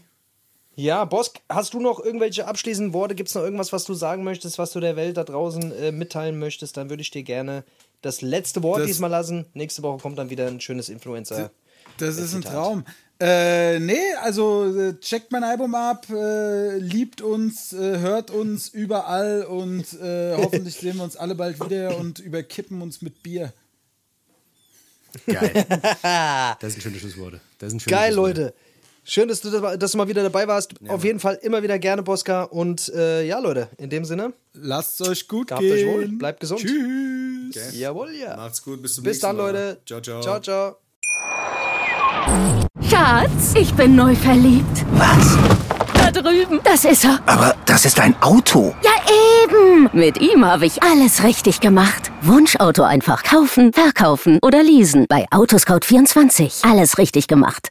ja, 0.75 1.07
Boss, 1.07 1.33
hast 1.49 1.73
du 1.73 1.81
noch 1.81 2.01
irgendwelche 2.01 2.47
abschließenden 2.47 2.93
Worte? 2.93 3.15
Gibt 3.15 3.31
es 3.31 3.35
noch 3.35 3.43
irgendwas, 3.43 3.73
was 3.73 3.85
du 3.85 3.95
sagen 3.95 4.25
möchtest, 4.25 4.59
was 4.59 4.73
du 4.73 4.81
der 4.81 4.97
Welt 4.97 5.17
da 5.17 5.25
draußen 5.25 5.73
äh, 5.73 5.93
mitteilen 5.93 6.39
möchtest? 6.39 6.77
Dann 6.77 6.91
würde 6.91 7.01
ich 7.01 7.11
dir 7.11 7.23
gerne 7.23 7.65
das 8.03 8.21
letzte 8.23 8.63
Wort 8.63 8.81
Das- 8.81 8.87
diesmal 8.87 9.11
lassen. 9.11 9.47
Nächste 9.55 9.83
Woche 9.83 10.01
kommt 10.01 10.19
dann 10.19 10.31
wieder 10.31 10.47
ein 10.47 10.61
schönes 10.61 10.89
Influencer. 10.89 11.51
Das 11.99 12.17
ist 12.19 12.35
ein. 12.35 12.43
Traum. 12.43 12.85
Äh, 13.19 13.79
nee, 13.79 13.97
also 14.23 14.67
äh, 14.79 15.01
checkt 15.01 15.33
mein 15.33 15.43
Album 15.43 15.75
ab, 15.75 16.07
äh, 16.11 16.77
liebt 16.77 17.23
uns, 17.23 17.73
äh, 17.73 17.99
hört 17.99 18.31
uns 18.31 18.69
überall 18.69 19.45
und 19.45 19.91
äh, 19.95 20.37
hoffentlich 20.37 20.75
sehen 20.75 20.97
wir 20.97 21.05
uns 21.05 21.17
alle 21.17 21.35
bald 21.35 21.59
wieder 21.65 21.97
und 21.97 22.19
überkippen 22.19 22.83
uns 22.83 23.01
mit 23.01 23.23
Bier. 23.23 23.55
Geil. 25.27 25.65
das 26.61 26.73
sind 26.75 26.83
schöne 26.83 26.99
Schlussworte. 26.99 27.41
Das 27.59 27.71
sind 27.71 27.81
schöne 27.81 27.97
Geil. 27.97 28.15
Leute. 28.15 28.53
Schön, 29.09 29.29
dass 29.29 29.41
du, 29.41 29.51
dass 29.51 29.93
du 29.93 29.99
mal 29.99 30.09
wieder 30.09 30.25
dabei 30.25 30.49
warst. 30.49 30.75
Auf 30.89 31.05
jeden 31.05 31.21
Fall 31.21 31.39
immer 31.43 31.63
wieder 31.63 31.79
gerne, 31.79 32.03
Boska. 32.03 32.43
Und 32.43 32.89
äh, 32.93 33.25
ja, 33.25 33.39
Leute, 33.39 33.69
in 33.79 33.89
dem 33.89 34.05
Sinne, 34.05 34.33
Lasst 34.53 35.01
euch 35.01 35.29
gut 35.29 35.49
gehabt 35.49 35.63
euch 35.65 35.75
gehen. 35.75 35.95
wohl, 35.95 36.09
bleibt 36.09 36.41
gesund. 36.41 36.61
Tschüss. 36.61 37.79
Jawohl, 37.79 38.11
ja. 38.17 38.37
Macht's 38.37 38.63
gut, 38.63 38.83
bis 38.83 38.97
zum 38.97 39.05
Bis 39.05 39.23
nächsten 39.23 39.27
dann, 39.29 39.37
Mal. 39.37 39.53
Leute. 39.53 39.81
Ciao, 39.87 40.01
ciao. 40.01 40.21
Ciao, 40.23 40.41
ciao. 40.41 40.77
Schatz, 42.91 43.55
ich 43.55 43.73
bin 43.75 43.95
neu 43.95 44.15
verliebt. 44.17 44.85
Was? 44.95 45.37
Da 45.95 46.11
drüben. 46.11 46.61
Das 46.65 46.85
ist 46.85 47.05
er. 47.05 47.21
Aber 47.27 47.55
das 47.67 47.85
ist 47.85 48.01
ein 48.01 48.21
Auto. 48.23 48.75
Ja, 48.83 48.91
eben. 49.45 49.89
Mit 49.93 50.21
ihm 50.21 50.45
habe 50.45 50.67
ich 50.67 50.83
alles 50.83 51.23
richtig 51.23 51.61
gemacht. 51.61 52.11
Wunschauto 52.23 52.83
einfach 52.83 53.23
kaufen, 53.23 53.73
verkaufen 53.73 54.39
oder 54.43 54.63
leasen. 54.63 55.07
Bei 55.09 55.27
Autoscout24. 55.31 56.69
Alles 56.69 56.99
richtig 56.99 57.29
gemacht. 57.29 57.65